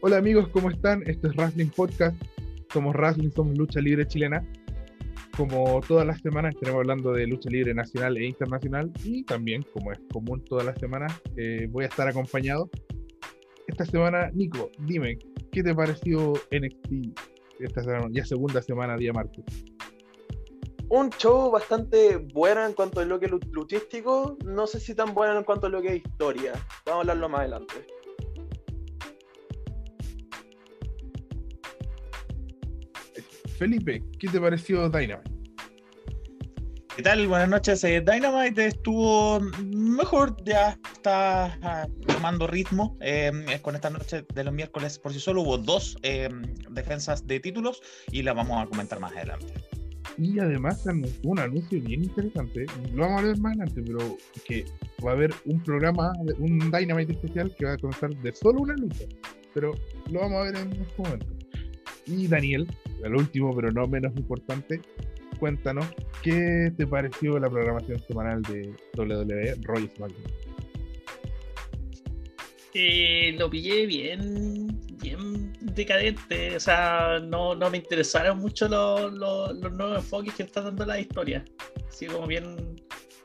Hola 0.00 0.18
amigos, 0.18 0.46
¿cómo 0.50 0.70
están? 0.70 1.02
Esto 1.08 1.26
es 1.26 1.34
Wrestling 1.34 1.70
Podcast. 1.70 2.16
Somos 2.72 2.94
Wrestling, 2.94 3.30
somos 3.30 3.58
lucha 3.58 3.80
libre 3.80 4.06
chilena. 4.06 4.46
Como 5.36 5.80
todas 5.88 6.06
las 6.06 6.20
semanas 6.20 6.54
estaremos 6.54 6.78
hablando 6.78 7.12
de 7.12 7.26
lucha 7.26 7.50
libre 7.50 7.74
nacional 7.74 8.16
e 8.16 8.26
internacional 8.26 8.92
y 9.02 9.24
también, 9.24 9.64
como 9.72 9.90
es 9.90 9.98
común 10.12 10.44
todas 10.44 10.64
las 10.64 10.78
semanas, 10.78 11.12
eh, 11.36 11.66
voy 11.70 11.84
a 11.84 11.88
estar 11.88 12.06
acompañado. 12.06 12.70
Esta 13.66 13.84
semana, 13.86 14.30
Nico, 14.34 14.70
dime, 14.78 15.18
¿qué 15.50 15.64
te 15.64 15.74
pareció 15.74 16.34
NXT 16.52 17.18
esta 17.58 17.82
semana, 17.82 18.06
ya 18.12 18.24
segunda 18.24 18.62
semana, 18.62 18.96
día 18.96 19.12
martes? 19.12 19.44
un 20.90 21.10
show 21.10 21.50
bastante 21.50 22.16
bueno 22.32 22.64
en 22.64 22.72
cuanto 22.72 23.00
a 23.00 23.04
lo 23.04 23.18
que 23.20 23.26
es 23.26 23.32
luchístico, 23.50 24.38
no 24.44 24.66
sé 24.66 24.80
si 24.80 24.94
tan 24.94 25.12
bueno 25.12 25.36
en 25.36 25.44
cuanto 25.44 25.66
a 25.66 25.70
lo 25.70 25.82
que 25.82 25.88
es 25.88 25.96
historia. 25.96 26.52
Vamos 26.86 26.98
a 26.98 27.00
hablarlo 27.00 27.28
más 27.28 27.40
adelante. 27.40 27.97
Felipe, 33.58 34.04
¿qué 34.20 34.28
te 34.28 34.40
pareció 34.40 34.88
Dynamite? 34.88 35.30
¿Qué 36.94 37.02
tal? 37.02 37.26
Buenas 37.26 37.48
noches. 37.48 37.82
Eh, 37.82 38.00
Dynamite 38.00 38.66
estuvo 38.66 39.40
mejor, 39.64 40.36
ya 40.44 40.78
está 40.92 41.58
ah, 41.62 41.88
tomando 42.06 42.46
ritmo. 42.46 42.96
Eh, 43.00 43.32
con 43.62 43.74
esta 43.74 43.90
noche 43.90 44.24
de 44.32 44.44
los 44.44 44.54
miércoles 44.54 44.98
por 45.00 45.12
sí 45.12 45.18
solo 45.18 45.42
hubo 45.42 45.58
dos 45.58 45.96
eh, 46.02 46.28
defensas 46.70 47.26
de 47.26 47.40
títulos 47.40 47.82
y 48.12 48.22
las 48.22 48.36
vamos 48.36 48.64
a 48.64 48.66
comentar 48.68 49.00
más 49.00 49.10
adelante. 49.12 49.52
Y 50.16 50.38
además 50.38 50.84
un 51.24 51.38
anuncio 51.40 51.80
bien 51.80 52.04
interesante, 52.04 52.64
lo 52.92 53.02
vamos 53.02 53.22
a 53.22 53.26
ver 53.26 53.38
más 53.38 53.56
adelante, 53.56 53.82
pero 53.86 54.16
que 54.44 54.64
va 55.04 55.10
a 55.10 55.14
haber 55.14 55.34
un 55.46 55.60
programa, 55.62 56.12
un 56.38 56.58
Dynamite 56.70 57.12
especial 57.12 57.52
que 57.56 57.64
va 57.64 57.72
a 57.72 57.78
comenzar 57.78 58.10
de 58.16 58.32
solo 58.32 58.60
una 58.60 58.74
lucha. 58.74 59.04
Pero 59.52 59.72
lo 60.10 60.20
vamos 60.20 60.38
a 60.38 60.42
ver 60.44 60.56
en 60.56 60.72
este 60.80 61.02
momento. 61.02 61.37
Y 62.08 62.26
Daniel, 62.26 62.66
el 63.04 63.14
último 63.14 63.54
pero 63.54 63.70
no 63.70 63.86
menos 63.86 64.16
importante, 64.16 64.80
cuéntanos 65.38 65.86
qué 66.22 66.72
te 66.76 66.86
pareció 66.86 67.38
la 67.38 67.48
programación 67.48 68.00
semanal 68.06 68.42
de 68.42 68.72
WWE 68.96 69.56
Roy 69.62 69.90
SmackDown. 69.94 70.48
Eh, 72.74 73.34
lo 73.38 73.50
pillé 73.50 73.86
bien, 73.86 74.80
bien 75.02 75.52
decadente. 75.60 76.56
O 76.56 76.60
sea, 76.60 77.18
no, 77.20 77.54
no 77.54 77.70
me 77.70 77.78
interesaron 77.78 78.38
mucho 78.38 78.68
los, 78.68 79.12
los, 79.12 79.72
nuevos 79.72 79.98
enfoques 79.98 80.34
que 80.34 80.42
está 80.44 80.60
dando 80.60 80.84
la 80.84 81.00
historia. 81.00 81.44
Así 81.88 82.06
como 82.06 82.26
bien, 82.26 82.76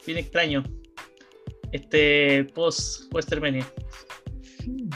bien 0.06 0.18
extraño. 0.18 0.64
Este 1.72 2.46
post 2.56 3.14
Westermania. 3.14 3.66
Sí, 3.66 4.23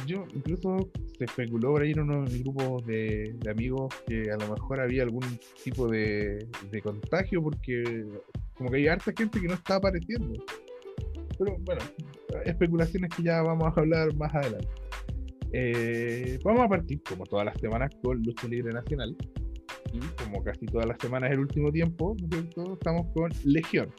yo 0.08 0.26
incluso 0.34 0.90
se 1.18 1.26
especuló 1.26 1.74
por 1.74 1.82
ahí 1.82 1.92
en 1.92 2.00
unos 2.00 2.34
grupos 2.40 2.86
de, 2.86 3.38
amigos 3.50 3.94
que 4.08 4.32
a 4.32 4.38
lo 4.38 4.54
mejor 4.54 4.80
había 4.80 5.04
algún 5.04 5.26
tipo 5.64 5.88
de, 5.88 6.48
contagio 6.82 7.44
porque 7.44 8.06
como 8.56 8.72
que 8.72 8.78
hay 8.78 8.88
harta 8.88 9.12
gente 9.16 9.40
que 9.40 9.48
no 9.48 9.54
está 9.54 9.76
apareciendo. 9.76 10.44
Pero 11.38 11.58
bueno, 11.60 11.82
especulaciones 12.46 13.12
que 13.16 13.24
ya 13.24 13.42
vamos 13.42 13.66
a 13.66 13.80
hablar 13.80 14.16
más 14.16 14.34
adelante. 14.34 14.68
Eh, 15.52 16.40
vamos 16.44 16.62
a 16.62 16.68
partir, 16.68 17.02
como 17.08 17.26
todas 17.26 17.46
las 17.46 17.60
semanas, 17.60 17.92
con 18.02 18.22
Lucha 18.24 18.48
Libre 18.48 18.74
Nacional. 18.74 19.16
Y 19.94 20.00
como 20.24 20.44
casi 20.44 20.66
todas 20.66 20.88
las 20.88 20.98
semanas 21.00 21.30
del 21.30 21.40
último 21.40 21.72
tiempo, 21.72 22.16
estamos 22.74 23.08
con 23.14 23.32
Legión. 23.44 23.94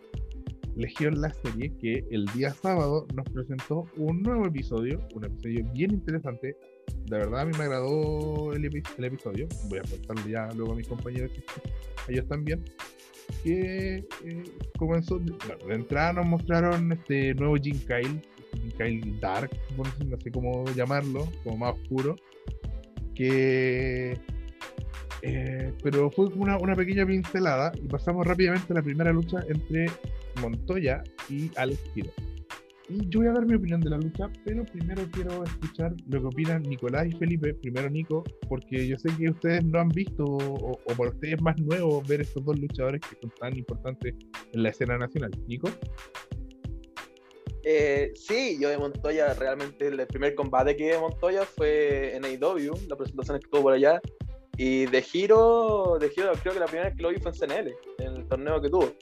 Legión, 0.79 1.21
la 1.21 1.35
serie 1.35 1.73
que 1.81 2.05
el 2.13 2.25
día 2.27 2.55
sábado 2.55 3.05
nos 3.13 3.29
presentó 3.31 3.87
un 3.97 4.23
nuevo 4.23 4.47
episodio, 4.47 5.01
un 5.13 5.25
episodio 5.25 5.65
bien 5.73 5.91
interesante. 5.91 6.57
De 7.07 7.19
verdad, 7.19 7.41
a 7.41 7.45
mí 7.47 7.53
me 7.59 7.65
agradó 7.65 8.53
el, 8.53 8.65
episodio. 8.65 9.49
Voy 9.69 9.81
a 9.81 9.83
contarlo 9.83 10.29
ya 10.29 10.49
luego 10.55 10.73
a 10.73 10.77
mis 10.77 10.87
compañeros, 10.87 11.33
a 12.07 12.13
ellos 12.13 12.29
también. 12.29 12.65
Que 13.43 14.07
eh, 14.25 14.45
comenzó, 14.79 15.19
bueno, 15.19 15.67
de 15.67 15.75
entrada 15.75 16.13
nos 16.13 16.27
mostraron 16.27 16.93
este 16.93 17.35
nuevo 17.35 17.57
Jim 17.57 17.79
Kyle, 17.81 18.23
Kyle 18.77 19.21
Dark, 19.21 19.51
no 19.77 20.17
sé 20.21 20.31
cómo 20.31 20.65
llamarlo, 20.77 21.29
como 21.43 21.57
más 21.59 21.75
oscuro, 21.75 22.15
que... 23.17 24.17
Eh, 25.23 25.73
pero 25.83 26.11
fue 26.11 26.27
una, 26.27 26.59
una 26.59 26.77
pequeña 26.77 27.05
pincelada 27.05 27.73
y 27.75 27.89
pasamos 27.89 28.27
rápidamente 28.27 28.73
a 28.73 28.77
la 28.77 28.83
primera 28.83 29.13
lucha 29.13 29.39
entre 29.49 29.87
Montoya 30.41 31.03
y 31.29 31.51
Alex 31.57 31.81
Kiro. 31.95 32.11
Y 32.91 33.07
yo 33.11 33.21
voy 33.21 33.29
a 33.29 33.33
dar 33.33 33.45
mi 33.45 33.55
opinión 33.55 33.81
de 33.83 33.91
la 33.91 33.99
lucha, 33.99 34.31
pero 34.47 34.65
primero 34.65 35.03
quiero 35.13 35.45
escuchar 35.45 35.95
lo 36.09 36.21
que 36.21 36.27
opinan 36.27 36.63
Nicolás 36.63 37.07
y 37.07 37.13
Felipe. 37.13 37.53
Primero 37.53 37.91
Nico, 37.91 38.25
porque 38.49 38.87
yo 38.87 38.97
sé 38.99 39.11
que 39.19 39.29
ustedes 39.29 39.63
no 39.63 39.79
han 39.79 39.91
visto, 39.91 40.25
o, 40.25 40.71
o 40.73 40.95
para 40.97 41.11
ustedes 41.11 41.35
es 41.35 41.43
más 41.43 41.59
nuevo 41.61 42.03
ver 42.09 42.23
estos 42.23 42.43
dos 42.47 42.59
luchadores 42.59 43.03
que 43.03 43.17
son 43.21 43.31
tan 43.39 43.59
importantes 43.59 44.15
en 44.53 44.63
la 44.63 44.71
escena 44.71 44.97
nacional. 44.97 45.31
Nico. 45.47 45.69
Eh, 47.63 48.13
sí, 48.15 48.57
yo 48.59 48.71
de 48.71 48.79
Montoya, 48.79 49.35
realmente 49.35 49.89
el 49.89 50.07
primer 50.07 50.35
combate 50.35 50.75
que 50.75 50.85
vi 50.85 50.91
de 50.91 50.99
Montoya 50.99 51.43
fue 51.45 52.17
en 52.17 52.25
AEW, 52.25 52.73
la 52.89 52.97
presentación 52.97 53.37
estuvo 53.37 53.61
por 53.61 53.75
allá. 53.75 54.01
Y 54.59 54.87
de 54.87 55.03
Giro, 55.03 55.99
de 56.01 56.11
Giro 56.11 56.33
creo 56.43 56.53
que 56.53 56.59
la 56.59 56.67
primera 56.67 56.89
vez 56.89 56.97
que 56.97 57.03
lo 57.03 57.11
vi 57.11 57.19
fue 57.19 57.31
en 57.31 57.39
CNL, 57.39 57.77
en 57.99 58.17
el 58.17 58.27
torneo 58.27 58.61
que 58.61 58.69
tuvo. 58.69 58.93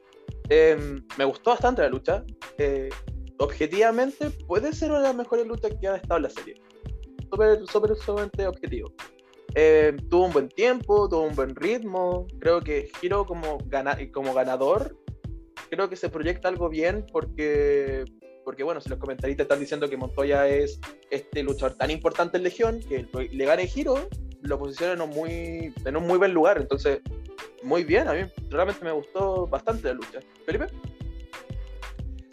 Em, 0.51 1.03
me 1.17 1.25
gustó 1.25 1.51
bastante 1.51 1.81
la 1.81 1.89
lucha. 1.89 2.23
Eh, 2.59 2.91
objetivamente, 3.39 4.31
puede 4.47 4.75
ser 4.75 4.91
una 4.91 5.01
de 5.01 5.09
las 5.09 5.17
mejores 5.17 5.47
luchas 5.47 5.73
que 5.81 5.89
ha 5.89 5.97
estado 5.97 6.19
en 6.19 6.23
la 6.25 6.31
serie. 6.31 6.55
Súper, 7.31 7.67
súper, 7.67 7.97
sumamente 7.97 8.47
objetivo. 8.47 8.93
Em, 9.55 9.97
tuvo 10.11 10.27
un 10.27 10.33
buen 10.33 10.49
tiempo, 10.51 11.09
tuvo 11.09 11.23
un 11.23 11.35
buen 11.35 11.57
ritmo. 11.57 12.27
Creo 12.39 12.61
que 12.61 12.91
Giro 13.01 13.25
como, 13.25 13.57
gana 13.65 13.97
como 14.13 14.35
ganador, 14.35 14.95
creo 15.71 15.89
que 15.89 15.97
se 15.97 16.11
proyecta 16.11 16.49
algo 16.49 16.69
bien 16.69 17.07
porque 17.11 18.05
porque 18.45 18.63
bueno, 18.63 18.81
si 18.81 18.89
los 18.89 19.01
comentaristas 19.01 19.47
están 19.47 19.59
diciendo 19.59 19.91
que 19.91 19.97
Montoya 19.97 20.47
es 20.47 20.79
este 21.11 21.43
luchador 21.43 21.77
tan 21.77 21.91
importante 21.91 22.37
en 22.37 22.45
Legión, 22.45 22.79
que 22.79 23.05
le 23.33 23.45
gane 23.45 23.67
giro, 23.67 24.09
lo 24.47 24.59
posiciona 24.59 24.93
en 24.93 25.01
un 25.01 25.11
muy, 25.11 25.73
en 25.85 25.97
un 25.97 26.07
muy 26.07 26.19
buen 26.19 26.33
lugar. 26.33 26.59
Entonces, 26.59 27.01
muy 27.63 27.85
bien, 27.85 28.09
a 28.09 28.13
mí 28.13 28.21
realmente 28.51 28.85
me 28.85 28.93
gustó 28.93 29.47
bastante 29.47 29.89
la 29.89 29.95
lucha. 29.95 30.21
Felipe. 30.45 30.67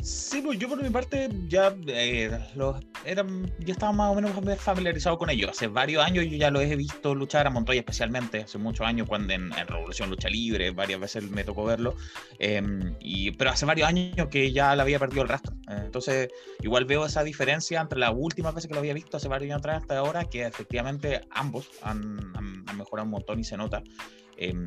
Sí, 0.03 0.41
pues 0.41 0.59
yo 0.59 0.68
por 0.68 0.84
mi 0.84 0.90
parte 0.90 1.30
ya, 1.47 1.74
eh, 1.88 2.38
los, 2.56 2.75
eran, 3.06 3.50
ya 3.59 3.72
estaba 3.72 3.94
más 3.94 4.12
o 4.12 4.16
menos 4.16 4.34
familiarizado 4.59 5.18
con 5.18 5.30
ellos. 5.30 5.52
Hace 5.52 5.68
varios 5.68 6.03
años 6.03 6.25
yo 6.25 6.36
ya 6.36 6.52
los 6.52 6.62
he 6.62 6.75
visto 6.75 7.16
luchar 7.16 7.47
a 7.47 7.50
Montoya 7.50 7.80
especialmente, 7.80 8.42
hace 8.42 8.58
muchos 8.58 8.86
años 8.86 9.08
cuando 9.08 9.31
en, 9.31 9.50
Revolución 9.52 10.09
Lucha 10.09 10.28
Libre, 10.28 10.72
varias 10.72 11.00
veces 11.00 11.24
me 11.31 11.46
tocó 11.46 11.63
verlo, 11.63 11.96
em, 12.38 12.94
pero 13.38 13.52
hace 13.52 13.66
varios 13.66 13.88
años 13.88 14.28
que 14.30 14.52
ya 14.52 14.75
le 14.75 14.81
había 14.81 15.00
perdido 15.00 15.22
el 15.22 15.30
rastro. 15.30 15.56
entonces 15.69 16.28
igual 16.59 16.84
veo 16.84 17.06
esa 17.06 17.24
diferencia 17.24 17.80
entre 17.80 17.97
la 17.97 18.12
última 18.12 18.52
vez 18.52 18.68
que 18.68 18.74
lo 18.74 18.80
había 18.80 18.94
visto 18.94 19.16
hace 19.16 19.30
varios 19.30 19.52
años 19.52 19.59
atrás 19.59 19.84
hasta 19.84 19.97
ahora, 19.97 20.25
que 20.25 20.46
efectivamente 20.46 21.22
ambos 21.31 21.69
han, 21.81 22.19
han 22.36 22.78
mejorado 22.78 23.06
un 23.06 23.12
montón 23.12 23.40
y 23.40 23.46
se 23.46 23.56
nota. 23.56 23.81
Em, 24.36 24.66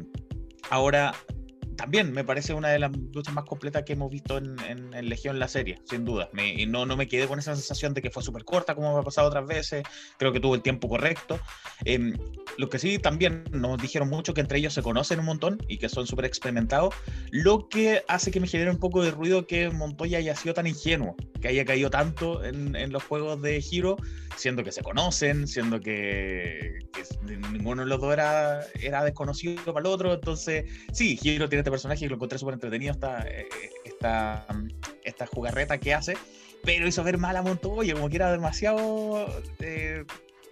ahora, 0.70 1.12
también 1.76 2.12
me 2.12 2.24
parece 2.24 2.54
una 2.54 2.68
de 2.68 2.78
las 2.78 2.90
luchas 3.12 3.34
más 3.34 3.44
completas 3.44 3.84
que 3.84 3.92
hemos 3.92 4.10
visto 4.10 4.38
en, 4.38 4.56
en, 4.60 5.08
Legión 5.08 5.38
la 5.38 5.48
serie, 5.48 5.78
sin 5.84 6.04
duda. 6.04 6.28
y 6.36 6.66
no, 6.66 6.86
no 6.86 6.96
me 6.96 7.06
quedé 7.06 7.26
con 7.26 7.38
esa 7.38 7.54
sensación 7.54 7.94
de 7.94 8.02
que 8.02 8.10
fue 8.10 8.22
súper 8.22 8.44
corta, 8.44 8.74
como 8.74 8.94
me 8.94 9.00
ha 9.00 9.02
pasado 9.02 9.28
otras 9.28 9.46
veces. 9.46 9.82
Creo 10.18 10.32
que 10.32 10.40
tuvo 10.40 10.54
el 10.54 10.62
tiempo 10.62 10.88
correcto. 10.88 11.38
Eh, 11.84 12.14
lo 12.58 12.68
que 12.68 12.78
sí 12.78 12.98
también 12.98 13.44
nos 13.50 13.80
dijeron 13.80 14.08
mucho 14.08 14.34
que 14.34 14.40
entre 14.40 14.58
ellos 14.58 14.72
se 14.72 14.82
conocen 14.82 15.20
un 15.20 15.26
montón 15.26 15.58
y 15.68 15.78
que 15.78 15.88
son 15.88 16.06
súper 16.06 16.24
experimentados, 16.24 16.94
lo 17.30 17.68
que 17.68 18.02
hace 18.08 18.30
que 18.30 18.40
me 18.40 18.46
genere 18.46 18.70
un 18.70 18.78
poco 18.78 19.02
de 19.02 19.10
ruido 19.10 19.46
que 19.46 19.70
Montoya 19.70 20.18
haya 20.18 20.34
sido 20.34 20.54
tan 20.54 20.66
ingenuo, 20.66 21.16
que 21.46 21.52
haya 21.52 21.64
caído 21.64 21.90
tanto 21.90 22.44
en, 22.44 22.92
los 22.92 23.04
juegos 23.04 23.40
de 23.40 23.60
Giro, 23.60 23.96
siendo 24.36 24.64
que 24.64 24.72
se 24.72 24.82
conocen, 24.82 25.46
siendo 25.46 25.80
que, 25.80 26.78
ninguno 27.52 27.82
de 27.82 27.88
los 27.88 28.00
dos 28.00 28.12
era, 28.12 28.66
era 28.80 29.04
desconocido 29.04 29.72
para 29.72 29.80
el 29.80 29.86
otro. 29.86 30.14
Entonces, 30.14 30.64
sí, 30.92 31.16
Giro 31.16 31.48
tiene 31.48 31.60
este 31.60 31.70
personaje 31.70 32.04
y 32.04 32.08
lo 32.08 32.16
encontré 32.16 32.38
súper 32.38 32.54
entretenido 32.54 32.92
esta, 32.92 33.24
esta, 33.84 34.46
esta 35.04 35.26
jugarreta 35.26 35.78
que 35.78 35.94
hace, 35.94 36.16
pero 36.64 36.88
hizo 36.88 37.04
ver 37.04 37.16
mal 37.16 37.36
a 37.36 37.42
Montoya, 37.42 37.94
como 37.94 38.08
que 38.08 38.16
era 38.16 38.32
demasiado 38.32 39.26
eh, 39.60 40.04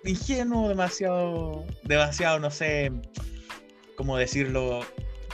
ingenuo, 0.05 0.69
demasiado, 0.69 1.67
demasiado, 1.83 2.39
no 2.39 2.53
sé 2.53 2.93
cómo 3.97 4.17
decirlo, 4.17 4.87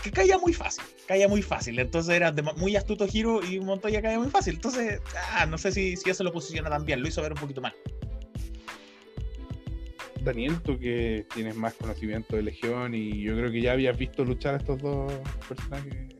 que 0.02 0.10
caía 0.10 0.38
muy 0.38 0.54
fácil, 0.54 0.84
caía 1.10 1.26
muy 1.26 1.42
fácil, 1.42 1.76
entonces 1.80 2.14
era 2.14 2.32
muy 2.56 2.76
astuto 2.76 3.04
giro 3.08 3.40
y 3.44 3.58
Montoya 3.58 4.00
caía 4.00 4.20
muy 4.20 4.30
fácil, 4.30 4.54
entonces, 4.54 5.00
ah, 5.32 5.44
no 5.44 5.58
sé 5.58 5.72
si, 5.72 5.96
si 5.96 6.08
eso 6.08 6.22
lo 6.22 6.32
posiciona 6.32 6.70
tan 6.70 6.84
bien, 6.84 7.02
lo 7.02 7.08
hizo 7.08 7.20
ver 7.20 7.32
un 7.32 7.38
poquito 7.40 7.60
mal. 7.60 7.74
Daniel, 10.22 10.60
tú 10.62 10.78
que 10.78 11.26
tienes 11.34 11.56
más 11.56 11.74
conocimiento 11.74 12.36
de 12.36 12.44
Legión 12.44 12.94
y 12.94 13.22
yo 13.22 13.34
creo 13.36 13.50
que 13.50 13.60
ya 13.60 13.72
habías 13.72 13.98
visto 13.98 14.24
luchar 14.24 14.54
a 14.54 14.58
estos 14.58 14.80
dos 14.80 15.12
personajes 15.48 16.14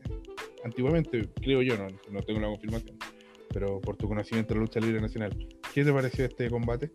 antiguamente, 0.65 1.21
creo 1.41 1.61
yo, 1.61 1.77
no, 1.77 1.87
no 2.09 2.21
tengo 2.23 2.41
la 2.41 2.47
confirmación, 2.47 2.97
pero 3.53 3.79
por 3.79 3.95
tu 3.95 4.09
conocimiento 4.09 4.53
de 4.53 4.59
la 4.59 4.65
lucha 4.65 4.81
libre 4.81 4.99
nacional, 4.99 5.31
¿qué 5.73 5.85
te 5.85 5.93
pareció 5.93 6.25
este 6.25 6.49
combate? 6.49 6.91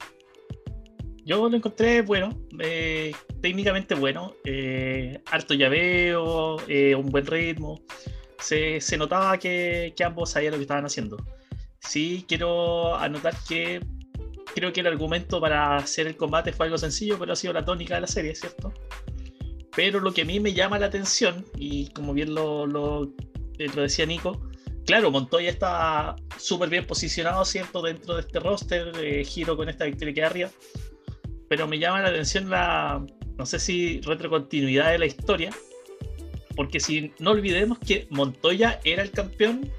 Yo 1.27 1.49
lo 1.49 1.57
encontré 1.57 2.03
bueno, 2.03 2.31
eh, 2.61 3.13
técnicamente 3.43 3.97
bueno, 3.97 4.37
eh, 4.45 5.21
harto 5.27 5.55
llaveo, 5.55 6.57
eh, 6.69 6.95
un 6.95 7.11
buen 7.11 7.27
ritmo. 7.27 7.83
Se, 8.39 8.81
se 8.81 8.97
notaba 8.97 9.37
que, 9.37 9.93
que 9.97 10.05
ambos 10.05 10.31
sabían 10.31 10.53
lo 10.53 10.59
que 10.59 10.63
estaban 10.63 10.87
haciendo. 10.87 11.17
Sí, 11.81 12.25
quiero 12.29 12.95
anotar 12.95 13.35
que 13.49 13.81
creo 14.55 14.73
que 14.73 14.83
el 14.83 14.87
argumento 14.87 15.41
para 15.41 15.79
hacer 15.79 16.07
el 16.07 16.17
combate 16.17 16.53
fue 16.53 16.67
algo 16.67 16.79
sencillo, 16.79 17.19
pero 17.19 17.33
ha 17.33 17.37
sido 17.37 17.53
la 17.53 17.65
tónica 17.65 17.97
de 17.97 18.03
la 18.03 18.07
serie, 18.07 18.33
¿cierto? 18.37 18.73
Pero 19.75 19.99
lo 19.99 20.15
que 20.15 20.23
a 20.23 20.25
mí 20.25 20.39
me 20.39 20.55
llama 20.55 20.79
la 20.79 20.87
atención, 20.87 21.45
y 21.57 21.89
como 21.89 22.15
bien 22.15 22.37
lo, 22.37 22.69
lo, 22.69 23.13
eh, 23.59 23.67
lo 23.75 23.83
decía 23.83 24.07
Nico, 24.07 24.41
claro, 24.87 25.11
Montoya 25.11 25.51
está 25.51 26.15
súper 26.39 26.71
bien 26.71 26.87
posicionado, 26.87 27.45
¿cierto? 27.45 27.83
Dentro 27.83 28.15
de 28.15 28.21
este 28.21 28.39
roster, 28.39 28.93
eh, 29.03 29.25
giro 29.25 29.57
con 29.57 29.69
esta 29.69 29.87
victoria 29.87 30.15
que 30.15 30.23
arriba. 30.23 30.51
Pero 31.49 31.67
me 31.69 31.79
llama 31.79 32.03
la 32.03 32.09
atención 32.09 32.51
la, 32.51 33.05
no 33.37 33.47
sé 33.47 33.59
si 33.59 34.01
retrocontinuidad 34.01 34.93
de 34.93 34.99
la 34.99 35.07
historia, 35.07 35.51
porque 36.55 36.81
si 36.81 37.13
no 37.19 37.33
olvidemos 37.33 37.79
que 37.79 38.07
Montoya 38.11 38.81
era 38.85 39.03
el 39.03 39.11
campeón 39.11 39.71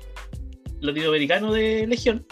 latinoamericano 0.80 1.52
de 1.52 1.88
Legión, 1.88 2.26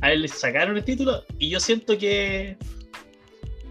a 0.00 0.12
él 0.12 0.22
le 0.22 0.28
sacaron 0.28 0.76
el 0.76 0.84
título 0.84 1.24
y 1.38 1.48
yo 1.50 1.58
siento 1.58 1.98
que 1.98 2.56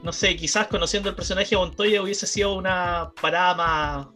no 0.03 0.13
sé, 0.13 0.35
quizás 0.35 0.67
conociendo 0.67 1.09
el 1.09 1.15
personaje 1.15 1.49
de 1.49 1.57
Montoya 1.57 2.01
hubiese 2.01 2.27
sido 2.27 2.55
una 2.55 3.11
parada 3.21 3.55
más, 3.55 4.07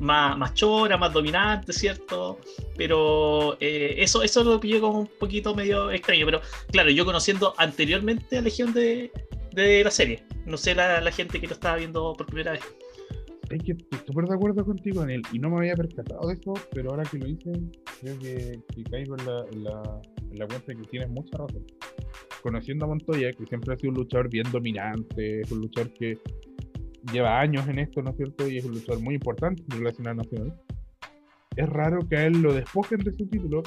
más, 0.00 0.38
más 0.38 0.54
chora, 0.54 0.96
más 0.96 1.12
dominante, 1.12 1.72
¿cierto? 1.72 2.38
Pero 2.76 3.56
eh, 3.60 3.96
eso, 3.98 4.22
eso 4.22 4.44
lo 4.44 4.60
pillé 4.60 4.80
como 4.80 5.00
un 5.00 5.10
poquito 5.18 5.54
medio 5.54 5.90
extraño. 5.90 6.24
Pero 6.24 6.40
claro, 6.70 6.90
yo 6.90 7.04
conociendo 7.04 7.54
anteriormente 7.58 8.38
a 8.38 8.42
Legión 8.42 8.72
de, 8.72 9.10
de 9.54 9.84
la 9.84 9.90
serie, 9.90 10.24
no 10.46 10.56
sé 10.56 10.74
la, 10.74 11.00
la 11.00 11.10
gente 11.10 11.40
que 11.40 11.46
lo 11.46 11.54
estaba 11.54 11.76
viendo 11.76 12.12
por 12.14 12.26
primera 12.26 12.52
vez. 12.52 12.62
Es 13.50 13.62
que 13.62 13.72
estoy 13.72 13.98
súper 14.06 14.24
de 14.24 14.34
acuerdo 14.34 14.64
contigo 14.64 15.02
en 15.04 15.10
él 15.10 15.22
y 15.32 15.38
no 15.38 15.50
me 15.50 15.58
había 15.58 15.76
percatado 15.76 16.26
de 16.28 16.34
eso, 16.34 16.54
pero 16.72 16.90
ahora 16.90 17.04
que 17.04 17.18
lo 17.18 17.28
hice, 17.28 17.52
creo 18.00 18.18
que, 18.18 18.58
que 18.74 18.82
caigo 18.84 19.16
en 19.18 19.26
la, 19.26 19.44
en, 19.52 19.64
la, 19.64 20.00
la 20.32 20.46
cuenta 20.46 20.66
de 20.66 20.76
que 20.76 20.88
tienes 20.88 21.10
mucha 21.10 21.36
razón. 21.36 21.64
Conociendo 22.42 22.86
a 22.86 22.88
Montoya, 22.88 23.32
que 23.32 23.44
siempre 23.46 23.74
ha 23.74 23.76
sido 23.76 23.90
un 23.90 23.98
luchador 23.98 24.28
bien 24.28 24.50
dominante, 24.50 25.42
es 25.42 25.52
un 25.52 25.60
luchador 25.60 25.92
que 25.92 26.18
lleva 27.12 27.38
años 27.38 27.68
en 27.68 27.78
esto, 27.78 28.02
¿no 28.02 28.10
es 28.10 28.16
cierto? 28.16 28.48
Y 28.48 28.58
es 28.58 28.64
un 28.64 28.72
luchador 28.72 29.02
muy 29.02 29.14
importante 29.14 29.62
en 29.70 29.78
relación 29.78 30.08
a 30.08 30.14
nacional. 30.14 30.54
Es 31.56 31.68
raro 31.68 32.00
que 32.08 32.16
a 32.16 32.26
él 32.26 32.40
lo 32.40 32.52
despojen 32.52 32.98
de 33.00 33.12
su 33.12 33.26
título 33.28 33.62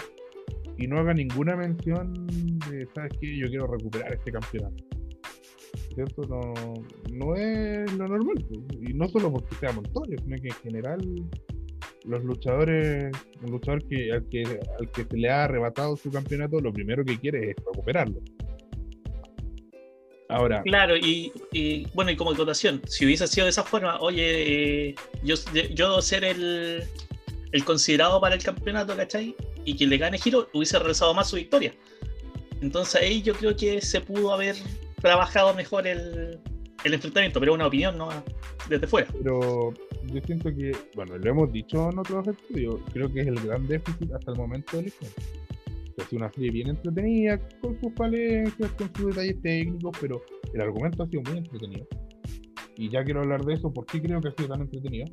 y 0.78 0.88
no 0.88 1.00
haga 1.00 1.14
ninguna 1.14 1.56
mención 1.56 2.14
de, 2.70 2.88
¿sabes 2.94 3.14
qué? 3.22 3.38
Yo 3.38 3.48
quiero 3.48 3.68
recuperar 3.68 4.14
este 4.14 4.32
campeonato. 4.32 4.84
¿Cierto? 5.98 6.22
No, 6.28 6.54
no 7.12 7.36
es 7.36 7.92
lo 7.94 8.08
normal. 8.08 8.36
pues. 8.48 8.62
Y 8.88 8.94
no 8.94 9.10
solo 9.10 9.32
porque 9.34 9.56
sea 9.56 9.72
Montoya, 9.72 10.16
sino 10.24 10.36
que 10.38 10.50
en 10.50 10.54
general 10.54 11.00
los 12.06 12.24
luchadores, 12.24 13.12
un 13.42 13.52
luchador 13.52 13.84
que 13.88 14.12
al, 14.12 14.30
que 14.30 14.44
al 14.80 14.92
que 14.92 15.06
se 15.06 15.18
le 15.18 15.32
ha 15.32 15.46
arrebatado 15.46 15.98
su 15.98 16.12
campeonato, 16.12 16.60
lo 16.62 16.72
primero 16.72 17.04
que 17.04 17.18
quiere 17.18 17.50
es 17.50 17.56
recuperarlo. 17.66 18.22
Ahora, 20.30 20.62
Claro, 20.62 20.96
y, 20.96 21.32
y, 21.52 21.88
bueno, 21.96 22.12
y 22.12 22.16
como 22.16 22.32
acotación, 22.32 22.80
si 22.86 23.04
hubiese 23.04 23.26
sido 23.26 23.46
de 23.46 23.50
esa 23.50 23.64
forma, 23.64 24.00
oye, 24.00 24.94
yo, 25.24 25.34
yo 25.74 26.00
ser 26.04 26.24
el, 26.24 26.84
el 27.54 27.66
considerado 27.66 28.22
para 28.22 28.36
el 28.36 28.44
campeonato, 28.44 28.96
¿cachai? 28.96 29.36
Y 29.66 29.76
quien 29.76 29.90
le 29.90 29.98
gane 29.98 30.20
giro 30.20 30.48
hubiese 30.54 30.78
regresado 30.78 31.16
más 31.16 31.28
su 31.28 31.38
victoria. 31.38 31.74
Entonces 32.62 33.02
ahí 33.02 33.24
yo 33.24 33.34
creo 33.34 33.56
que 33.56 33.82
se 33.82 34.00
pudo 34.00 34.32
haber 34.32 34.56
trabajado 35.08 35.54
mejor 35.54 35.88
el, 35.88 36.40
el 36.84 36.94
enfrentamiento, 36.94 37.40
pero 37.40 37.54
es 37.54 37.56
una 37.56 37.68
opinión, 37.68 37.98
¿no? 37.98 38.10
Desde 38.70 38.88
fuera. 38.88 39.08
pero 39.14 39.74
yo 40.04 40.22
siento 40.26 40.54
que, 40.54 40.76
bueno, 40.96 41.18
lo 41.18 41.30
hemos 41.30 41.52
dicho 41.52 41.90
en 41.90 42.00
otros 42.00 42.28
estudios, 42.28 42.76
creo 42.94 43.12
que 43.12 43.22
es 43.22 43.28
el 43.28 43.40
gran 43.40 43.66
déficit 43.68 44.12
hasta 44.14 44.32
el 44.32 44.38
momento 44.38 44.78
de 44.78 44.84
Legión. 44.84 45.12
Que 45.96 46.04
ha 46.04 46.06
sido 46.08 46.20
una 46.24 46.32
serie 46.34 46.52
bien 46.52 46.68
entretenida, 46.70 47.40
con 47.62 47.80
sus 47.80 47.94
falencias, 47.96 48.72
con 48.74 48.94
sus 48.94 49.08
detalles 49.08 49.42
técnicos, 49.42 49.98
pero 50.00 50.22
el 50.54 50.62
argumento 50.62 51.04
ha 51.04 51.08
sido 51.08 51.22
muy 51.24 51.38
entretenido. 51.38 51.88
Y 52.76 52.90
ya 52.90 53.04
quiero 53.04 53.22
hablar 53.22 53.44
de 53.44 53.54
eso, 53.54 53.74
por 53.74 53.86
qué 53.86 54.02
creo 54.02 54.22
que 54.22 54.28
ha 54.28 54.32
sido 54.32 54.50
tan 54.50 54.62
entretenido. 54.62 55.08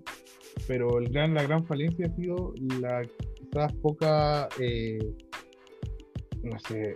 Pero 0.66 0.98
el 0.98 1.08
gran, 1.08 1.34
la 1.34 1.42
gran 1.44 1.64
falencia 1.64 2.06
ha 2.06 2.16
sido 2.16 2.52
la 2.80 3.02
quizás 3.36 3.72
poca, 3.74 4.48
eh, 4.60 4.98
no 6.42 6.58
sé, 6.58 6.94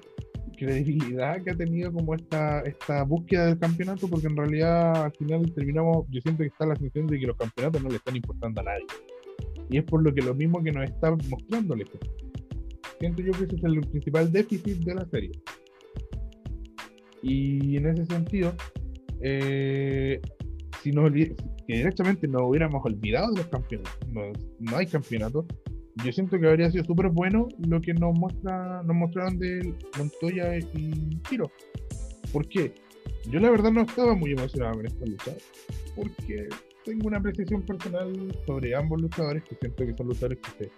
credibilidad 0.59 1.43
que 1.43 1.51
ha 1.51 1.57
tenido 1.57 1.93
como 1.93 2.15
esta, 2.15 2.61
esta 2.61 3.05
búsqueda 3.05 3.47
del 3.47 3.59
campeonato, 3.59 4.09
porque 4.09 4.27
en 4.27 4.37
realidad 4.37 5.05
al 5.05 5.13
final 5.13 5.53
terminamos, 5.55 6.07
yo 6.11 6.21
siento 6.21 6.43
que 6.43 6.49
está 6.49 6.67
la 6.67 6.77
sensación 6.77 7.07
de 7.07 7.19
que 7.19 7.27
los 7.27 7.37
campeonatos 7.37 7.83
no 7.83 7.89
le 7.89 7.97
están 7.97 8.17
importando 8.17 8.61
a 8.61 8.65
nadie. 8.65 8.87
Y 9.71 9.79
es 9.79 9.85
por 9.85 10.03
lo 10.03 10.13
que 10.13 10.23
lo 10.23 10.35
mismo 10.35 10.63
que 10.63 10.73
nos 10.73 10.85
está 10.85 11.11
mostrando 11.29 11.77
Legión. 11.77 12.01
Siento 12.99 13.23
yo 13.23 13.33
que 13.33 13.45
ese 13.45 13.57
es 13.57 13.65
el 13.65 13.81
principal 13.81 14.33
déficit 14.33 14.79
de 14.79 14.95
la 14.95 15.07
serie. 15.07 15.33
Y 17.23 17.77
en 17.77 17.87
ese 17.87 18.07
sentido, 18.07 18.53
eh, 19.21 20.21
si, 20.83 20.91
nos 20.91 21.13
si 21.13 21.35
directamente 21.67 22.27
nos 22.27 22.43
hubiéramos 22.43 22.85
olvidado 22.85 23.33
de 23.33 23.39
los 23.39 23.47
campeonatos, 23.47 24.09
no, 24.09 24.33
no 24.59 24.77
hay 24.77 24.87
campeonatos, 24.87 25.47
yo 26.05 26.13
siento 26.13 26.39
que 26.39 26.49
habría 26.49 26.71
sido 26.71 26.85
súper 26.85 27.09
bueno 27.09 27.49
lo 27.67 27.81
que 27.81 27.95
nos 27.95 28.17
muestra 28.19 28.83
nos 28.83 28.97
mostraron 28.97 29.39
de 29.39 29.75
Montoya 29.97 30.57
y 30.57 31.19
Giro. 31.29 31.51
¿Por 32.33 32.47
qué? 32.49 32.75
Yo 33.31 33.41
la 33.41 33.51
verdad 33.51 33.71
no 33.73 33.83
estaba 33.83 34.15
muy 34.15 34.33
emocionado 34.33 34.75
con 34.75 34.87
esta 34.87 35.05
lucha, 35.07 35.33
porque 35.97 36.49
tengo 36.85 37.09
una 37.09 37.19
apreciación 37.19 37.63
personal 37.63 38.13
sobre 38.47 38.75
ambos 38.75 39.01
luchadores, 39.01 39.43
que 39.45 39.57
siento 39.57 39.85
que 39.85 39.95
son 39.97 40.09
luchadores 40.09 40.39
que, 40.59 40.71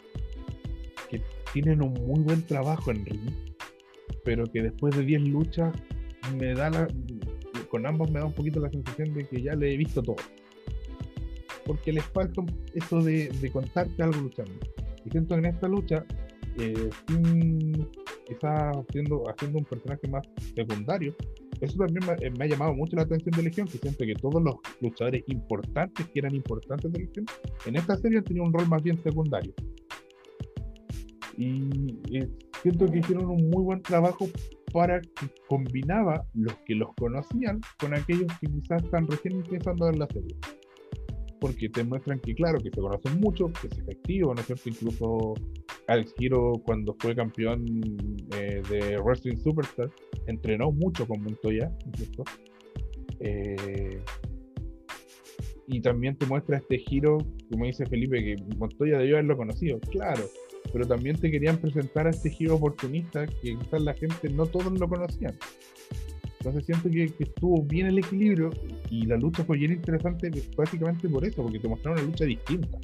tienen 1.52 1.82
un 1.82 1.92
muy 1.94 2.20
buen 2.20 2.46
trabajo 2.46 2.92
en 2.92 3.04
ring, 3.04 3.30
pero 4.24 4.46
que 4.46 4.62
después 4.62 4.96
de 4.96 5.04
10 5.04 5.22
luchas 5.22 5.74
me 6.38 6.54
da 6.54 6.70
la, 6.70 6.86
con 7.68 7.84
ambos 7.86 8.08
me 8.12 8.20
da 8.20 8.26
un 8.26 8.32
poquito 8.32 8.60
la 8.60 8.70
sensación 8.70 9.12
de 9.14 9.26
que 9.26 9.42
ya 9.42 9.56
le 9.56 9.74
he 9.74 9.76
visto 9.76 10.00
todo. 10.00 10.16
Porque 11.66 11.92
les 11.92 12.04
falta 12.04 12.42
eso 12.74 13.00
de, 13.00 13.28
de 13.28 13.50
contarte 13.50 14.00
algo 14.00 14.20
luchando. 14.20 14.54
Y 15.04 15.10
siento 15.10 15.34
que 15.34 15.40
en 15.40 15.46
esta 15.46 15.68
lucha, 15.68 16.04
eh, 16.58 16.90
quizás 18.26 18.76
haciendo, 18.76 19.24
un 19.54 19.64
personaje 19.64 20.08
más 20.08 20.26
secundario, 20.54 21.14
eso 21.60 21.76
también 21.78 22.06
me, 22.06 22.26
eh, 22.26 22.30
me 22.30 22.44
ha 22.44 22.48
llamado 22.48 22.74
mucho 22.74 22.96
la 22.96 23.02
atención 23.02 23.34
de 23.36 23.42
Legión, 23.42 23.66
que 23.66 23.78
siento 23.78 24.04
que 24.04 24.14
todos 24.14 24.42
los 24.42 24.56
luchadores 24.80 25.22
importantes, 25.26 26.06
que 26.08 26.18
eran 26.18 26.34
importantes 26.34 26.92
de 26.92 27.00
Legión, 27.00 27.26
en 27.66 27.76
esta 27.76 27.96
serie 27.96 28.18
han 28.18 28.24
tenido 28.24 28.44
un 28.44 28.52
rol 28.52 28.68
más 28.68 28.82
bien 28.82 28.98
secundario. 29.02 29.52
Y 31.36 31.98
eh, 32.12 32.28
siento 32.62 32.86
que 32.86 32.98
hicieron 32.98 33.30
un 33.30 33.48
muy 33.48 33.62
buen 33.62 33.82
trabajo 33.82 34.28
para 34.72 35.00
que 35.00 35.26
combinaba 35.48 36.26
los 36.34 36.54
que 36.66 36.74
los 36.74 36.94
conocían 36.94 37.60
con 37.78 37.94
aquellos 37.94 38.26
que 38.40 38.46
quizás 38.46 38.82
están 38.82 39.06
recién 39.06 39.36
empezando 39.36 39.84
a 39.86 39.90
ver 39.90 39.98
la 39.98 40.06
serie. 40.08 40.36
Porque 41.40 41.68
te 41.68 41.82
muestran 41.84 42.20
que, 42.20 42.34
claro, 42.34 42.58
que 42.58 42.70
se 42.70 42.80
conocen 42.80 43.18
mucho, 43.20 43.50
que 43.60 43.68
es 43.68 43.78
efectivo, 43.78 44.34
¿no 44.34 44.40
es 44.40 44.46
cierto? 44.46 44.68
Incluso 44.68 45.34
Alex 45.86 46.14
Hero, 46.18 46.60
cuando 46.64 46.94
fue 46.98 47.14
campeón 47.14 47.64
eh, 48.36 48.62
de 48.68 48.98
Wrestling 48.98 49.36
Superstar, 49.36 49.90
entrenó 50.26 50.70
mucho 50.70 51.06
con 51.06 51.22
Montoya, 51.22 51.68
¿no 51.86 51.92
es 51.92 51.98
cierto? 51.98 52.24
Eh, 53.20 54.00
y 55.66 55.80
también 55.80 56.16
te 56.16 56.26
muestra 56.26 56.58
este 56.58 56.78
giro, 56.78 57.18
como 57.50 57.64
dice 57.64 57.86
Felipe, 57.86 58.22
que 58.22 58.36
Montoya 58.56 58.98
debió 58.98 59.16
haberlo 59.16 59.36
conocido, 59.36 59.78
claro, 59.90 60.24
pero 60.72 60.86
también 60.86 61.16
te 61.16 61.30
querían 61.30 61.58
presentar 61.58 62.06
a 62.06 62.10
este 62.10 62.30
giro 62.30 62.56
oportunista 62.56 63.26
que 63.26 63.56
quizás 63.56 63.80
la 63.82 63.94
gente 63.94 64.28
no 64.30 64.46
todos 64.46 64.72
lo 64.78 64.88
conocían. 64.88 65.36
Entonces 66.40 66.64
siento 66.64 66.88
que, 66.88 67.12
estuvo 67.22 67.62
bien 67.62 67.86
el 67.86 67.98
equilibrio 67.98 68.48
y 68.88 69.04
la 69.04 69.18
lucha 69.18 69.44
fue 69.44 69.58
bien 69.58 69.72
interesante 69.72 70.30
básicamente 70.56 71.06
por 71.06 71.22
eso, 71.24 71.42
porque 71.42 71.58
te 71.58 71.68
mostraron 71.68 71.98
una 71.98 72.08
lucha 72.08 72.24
distinta, 72.24 72.78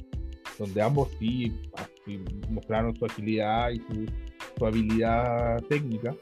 donde 0.59 0.79
ambos 0.79 1.09
sí, 1.17 1.51
así 1.73 2.19
mostraron 2.51 2.95
su 2.95 3.05
agilidad 3.05 3.71
y 3.71 3.77
su, 3.77 4.65
habilidad 4.65 5.61
técnica, 5.69 6.15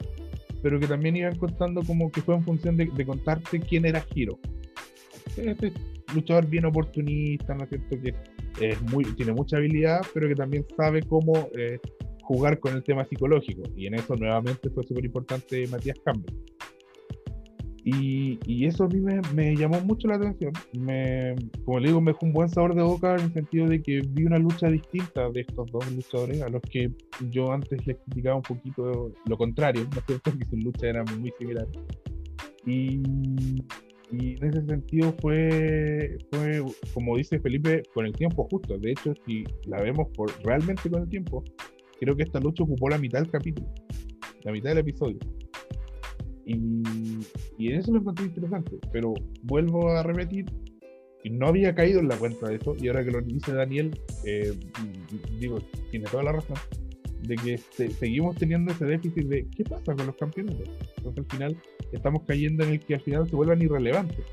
pero 0.62 0.80
que 0.80 0.86
también 0.86 1.16
iban 1.16 1.36
contando 1.36 1.82
como 1.82 2.10
que 2.10 2.22
fue 2.22 2.34
en 2.34 2.42
función 2.42 2.76
de, 2.76 3.06
contarte 3.06 3.60
quién 3.60 3.84
era 3.84 4.04
Hiro. 4.14 4.38
Este 5.36 5.72
luchador 6.14 6.46
bien 6.46 6.64
oportunista, 6.64 7.54
¿no 7.54 7.64
es 7.64 7.68
cierto? 7.68 8.00
Que 8.00 8.14
es 8.66 8.80
muy, 8.82 9.04
tiene 9.04 9.32
mucha 9.32 9.58
habilidad, 9.58 10.00
pero 10.14 10.28
que 10.28 10.34
también 10.34 10.64
sabe 10.74 11.02
cómo 11.02 11.48
eh, 11.54 11.78
jugar 12.22 12.58
con 12.60 12.74
el 12.74 12.82
tema 12.82 13.04
psicológico. 13.04 13.62
Y 13.76 13.86
en 13.86 13.94
eso 13.94 14.16
nuevamente 14.16 14.70
fue 14.70 14.84
súper 14.84 15.04
importante 15.04 15.66
Matías 15.68 15.98
Campbell. 16.04 16.34
Y, 17.88 18.40
y 18.46 18.66
eso 18.66 18.82
a 18.82 18.88
mí 18.88 18.98
me, 18.98 19.20
me 19.32 19.54
llamó 19.54 19.80
mucho 19.80 20.08
la 20.08 20.16
atención. 20.16 20.52
Me, 20.72 21.36
como 21.64 21.78
le 21.78 21.86
digo, 21.86 22.00
me 22.00 22.10
dejó 22.10 22.26
un 22.26 22.32
buen 22.32 22.48
sabor 22.48 22.74
de 22.74 22.82
boca 22.82 23.14
en 23.14 23.26
el 23.26 23.32
sentido 23.32 23.68
de 23.68 23.80
que 23.80 24.00
vi 24.08 24.24
una 24.24 24.40
lucha 24.40 24.66
distinta 24.66 25.30
de 25.30 25.42
estos 25.42 25.70
dos 25.70 25.88
luchadores 25.92 26.42
a 26.42 26.48
los 26.48 26.60
que 26.62 26.90
yo 27.30 27.52
antes 27.52 27.86
les 27.86 27.96
criticaba 27.98 28.36
un 28.36 28.42
poquito 28.42 29.12
lo 29.24 29.38
contrario, 29.38 29.86
¿no 29.92 30.00
es 30.00 30.04
cierto? 30.04 30.32
Que 30.36 30.44
sus 30.46 30.64
luchas 30.64 30.82
eran 30.82 31.04
muy 31.20 31.32
similares. 31.38 31.70
Y, 32.66 33.02
y 34.10 34.34
en 34.34 34.44
ese 34.44 34.66
sentido 34.66 35.14
fue, 35.20 36.18
fue, 36.32 36.64
como 36.92 37.16
dice 37.16 37.38
Felipe, 37.38 37.84
con 37.94 38.04
el 38.04 38.12
tiempo 38.14 38.48
justo. 38.50 38.76
De 38.78 38.90
hecho, 38.90 39.14
si 39.24 39.44
la 39.66 39.80
vemos 39.80 40.08
por 40.16 40.32
realmente 40.42 40.90
con 40.90 41.02
el 41.02 41.08
tiempo, 41.08 41.44
creo 42.00 42.16
que 42.16 42.24
esta 42.24 42.40
lucha 42.40 42.64
ocupó 42.64 42.88
la 42.88 42.98
mitad 42.98 43.20
del 43.20 43.30
capítulo, 43.30 43.68
la 44.42 44.50
mitad 44.50 44.70
del 44.70 44.78
episodio. 44.78 45.20
Y, 46.46 46.56
y 47.58 47.72
eso 47.72 47.92
lo 47.92 47.98
encontré 47.98 48.26
interesante. 48.26 48.78
Pero 48.92 49.12
vuelvo 49.42 49.90
a 49.90 50.02
repetir, 50.02 50.46
no 51.28 51.48
había 51.48 51.74
caído 51.74 51.98
en 52.00 52.08
la 52.08 52.16
cuenta 52.16 52.48
de 52.48 52.54
eso, 52.56 52.76
y 52.78 52.86
ahora 52.88 53.04
que 53.04 53.10
lo 53.10 53.20
dice 53.20 53.52
Daniel, 53.52 53.98
eh, 54.24 54.54
digo, 55.40 55.58
tiene 55.90 56.06
toda 56.06 56.22
la 56.22 56.32
razón, 56.32 56.56
de 57.22 57.34
que 57.34 57.58
se- 57.58 57.90
seguimos 57.90 58.36
teniendo 58.36 58.70
ese 58.72 58.84
déficit 58.84 59.26
de 59.26 59.46
qué 59.56 59.64
pasa 59.64 59.94
con 59.96 60.06
los 60.06 60.14
campeonatos. 60.16 60.68
Entonces 60.98 61.24
al 61.24 61.30
final 61.36 61.56
estamos 61.90 62.22
cayendo 62.24 62.62
en 62.64 62.70
el 62.74 62.80
que 62.80 62.94
al 62.94 63.00
final 63.00 63.28
se 63.28 63.34
vuelvan 63.34 63.60
irrelevantes. 63.60 64.24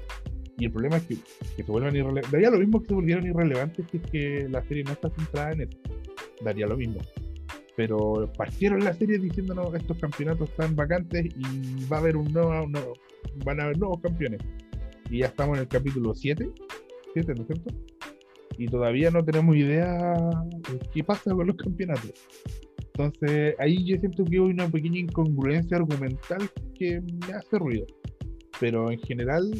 Y 0.59 0.65
el 0.65 0.71
problema 0.71 0.97
es 0.97 1.03
que, 1.03 1.15
que 1.57 1.63
se 1.63 1.71
vuelvan 1.71 1.95
irrelevantes. 1.95 2.31
Daría 2.31 2.51
lo 2.51 2.59
mismo 2.59 2.79
que 2.79 2.89
se 2.89 2.93
volvieran 2.93 3.25
irrelevantes 3.25 3.85
es 3.91 4.01
que 4.11 4.47
la 4.51 4.61
serie 4.67 4.83
no 4.83 4.91
está 4.91 5.09
centrada 5.09 5.53
en 5.53 5.61
eso. 5.61 5.77
Daría 6.43 6.67
lo 6.67 6.77
mismo. 6.77 6.99
Pero 7.75 8.31
partieron 8.37 8.83
la 8.83 8.93
serie 8.93 9.17
diciéndonos 9.17 9.73
estos 9.73 9.97
campeonatos 9.97 10.49
están 10.49 10.75
vacantes 10.75 11.25
y 11.25 11.85
va 11.91 11.97
a 11.97 11.99
haber 11.99 12.17
un 12.17 12.31
nuevo, 12.31 12.67
no, 12.67 12.93
van 13.43 13.59
a 13.59 13.63
haber 13.63 13.79
nuevos 13.79 13.99
campeones. 14.01 14.41
Y 15.09 15.19
ya 15.19 15.27
estamos 15.27 15.57
en 15.57 15.63
el 15.63 15.67
capítulo 15.67 16.13
7, 16.13 16.49
7, 17.13 17.33
¿no 17.35 17.41
es 17.41 17.47
cierto? 17.47 17.73
Y 18.57 18.67
todavía 18.67 19.09
no 19.09 19.23
tenemos 19.23 19.55
idea 19.55 20.13
de 20.69 20.79
qué 20.93 21.03
pasa 21.03 21.33
con 21.33 21.47
los 21.47 21.55
campeonatos. 21.55 22.13
Entonces 22.95 23.55
ahí 23.57 23.83
yo 23.85 23.97
siento 23.97 24.23
que 24.23 24.35
hay 24.35 24.39
una 24.39 24.67
pequeña 24.69 24.99
incongruencia 24.99 25.77
argumental 25.77 26.47
que 26.77 27.01
me 27.01 27.33
hace 27.33 27.57
ruido. 27.57 27.87
Pero 28.59 28.91
en 28.91 28.99
general, 28.99 29.51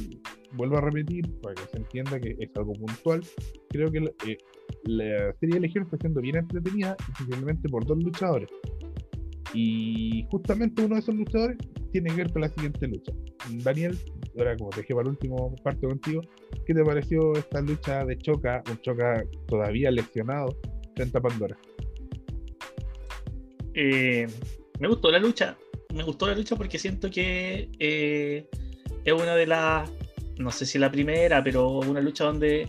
vuelvo 0.54 0.78
a 0.78 0.82
repetir, 0.82 1.28
para 1.42 1.56
que 1.56 1.64
se 1.72 1.78
entienda 1.78 2.20
que 2.20 2.36
es 2.40 2.50
algo 2.56 2.74
puntual, 2.74 3.22
creo 3.70 3.92
que 3.92 4.00
eh, 4.28 4.38
la 4.86 5.34
serie 5.40 5.56
de 5.56 5.62
Legión 5.62 5.86
está 5.86 5.98
siendo 5.98 6.22
bien 6.22 6.38
entretenida, 6.38 6.96
especialmente 7.12 7.70
por 7.70 7.86
dos 7.86 7.98
luchadores. 8.04 8.50
Y 9.54 10.26
justamente 10.32 10.84
uno 10.84 10.96
de 10.96 11.02
esos 11.02 11.16
luchadores 11.16 11.58
tiene 11.92 12.10
que 12.10 12.16
ver 12.16 12.34
con 12.34 12.42
la 12.42 12.50
siguiente 12.50 12.88
lucha. 12.88 13.12
Daniel, 13.64 13.98
ahora 14.38 14.58
como 14.58 14.72
te 14.72 14.82
dejé 14.82 14.96
para 14.96 15.04
el 15.04 15.10
último 15.10 15.56
parte 15.64 15.88
contigo, 15.88 16.22
¿qué 16.66 16.74
te 16.74 16.84
pareció 16.84 17.34
esta 17.34 17.62
lucha 17.62 18.04
de 18.06 18.18
Choca, 18.18 18.64
un 18.70 18.82
Choca 18.82 19.24
todavía 19.48 19.92
lesionado 19.92 20.58
frente 20.96 21.18
a 21.18 21.22
Pandora? 21.22 21.58
Eh, 23.76 24.28
me 24.80 24.88
gustó 24.88 25.12
la 25.12 25.20
lucha. 25.20 25.58
Me 25.94 26.04
gustó 26.04 26.28
la 26.28 26.36
lucha 26.36 26.56
porque 26.56 26.80
siento 26.80 27.12
que 27.12 27.70
eh, 27.78 28.48
es 29.06 29.14
una 29.14 29.36
de 29.36 29.46
las, 29.46 29.92
no 30.38 30.50
sé 30.52 30.66
si 30.66 30.80
la 30.80 30.92
primera, 30.92 31.44
pero 31.44 31.70
una 31.80 32.02
lucha 32.02 32.24
donde 32.24 32.68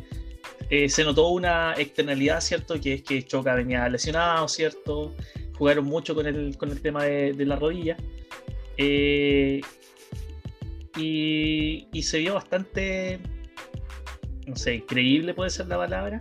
eh, 0.71 0.88
se 0.88 1.04
notó 1.04 1.28
una 1.28 1.75
externalidad, 1.75 2.40
¿cierto? 2.40 2.80
Que 2.80 2.94
es 2.94 3.02
que 3.02 3.23
Choca 3.23 3.54
venía 3.54 3.88
lesionado, 3.88 4.49
¿cierto? 4.49 5.14
Jugaron 5.59 5.85
mucho 5.85 6.14
con 6.14 6.26
el, 6.26 6.56
con 6.56 6.71
el 6.71 6.80
tema 6.80 7.04
de, 7.04 7.35
la 7.44 7.56
rodilla. 7.56 7.97
Eh, 8.76 9.61
y, 10.97 12.02
se 12.02 12.18
vio 12.18 12.35
bastante, 12.35 13.18
no 14.47 14.56
sé, 14.56 14.85
creíble 14.85 15.35
puede 15.35 15.50
ser 15.50 15.66
la 15.68 15.76
palabra. 15.76 16.18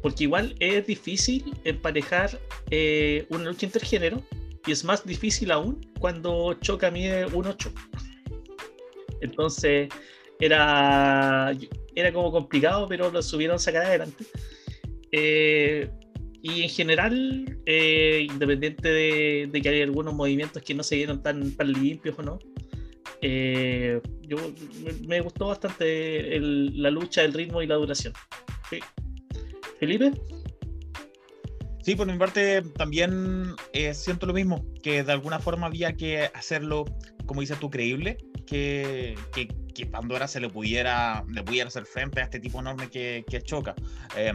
Porque 0.00 0.24
igual 0.24 0.54
es 0.58 0.86
difícil 0.86 1.54
emparejar 1.64 2.40
eh, 2.70 3.26
una 3.30 3.44
lucha 3.44 3.66
intergénero 3.66 4.20
y 4.66 4.72
es 4.72 4.84
más 4.84 5.04
difícil 5.04 5.52
aún 5.52 5.80
cuando 6.00 6.54
Choca 6.54 6.90
mide 6.90 7.26
1.8. 7.26 7.72
Entonces 9.20 9.88
era, 10.40 11.52
era 11.94 12.12
como 12.12 12.32
complicado, 12.32 12.86
pero 12.88 13.10
lo 13.10 13.22
subieron 13.22 13.58
sacar 13.58 13.86
adelante. 13.86 14.24
Eh, 15.10 15.90
y 16.42 16.62
en 16.62 16.68
general, 16.68 17.58
eh, 17.66 18.26
independiente 18.28 18.88
de, 18.88 19.48
de, 19.50 19.60
que 19.60 19.68
hay 19.68 19.82
algunos 19.82 20.14
movimientos 20.14 20.62
que 20.62 20.74
no 20.74 20.82
se 20.82 20.96
vieron 20.96 21.22
tan, 21.22 21.52
tan 21.52 21.72
limpios 21.72 22.18
o 22.18 22.22
no, 22.22 22.38
eh, 23.20 24.00
yo, 24.22 24.36
me, 24.82 24.92
me, 25.06 25.20
gustó 25.20 25.46
bastante 25.46 26.34
el, 26.36 26.82
la 26.82 26.90
lucha, 26.90 27.22
el 27.22 27.32
ritmo 27.32 27.62
y 27.62 27.68
la 27.68 27.76
duración. 27.76 28.12
Sí. 28.68 28.80
Felipe. 29.78 30.12
Sí, 31.82 31.94
por 31.94 32.06
mi 32.06 32.18
parte 32.18 32.62
también 32.76 33.54
eh, 33.72 33.94
siento 33.94 34.26
lo 34.26 34.32
mismo, 34.32 34.64
que 34.82 35.02
de 35.02 35.12
alguna 35.12 35.38
forma 35.38 35.66
había 35.66 35.96
que 35.96 36.30
hacerlo, 36.34 36.84
como 37.26 37.40
dices 37.40 37.58
tú, 37.58 37.70
creíble, 37.70 38.18
que, 38.46 39.16
que, 39.32 39.48
que 39.72 39.86
Pandora 39.86 40.28
se 40.28 40.40
le 40.40 40.48
pudiera, 40.48 41.24
le 41.28 41.42
pudiera 41.42 41.68
hacer 41.68 41.86
frente 41.86 42.20
a 42.20 42.24
este 42.24 42.40
tipo 42.40 42.60
enorme 42.60 42.88
que, 42.88 43.24
que 43.28 43.42
choca. 43.42 43.74
Eh, 44.16 44.32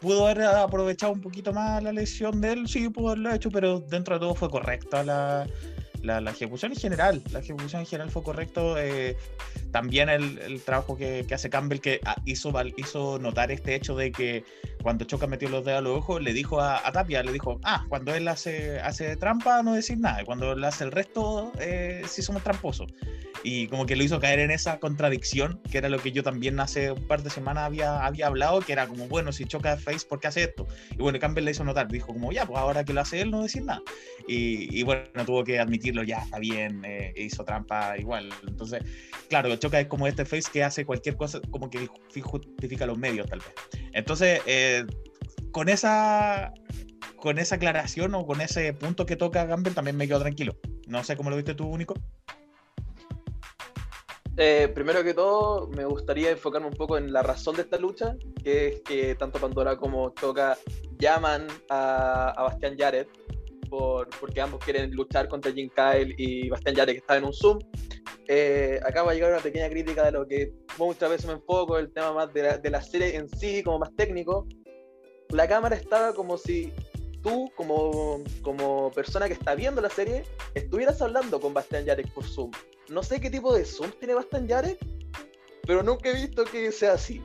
¿Pudo 0.00 0.26
haber 0.26 0.44
aprovechado 0.44 1.12
un 1.12 1.20
poquito 1.20 1.52
más 1.52 1.82
la 1.82 1.92
lesión 1.92 2.40
de 2.40 2.52
él? 2.52 2.68
Sí, 2.68 2.88
pudo 2.88 3.08
haberlo 3.08 3.34
hecho, 3.34 3.50
pero 3.50 3.80
dentro 3.80 4.14
de 4.14 4.20
todo 4.20 4.34
fue 4.34 4.48
correcta 4.48 5.04
la, 5.04 5.46
la, 6.02 6.30
ejecución 6.30 6.72
en 6.72 6.78
general, 6.78 7.22
la 7.32 7.40
ejecución 7.40 7.82
en 7.82 7.86
general 7.86 8.10
fue 8.10 8.22
correcto. 8.22 8.78
Eh, 8.78 9.16
también 9.70 10.08
el, 10.08 10.38
el 10.38 10.60
trabajo 10.62 10.96
que, 10.96 11.24
que, 11.26 11.34
hace 11.34 11.50
Campbell, 11.50 11.80
que 11.80 12.00
hizo, 12.24 12.52
hizo 12.76 13.18
notar 13.18 13.50
este 13.50 13.74
hecho 13.74 13.96
de 13.96 14.12
que 14.12 14.44
cuando 14.82 15.04
Choca 15.04 15.26
metió 15.26 15.48
los 15.48 15.64
dedos 15.64 15.78
a 15.78 15.82
los 15.82 15.98
ojos, 15.98 16.22
le 16.22 16.32
dijo 16.32 16.60
a, 16.60 16.86
a 16.86 16.92
Tapia, 16.92 17.22
le 17.22 17.32
dijo, 17.32 17.60
ah, 17.64 17.84
cuando 17.88 18.14
él 18.14 18.26
hace, 18.28 18.80
hace 18.80 19.16
trampa 19.16 19.62
no 19.62 19.74
decir 19.74 19.98
nada, 19.98 20.24
cuando 20.24 20.52
él 20.52 20.64
hace 20.64 20.84
el 20.84 20.92
resto, 20.92 21.52
eh, 21.60 22.02
sí 22.06 22.22
somos 22.22 22.42
tramposos. 22.42 22.92
Y 23.42 23.68
como 23.68 23.86
que 23.86 23.96
lo 23.96 24.04
hizo 24.04 24.20
caer 24.20 24.40
en 24.40 24.50
esa 24.50 24.78
contradicción, 24.78 25.60
que 25.70 25.78
era 25.78 25.88
lo 25.88 25.98
que 25.98 26.12
yo 26.12 26.22
también 26.22 26.60
hace 26.60 26.92
un 26.92 27.06
par 27.06 27.22
de 27.22 27.30
semanas 27.30 27.64
había, 27.64 28.04
había 28.04 28.26
hablado, 28.26 28.60
que 28.60 28.72
era 28.72 28.86
como, 28.86 29.08
bueno, 29.08 29.32
si 29.32 29.46
Choca 29.46 29.76
face, 29.76 30.06
¿por 30.06 30.20
qué 30.20 30.28
hace 30.28 30.42
esto? 30.44 30.66
Y 30.90 30.96
bueno, 30.96 31.18
Campbell 31.18 31.44
le 31.44 31.52
hizo 31.52 31.64
notar, 31.64 31.88
dijo 31.88 32.08
como, 32.08 32.32
ya, 32.32 32.44
pues 32.44 32.58
ahora 32.58 32.84
que 32.84 32.92
lo 32.92 33.00
hace 33.00 33.20
él, 33.22 33.30
no 33.30 33.42
decir 33.42 33.64
nada. 33.64 33.80
Y, 34.28 34.78
y 34.78 34.82
bueno, 34.82 35.24
tuvo 35.24 35.42
que 35.42 35.58
admitirlo, 35.58 36.02
ya, 36.02 36.18
está 36.18 36.38
bien, 36.38 36.84
eh, 36.84 37.14
hizo 37.16 37.44
trampa 37.44 37.96
igual. 37.96 38.28
Entonces, 38.46 38.82
claro, 39.28 39.58
Choca 39.60 39.78
es 39.78 39.86
como 39.86 40.08
este 40.08 40.24
face 40.24 40.50
que 40.52 40.64
hace 40.64 40.84
cualquier 40.84 41.16
cosa, 41.16 41.40
como 41.50 41.70
que 41.70 41.86
justifica 41.86 42.86
los 42.86 42.98
medios, 42.98 43.28
tal 43.28 43.38
vez. 43.38 43.54
Entonces, 43.92 44.40
eh, 44.46 44.84
con 45.52 45.68
esa 45.68 46.52
con 47.16 47.38
esa 47.38 47.56
aclaración 47.56 48.14
o 48.14 48.26
con 48.26 48.40
ese 48.40 48.72
punto 48.72 49.04
que 49.06 49.14
toca 49.14 49.46
Campbell 49.46 49.74
también 49.74 49.96
me 49.96 50.08
quedo 50.08 50.20
tranquilo. 50.20 50.56
No 50.88 51.04
sé 51.04 51.16
cómo 51.16 51.30
lo 51.30 51.36
viste 51.36 51.54
tú, 51.54 51.68
Único. 51.68 51.94
Eh, 54.36 54.68
primero 54.74 55.04
que 55.04 55.12
todo, 55.12 55.68
me 55.68 55.84
gustaría 55.84 56.30
enfocarme 56.30 56.68
un 56.68 56.74
poco 56.74 56.96
en 56.96 57.12
la 57.12 57.22
razón 57.22 57.56
de 57.56 57.62
esta 57.62 57.78
lucha, 57.78 58.16
que 58.42 58.68
es 58.68 58.80
que 58.80 59.14
tanto 59.14 59.38
Pandora 59.38 59.76
como 59.76 60.14
Choca 60.14 60.56
llaman 60.98 61.46
a, 61.68 62.30
a 62.30 62.42
Bastian 62.44 62.76
Jared 62.78 63.06
por, 63.70 64.08
porque 64.18 64.40
ambos 64.40 64.62
quieren 64.62 64.90
luchar 64.92 65.28
contra 65.28 65.52
Jim 65.52 65.70
Kyle 65.74 66.14
y 66.18 66.48
Bastian 66.48 66.74
Jared 66.74 66.92
que 66.94 66.98
está 66.98 67.16
en 67.16 67.24
un 67.24 67.32
Zoom. 67.32 67.58
Eh, 68.32 68.78
acá 68.84 69.02
va 69.02 69.10
a 69.10 69.14
llegar 69.14 69.32
una 69.32 69.42
pequeña 69.42 69.68
crítica 69.68 70.04
de 70.04 70.12
lo 70.12 70.24
que 70.24 70.52
muchas 70.78 71.10
veces 71.10 71.26
me 71.26 71.32
enfoco, 71.32 71.76
el 71.76 71.92
tema 71.92 72.12
más 72.12 72.32
de 72.32 72.44
la, 72.44 72.58
de 72.58 72.70
la 72.70 72.80
serie 72.80 73.16
en 73.16 73.28
sí, 73.28 73.60
como 73.64 73.80
más 73.80 73.90
técnico. 73.96 74.46
La 75.30 75.48
cámara 75.48 75.74
estaba 75.74 76.14
como 76.14 76.38
si 76.38 76.72
tú, 77.24 77.50
como, 77.56 78.22
como 78.42 78.92
persona 78.92 79.26
que 79.26 79.32
está 79.32 79.56
viendo 79.56 79.80
la 79.80 79.90
serie, 79.90 80.22
estuvieras 80.54 81.02
hablando 81.02 81.40
con 81.40 81.52
Bastian 81.52 81.84
Jarek 81.84 82.12
por 82.12 82.22
Zoom. 82.22 82.52
No 82.88 83.02
sé 83.02 83.20
qué 83.20 83.30
tipo 83.30 83.52
de 83.52 83.64
Zoom 83.64 83.90
tiene 83.98 84.14
Bastian 84.14 84.48
Jarek, 84.48 84.78
pero 85.66 85.82
nunca 85.82 86.10
he 86.10 86.14
visto 86.14 86.44
que 86.44 86.70
sea 86.70 86.92
así. 86.92 87.20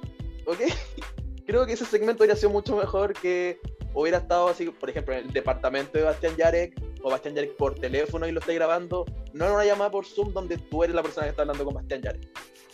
¿Ok? 0.48 0.62
Creo 1.46 1.68
que 1.68 1.74
ese 1.74 1.86
segmento 1.86 2.24
hubiera 2.24 2.36
sido 2.36 2.50
mucho 2.50 2.76
mejor 2.76 3.14
que 3.14 3.60
hubiera 3.94 4.18
estado 4.18 4.48
así, 4.48 4.72
por 4.72 4.90
ejemplo, 4.90 5.14
en 5.14 5.28
el 5.28 5.34
departamento 5.34 6.00
de 6.00 6.04
Bastian 6.06 6.36
Jarek 6.36 6.85
o 7.06 7.12
Bastian 7.12 7.36
por 7.56 7.76
teléfono 7.76 8.28
y 8.28 8.32
lo 8.32 8.40
esté 8.40 8.56
grabando, 8.56 9.06
no 9.34 9.46
en 9.46 9.52
una 9.52 9.64
llamada 9.64 9.92
por 9.92 10.08
Zoom 10.08 10.34
donde 10.34 10.58
tú 10.58 10.84
eres 10.84 10.96
la 10.96 11.04
persona 11.04 11.28
que 11.28 11.30
está 11.30 11.44
hablando 11.44 11.64
con 11.64 11.76
Bastian 11.76 12.02
Jarek. 12.02 12.28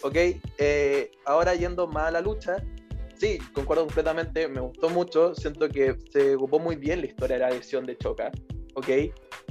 ¿Ok? 0.03 0.15
Eh, 0.57 1.11
ahora 1.25 1.53
yendo 1.53 1.85
más 1.85 2.07
a 2.07 2.11
la 2.11 2.21
lucha, 2.21 2.63
sí, 3.17 3.39
concuerdo 3.53 3.83
completamente, 3.83 4.47
me 4.47 4.61
gustó 4.61 4.89
mucho, 4.89 5.35
siento 5.35 5.67
que 5.67 5.97
se 6.13 6.35
ocupó 6.35 6.59
muy 6.59 6.77
bien 6.77 7.01
la 7.01 7.07
historia 7.07 7.35
de 7.35 7.41
la 7.41 7.49
lesión 7.49 7.85
de 7.85 7.97
Choca, 7.97 8.31
¿ok? 8.75 8.87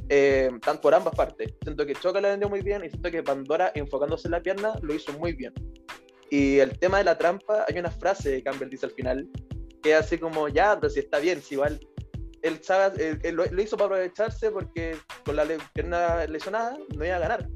Eh, 0.09 0.51
tanto 0.63 0.81
por 0.81 0.95
ambas 0.95 1.15
partes. 1.15 1.53
Siento 1.63 1.85
que 1.85 1.95
Choca 1.95 2.23
la 2.23 2.31
vendió 2.31 2.49
muy 2.49 2.63
bien 2.63 2.83
y 2.83 2.89
siento 2.89 3.11
que 3.11 3.23
Pandora, 3.23 3.73
enfocándose 3.75 4.29
en 4.29 4.33
la 4.33 4.41
pierna, 4.41 4.73
lo 4.81 4.95
hizo 4.95 5.13
muy 5.13 5.35
bien. 5.35 5.53
Y 6.31 6.59
el 6.59 6.79
tema 6.79 6.97
de 6.97 7.05
la 7.05 7.19
trampa, 7.19 7.67
hay 7.69 7.79
una 7.79 7.91
frase 7.91 8.37
que 8.37 8.43
Campbell 8.45 8.71
dice 8.71 8.87
al 8.87 8.93
final, 8.93 9.29
que 9.83 9.93
es 9.93 9.99
así 9.99 10.17
como, 10.17 10.49
ya, 10.49 10.79
pero 10.81 10.89
si 10.89 11.01
está 11.01 11.19
bien, 11.19 11.43
si 11.43 11.57
igual 11.57 11.79
él, 12.43 12.63
sabe, 12.63 13.19
lo, 13.33 13.45
hizo 13.61 13.77
para 13.77 13.87
aprovecharse 13.87 14.51
porque 14.51 14.97
con 15.25 15.37
la 15.37 15.45
pierna 15.75 16.27
lesionada 16.27 16.79
no 16.97 17.05
iba 17.05 17.17
a 17.17 17.21
ganar. 17.21 17.49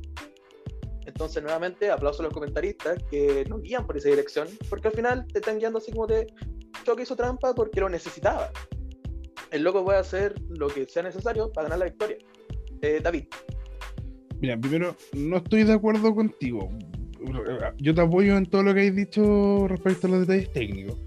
Entonces, 1.07 1.43
nuevamente, 1.43 1.91
aplauso 1.91 2.23
a 2.23 2.25
los 2.25 2.33
comentaristas 2.33 2.99
que 3.11 3.45
nos 3.49 3.63
guían 3.63 3.87
por 3.87 3.97
esa 3.97 4.09
dirección, 4.09 4.49
porque 4.71 4.89
al 4.89 4.95
final 4.95 5.27
te 5.27 5.39
están 5.39 5.59
guiando 5.59 5.79
así 5.79 5.93
como 5.93 6.07
de 6.07 6.27
Choque 6.85 7.03
hizo 7.03 7.17
trampa 7.17 7.55
porque 7.55 7.81
lo 7.81 7.89
necesitaba. 7.89 8.51
El 9.51 9.63
loco 9.63 9.85
puede 9.85 9.99
hacer 9.99 10.35
lo 10.49 10.69
que 10.69 10.87
sea 10.87 11.03
necesario 11.03 11.53
para 11.53 11.69
ganar 11.69 11.79
la 11.79 11.85
victoria. 11.87 12.19
Eh, 12.83 13.01
David. 13.03 13.25
Mira, 14.41 14.59
primero, 14.59 14.97
no 15.13 15.37
estoy 15.37 15.65
de 15.65 15.73
acuerdo 15.73 16.15
contigo. 16.15 16.71
Yo 17.79 17.95
te 17.95 18.01
apoyo 18.01 18.37
en 18.37 18.47
todo 18.47 18.63
lo 18.63 18.75
que 18.75 18.89
has 18.89 18.95
dicho 18.95 19.67
respecto 19.69 20.07
a 20.07 20.11
los 20.11 20.21
detalles 20.27 20.53
técnicos. 20.53 20.99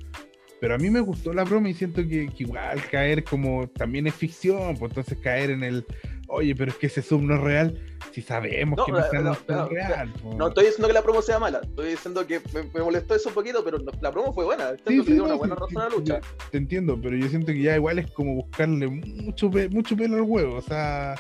Pero 0.60 0.74
a 0.74 0.78
mí 0.80 0.90
me 0.90 1.02
gustó 1.02 1.34
la 1.34 1.44
broma 1.44 1.70
y 1.70 1.74
siento 1.76 2.02
que, 2.02 2.28
que 2.28 2.44
igual 2.44 2.82
caer 2.90 3.24
como 3.24 3.68
también 3.68 4.08
es 4.08 4.16
ficción, 4.16 4.76
pues 4.78 4.90
entonces 4.92 5.18
caer 5.20 5.52
en 5.52 5.64
el, 5.64 5.86
oye, 6.28 6.56
pero 6.56 6.72
es 6.72 6.78
que 6.78 6.88
ese 6.88 7.04
sub 7.04 7.22
no 7.22 7.36
es 7.36 7.42
real, 7.42 7.80
si 8.12 8.24
sabemos 8.24 8.76
No, 8.78 8.86
que 8.86 8.92
no, 8.92 8.98
no, 8.98 9.22
no 9.22 9.38
no, 9.48 9.70
real. 9.70 10.12
pues. 10.20 10.36
No 10.36 10.48
estoy 10.48 10.66
diciendo 10.66 10.88
que 10.88 10.94
la 10.96 11.04
promo 11.04 11.22
sea 11.22 11.38
mala, 11.38 11.62
estoy 11.64 11.92
diciendo 11.92 12.26
que 12.26 12.40
me, 12.56 12.64
me 12.74 12.82
molestó 12.82 13.14
eso 13.14 13.30
un 13.30 13.36
poquito, 13.36 13.64
pero 13.64 13.78
la 14.02 14.12
promo 14.12 14.34
fue 14.34 14.46
buena. 14.46 14.72
Sí, 14.88 14.98
sí, 15.00 15.04
que 15.04 15.14
dio 15.14 15.18
no, 15.22 15.26
una 15.26 15.36
buena 15.36 15.56
sí, 15.56 15.62
razón 15.62 15.78
a 15.78 15.90
la 15.90 15.96
lucha. 15.96 16.22
Te 16.52 16.58
entiendo, 16.58 17.00
pero 17.00 17.16
yo 17.16 17.28
siento 17.30 17.54
que 17.54 17.62
ya 17.62 17.76
igual 17.76 18.00
es 18.00 18.10
como 18.12 18.34
buscarle 18.34 18.88
mucho, 18.88 19.52
pe- 19.52 19.70
mucho 19.70 19.96
pelo 19.96 20.16
al 20.16 20.24
huevo. 20.24 20.56
O 20.56 20.62
sea, 20.62 21.14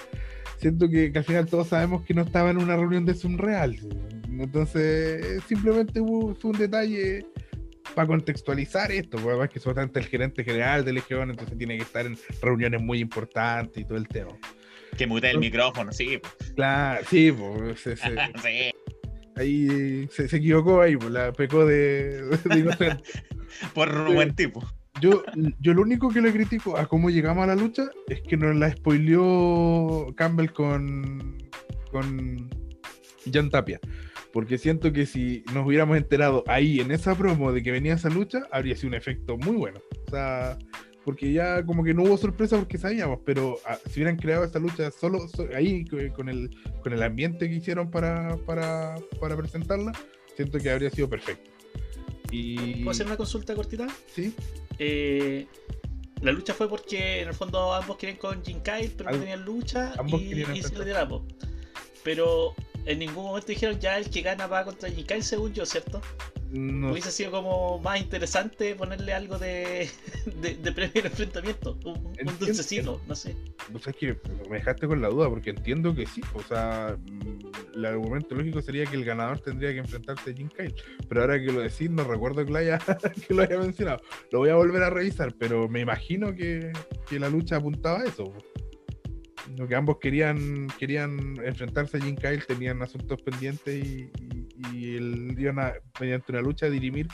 siento 0.57 0.89
que, 0.89 1.11
que 1.11 1.19
al 1.19 1.25
final 1.25 1.45
todos 1.45 1.67
sabemos 1.67 2.01
que 2.03 2.15
no 2.15 2.23
estaba 2.23 2.49
en 2.49 2.57
una 2.57 2.75
reunión 2.75 3.05
de 3.05 3.13
Zoom 3.13 3.37
real. 3.37 3.75
Entonces, 4.31 5.43
simplemente 5.47 5.99
hubo, 6.01 6.33
fue 6.35 6.51
un 6.51 6.57
detalle 6.57 7.25
para 7.95 8.07
contextualizar 8.07 8.91
esto. 8.91 9.17
Porque 9.17 9.29
además 9.31 9.49
que 9.49 9.59
solamente 9.59 9.99
el 9.99 10.05
gerente 10.07 10.43
general 10.43 10.85
de 10.85 10.93
Legión, 10.93 11.29
entonces 11.29 11.57
tiene 11.57 11.77
que 11.77 11.83
estar 11.83 12.05
en 12.05 12.17
reuniones 12.41 12.81
muy 12.81 12.99
importantes 12.99 13.81
y 13.81 13.85
todo 13.85 13.97
el 13.97 14.07
tema. 14.07 14.31
Que 14.97 15.05
mute 15.05 15.29
el 15.29 15.39
micrófono, 15.39 15.91
sí. 15.91 16.17
pues. 16.21 16.53
Claro, 16.53 17.05
sí, 17.09 17.31
pues, 17.31 17.79
se- 17.81 17.95
se- 17.97 18.15
sí. 18.43 18.71
ahí 19.35 20.07
se, 20.11 20.27
se 20.27 20.37
equivocó 20.37 20.81
ahí, 20.81 20.95
pues, 20.95 21.11
la 21.11 21.31
pecó 21.33 21.65
de, 21.65 22.21
de 22.23 22.55
inocente. 22.59 23.03
Por 23.73 24.13
buen 24.13 24.35
tipo. 24.35 24.63
Yo, 24.99 25.23
yo 25.59 25.73
lo 25.75 25.83
único 25.83 26.09
que 26.09 26.21
le 26.21 26.31
critico 26.33 26.75
a 26.75 26.87
cómo 26.87 27.11
llegamos 27.11 27.43
a 27.43 27.47
la 27.47 27.55
lucha 27.55 27.83
es 28.07 28.21
que 28.21 28.35
nos 28.35 28.55
la 28.55 28.71
spoileó 28.71 30.11
Campbell 30.15 30.49
con, 30.51 31.37
con 31.91 32.49
Jan 33.31 33.49
Tapia. 33.51 33.79
Porque 34.37 34.59
siento 34.59 34.93
que 34.93 35.07
si 35.07 35.43
nos 35.51 35.65
hubiéramos 35.65 35.97
enterado 35.97 36.43
ahí 36.45 36.79
en 36.79 36.91
esa 36.91 37.15
promo 37.17 37.51
de 37.51 37.63
que 37.63 37.71
venía 37.71 37.95
esa 37.95 38.07
lucha, 38.09 38.43
habría 38.51 38.75
sido 38.75 38.89
un 38.89 38.93
efecto 38.93 39.35
muy 39.35 39.55
bueno. 39.55 39.79
O 40.05 40.11
sea, 40.11 40.59
porque 41.03 41.33
ya 41.33 41.65
como 41.65 41.83
que 41.83 41.95
no 41.95 42.03
hubo 42.03 42.17
sorpresa 42.17 42.55
porque 42.55 42.77
sabíamos, 42.77 43.21
pero 43.25 43.57
ah, 43.65 43.79
si 43.89 43.93
hubieran 43.99 44.15
creado 44.15 44.43
esa 44.43 44.59
lucha 44.59 44.91
solo 44.91 45.27
so- 45.27 45.47
ahí 45.55 45.83
co- 45.85 45.97
con 46.15 46.29
el, 46.29 46.51
con 46.83 46.93
el 46.93 47.01
ambiente 47.01 47.49
que 47.49 47.55
hicieron 47.55 47.89
para, 47.89 48.37
para, 48.45 48.93
para 49.19 49.35
presentarla, 49.35 49.91
siento 50.35 50.59
que 50.59 50.69
habría 50.69 50.91
sido 50.91 51.09
perfecto. 51.09 51.49
Y... 52.29 52.75
¿Puedo 52.83 52.91
hacer 52.91 53.07
una 53.07 53.17
consulta 53.17 53.55
cortita? 53.55 53.87
Sí, 54.13 54.35
Eh, 54.77 55.47
la 56.21 56.31
lucha 56.31 56.53
fue 56.53 56.69
porque 56.69 57.21
en 57.23 57.29
el 57.29 57.33
fondo 57.33 57.73
ambos 57.73 57.97
querían 57.97 58.19
con 58.19 58.43
Kyle, 58.43 58.91
pero 58.95 59.09
no 59.09 59.17
tenían 59.17 59.43
lucha 59.43 59.93
ambos 59.97 60.21
y, 60.21 60.43
y 60.43 60.61
se 60.61 60.77
le. 60.77 60.93
Pero 62.03 62.53
en 62.87 62.99
ningún 62.99 63.25
momento 63.25 63.47
dijeron 63.47 63.79
ya 63.79 63.97
el 63.97 64.09
que 64.09 64.21
gana 64.21 64.47
va 64.47 64.63
contra 64.63 64.89
Kyle, 64.89 65.21
según 65.21 65.53
yo, 65.53 65.65
¿cierto? 65.65 66.01
no 66.51 66.91
Hubiese 66.91 67.11
sido 67.11 67.31
como 67.31 67.77
más 67.79 67.99
interesante 67.99 68.73
ponerle 68.75 69.13
algo 69.13 69.37
de, 69.37 69.89
de, 70.41 70.55
de 70.55 70.71
premio 70.71 71.01
de 71.01 71.09
enfrentamiento, 71.09 71.77
un, 71.83 71.97
un 72.07 72.39
dulcecito, 72.39 73.01
no 73.05 73.15
sé. 73.15 73.35
O 73.73 73.79
sea, 73.79 73.91
es 73.91 73.97
que 73.97 74.17
me 74.49 74.57
dejaste 74.57 74.87
con 74.87 75.01
la 75.01 75.09
duda, 75.09 75.29
porque 75.29 75.49
entiendo 75.49 75.93
que 75.93 76.05
sí. 76.05 76.21
O 76.33 76.41
sea, 76.41 76.97
mm, 76.97 77.75
el 77.75 77.85
argumento 77.85 78.35
lógico 78.35 78.61
sería 78.61 78.85
que 78.85 78.95
el 78.95 79.03
ganador 79.03 79.39
tendría 79.41 79.73
que 79.73 79.79
enfrentarse 79.79 80.31
a 80.31 80.33
Jim 80.33 80.47
Kyle. 80.47 80.73
Pero 81.09 81.21
ahora 81.21 81.37
que 81.37 81.51
lo 81.51 81.59
decís, 81.59 81.89
no 81.89 82.05
recuerdo 82.05 82.45
que 82.45 82.51
lo 82.51 82.57
haya, 82.59 82.79
que 83.27 83.33
lo 83.33 83.41
haya 83.41 83.57
mencionado. 83.57 84.01
Lo 84.31 84.39
voy 84.39 84.49
a 84.49 84.55
volver 84.55 84.83
a 84.83 84.89
revisar, 84.89 85.33
pero 85.37 85.67
me 85.67 85.81
imagino 85.81 86.33
que, 86.33 86.71
que 87.09 87.19
la 87.19 87.29
lucha 87.29 87.57
apuntaba 87.57 87.99
a 87.99 88.05
eso. 88.05 88.33
Que 89.67 89.75
ambos 89.75 89.97
querían, 89.99 90.67
querían 90.79 91.35
enfrentarse 91.43 91.97
a 91.97 92.01
Jim 92.01 92.15
Kyle, 92.15 92.43
tenían 92.45 92.81
asuntos 92.81 93.21
pendientes 93.21 93.83
y, 93.83 94.11
y, 94.73 94.95
el, 94.95 95.35
iban 95.37 95.59
a, 95.59 95.73
mediante 95.99 96.31
una 96.31 96.41
lucha, 96.41 96.69
dirimir. 96.69 97.07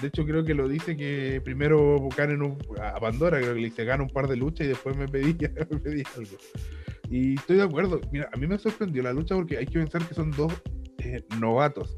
De 0.00 0.08
hecho, 0.08 0.24
creo 0.24 0.44
que 0.44 0.54
lo 0.54 0.68
dice 0.68 0.96
que 0.96 1.40
primero 1.44 1.98
buscaron 1.98 2.42
un- 2.42 2.58
a 2.80 2.98
Pandora, 3.00 3.38
creo 3.40 3.54
que 3.54 3.60
le 3.60 3.68
dice 3.68 3.84
gana 3.84 4.02
un 4.04 4.10
par 4.10 4.28
de 4.28 4.36
luchas 4.36 4.66
y 4.66 4.68
después 4.68 4.96
me 4.96 5.08
pedí, 5.08 5.34
me 5.70 5.78
pedí 5.78 6.02
algo. 6.16 6.36
Y 7.10 7.34
estoy 7.34 7.56
de 7.56 7.62
acuerdo. 7.64 8.00
Mira, 8.12 8.28
a 8.32 8.36
mí 8.36 8.46
me 8.46 8.58
sorprendió 8.58 9.02
la 9.02 9.12
lucha 9.12 9.34
porque 9.34 9.56
hay 9.58 9.66
que 9.66 9.78
pensar 9.78 10.06
que 10.06 10.14
son 10.14 10.30
dos 10.32 10.52
eh, 10.98 11.22
novatos. 11.40 11.96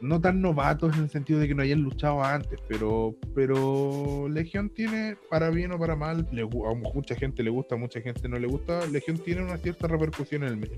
No 0.00 0.20
tan 0.20 0.42
novatos 0.42 0.94
en 0.96 1.04
el 1.04 1.10
sentido 1.10 1.40
de 1.40 1.48
que 1.48 1.54
no 1.54 1.62
hayan 1.62 1.82
luchado 1.82 2.22
antes, 2.22 2.60
pero, 2.68 3.14
pero 3.34 4.28
Legión 4.28 4.68
tiene, 4.70 5.16
para 5.30 5.50
bien 5.50 5.72
o 5.72 5.78
para 5.78 5.96
mal, 5.96 6.28
le 6.32 6.42
a 6.42 6.74
mucha 6.94 7.14
gente 7.14 7.42
le 7.42 7.50
gusta, 7.50 7.76
a 7.76 7.78
mucha 7.78 8.00
gente 8.00 8.28
no 8.28 8.38
le 8.38 8.46
gusta, 8.46 8.86
Legión 8.86 9.18
tiene 9.18 9.42
una 9.42 9.56
cierta 9.56 9.86
repercusión 9.88 10.42
en 10.42 10.50
el 10.50 10.56
medio. 10.58 10.76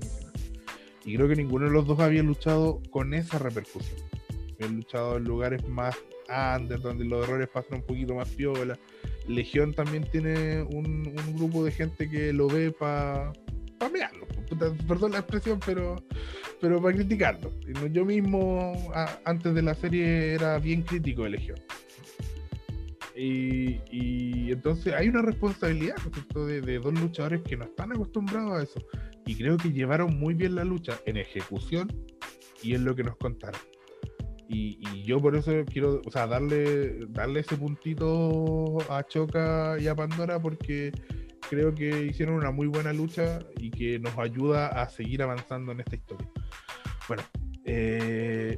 Y 1.03 1.15
creo 1.15 1.27
que 1.27 1.35
ninguno 1.35 1.65
de 1.65 1.71
los 1.71 1.85
dos 1.85 1.99
había 1.99 2.23
luchado 2.23 2.81
con 2.91 3.13
esa 3.13 3.39
repercusión. 3.39 3.99
Habían 4.55 4.77
luchado 4.77 5.17
en 5.17 5.23
lugares 5.25 5.67
más 5.67 5.97
under, 6.29 6.79
donde 6.79 7.05
los 7.05 7.27
errores 7.27 7.49
pasan 7.49 7.79
un 7.79 7.83
poquito 7.83 8.15
más 8.15 8.29
piola. 8.29 8.77
Legión 9.27 9.73
también 9.73 10.03
tiene 10.11 10.61
un, 10.61 11.07
un 11.07 11.35
grupo 11.35 11.63
de 11.63 11.71
gente 11.71 12.09
que 12.09 12.31
lo 12.33 12.47
ve 12.47 12.71
para 12.71 13.33
pa 13.79 13.89
mearlo. 13.89 14.27
Puta, 14.49 14.71
Perdón 14.87 15.11
la 15.13 15.19
expresión, 15.19 15.59
pero 15.65 15.95
pero 16.61 16.81
para 16.81 16.95
criticarlo. 16.95 17.51
Yo 17.91 18.03
mismo, 18.05 18.91
a- 18.93 19.17
antes 19.25 19.53
de 19.55 19.61
la 19.61 19.73
serie, 19.75 20.33
era 20.33 20.59
bien 20.59 20.81
crítico 20.81 21.23
de 21.23 21.29
Legión. 21.31 21.57
Y, 23.15 23.79
y 23.91 24.51
entonces 24.51 24.93
hay 24.93 25.09
una 25.09 25.21
responsabilidad 25.21 25.95
¿no 25.97 26.07
es 26.09 26.13
cierto? 26.13 26.45
de, 26.45 26.61
de 26.61 26.79
dos 26.79 26.93
luchadores 26.93 27.41
que 27.41 27.57
no 27.57 27.65
están 27.65 27.91
acostumbrados 27.91 28.59
a 28.59 28.63
eso. 28.63 28.79
Y 29.25 29.35
creo 29.35 29.57
que 29.57 29.71
llevaron 29.71 30.17
muy 30.17 30.33
bien 30.33 30.55
la 30.55 30.63
lucha 30.63 30.99
en 31.05 31.17
ejecución 31.17 31.87
y 32.63 32.75
en 32.75 32.85
lo 32.85 32.95
que 32.95 33.03
nos 33.03 33.17
contaron. 33.17 33.59
Y, 34.47 34.79
y 34.91 35.03
yo 35.03 35.19
por 35.19 35.35
eso 35.35 35.51
quiero, 35.71 36.01
o 36.05 36.11
sea, 36.11 36.25
darle, 36.27 37.05
darle 37.09 37.41
ese 37.41 37.55
puntito 37.55 38.77
a 38.89 39.03
Choca 39.05 39.77
y 39.79 39.87
a 39.87 39.95
Pandora 39.95 40.41
porque 40.41 40.91
creo 41.49 41.73
que 41.73 42.05
hicieron 42.05 42.35
una 42.35 42.51
muy 42.51 42.67
buena 42.67 42.93
lucha 42.93 43.39
y 43.57 43.71
que 43.71 43.99
nos 43.99 44.17
ayuda 44.17 44.67
a 44.67 44.89
seguir 44.89 45.21
avanzando 45.21 45.71
en 45.71 45.79
esta 45.79 45.95
historia. 45.95 46.27
Bueno, 47.07 47.23
eh, 47.65 48.57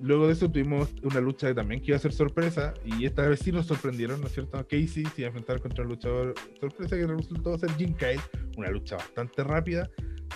luego 0.00 0.26
de 0.26 0.32
eso 0.32 0.50
tuvimos 0.50 0.94
una 1.02 1.20
lucha 1.20 1.54
también 1.54 1.80
que 1.80 1.88
iba 1.88 1.96
a 1.96 2.00
ser 2.00 2.12
sorpresa 2.12 2.74
y 2.84 3.04
esta 3.06 3.26
vez 3.26 3.40
sí 3.40 3.52
nos 3.52 3.66
sorprendieron, 3.66 4.20
¿no 4.20 4.26
es 4.26 4.32
cierto? 4.32 4.58
Casey 4.66 5.04
se 5.04 5.22
iba 5.22 5.26
a 5.26 5.28
enfrentar 5.28 5.60
contra 5.60 5.84
un 5.84 5.90
luchador 5.90 6.34
sorpresa 6.60 6.96
que 6.96 7.06
resultó 7.06 7.58
ser 7.58 7.70
Jim 7.76 7.94
Kyle, 7.94 8.20
una 8.56 8.70
lucha 8.70 8.96
bastante 8.96 9.44
rápida 9.44 9.90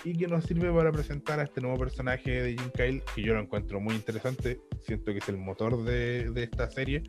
y 0.04 0.16
que 0.16 0.28
nos 0.28 0.44
sirve 0.44 0.72
para 0.72 0.92
presentar 0.92 1.40
a 1.40 1.42
este 1.44 1.60
nuevo 1.60 1.78
personaje 1.78 2.42
de 2.42 2.50
Jim 2.52 2.70
Kyle 2.74 3.02
que 3.14 3.22
yo 3.22 3.34
lo 3.34 3.40
encuentro 3.40 3.80
muy 3.80 3.94
interesante, 3.94 4.60
siento 4.80 5.12
que 5.12 5.18
es 5.18 5.28
el 5.28 5.36
motor 5.36 5.84
de, 5.84 6.30
de 6.30 6.42
esta 6.44 6.70
serie 6.70 7.02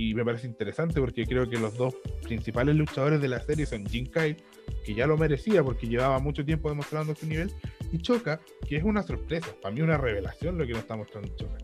y 0.00 0.14
me 0.14 0.24
parece 0.24 0.46
interesante 0.46 0.98
porque 0.98 1.26
creo 1.26 1.48
que 1.48 1.58
los 1.58 1.76
dos 1.76 1.94
principales 2.22 2.74
luchadores 2.74 3.20
de 3.20 3.28
la 3.28 3.38
serie 3.38 3.66
son 3.66 3.84
Jim 3.84 4.06
Kyle, 4.06 4.36
que 4.82 4.94
ya 4.94 5.06
lo 5.06 5.18
merecía 5.18 5.62
porque 5.62 5.86
llevaba 5.86 6.18
mucho 6.18 6.42
tiempo 6.42 6.70
demostrando 6.70 7.14
su 7.14 7.26
nivel, 7.26 7.52
y 7.92 7.98
Choca, 7.98 8.40
que 8.66 8.76
es 8.76 8.82
una 8.82 9.02
sorpresa, 9.02 9.48
para 9.60 9.74
mí 9.74 9.82
una 9.82 9.98
revelación 9.98 10.56
lo 10.56 10.64
que 10.66 10.72
nos 10.72 10.82
está 10.82 10.96
mostrando 10.96 11.28
Choca. 11.36 11.58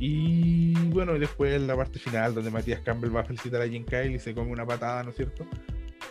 Y 0.00 0.74
bueno, 0.90 1.14
y 1.14 1.20
después 1.20 1.62
la 1.62 1.76
parte 1.76 2.00
final 2.00 2.34
donde 2.34 2.50
Matías 2.50 2.80
Campbell 2.80 3.14
va 3.14 3.20
a 3.20 3.24
felicitar 3.24 3.62
a 3.62 3.68
Jim 3.68 3.84
Kyle 3.84 4.12
y 4.12 4.18
se 4.18 4.34
come 4.34 4.50
una 4.50 4.66
patada, 4.66 5.04
¿no 5.04 5.10
es 5.10 5.16
cierto? 5.16 5.46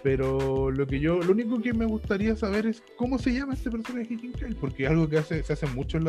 Pero 0.03 0.71
lo 0.71 0.87
que 0.87 1.01
yo, 1.01 1.19
lo 1.19 1.33
único 1.33 1.61
que 1.61 1.73
me 1.73 1.85
gustaría 1.85 2.37
saber 2.37 2.67
es 2.67 2.81
cómo 2.95 3.19
se 3.19 3.33
llama 3.33 3.53
este 3.53 3.69
personaje 3.69 4.17
Jim 4.17 4.31
Kyle, 4.31 4.55
porque 4.55 4.85
es 4.85 4.91
algo 4.91 5.09
que 5.09 5.21
se 5.23 5.41
hace 5.51 5.67
mucho 5.67 5.97
en 5.97 6.05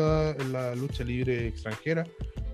la 0.53 0.75
lucha 0.75 1.03
libre 1.03 1.47
extranjera, 1.47 2.05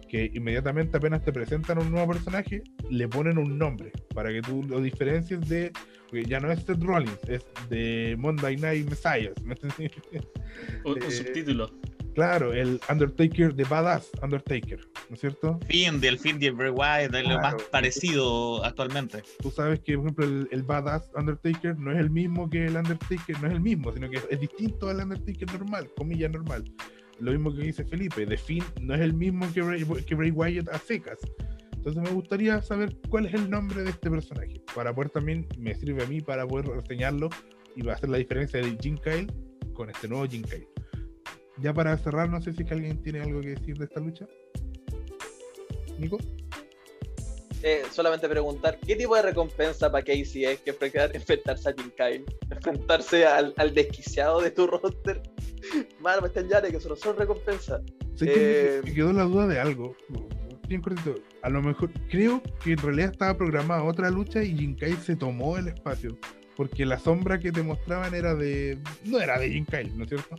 que 0.07 0.31
inmediatamente 0.33 0.97
apenas 0.97 1.23
te 1.23 1.31
presentan 1.31 1.77
un 1.79 1.91
nuevo 1.91 2.13
personaje, 2.13 2.63
le 2.89 3.07
ponen 3.07 3.37
un 3.37 3.57
nombre 3.57 3.91
para 4.13 4.29
que 4.31 4.41
tú 4.41 4.63
lo 4.63 4.79
diferencies 4.81 5.41
de, 5.49 5.71
porque 6.09 6.25
ya 6.25 6.39
no 6.39 6.51
es 6.51 6.63
Seth 6.63 6.81
Rollins, 6.83 7.19
es 7.27 7.45
de 7.69 8.15
Monday 8.17 8.55
Night 8.57 8.89
Messiah. 8.89 9.31
¿me? 9.43 9.55
Un, 9.63 10.93
un 10.93 10.97
Eh, 11.03 11.11
subtítulo. 11.11 11.69
claro, 12.13 12.53
el 12.53 12.79
Undertaker 12.89 13.53
de 13.53 13.63
Badass 13.65 14.09
Undertaker, 14.21 14.79
¿no 15.09 15.15
es 15.15 15.19
cierto? 15.19 15.59
Fin 15.67 15.99
del 15.99 16.17
fin 16.17 16.39
de 16.39 16.51
Bray 16.51 16.69
Wyatt, 16.71 17.13
es 17.13 17.27
lo 17.27 17.39
más 17.41 17.55
parecido 17.71 18.63
actualmente. 18.63 19.21
Tú 19.41 19.51
sabes 19.51 19.81
que, 19.81 19.95
por 19.97 20.05
ejemplo, 20.05 20.25
el, 20.25 20.47
el 20.51 20.63
Badass 20.63 21.09
Undertaker 21.15 21.77
no 21.77 21.91
es 21.91 21.97
el 21.97 22.09
mismo 22.09 22.49
que 22.49 22.65
el 22.65 22.77
Undertaker, 22.77 23.41
no 23.41 23.47
es 23.47 23.53
el 23.53 23.59
mismo, 23.61 23.91
sino 23.91 24.09
que 24.09 24.21
es 24.29 24.39
distinto 24.39 24.87
al 24.89 25.01
Undertaker 25.01 25.51
normal, 25.59 25.89
comilla 25.97 26.29
normal. 26.29 26.63
Lo 27.19 27.31
mismo 27.31 27.53
que 27.53 27.61
dice 27.61 27.85
Felipe, 27.85 28.25
The 28.25 28.37
Finn 28.37 28.63
no 28.81 28.93
es 28.93 29.01
el 29.01 29.13
mismo 29.13 29.47
que 29.53 29.61
Bray, 29.61 30.31
Wyatt 30.31 30.69
a 30.69 30.79
secas. 30.79 31.19
Entonces 31.73 32.01
me 32.01 32.09
gustaría 32.09 32.61
saber 32.61 32.95
cuál 33.09 33.27
es 33.27 33.33
el 33.35 33.49
nombre 33.49 33.83
de 33.83 33.91
este 33.91 34.09
personaje, 34.09 34.61
para 34.73 34.93
poder 34.93 35.11
también, 35.11 35.47
me 35.57 35.75
sirve 35.75 36.03
a 36.03 36.07
mí 36.07 36.19
para 36.19 36.45
poder 36.47 36.67
reseñarlo 36.67 37.29
y 37.75 37.83
va 37.83 37.93
a 37.93 37.95
hacer 37.95 38.09
la 38.09 38.17
diferencia 38.17 38.59
de 38.59 38.75
Jim 38.81 38.97
Kyle 38.97 39.31
con 39.73 39.89
este 39.89 40.07
nuevo 40.07 40.25
Jim 40.25 40.41
Kyle. 40.41 40.67
Ya 41.61 41.73
para 41.73 41.97
cerrar, 41.97 42.29
no 42.29 42.41
sé 42.41 42.53
si 42.53 42.63
alguien 42.69 43.01
tiene 43.01 43.21
algo 43.21 43.39
que 43.39 43.49
decir 43.49 43.77
de 43.77 43.85
esta 43.85 43.99
lucha. 43.99 44.25
Nico. 45.99 46.17
eh, 47.63 47.83
solamente 47.91 48.27
preguntar, 48.27 48.77
¿qué 48.85 48.95
tipo 48.95 49.15
de 49.15 49.21
recompensa 49.21 49.91
para 49.91 50.03
Casey 50.03 50.45
es 50.45 50.59
que 50.59 50.71
enfrentarse 51.13 51.69
a 51.69 51.73
Jim 51.73 51.91
Kyle? 51.95 52.25
Enfrentarse 52.51 53.25
al, 53.25 53.53
al 53.57 53.73
desquiciado 53.73 54.41
de 54.41 54.51
tu 54.51 54.67
roster. 54.67 55.21
Mano, 55.99 56.21
me 56.21 56.27
están 56.27 56.47
que 56.47 56.77
eso 56.77 56.89
no 56.89 56.95
son 56.95 57.17
recompensas. 57.17 57.81
Eh, 58.21 58.81
me 58.83 58.93
quedó 58.93 59.13
la 59.13 59.23
duda 59.23 59.47
de 59.47 59.59
algo. 59.59 59.95
Bien 60.67 60.81
cortito. 60.81 61.15
A 61.43 61.49
lo 61.49 61.61
mejor, 61.61 61.91
creo 62.09 62.41
que 62.63 62.73
en 62.73 62.77
realidad 62.79 63.11
estaba 63.11 63.37
programada 63.37 63.83
otra 63.83 64.09
lucha 64.09 64.41
y 64.43 64.75
Kyle 64.75 64.97
se 64.97 65.15
tomó 65.15 65.57
el 65.57 65.67
espacio 65.67 66.17
porque 66.55 66.85
la 66.85 66.97
sombra 66.97 67.39
que 67.39 67.51
te 67.51 67.63
mostraban 67.63 68.13
era 68.13 68.33
de. 68.35 68.77
No 69.03 69.19
era 69.19 69.39
de 69.39 69.63
Kyle, 69.65 69.97
¿no 69.97 70.03
es 70.03 70.09
cierto? 70.09 70.35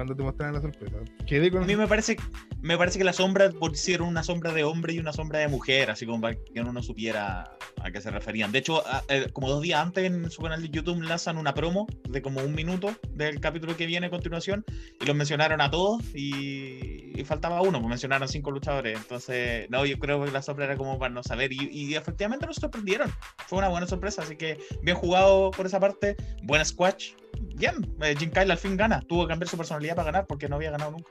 Cuando 0.00 0.16
te 0.16 0.22
mostraban 0.22 0.54
la 0.54 0.62
sorpresa. 0.62 0.96
A 0.96 1.64
mí 1.66 1.76
me 1.76 1.86
parece, 1.86 2.16
me 2.62 2.78
parece 2.78 2.96
que 2.96 3.04
la 3.04 3.12
sombra 3.12 3.50
pusieron 3.50 4.08
una 4.08 4.22
sombra 4.22 4.50
de 4.54 4.64
hombre 4.64 4.94
y 4.94 4.98
una 4.98 5.12
sombra 5.12 5.40
de 5.40 5.48
mujer, 5.48 5.90
así 5.90 6.06
como 6.06 6.22
para 6.22 6.36
que 6.36 6.58
uno 6.58 6.72
no 6.72 6.82
supiera 6.82 7.52
a 7.82 7.90
qué 7.90 8.00
se 8.00 8.10
referían. 8.10 8.50
De 8.50 8.60
hecho, 8.60 8.82
eh, 9.10 9.26
como 9.34 9.50
dos 9.50 9.60
días 9.60 9.78
antes 9.78 10.04
en 10.04 10.30
su 10.30 10.40
canal 10.40 10.62
de 10.62 10.70
YouTube 10.70 11.02
lanzan 11.02 11.36
una 11.36 11.52
promo 11.52 11.86
de 12.08 12.22
como 12.22 12.40
un 12.40 12.54
minuto 12.54 12.96
del 13.10 13.40
capítulo 13.40 13.76
que 13.76 13.84
viene 13.84 14.06
a 14.06 14.10
continuación 14.10 14.64
y 14.98 15.04
los 15.04 15.14
mencionaron 15.14 15.60
a 15.60 15.70
todos 15.70 16.02
y, 16.14 17.22
faltaba 17.26 17.60
uno, 17.60 17.78
pues 17.80 17.90
mencionaron 17.90 18.26
cinco 18.26 18.50
luchadores. 18.50 18.96
Entonces, 18.96 19.68
no, 19.68 19.84
yo 19.84 19.98
creo 19.98 20.24
que 20.24 20.30
la 20.30 20.40
sombra 20.40 20.64
era 20.64 20.78
como 20.78 20.98
para 20.98 21.12
no 21.12 21.22
saber 21.22 21.52
y, 21.52 21.68
y 21.70 21.94
efectivamente 21.94 22.46
nos 22.46 22.56
sorprendieron. 22.56 23.12
Fue 23.48 23.58
una 23.58 23.68
buena 23.68 23.86
sorpresa, 23.86 24.22
así 24.22 24.36
que 24.36 24.56
bien 24.80 24.96
jugado 24.96 25.50
por 25.50 25.66
esa 25.66 25.78
parte. 25.78 26.16
Buena 26.42 26.64
squash. 26.64 27.12
Bien, 27.40 27.74
eh, 28.02 28.14
Jim 28.18 28.30
Kyle 28.30 28.50
al 28.50 28.58
fin 28.58 28.76
gana. 28.76 29.00
Tuvo 29.02 29.24
que 29.24 29.28
cambiar 29.28 29.48
su 29.48 29.56
personalidad 29.56 29.96
para 29.96 30.06
ganar 30.06 30.26
porque 30.26 30.48
no 30.48 30.56
había 30.56 30.70
ganado 30.70 30.92
nunca. 30.92 31.10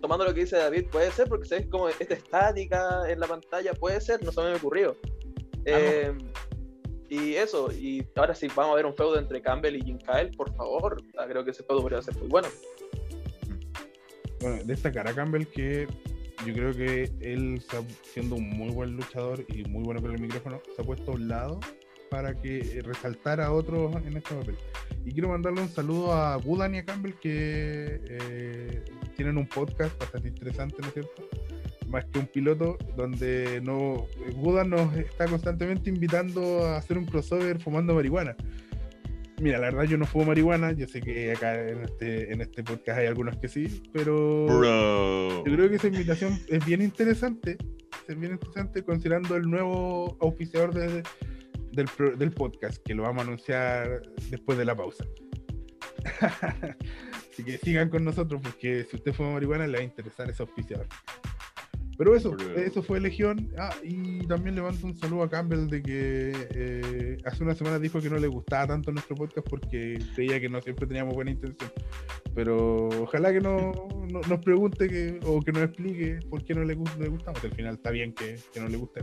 Tomando 0.00 0.24
lo 0.24 0.32
que 0.32 0.40
dice 0.40 0.56
David, 0.56 0.86
puede 0.90 1.10
ser 1.10 1.28
porque 1.28 1.48
sabes 1.48 1.66
como 1.66 1.88
esta 1.88 2.14
estática 2.14 3.10
en 3.10 3.18
la 3.18 3.26
pantalla, 3.26 3.72
puede 3.74 4.00
ser, 4.00 4.22
no 4.22 4.30
se 4.30 4.40
me 4.40 4.54
ocurrió. 4.54 4.96
Ah, 5.02 5.62
eh, 5.66 6.12
y 7.08 7.34
eso, 7.34 7.72
y 7.72 8.06
ahora 8.14 8.34
sí, 8.34 8.48
vamos 8.54 8.74
a 8.74 8.76
ver 8.76 8.86
un 8.86 8.94
feudo 8.94 9.18
entre 9.18 9.42
Campbell 9.42 9.76
y 9.76 9.82
Jim 9.82 9.98
Kyle, 9.98 10.30
por 10.36 10.54
favor. 10.54 11.02
Ah, 11.18 11.26
creo 11.28 11.44
que 11.44 11.50
ese 11.50 11.64
feudo 11.64 11.80
podría 11.80 12.02
ser 12.02 12.16
muy 12.16 12.28
bueno. 12.28 12.48
Bueno, 14.40 14.62
destacar 14.64 15.08
a 15.08 15.14
Campbell 15.14 15.46
que 15.46 15.88
yo 16.46 16.54
creo 16.54 16.72
que 16.72 17.10
él, 17.20 17.60
siendo 18.04 18.36
un 18.36 18.48
muy 18.50 18.70
buen 18.70 18.92
luchador 18.96 19.44
y 19.48 19.64
muy 19.64 19.82
bueno 19.82 20.00
con 20.00 20.12
el 20.12 20.20
micrófono, 20.20 20.60
se 20.76 20.82
ha 20.82 20.84
puesto 20.84 21.10
a 21.10 21.14
un 21.14 21.28
lado 21.28 21.60
para 22.10 22.34
que 22.34 22.82
resaltara 22.84 23.46
a 23.46 23.52
otros 23.52 23.94
en 24.04 24.16
este 24.16 24.34
papel. 24.34 24.56
Y 25.04 25.12
quiero 25.12 25.28
mandarle 25.28 25.62
un 25.62 25.68
saludo 25.68 26.12
a 26.12 26.36
Gudan 26.36 26.74
y 26.74 26.78
a 26.78 26.84
Campbell 26.84 27.14
que 27.14 28.00
eh, 28.08 28.84
tienen 29.16 29.38
un 29.38 29.46
podcast 29.46 29.98
bastante 29.98 30.28
interesante, 30.28 30.76
¿no 30.80 30.88
es 30.88 30.94
cierto? 30.94 31.28
Más 31.88 32.04
que 32.06 32.18
un 32.18 32.26
piloto, 32.26 32.76
donde 32.96 33.60
no 33.62 34.06
Gudan 34.34 34.70
nos 34.70 34.94
está 34.96 35.26
constantemente 35.26 35.88
invitando 35.88 36.66
a 36.66 36.76
hacer 36.76 36.98
un 36.98 37.06
crossover 37.06 37.58
fumando 37.60 37.94
marihuana. 37.94 38.36
Mira, 39.40 39.58
la 39.58 39.70
verdad 39.70 39.84
yo 39.84 39.96
no 39.96 40.04
fumo 40.04 40.26
marihuana, 40.26 40.72
yo 40.72 40.88
sé 40.88 41.00
que 41.00 41.30
acá 41.30 41.68
en 41.68 41.84
este, 41.84 42.32
en 42.32 42.40
este 42.40 42.64
podcast 42.64 42.98
hay 42.98 43.06
algunos 43.06 43.36
que 43.36 43.48
sí, 43.48 43.82
pero 43.92 44.46
yo 45.44 45.44
creo 45.44 45.68
que 45.68 45.76
esa 45.76 45.86
invitación 45.86 46.40
es 46.48 46.64
bien 46.66 46.82
interesante, 46.82 47.56
es 48.08 48.18
bien 48.18 48.32
interesante 48.32 48.82
considerando 48.82 49.36
el 49.36 49.48
nuevo 49.48 50.16
auspiciador 50.20 50.74
de, 50.74 51.04
del, 51.78 52.32
podcast, 52.32 52.82
que 52.84 52.94
lo 52.94 53.04
vamos 53.04 53.22
a 53.22 53.26
anunciar 53.26 54.02
después 54.30 54.58
de 54.58 54.64
la 54.64 54.76
pausa. 54.76 55.04
Así 57.32 57.44
que 57.44 57.58
sigan 57.58 57.88
con 57.88 58.04
nosotros, 58.04 58.40
porque 58.42 58.84
si 58.84 58.96
usted 58.96 59.12
fuma 59.12 59.32
marihuana 59.32 59.66
le 59.66 59.74
va 59.74 59.80
a 59.80 59.84
interesar 59.84 60.28
ese 60.28 60.42
auspiciador. 60.42 60.86
Pero 61.98 62.14
eso, 62.14 62.36
eso 62.56 62.80
fue 62.80 63.00
Legión. 63.00 63.52
Ah, 63.58 63.74
y 63.82 64.24
también 64.28 64.54
levanto 64.54 64.86
un 64.86 64.96
saludo 64.96 65.24
a 65.24 65.28
Campbell 65.28 65.66
de 65.66 65.82
que 65.82 66.32
eh, 66.54 67.18
hace 67.24 67.42
una 67.42 67.56
semana 67.56 67.80
dijo 67.80 68.00
que 68.00 68.08
no 68.08 68.18
le 68.18 68.28
gustaba 68.28 68.68
tanto 68.68 68.92
nuestro 68.92 69.16
podcast 69.16 69.48
porque 69.48 69.98
creía 70.14 70.40
que 70.40 70.48
no 70.48 70.62
siempre 70.62 70.86
teníamos 70.86 71.14
buena 71.14 71.32
intención. 71.32 71.72
Pero 72.36 72.88
ojalá 73.02 73.32
que 73.32 73.40
no, 73.40 73.72
nos 74.28 74.38
pregunte 74.44 74.88
que, 74.88 75.18
o 75.24 75.40
que 75.40 75.50
nos 75.50 75.64
explique 75.64 76.20
por 76.30 76.44
qué 76.44 76.54
no 76.54 76.62
le, 76.62 76.76
le 76.76 77.08
gustamos. 77.08 77.42
Al 77.42 77.52
final 77.52 77.74
está 77.74 77.90
bien 77.90 78.12
que, 78.12 78.38
que 78.54 78.60
no 78.60 78.68
le 78.68 78.76
guste 78.76 79.00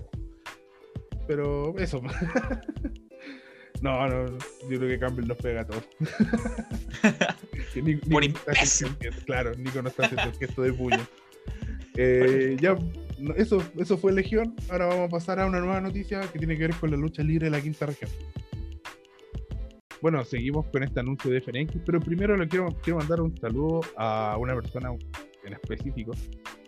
pero 1.28 1.78
eso. 1.78 2.02
no, 3.82 4.08
no, 4.08 4.38
yo 4.70 4.78
creo 4.78 4.88
que 4.88 5.00
Campbell 5.00 5.28
nos 5.28 5.38
pega 5.38 5.62
a 5.62 5.68
todos. 5.68 5.88
Por 8.10 8.24
Claro, 9.26 9.54
Nico 9.56 9.82
no 9.82 9.90
está 9.90 10.06
haciendo 10.06 10.30
el 10.30 10.38
gesto 10.38 10.62
de 10.62 10.74
puño. 10.74 11.06
Eh, 11.98 12.58
ya, 12.60 12.78
eso, 13.36 13.62
eso 13.78 13.98
fue 13.98 14.14
Legión. 14.14 14.56
Ahora 14.70 14.88
vamos 14.88 15.08
a 15.08 15.10
pasar 15.10 15.40
a 15.40 15.46
una 15.46 15.60
nueva 15.60 15.82
noticia 15.82 16.22
que 16.32 16.40
tiene 16.40 16.58
que 16.58 16.68
ver 16.68 16.76
con 16.76 16.92
la 16.92 16.98
lucha 16.98 17.24
libre 17.24 17.46
de 17.46 17.52
la 17.52 17.62
quinta 17.62 17.86
región. 17.86 18.10
Bueno, 20.02 20.24
seguimos 20.24 20.68
con 20.68 20.84
este 20.84 21.00
anuncio 21.00 21.32
de 21.32 21.42
FNX, 21.42 21.82
pero 21.86 22.00
primero 22.00 22.38
le 22.38 22.48
quiero, 22.48 22.68
quiero 22.84 23.00
mandar 23.00 23.22
un 23.22 23.36
saludo 23.38 23.82
a 23.98 24.38
una 24.38 24.54
persona 24.54 24.92
en 25.44 25.54
específico 25.54 26.12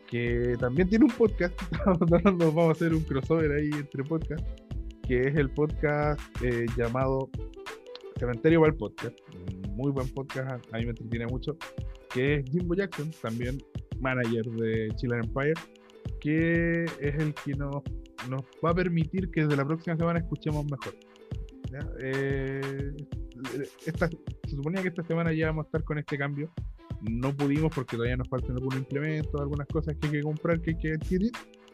que 0.09 0.55
también 0.59 0.89
tiene 0.89 1.05
un 1.05 1.11
podcast. 1.11 1.53
Nos 1.85 2.37
vamos 2.37 2.69
a 2.69 2.71
hacer 2.71 2.93
un 2.93 3.03
crossover 3.03 3.51
ahí 3.51 3.69
entre 3.73 4.03
podcasts, 4.03 4.45
que 5.07 5.21
es 5.21 5.35
el 5.35 5.49
podcast 5.49 6.19
eh, 6.43 6.65
llamado 6.75 7.29
Cementerio 8.17 8.61
para 8.61 8.71
el 8.71 8.77
Podcast. 8.77 9.19
Muy 9.69 9.91
buen 9.91 10.09
podcast, 10.09 10.65
a 10.73 10.77
mí 10.77 10.85
me 10.85 10.91
entretiene 10.91 11.27
mucho. 11.27 11.55
Que 12.13 12.35
es 12.35 12.49
Jimbo 12.49 12.73
Jackson, 12.73 13.11
también 13.21 13.57
manager 13.99 14.45
de 14.45 14.91
Chiller 14.95 15.23
Empire, 15.23 15.53
que 16.19 16.85
es 16.99 17.15
el 17.15 17.33
que 17.33 17.53
nos, 17.53 17.83
va 18.63 18.71
a 18.71 18.73
permitir 18.73 19.29
que 19.29 19.41
desde 19.41 19.57
la 19.57 19.65
próxima 19.65 19.97
semana 19.97 20.19
escuchemos 20.19 20.65
mejor. 20.65 20.95
Eh, 21.99 22.95
esta, 23.85 24.07
se 24.07 24.55
suponía 24.55 24.81
que 24.81 24.87
esta 24.87 25.03
semana 25.03 25.31
ya 25.33 25.47
vamos 25.47 25.65
a 25.65 25.67
estar 25.67 25.83
con 25.83 25.99
este 25.99 26.17
cambio 26.17 26.51
no 27.01 27.36
pudimos 27.36 27.71
porque 27.73 27.95
todavía 27.95 28.17
nos 28.17 28.27
faltan 28.27 28.53
algunos 28.53 28.79
implementos, 28.79 29.39
algunas 29.39 29.67
cosas 29.67 29.95
que 29.97 30.07
hay 30.07 30.13
que 30.13 30.21
comprar, 30.21 30.62
que 30.62 30.71
hay 30.71 30.77
que 30.77 30.93
adquirir. 30.93 31.31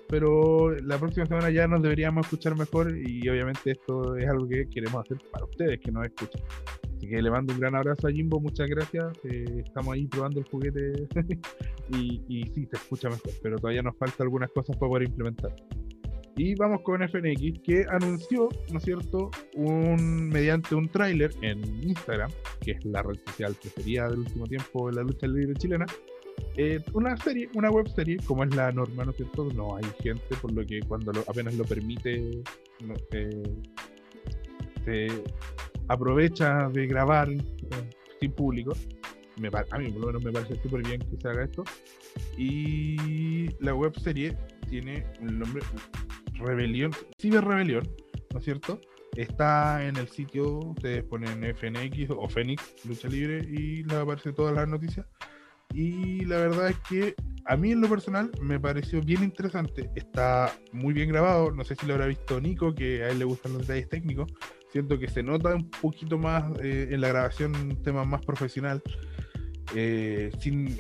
Pero 0.09 0.71
la 0.81 0.97
próxima 0.97 1.25
semana 1.25 1.49
ya 1.49 1.67
nos 1.67 1.81
deberíamos 1.81 2.25
escuchar 2.25 2.57
mejor 2.57 2.95
y 2.95 3.27
obviamente 3.29 3.71
esto 3.71 4.15
es 4.15 4.29
algo 4.29 4.47
que 4.47 4.67
queremos 4.69 5.01
hacer 5.03 5.17
para 5.31 5.45
ustedes 5.45 5.79
que 5.79 5.91
nos 5.91 6.05
escuchan. 6.05 6.41
Así 6.97 7.07
que 7.07 7.21
le 7.21 7.31
mando 7.31 7.53
un 7.53 7.59
gran 7.59 7.75
abrazo 7.75 8.07
a 8.07 8.11
Jimbo, 8.11 8.39
muchas 8.39 8.67
gracias. 8.67 9.05
Eh, 9.23 9.63
estamos 9.65 9.93
ahí 9.93 10.05
probando 10.07 10.39
el 10.39 10.45
juguete 10.45 11.07
y, 11.89 12.21
y 12.27 12.43
sí, 12.53 12.65
se 12.65 12.75
escucha 12.75 13.09
mejor, 13.09 13.31
pero 13.41 13.57
todavía 13.57 13.81
nos 13.81 13.97
falta 13.97 14.23
algunas 14.23 14.51
cosas 14.51 14.75
para 14.77 14.89
poder 14.89 15.03
implementar. 15.03 15.55
Y 16.35 16.55
vamos 16.55 16.81
con 16.81 17.07
FNX, 17.07 17.59
que 17.63 17.85
anunció, 17.89 18.49
¿no 18.71 18.79
es 18.79 18.83
cierto?, 18.83 19.29
un, 19.55 20.29
mediante 20.29 20.73
un 20.73 20.89
tráiler 20.89 21.31
en 21.41 21.63
Instagram, 21.83 22.31
que 22.61 22.71
es 22.71 22.85
la 22.85 23.03
red 23.03 23.19
social 23.27 23.55
preferida 23.61 24.09
del 24.09 24.19
último 24.19 24.47
tiempo 24.47 24.89
de 24.89 24.95
la 24.95 25.03
lucha 25.03 25.27
libre 25.27 25.53
chilena, 25.55 25.85
eh, 26.55 26.79
una 26.93 27.17
serie, 27.17 27.49
una 27.55 27.69
web 27.69 27.87
serie, 27.89 28.17
como 28.25 28.43
es 28.43 28.55
la 28.55 28.71
norma, 28.71 29.05
¿no 29.05 29.11
es 29.11 29.17
cierto? 29.17 29.47
No 29.53 29.75
hay 29.75 29.83
gente, 30.01 30.35
por 30.41 30.51
lo 30.51 30.65
que 30.65 30.81
cuando 30.81 31.11
apenas 31.27 31.55
lo 31.55 31.65
permite, 31.65 32.43
eh, 33.11 33.43
se 34.85 35.07
aprovecha 35.87 36.69
de 36.69 36.87
grabar 36.87 37.29
eh, 37.29 37.41
sin 38.19 38.31
público. 38.31 38.73
A 39.71 39.77
mí 39.79 39.89
por 39.89 40.01
lo 40.01 40.07
menos 40.07 40.23
me 40.23 40.31
parece 40.31 40.61
súper 40.61 40.83
bien 40.83 41.01
que 41.01 41.17
se 41.19 41.27
haga 41.27 41.43
esto. 41.43 41.63
Y 42.37 43.47
la 43.63 43.73
web 43.73 43.97
serie 43.99 44.37
tiene 44.69 45.05
un 45.21 45.39
nombre 45.39 45.63
Rebelión, 46.43 46.91
Ciber 47.19 47.43
Rebelión, 47.43 47.87
¿no 48.31 48.39
es 48.39 48.45
cierto? 48.45 48.79
Está 49.15 49.85
en 49.85 49.95
el 49.97 50.07
sitio, 50.07 50.57
ustedes 50.59 51.03
ponen 51.03 51.43
FNX 51.55 52.09
o 52.09 52.27
Fénix, 52.27 52.85
lucha 52.85 53.07
libre, 53.07 53.45
y 53.47 53.83
les 53.83 53.93
aparece 53.93 54.33
todas 54.33 54.55
las 54.55 54.67
noticias. 54.67 55.05
Y 55.73 56.25
la 56.25 56.37
verdad 56.37 56.69
es 56.69 56.77
que 56.87 57.15
a 57.45 57.57
mí 57.57 57.71
en 57.71 57.81
lo 57.81 57.89
personal 57.89 58.31
me 58.41 58.59
pareció 58.59 59.01
bien 59.01 59.23
interesante. 59.23 59.89
Está 59.95 60.53
muy 60.71 60.93
bien 60.93 61.09
grabado. 61.09 61.51
No 61.51 61.63
sé 61.63 61.75
si 61.75 61.85
lo 61.85 61.93
habrá 61.93 62.07
visto 62.07 62.39
Nico, 62.39 62.73
que 62.73 63.03
a 63.03 63.09
él 63.09 63.19
le 63.19 63.25
gustan 63.25 63.53
los 63.53 63.61
detalles 63.61 63.89
técnicos. 63.89 64.31
Siento 64.71 64.97
que 64.97 65.07
se 65.07 65.23
nota 65.23 65.53
un 65.53 65.69
poquito 65.69 66.17
más 66.17 66.43
eh, 66.61 66.89
en 66.91 67.01
la 67.01 67.09
grabación 67.09 67.55
un 67.55 67.81
tema 67.81 68.05
más 68.05 68.21
profesional. 68.25 68.81
Eh, 69.75 70.31
sin 70.39 70.77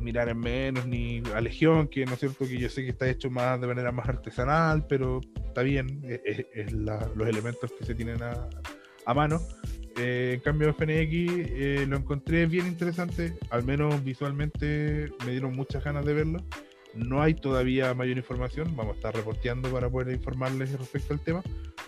mirar 0.00 0.28
en 0.28 0.38
menos, 0.38 0.86
ni 0.86 1.22
a 1.34 1.40
Legión, 1.40 1.88
que 1.88 2.04
no 2.04 2.14
es 2.14 2.20
cierto 2.20 2.46
que 2.46 2.58
yo 2.58 2.68
sé 2.68 2.82
que 2.82 2.90
está 2.90 3.08
hecho 3.08 3.30
más 3.30 3.60
de 3.60 3.66
manera 3.66 3.92
más 3.92 4.08
artesanal, 4.08 4.86
pero 4.88 5.20
está 5.46 5.62
bien, 5.62 6.00
e, 6.04 6.20
e, 6.24 6.46
es, 6.54 6.72
los 6.72 7.28
elementos 7.28 7.72
que 7.78 7.84
se 7.84 7.94
tienen 7.94 8.22
a, 8.22 8.48
a 9.06 9.14
mano. 9.14 9.40
Eh, 9.96 10.34
en 10.34 10.40
cambio, 10.40 10.72
FNX 10.72 10.86
eh, 10.86 11.86
lo 11.88 11.96
encontré 11.96 12.46
bien 12.46 12.66
interesante, 12.66 13.36
al 13.50 13.64
menos 13.64 14.04
visualmente 14.04 15.10
me 15.24 15.32
dieron 15.32 15.56
muchas 15.56 15.82
ganas 15.82 16.04
de 16.04 16.14
verlo. 16.14 16.44
No 16.94 17.22
hay 17.22 17.34
todavía 17.34 17.94
mayor 17.94 18.16
información, 18.16 18.74
vamos 18.76 18.94
a 18.94 18.96
estar 18.96 19.14
reporteando 19.14 19.70
para 19.70 19.88
poder 19.88 20.14
informarles 20.14 20.76
respecto 20.78 21.14
al 21.14 21.20
tema, 21.20 21.42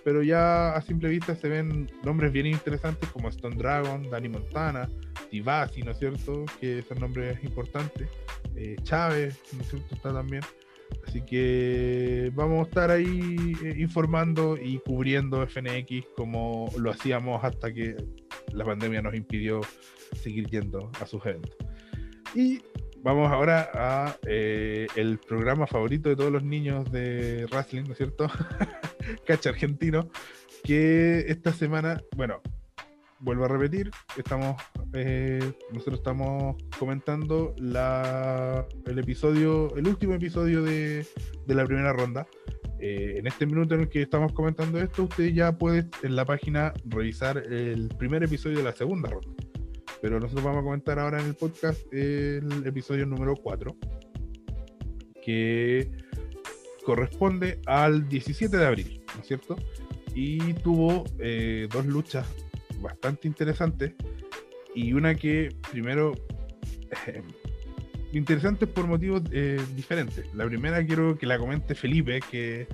pero 0.05 0.23
ya 0.23 0.75
a 0.75 0.81
simple 0.83 1.09
vista 1.09 1.35
se 1.35 1.49
ven 1.49 1.91
nombres 2.05 2.33
bien 2.33 2.47
interesantes 2.47 3.09
como 3.11 3.29
Stone 3.29 3.57
Dragon, 3.57 4.09
Danny 4.11 4.29
Montana, 4.29 4.89
Tivasi, 5.31 5.83
¿no 5.83 5.93
es 5.93 5.99
cierto? 5.99 6.45
Que 6.61 6.83
son 6.83 7.01
nombres 7.01 7.43
importantes. 7.45 8.09
Eh, 8.57 8.77
Chávez, 8.83 9.39
¿no 9.53 9.63
es 9.63 9.69
cierto? 9.69 9.95
Está 9.95 10.13
también. 10.13 10.43
Así 11.07 11.23
que 11.23 12.31
vamos 12.35 12.61
a 12.61 12.69
estar 12.69 12.91
ahí 12.91 13.55
eh, 13.65 13.75
informando 13.79 14.57
y 14.57 14.79
cubriendo 14.79 15.47
FNX 15.47 16.07
como 16.17 16.71
lo 16.77 16.91
hacíamos 16.91 17.43
hasta 17.45 17.73
que 17.73 17.97
la 18.53 18.65
pandemia 18.65 19.03
nos 19.03 19.15
impidió 19.15 19.61
seguir 20.15 20.49
yendo 20.49 20.91
a 21.01 21.07
sus 21.07 21.25
eventos. 21.27 21.57
Y 22.35 22.61
vamos 23.03 23.31
ahora 23.31 23.71
a 23.75 24.17
eh, 24.27 24.87
el 24.97 25.19
programa 25.19 25.67
favorito 25.67 26.09
de 26.09 26.17
todos 26.17 26.33
los 26.33 26.43
niños 26.43 26.91
de 26.91 27.47
wrestling, 27.51 27.85
¿no 27.85 27.93
es 27.93 27.99
cierto? 27.99 28.29
Cacha 29.27 29.51
argentino, 29.51 30.09
que 30.65 31.25
esta 31.29 31.53
semana, 31.53 32.03
bueno, 32.17 32.41
vuelvo 33.19 33.45
a 33.45 33.49
repetir, 33.49 33.91
estamos, 34.17 34.61
eh, 34.95 35.53
nosotros 35.73 35.99
estamos 35.99 36.57
comentando 36.79 37.55
la, 37.59 38.67
el 38.87 38.99
episodio, 38.99 39.75
el 39.77 39.87
último 39.87 40.15
episodio 40.15 40.63
de, 40.63 41.07
de 41.47 41.55
la 41.55 41.65
primera 41.65 41.93
ronda. 41.93 42.27
Eh, 42.83 43.19
en 43.19 43.27
este 43.27 43.45
minuto 43.45 43.75
en 43.75 43.83
el 43.83 43.89
que 43.91 44.01
estamos 44.01 44.33
comentando 44.33 44.81
esto, 44.81 45.03
usted 45.05 45.33
ya 45.33 45.53
puede 45.53 45.87
en 46.03 46.17
la 46.17 46.25
página 46.25 46.73
revisar 46.87 47.37
el 47.37 47.89
primer 47.99 48.23
episodio 48.23 48.59
de 48.59 48.65
la 48.65 48.73
segunda 48.73 49.11
ronda. 49.11 49.50
Pero 50.01 50.19
nosotros 50.19 50.45
vamos 50.45 50.61
a 50.61 50.65
comentar 50.65 50.99
ahora 50.99 51.21
en 51.21 51.27
el 51.27 51.35
podcast 51.35 51.81
el 51.93 52.67
episodio 52.67 53.07
número 53.07 53.35
4, 53.37 53.77
que 55.23 55.91
corresponde 56.85 57.61
al 57.67 58.09
17 58.09 58.57
de 58.57 58.67
abril, 58.67 59.03
¿no 59.15 59.21
es 59.21 59.27
cierto? 59.27 59.57
Y 60.15 60.55
tuvo 60.55 61.05
eh, 61.19 61.69
dos 61.71 61.87
luchas 61.87 62.27
bastante 62.81 63.29
interesantes 63.29 63.93
y 64.75 64.93
una 64.93 65.15
que 65.15 65.55
primero 65.71 66.15
eh, 67.07 67.23
interesante 68.13 68.67
por 68.67 68.87
motivos 68.87 69.23
eh, 69.31 69.61
diferentes. 69.77 70.33
La 70.35 70.47
primera 70.47 70.85
quiero 70.85 71.17
que 71.17 71.27
la 71.27 71.39
comente 71.39 71.75
Felipe, 71.75 72.21
que, 72.31 72.67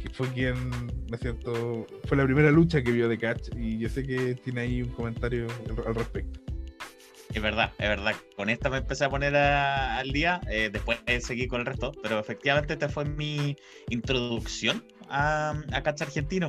que, 0.00 0.08
fue 0.10 0.28
quien, 0.28 0.70
¿no 0.70 1.14
es 1.14 1.20
cierto? 1.20 1.86
Fue 2.04 2.16
la 2.16 2.24
primera 2.24 2.50
lucha 2.50 2.82
que 2.82 2.92
vio 2.92 3.08
de 3.08 3.18
Catch 3.18 3.50
y 3.56 3.78
yo 3.78 3.88
sé 3.88 4.04
que 4.04 4.34
tiene 4.36 4.60
ahí 4.62 4.82
un 4.82 4.90
comentario 4.90 5.46
al 5.86 5.94
respecto. 5.94 6.39
Es 7.32 7.40
verdad, 7.40 7.72
es 7.78 7.88
verdad. 7.88 8.14
Con 8.36 8.50
esta 8.50 8.70
me 8.70 8.78
empecé 8.78 9.04
a 9.04 9.10
poner 9.10 9.36
al 9.36 10.10
día, 10.12 10.40
eh, 10.48 10.68
después 10.72 10.98
seguí 11.20 11.46
con 11.46 11.60
el 11.60 11.66
resto, 11.66 11.92
pero 12.02 12.18
efectivamente 12.18 12.72
esta 12.72 12.88
fue 12.88 13.04
mi 13.04 13.56
introducción 13.88 14.84
a, 15.08 15.54
a 15.72 15.76
argentino. 15.76 16.48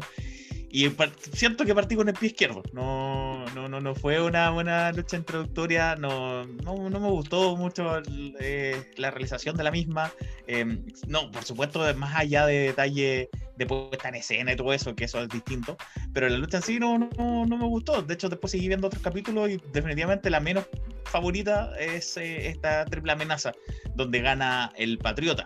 Y 0.73 0.89
siento 1.33 1.65
que 1.65 1.75
partí 1.75 1.95
con 1.95 2.07
el 2.07 2.15
pie 2.15 2.29
izquierdo. 2.29 2.63
No, 2.71 3.30
no, 3.55 3.67
no, 3.67 3.79
no 3.79 3.95
fue 3.95 4.21
una 4.21 4.49
buena 4.49 4.91
lucha 4.91 5.17
introductoria. 5.17 5.95
No, 5.95 6.45
no, 6.45 6.89
no 6.89 6.99
me 6.99 7.09
gustó 7.09 7.55
mucho 7.55 8.01
eh, 8.39 8.91
la 8.97 9.11
realización 9.11 9.55
de 9.55 9.63
la 9.63 9.71
misma. 9.71 10.11
Em, 10.47 10.83
no, 11.07 11.31
por 11.31 11.43
supuesto, 11.43 11.81
más 11.95 12.15
allá 12.15 12.45
de 12.45 12.59
detalle 12.59 13.29
de 13.57 13.65
puesta 13.65 14.09
en 14.09 14.15
escena 14.15 14.53
y 14.53 14.55
todo 14.55 14.73
eso, 14.73 14.95
que 14.95 15.05
eso 15.05 15.21
es 15.21 15.29
distinto. 15.29 15.77
Pero 16.13 16.29
la 16.29 16.37
lucha 16.37 16.57
en 16.57 16.63
sí 16.63 16.79
no, 16.79 16.97
no, 16.97 17.45
no 17.45 17.57
me 17.57 17.65
gustó. 17.65 18.01
De 18.01 18.13
hecho, 18.13 18.29
después 18.29 18.51
seguí 18.51 18.67
viendo 18.67 18.87
otros 18.87 19.03
capítulos 19.03 19.49
y 19.49 19.61
definitivamente 19.71 20.29
la 20.29 20.39
menos 20.39 20.65
favorita 21.05 21.73
es 21.79 22.17
eh, 22.17 22.47
esta 22.47 22.85
triple 22.85 23.11
amenaza, 23.11 23.51
donde 23.95 24.21
gana 24.21 24.71
el 24.77 24.97
Patriota. 24.97 25.45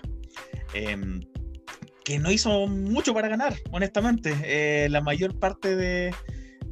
Eh, 0.74 1.20
que 2.06 2.20
no 2.20 2.32
hizo 2.32 2.68
mucho 2.68 3.14
para 3.14 3.28
ganar, 3.28 3.56
honestamente. 3.72 4.36
Eh, 4.44 4.88
la 4.90 5.02
mayor 5.02 5.38
parte 5.38 5.76
de, 5.76 6.14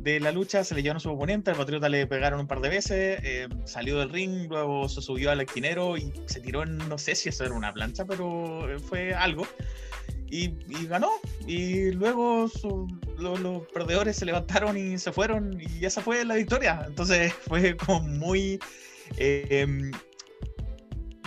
de, 0.04 0.20
la 0.20 0.32
lucha 0.32 0.63
se 0.63 0.76
le 0.76 0.82
llevaron 0.84 0.98
a 0.98 1.00
su 1.00 1.10
oponente, 1.10 1.52
al 1.52 1.58
Patriota 1.58 1.89
le 1.89 2.06
pegaron 2.08 2.39
un 2.39 2.48
par 2.48 2.62
de 2.62 2.70
veces, 2.70 3.20
eh, 3.24 3.48
salió 3.66 4.00
del 4.00 4.10
ring, 4.10 4.48
luego 4.50 4.88
se 4.89 5.02
subió 5.02 5.32
al 5.32 5.42
esquinero 5.42 5.98
y 5.98 6.12
se 6.26 6.39
tiró 6.42 6.63
en, 6.63 6.78
no 6.78 6.98
sé 6.98 7.16
si 7.16 7.30
eso 7.30 7.44
era 7.44 7.54
una 7.54 7.74
plancha, 7.74 8.06
pero 8.06 8.70
eh, 8.70 8.80
fue 8.80 9.13
algo. 9.13 9.48
Y, 10.30 10.50
ganó. 10.88 11.12
Y 11.46 11.92
luego 11.92 12.50
los 13.20 13.68
perdedores 13.68 14.16
se 14.18 14.26
levantaron 14.26 14.76
y 14.76 14.98
se 14.98 15.12
fueron 15.12 15.62
y 15.62 15.86
esa 15.86 16.02
fue 16.02 16.26
la 16.26 16.34
victoria. 16.34 16.84
Entonces 16.88 17.34
fue 17.48 17.78
como 17.78 18.02
muy... 18.02 18.60
Eh, 19.18 19.92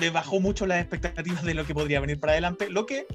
le 0.01 0.11
bajó 0.11 0.41
mucho 0.41 0.67
las 0.67 0.81
expectativas 0.81 1.45
de 1.45 1.55
lo 1.55 1.65
que 1.65 1.73
podría 1.73 2.01
venir 2.01 2.19
para 2.19 2.33
adelante, 2.33 2.69
lo 2.69 2.85
que 2.85 3.07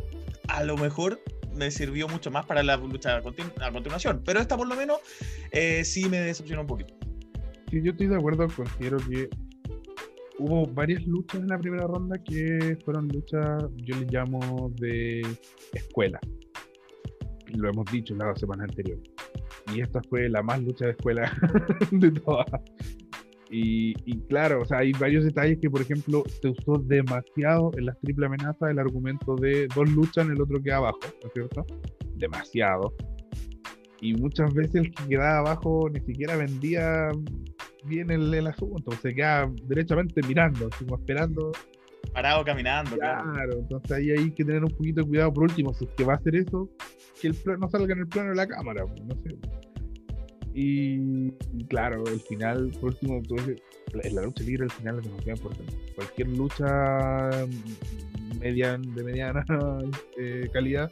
a 0.48 0.64
lo 0.64 0.78
mejor 0.78 1.22
me 1.56 1.72
sirvió 1.72 2.08
mucho 2.08 2.32
más 2.32 2.46
para 2.46 2.64
la 2.64 2.78
lucha 2.78 3.18
a, 3.18 3.22
continuación. 3.22 4.22
Pero 4.26 4.40
esta 4.40 4.58
por 4.58 4.68
lo 4.68 4.76
menos 4.76 5.00
eh, 5.52 5.84
sí 5.84 6.10
me 6.10 6.20
decepcionó 6.20 6.62
un 6.62 6.68
poquito. 6.68 6.94
Sí, 7.70 7.82
yo 7.82 7.92
estoy 7.92 8.08
de 8.08 8.16
acuerdo, 8.16 8.48
considero 8.48 8.98
que 8.98 9.30
hubo 10.40 10.66
varias 10.68 11.06
luchas 11.06 11.42
en 11.42 11.48
la 11.48 11.58
primera 11.58 11.88
ronda 11.88 12.18
que 12.24 12.78
fueron 12.84 13.08
luchas, 13.08 13.64
yo 13.78 13.96
les 14.00 14.12
llamo 14.12 14.72
de 14.78 15.22
escuela. 15.74 16.20
Lo 17.48 17.70
hemos 17.70 17.92
dicho 17.92 18.14
en 18.14 18.20
las 18.20 18.40
semanas 18.40 18.70
anteriores. 18.70 19.04
Y 19.74 19.82
esta 19.82 20.02
fue 20.10 20.30
la 20.30 20.42
más 20.42 20.62
lucha 20.62 20.86
de 20.86 20.92
escuela 20.92 21.32
de 21.92 22.12
todas. 22.12 22.48
Y, 23.54 23.94
claro, 24.30 24.62
o 24.62 24.66
sea, 24.66 24.78
hay 24.78 24.94
varios 24.94 25.26
detalles 25.26 25.60
que, 25.60 25.70
por 25.70 25.82
ejemplo, 25.82 26.24
se 26.42 26.48
usó 26.48 26.78
demasiado 26.78 27.72
en 27.78 27.88
las 27.88 28.00
triple 28.00 28.28
amenazas 28.28 28.72
el 28.72 28.80
argumento 28.80 29.36
de 29.36 29.68
dos 29.76 29.90
luchan, 29.90 30.32
el 30.32 30.42
otro 30.42 30.62
queda 30.64 30.78
abajo, 30.78 31.00
¿no 31.22 31.28
es 31.28 31.34
cierto? 31.34 31.66
Demasiado. 32.16 32.94
Y 34.00 34.14
muchas 34.14 34.54
veces 34.54 34.76
el 34.76 34.92
que 34.92 35.06
quedaba 35.10 35.40
abajo 35.40 35.90
ni 35.90 36.00
siquiera 36.00 36.38
vendía 36.38 37.10
bien 37.84 38.10
el, 38.10 38.34
el 38.34 38.48
asunto, 38.48 38.94
se 38.94 39.14
queda 39.14 39.52
derechamente 39.66 40.22
mirando, 40.26 40.70
como 40.80 40.96
esperando. 40.96 41.52
Parado 42.14 42.46
caminando. 42.46 42.96
Claro, 42.96 43.60
entonces 43.60 43.92
ahí 43.92 44.12
hay 44.12 44.32
que 44.32 44.46
tener 44.46 44.64
un 44.64 44.72
poquito 44.72 45.02
de 45.02 45.08
cuidado 45.08 45.34
por 45.34 45.44
último, 45.44 45.74
si 45.74 45.84
es 45.84 45.92
que 45.92 46.06
va 46.06 46.14
a 46.14 46.16
hacer 46.16 46.38
eso, 46.38 46.70
que 47.22 47.28
el 47.28 47.36
no 47.60 47.70
salga 47.70 47.94
en 47.94 48.00
el 48.00 48.08
plano 48.08 48.30
de 48.30 48.36
la 48.38 48.48
cámara, 48.48 48.86
no 48.86 49.16
sé. 49.24 49.38
Y, 50.54 51.32
claro, 51.70 52.04
el 52.08 52.20
final, 52.20 52.72
por 52.80 52.90
último, 52.90 53.22
en 53.94 54.16
la 54.16 54.22
lucha 54.24 54.44
libre 54.44 54.66
el 54.66 54.72
final 54.72 55.00
es 55.00 55.06
demasiado 55.06 55.38
importante. 55.38 55.74
Cualquier 55.96 56.28
lucha 56.30 57.30
median, 58.40 58.82
de 58.96 59.04
mediana 59.04 59.46
eh, 60.18 60.50
calidad 60.52 60.92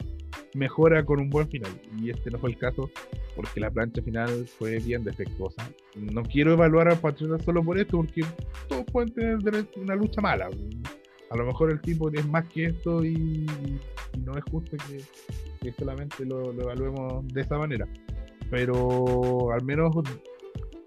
mejora 0.54 1.04
con 1.04 1.20
un 1.20 1.30
buen 1.30 1.50
final. 1.50 1.72
Y 2.02 2.10
este 2.10 2.32
no 2.32 2.40
fue 2.40 2.52
el 2.52 2.58
caso 2.58 2.90
porque 3.36 3.60
la 3.60 3.70
plancha 3.70 4.02
final 4.02 4.46
fue 4.58 4.80
bien 4.80 5.04
defectuosa. 5.04 5.70
No 5.96 6.24
quiero 6.24 6.54
evaluar 6.54 6.90
a 6.90 6.96
Patriota 6.96 7.44
solo 7.44 7.64
por 7.64 7.78
esto 7.78 7.98
porque 7.98 8.22
todos 8.68 8.86
pueden 8.92 9.14
tener 9.14 9.68
una 9.78 9.96
lucha 9.96 10.22
mala. 10.22 10.50
A 11.30 11.38
lo 11.38 11.46
mejor 11.46 11.72
el 11.72 11.82
tipo 11.82 12.10
es 12.12 12.26
más 12.28 12.48
que 12.50 12.66
esto 12.66 13.06
y, 13.06 13.46
no 14.26 14.36
es 14.38 14.44
justo 14.50 14.78
que, 14.88 15.72
solamente 15.74 16.26
lo 16.26 16.52
evaluemos 16.52 17.28
de 17.28 17.42
esa 17.42 17.58
manera 17.58 17.88
pero 18.50 19.52
al 19.52 19.64
menos 19.64 19.96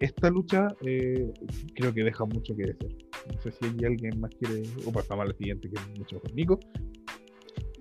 esta 0.02 0.30
lucha 0.30 0.66
eh, 0.84 1.32
creo 1.74 1.94
que 1.94 2.02
deja 2.02 2.24
mucho 2.24 2.56
que 2.56 2.64
decir. 2.64 2.98
No 3.32 3.40
sé 3.40 3.52
si 3.52 3.66
hay 3.66 3.84
alguien 3.84 4.20
más 4.20 4.32
quiere, 4.34 4.64
o 4.84 4.92
pasamos 4.92 5.26
al 5.26 5.36
siguiente, 5.36 5.70
que 5.70 5.76
es 5.80 5.98
mucho 5.98 6.16
mejor. 6.16 6.34
Nico. 6.34 6.60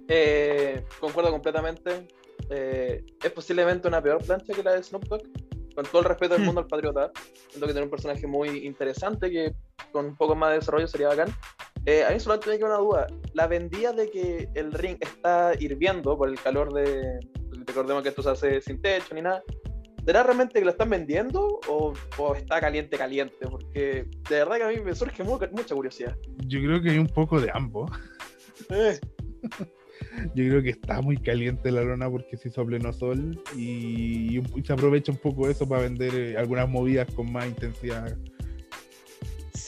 Eh, 0.07 0.83
concuerdo 0.99 1.31
completamente. 1.31 2.07
Eh, 2.49 3.03
es 3.23 3.31
posiblemente 3.31 3.87
una 3.87 4.03
peor 4.03 4.23
plancha 4.23 4.53
que 4.53 4.61
la 4.61 4.73
de 4.73 4.83
Snoop 4.83 5.05
Dogg. 5.05 5.23
Con 5.73 5.85
todo 5.85 6.01
el 6.01 6.09
respeto 6.09 6.33
del 6.33 6.43
hmm. 6.43 6.45
mundo 6.45 6.61
al 6.61 6.67
patriota, 6.67 7.11
siento 7.49 7.65
que 7.65 7.71
tiene 7.71 7.85
un 7.85 7.89
personaje 7.89 8.27
muy 8.27 8.49
interesante 8.67 9.31
que 9.31 9.53
con 9.93 10.05
un 10.05 10.15
poco 10.17 10.35
más 10.35 10.49
de 10.51 10.57
desarrollo 10.57 10.85
sería 10.85 11.07
bacán. 11.07 11.29
a 11.29 12.11
mí 12.11 12.19
solo 12.19 12.39
tenía 12.39 12.65
una 12.65 12.77
duda. 12.77 13.07
La 13.33 13.47
vendía 13.47 13.93
de 13.93 14.11
que 14.11 14.49
el 14.53 14.73
ring 14.73 14.97
está 14.99 15.53
hirviendo 15.57 16.15
por 16.17 16.29
el 16.29 16.39
calor 16.39 16.73
de. 16.73 17.19
Recordemos 17.65 18.03
que 18.03 18.09
esto 18.09 18.21
se 18.21 18.29
hace 18.29 18.61
sin 18.61 18.81
techo 18.81 19.15
ni 19.15 19.21
nada. 19.21 19.41
¿Será 20.05 20.23
realmente 20.23 20.59
que 20.59 20.65
lo 20.65 20.71
están 20.71 20.89
vendiendo 20.89 21.59
o, 21.67 21.93
está 22.35 22.59
caliente, 22.59 22.97
caliente? 22.97 23.47
Porque 23.49 24.05
de 24.29 24.35
verdad 24.35 24.57
que 24.57 24.63
a 24.63 24.67
mí 24.69 24.79
me 24.79 24.95
surge 24.95 25.23
mucha 25.23 25.75
curiosidad. 25.75 26.15
Yo 26.47 26.59
creo 26.59 26.81
que 26.81 26.91
hay 26.91 26.97
un 26.97 27.07
poco 27.07 27.39
de 27.39 27.51
ambos. 27.53 27.91
Eh. 28.69 28.99
Yo 30.35 30.47
creo 30.47 30.61
que 30.63 30.71
está 30.71 31.01
muy 31.01 31.17
caliente 31.17 31.71
la 31.71 31.83
lona 31.83 32.09
porque 32.09 32.35
se 32.37 32.49
hizo 32.49 32.65
pleno 32.65 32.91
sol 32.91 33.41
y, 33.55 34.41
se 34.63 34.73
aprovecha 34.73 35.11
un 35.11 35.17
poco 35.17 35.49
eso 35.49 35.67
para 35.67 35.83
vender 35.83 36.13
eh, 36.15 36.37
algunas 36.37 36.67
movidas 36.67 37.07
con 37.13 37.31
más 37.31 37.45
intensidad 37.47 38.17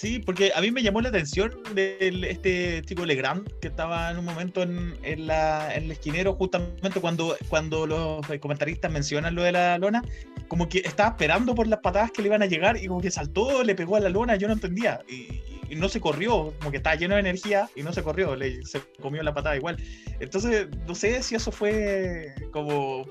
Sí, 0.03 0.19
porque 0.19 0.51
a 0.53 0.59
mí 0.59 0.69
me 0.69 0.83
llamó 0.83 0.99
la 0.99 1.07
atención 1.07 1.53
de 1.73 1.97
este 2.29 2.81
chico 2.81 3.05
Legrand 3.05 3.47
que 3.61 3.69
estaba 3.69 4.11
en 4.11 4.17
un 4.17 4.25
momento 4.25 4.61
en, 4.61 4.97
la, 5.25 5.73
en 5.73 5.85
el 5.85 5.91
esquinero, 5.91 6.33
justamente 6.35 6.99
cuando, 6.99 7.37
cuando 7.47 7.87
los 7.87 8.27
comentaristas 8.41 8.91
mencionan 8.91 9.33
lo 9.33 9.43
de 9.43 9.53
la 9.53 9.77
lona, 9.77 10.03
como 10.49 10.67
que 10.67 10.79
estaba 10.79 11.11
esperando 11.11 11.55
por 11.55 11.67
las 11.67 11.79
patadas 11.79 12.11
que 12.11 12.21
le 12.21 12.27
iban 12.27 12.41
a 12.43 12.47
llegar 12.47 12.75
y 12.75 12.87
como 12.87 12.99
que 12.99 13.11
saltó, 13.11 13.63
le 13.63 13.75
pegó 13.75 13.95
a 13.95 14.01
la 14.01 14.09
lona, 14.09 14.35
yo 14.35 14.49
no 14.49 14.55
entendía. 14.55 14.99
Y, 15.07 15.39
no 15.73 15.87
se 15.87 16.01
corrió, 16.01 16.53
como 16.59 16.69
que 16.69 16.77
estaba 16.77 16.97
lleno 16.97 17.15
de 17.15 17.21
energía 17.21 17.69
y 17.75 17.81
no 17.81 17.93
se 17.93 18.03
corrió, 18.03 18.35
le, 18.35 18.63
se 18.63 18.81
comió 19.01 19.23
la 19.23 19.33
patada 19.33 19.55
igual. 19.55 19.77
Entonces, 20.19 20.67
no 20.85 20.93
sé 20.95 21.23
si 21.23 21.33
eso 21.33 21.51
fue 21.51 22.35
como 22.51 23.05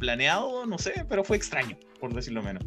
planeado, 0.00 0.64
no 0.64 0.78
sé, 0.78 1.04
pero 1.10 1.22
fue 1.24 1.36
extraño, 1.36 1.78
por 2.00 2.12
decirlo 2.14 2.42
menos. 2.42 2.64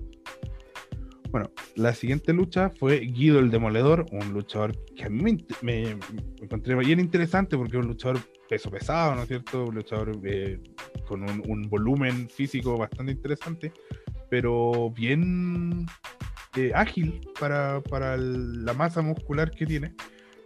Bueno, 1.35 1.51
la 1.75 1.93
siguiente 1.93 2.31
lucha 2.31 2.69
fue 2.69 2.97
Guido 3.01 3.39
el 3.39 3.51
Demoledor, 3.51 4.05
un 4.13 4.31
luchador 4.31 4.71
que 4.95 5.03
a 5.03 5.09
mí 5.09 5.37
me, 5.61 5.97
encontré 6.41 6.75
bien 6.75 7.01
interesante 7.01 7.57
porque 7.57 7.75
es 7.75 7.83
un 7.83 7.89
luchador 7.89 8.19
peso 8.47 8.71
pesado, 8.71 9.15
¿no 9.15 9.23
es 9.23 9.27
cierto? 9.27 9.65
Un 9.65 9.75
luchador 9.75 10.17
eh, 10.23 10.61
con 11.05 11.23
un, 11.23 11.43
un 11.45 11.63
volumen 11.69 12.29
físico 12.29 12.77
bastante 12.77 13.11
interesante, 13.11 13.73
pero 14.29 14.91
bien 14.91 15.85
eh, 16.55 16.71
ágil 16.73 17.19
para, 17.37 17.81
para 17.81 18.15
la 18.15 18.71
masa 18.71 19.01
muscular 19.01 19.51
que 19.51 19.65
tiene. 19.65 19.93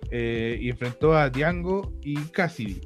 eh, 0.10 0.58
y 0.60 0.72
enfrentó 0.72 1.16
a 1.16 1.30
Django 1.30 1.94
y 2.02 2.16
Cassidy. 2.16 2.82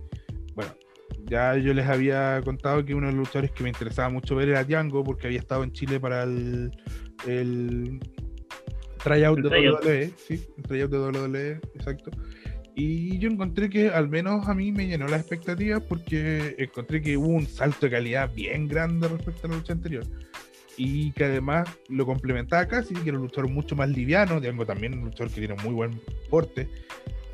Bueno, 0.56 0.76
ya 1.24 1.56
yo 1.56 1.74
les 1.74 1.88
había 1.88 2.42
contado 2.44 2.84
que 2.84 2.94
uno 2.94 3.08
de 3.08 3.14
los 3.14 3.28
luchadores 3.28 3.52
que 3.52 3.64
me 3.64 3.70
interesaba 3.70 4.10
mucho 4.10 4.36
ver 4.36 4.50
era 4.50 4.66
Django, 4.66 5.06
porque 5.06 5.28
había 5.28 5.40
estado 5.40 5.64
en 5.64 5.72
Chile 5.72 6.02
para 6.02 6.24
el, 6.24 6.70
el 7.28 8.00
tryout 9.04 9.38
El 9.38 9.44
de 9.44 9.50
tryout. 9.50 9.84
WWE, 9.84 10.14
sí, 10.18 10.46
el 10.58 10.64
tryout 10.64 10.92
de 10.92 10.98
WWE, 10.98 11.52
exacto. 11.76 12.12
Y 12.76 13.20
yo 13.20 13.30
encontré 13.30 13.70
que 13.70 13.90
al 13.90 14.10
menos 14.10 14.48
a 14.48 14.54
mí 14.56 14.72
me 14.72 14.88
llenó 14.88 15.08
las 15.08 15.22
expectativas 15.22 15.82
porque 15.82 16.56
encontré 16.58 17.02
que 17.02 17.18
hubo 17.18 17.28
un 17.28 17.46
salto 17.46 17.86
de 17.86 17.92
calidad 17.92 18.34
bien 18.34 18.68
grande 18.68 19.08
respecto 19.08 19.46
a 19.46 19.52
la 19.52 19.58
lucha 19.58 19.74
anterior. 19.74 20.06
Y 20.76 21.12
que 21.12 21.26
además 21.26 21.70
lo 21.88 22.06
complementaba 22.06 22.68
casi, 22.68 22.96
que 22.96 23.10
era 23.10 23.18
un 23.20 23.26
luchador 23.26 23.52
mucho 23.52 23.76
más 23.76 23.90
liviano, 23.90 24.40
Django 24.40 24.66
también 24.66 24.98
un 24.98 25.06
luchador 25.06 25.32
que 25.32 25.40
tiene 25.40 25.56
muy 25.64 25.74
buen 25.74 26.02
porte 26.32 26.68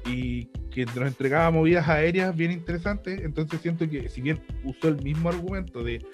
y 0.05 0.45
que 0.71 0.85
nos 0.85 1.07
entregaba 1.07 1.49
movidas 1.51 1.87
aéreas 1.87 2.35
bien 2.35 2.51
interesantes. 2.51 3.21
Entonces 3.23 3.61
siento 3.61 3.89
que 3.89 4.09
si 4.09 4.21
bien 4.21 4.41
usó 4.65 4.89
el 4.89 5.01
mismo 5.01 5.29
argumento 5.29 5.83
de 5.83 6.05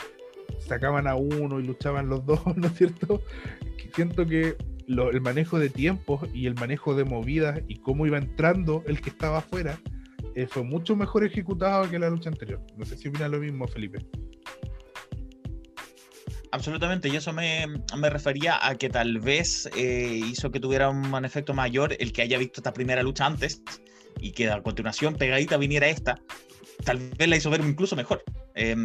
sacaban 0.60 1.08
a 1.08 1.16
uno 1.16 1.60
y 1.60 1.64
luchaban 1.64 2.10
los 2.10 2.26
dos, 2.26 2.42
¿no 2.56 2.68
es 2.68 2.74
cierto? 2.74 3.22
Siento 3.94 4.26
que 4.26 4.56
el 4.88 5.22
manejo 5.22 5.58
de 5.58 5.70
tiempos 5.70 6.28
y 6.34 6.46
el 6.46 6.56
manejo 6.56 6.96
de 6.96 7.06
movidas 7.06 7.62
y 7.68 7.78
cómo 7.78 8.06
iba 8.06 8.18
entrando 8.18 8.84
el 8.88 9.02
que 9.02 9.10
estaba 9.10 9.40
afuera 9.40 9.80
eh, 10.36 10.48
fue 10.48 10.64
mucho 10.64 10.96
mejor 10.96 11.26
ejecutado 11.26 11.90
que 11.90 11.98
la 11.98 12.10
lucha 12.10 12.30
anterior. 12.30 12.62
No 12.78 12.86
sé 12.86 12.98
si 12.98 13.08
opina 13.08 13.28
lo 13.28 13.40
mismo, 13.40 13.68
Felipe. 13.68 14.06
Absolutamente, 16.52 17.10
y 17.10 17.16
eso 17.16 17.34
me, 17.34 17.66
me 17.98 18.10
refería 18.10 18.66
a 18.66 18.76
que 18.76 18.90
tal 18.90 19.20
vez 19.20 19.70
eh, 19.76 20.22
hizo 20.26 20.52
que 20.52 20.60
tuviera 20.60 20.90
un 20.90 21.26
efecto 21.26 21.54
mayor 21.54 21.96
el 22.00 22.14
que 22.14 22.22
haya 22.22 22.38
visto 22.38 22.62
esta 22.62 22.72
primera 22.72 23.04
lucha 23.04 23.26
antes 23.26 23.62
y 24.22 24.32
que 24.32 24.50
a 24.50 24.62
continuación 24.62 25.16
pegadita 25.16 25.58
viniera 25.58 25.88
esta, 25.88 26.22
tal 26.86 26.98
vez 27.18 27.28
la 27.28 27.36
hizo 27.36 27.50
ver 27.50 27.62
incluso 27.62 27.96
mejor. 27.96 28.24
Eh, 28.56 28.76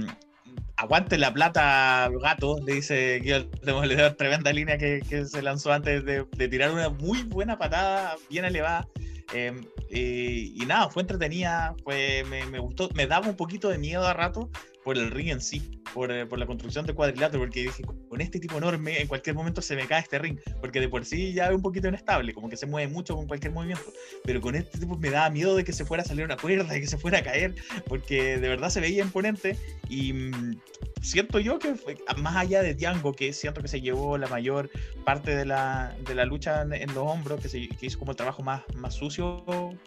aguante 0.77 1.19
la 1.19 1.33
plata, 1.33 2.09
gato, 2.23 2.59
le 2.65 2.75
dice 2.75 3.21
Guido 3.21 3.37
el 3.37 3.51
Demoledor, 3.63 4.15
tremenda 4.15 4.53
línea 4.53 4.79
que, 4.79 5.03
que 5.09 5.27
se 5.27 5.43
lanzó 5.43 5.73
antes 5.73 6.05
de, 6.05 6.25
de 6.37 6.49
tirar 6.49 6.73
una 6.73 6.89
muy 6.89 7.23
buena 7.23 7.59
patada, 7.59 8.17
bien 8.29 8.45
elevada. 8.45 8.87
Eh, 9.33 9.53
y 9.93 10.65
nada, 10.67 10.89
fue 10.89 11.03
entretenida, 11.03 11.75
fue, 11.83 12.25
me, 12.29 12.47
me 12.47 12.59
gustó, 12.59 12.89
me 12.95 13.07
daba 13.07 13.29
un 13.29 13.37
poquito 13.37 13.69
de 13.69 13.79
miedo 13.79 14.07
a 14.07 14.13
rato 14.13 14.51
por 14.85 14.97
el 14.97 15.11
ring 15.11 15.29
en 15.29 15.41
sí, 15.43 15.83
por, 15.93 16.11
eh, 16.11 16.25
por 16.27 16.39
la 16.39 16.47
construcción 16.47 16.87
del 16.87 16.95
cuadrilátero, 16.95 17.41
porque 17.43 17.65
dije, 17.65 17.83
con 18.09 18.21
este 18.21 18.39
tipo 18.41 18.57
enorme, 18.57 18.99
en 19.01 19.09
cualquier 19.09 19.37
momento 19.37 19.61
se 19.61 19.77
me 19.77 19.87
cae 19.87 20.01
este 20.01 20.19
ring, 20.19 20.39
porque 20.61 20.81
de 20.81 20.89
por 20.89 21.05
sí 21.05 21.33
ya 21.35 21.49
es 21.49 21.55
un 21.55 21.61
poquito 21.61 21.89
inestable, 21.89 22.33
como 22.33 22.49
que 22.49 22.57
se 22.57 22.67
mueve 22.67 22.91
mucho 22.91 23.15
con 23.15 23.27
cualquier 23.27 23.53
movimiento, 23.53 23.85
pero 24.25 24.41
con 24.41 24.55
este 24.55 24.79
tipo 24.79 24.97
me 24.97 25.11
daba 25.11 25.29
miedo 25.29 25.55
de 25.55 25.65
que 25.65 25.73
se 25.75 25.85
fuera 25.85 26.03
a 26.03 26.07
salir 26.07 26.25
una 26.25 26.37
cuerda, 26.39 26.73
de 26.73 26.81
que 26.81 26.87
se 26.87 26.97
fuera 26.97 27.19
a 27.19 27.23
caer, 27.23 27.55
porque 27.89 28.39
de 28.39 28.49
verdad 28.49 28.71
se 28.71 28.81
veía 28.81 29.03
imponente 29.03 29.59
y 29.91 30.15
mm, 30.15 30.61
siento 31.03 31.39
yo 31.41 31.59
que 31.59 31.75
fue- 31.75 31.99
más 32.17 32.37
allá 32.37 32.63
de 32.63 32.75
Django, 32.75 33.13
que 33.13 33.35
siento 33.35 33.61
que 33.61 33.69
se 33.69 33.83
llevó 33.83 34.17
la 34.17 34.29
mayor 34.29 34.71
parte 35.05 35.37
de 35.37 35.45
la, 35.45 35.95
de 36.07 36.15
la 36.15 36.25
lucha 36.25 36.63
en, 36.63 36.73
en 36.73 36.89
los 36.95 37.07
hombros, 37.07 37.39
que, 37.41 37.51
se, 37.51 37.69
que 37.69 37.87
hizo 37.87 37.99
como 37.99 38.13
el 38.13 38.17
trabajo 38.17 38.43
más, 38.43 38.63
más 38.77 38.95
sucio, 38.95 39.20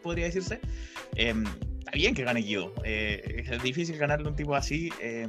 podría 0.02 0.26
decirse, 0.26 0.60
em, 1.16 1.44
está 1.80 1.92
bien 1.92 2.14
que 2.16 2.24
gane 2.24 2.42
Guido. 2.42 2.74
eh, 2.84 3.44
es 3.50 3.64
difícil 3.64 3.98
ganarle 3.98 4.28
a 4.28 4.30
un 4.32 4.36
tipo 4.36 4.56
así. 4.56 4.90
eh, 5.02 5.28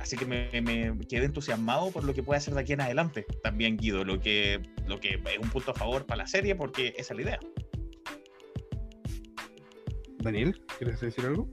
así 0.00 0.16
que 0.16 0.24
me, 0.26 0.48
me 0.62 0.96
quedé 1.06 1.24
entusiasmado 1.24 1.90
por 1.90 2.04
lo 2.04 2.14
que 2.14 2.22
puede 2.22 2.38
hacer 2.38 2.54
de 2.54 2.60
aquí 2.60 2.72
en 2.72 2.80
adelante 2.80 3.26
también 3.42 3.76
Guido, 3.76 4.04
lo 4.04 4.20
que, 4.20 4.60
lo 4.86 5.00
que 5.00 5.14
es 5.14 5.38
un 5.42 5.50
punto 5.50 5.72
a 5.72 5.74
favor 5.74 6.06
para 6.06 6.22
la 6.22 6.26
serie 6.26 6.54
porque 6.54 6.94
esa 6.96 7.14
es 7.14 7.16
la 7.16 7.22
idea. 7.22 7.38
Daniel, 10.18 10.60
¿quieres 10.78 11.00
decir 11.00 11.24
algo? 11.26 11.48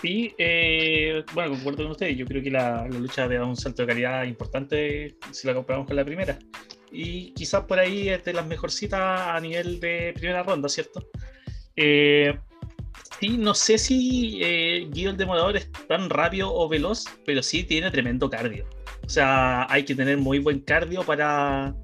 Sí, 0.00 0.34
eh, 0.36 1.24
bueno, 1.32 1.52
concuerdo 1.52 1.84
con 1.84 1.92
ustedes. 1.92 2.16
Yo 2.16 2.26
creo 2.26 2.42
que 2.42 2.50
la, 2.50 2.88
la 2.88 2.98
lucha 2.98 3.28
dado 3.28 3.46
un 3.46 3.56
salto 3.56 3.82
de 3.82 3.88
calidad 3.88 4.24
importante 4.24 5.16
si 5.30 5.46
la 5.46 5.54
comparamos 5.54 5.86
con 5.86 5.94
la 5.94 6.04
primera. 6.04 6.36
Y 6.92 7.32
quizás 7.32 7.64
por 7.64 7.78
ahí 7.78 8.08
es 8.08 8.24
de 8.24 8.32
las 8.34 8.46
mejorcitas 8.46 9.00
a 9.00 9.40
nivel 9.40 9.80
de 9.80 10.12
primera 10.14 10.42
ronda, 10.42 10.68
¿cierto? 10.68 11.08
Eh, 11.76 12.38
sí, 13.18 13.38
no 13.38 13.54
sé 13.54 13.78
si 13.78 14.40
eh, 14.42 14.86
Guido 14.90 15.12
el 15.12 15.16
Demorador 15.16 15.56
es 15.56 15.70
tan 15.88 16.10
rápido 16.10 16.52
o 16.52 16.68
veloz, 16.68 17.06
pero 17.24 17.42
sí 17.42 17.64
tiene 17.64 17.90
tremendo 17.90 18.28
cardio. 18.28 18.66
O 19.04 19.08
sea, 19.08 19.66
hay 19.72 19.84
que 19.84 19.94
tener 19.94 20.18
muy 20.18 20.38
buen 20.38 20.60
cardio 20.60 21.02
para, 21.02 21.74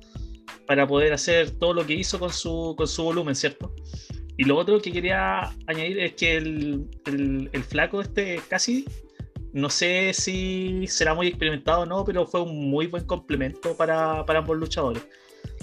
para 0.67 0.87
poder 0.87 1.13
hacer 1.13 1.51
todo 1.53 1.73
lo 1.73 1.87
que 1.87 1.95
hizo 1.95 2.19
con 2.19 2.33
su, 2.33 2.75
con 2.77 2.87
su 2.87 3.03
volumen, 3.03 3.35
¿cierto? 3.35 3.75
Y 4.37 4.45
lo 4.45 4.57
otro 4.57 4.81
que 4.81 4.93
quería 4.93 5.41
añadir 5.67 5.99
es 5.99 6.13
que 6.13 6.37
el, 6.37 6.87
el, 7.07 7.51
el 7.53 7.65
flaco 7.65 8.01
este 8.01 8.41
casi, 8.49 8.85
no 9.53 9.71
sé 9.71 10.13
si 10.13 10.87
será 10.87 11.15
muy 11.15 11.29
experimentado 11.29 11.83
o 11.83 11.87
no, 11.87 12.05
pero 12.05 12.27
fue 12.27 12.43
un 12.43 12.71
muy 12.71 12.87
buen 12.87 13.05
complemento 13.05 13.77
para, 13.77 14.25
para 14.25 14.41
ambos 14.41 14.57
luchadores. 14.57 15.07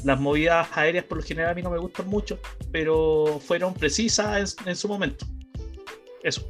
Las 0.04 0.20
movidas 0.20 0.68
aéreas 0.74 1.06
por 1.06 1.18
lo 1.18 1.24
general 1.24 1.52
a 1.52 1.54
mí 1.56 1.62
no 1.62 1.70
me 1.70 1.78
gustan 1.78 2.08
mucho, 2.08 2.40
pero 2.72 3.40
fueron 3.40 3.74
precisas 3.74 4.56
en, 4.62 4.70
en 4.70 4.76
su 4.76 4.88
momento. 4.88 5.26
Eso. 6.24 6.48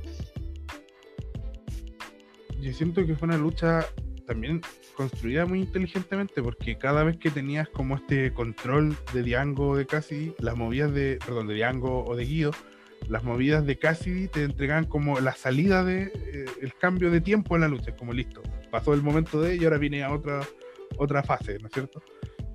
Yo 2.59 2.73
siento 2.73 3.05
que 3.05 3.15
fue 3.15 3.27
una 3.27 3.37
lucha 3.37 3.85
también 4.25 4.61
construida 4.95 5.45
muy 5.45 5.59
inteligentemente 5.59 6.41
porque 6.41 6.77
cada 6.77 7.03
vez 7.03 7.17
que 7.17 7.29
tenías 7.29 7.69
como 7.69 7.95
este 7.95 8.33
control 8.33 8.97
de 9.13 9.23
Diango 9.23 9.77
de 9.77 9.85
Cassidy, 9.85 10.33
las 10.39 10.55
movidas 10.55 10.93
de, 10.93 11.19
perdón, 11.25 11.47
de 11.47 11.55
Diango 11.55 12.03
o 12.05 12.15
de 12.15 12.25
Guido, 12.25 12.51
las 13.07 13.23
movidas 13.23 13.65
de 13.65 13.77
Cassidy 13.77 14.27
te 14.27 14.43
entregan 14.43 14.85
como 14.85 15.19
la 15.19 15.33
salida 15.33 15.83
de 15.83 16.11
eh, 16.15 16.45
el 16.61 16.73
cambio 16.73 17.11
de 17.11 17.21
tiempo 17.21 17.55
en 17.55 17.61
la 17.61 17.67
lucha, 17.67 17.95
como 17.95 18.13
listo, 18.13 18.41
pasó 18.71 18.93
el 18.93 19.01
momento 19.01 19.41
de 19.41 19.55
y 19.55 19.63
ahora 19.63 19.77
viene 19.77 20.03
a 20.03 20.11
otra 20.11 20.41
otra 20.97 21.23
fase, 21.23 21.57
¿no 21.59 21.67
es 21.67 21.73
cierto? 21.73 22.01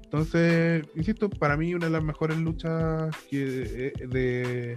Entonces, 0.05 0.85
insisto, 0.95 1.29
para 1.31 1.57
mí 1.57 1.75
una 1.75 1.87
de 1.87 1.93
las 1.93 2.03
mejores 2.03 2.37
luchas 2.39 3.15
que, 3.29 3.43
eh, 3.43 3.93
de, 4.09 4.77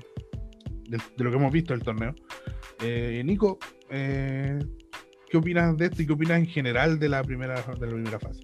de, 0.89 0.97
lo 1.17 1.31
que 1.31 1.37
hemos 1.37 1.51
visto 1.51 1.73
del 1.73 1.81
torneo. 1.81 2.13
Eh, 2.83 3.21
Nico, 3.25 3.57
¿qué 3.89 4.59
opinas 5.33 5.77
de 5.77 5.85
esto 5.85 6.01
y 6.01 6.07
qué 6.07 6.13
opinas 6.13 6.37
en 6.37 6.45
general 6.45 6.99
de 6.99 7.09
la 7.09 7.23
primera, 7.23 7.55
de 7.55 7.87
la 7.87 7.93
primera 7.93 8.19
fase? 8.19 8.43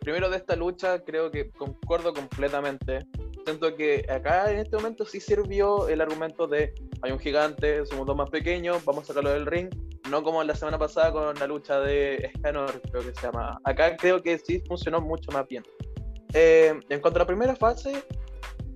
Primero 0.00 0.30
de 0.30 0.36
esta 0.36 0.56
lucha, 0.56 1.04
creo 1.04 1.30
que 1.30 1.50
concuerdo 1.50 2.12
completamente. 2.12 3.06
Siento 3.46 3.76
que 3.76 4.04
acá 4.10 4.50
en 4.50 4.58
este 4.58 4.74
momento 4.74 5.06
sí 5.06 5.20
sirvió 5.20 5.86
el 5.86 6.00
argumento 6.00 6.48
de 6.48 6.74
hay 7.00 7.12
un 7.12 7.20
gigante, 7.20 7.86
somos 7.86 8.04
dos 8.04 8.16
más 8.16 8.28
pequeños, 8.28 8.84
vamos 8.84 9.04
a 9.04 9.06
sacarlo 9.06 9.30
del 9.30 9.46
ring. 9.46 9.72
No 10.10 10.24
como 10.24 10.42
la 10.42 10.56
semana 10.56 10.80
pasada 10.80 11.12
con 11.12 11.38
la 11.38 11.46
lucha 11.46 11.78
de 11.78 12.16
Escanor, 12.16 12.82
creo 12.90 13.04
que 13.04 13.14
se 13.14 13.22
llama. 13.22 13.60
Acá 13.62 13.96
creo 13.96 14.20
que 14.20 14.36
sí 14.36 14.60
funcionó 14.66 15.00
mucho 15.00 15.30
más 15.30 15.46
bien. 15.46 15.62
Eh, 16.34 16.74
en 16.88 17.00
cuanto 17.00 17.20
a 17.20 17.22
la 17.22 17.26
primera 17.28 17.54
fase, 17.54 18.02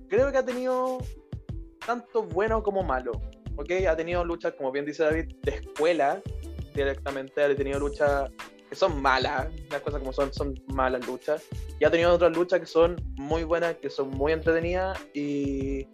creo 0.07 0.31
que 0.31 0.37
ha 0.37 0.45
tenido 0.45 0.99
tanto 1.85 2.23
bueno 2.23 2.63
como 2.63 2.81
malo. 2.81 3.11
Ha 3.89 3.95
tenido 3.97 4.23
luchas, 4.23 4.53
como 4.53 4.71
bien 4.71 4.85
dice 4.85 5.03
David, 5.03 5.35
de 5.41 5.51
escuela 5.51 6.21
directamente. 6.73 7.43
Ha 7.43 7.53
tenido 7.53 7.77
luchas 7.77 8.31
que 8.71 8.77
son 8.77 9.01
malas, 9.01 9.49
las 9.69 9.81
cosas 9.81 9.99
como 9.99 10.13
son, 10.13 10.33
son 10.33 10.57
malas 10.67 11.05
luchas. 11.05 11.43
Y 11.77 11.83
ha 11.83 11.91
tenido 11.91 12.13
otras 12.13 12.31
luchas 12.31 12.61
que 12.61 12.65
son 12.65 12.95
muy 13.17 13.43
buenas, 13.43 13.75
que 13.75 13.89
son 13.89 14.11
muy 14.11 14.31
entretenidas. 14.31 14.97
Y, 15.13 15.87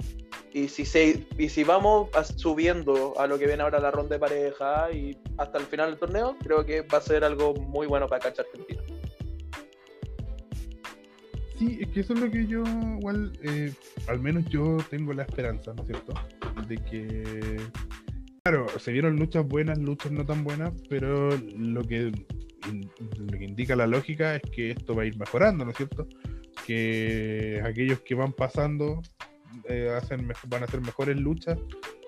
y, 0.53 0.67
si, 0.67 0.85
se, 0.85 1.25
y 1.39 1.49
si 1.49 1.63
vamos 1.63 2.09
subiendo 2.35 3.19
a 3.19 3.25
lo 3.25 3.39
que 3.39 3.47
viene 3.47 3.63
ahora 3.63 3.79
la 3.79 3.89
ronda 3.89 4.17
de 4.17 4.19
pareja 4.19 4.91
y 4.91 5.17
hasta 5.39 5.57
el 5.57 5.65
final 5.65 5.89
del 5.89 5.99
torneo, 5.99 6.38
creo 6.43 6.63
que 6.63 6.82
va 6.82 6.99
a 6.99 7.01
ser 7.01 7.23
algo 7.23 7.55
muy 7.55 7.88
bueno 7.88 8.07
para 8.07 8.21
Cacha 8.21 8.43
Argentina. 8.43 8.84
Sí, 11.57 11.80
es 11.82 11.88
que 11.88 12.01
eso 12.01 12.13
es 12.13 12.19
lo 12.19 12.30
que 12.30 12.45
yo, 12.45 12.63
igual, 12.99 13.34
eh, 13.41 13.73
al 14.07 14.19
menos 14.19 14.45
yo 14.49 14.78
tengo 14.91 15.13
la 15.13 15.23
esperanza, 15.23 15.73
¿no 15.73 15.82
es 15.82 15.88
cierto? 15.88 16.13
De 16.67 16.78
que, 16.78 17.57
claro, 18.43 18.67
se 18.78 18.91
vieron 18.91 19.15
luchas 19.15 19.47
buenas, 19.47 19.80
luchas 19.80 20.11
no 20.11 20.23
tan 20.23 20.43
buenas, 20.43 20.71
pero 20.88 21.36
lo 21.57 21.82
que, 21.82 22.11
lo 23.18 23.38
que 23.38 23.45
indica 23.45 23.76
la 23.76 23.88
lógica 23.88 24.36
es 24.36 24.41
que 24.51 24.72
esto 24.72 24.95
va 24.95 25.03
a 25.03 25.05
ir 25.05 25.18
mejorando, 25.18 25.64
¿no 25.66 25.72
es 25.72 25.78
cierto? 25.78 26.08
Que 26.66 27.62
aquellos 27.64 28.01
que 28.01 28.16
van 28.16 28.34
pasando 28.34 29.01
eh, 29.70 29.89
hacen 29.95 30.28
van 30.47 30.62
a 30.62 30.66
hacer 30.66 30.82
mejores 30.82 31.18
luchas 31.18 31.58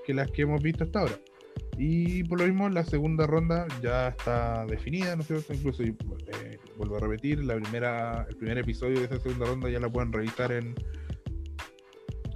que 0.06 0.14
las 0.14 0.30
que 0.32 0.42
hemos 0.44 0.62
visto 0.62 0.84
hasta 0.84 1.00
ahora. 1.00 1.20
Y 1.78 2.24
por 2.26 2.40
lo 2.40 2.46
mismo, 2.48 2.68
la 2.70 2.84
segunda 2.84 3.26
ronda 3.26 3.68
ya 3.82 4.10
está 4.10 4.66
definida, 4.66 5.16
¿no 5.16 5.22
es 5.22 5.28
cierto? 5.28 5.54
Incluso, 5.54 5.84
eh, 5.84 5.96
vuelvo 6.78 6.98
a 6.98 7.00
repetir, 7.00 7.44
la 7.44 7.56
primera, 7.56 8.26
el 8.30 8.36
primer 8.36 8.58
episodio 8.58 9.00
de 9.00 9.06
esa 9.06 9.20
segunda 9.20 9.46
ronda 9.46 9.70
ya 9.70 9.80
la 9.80 9.90
pueden 9.90 10.12
revisar 10.12 10.52
en, 10.52 10.76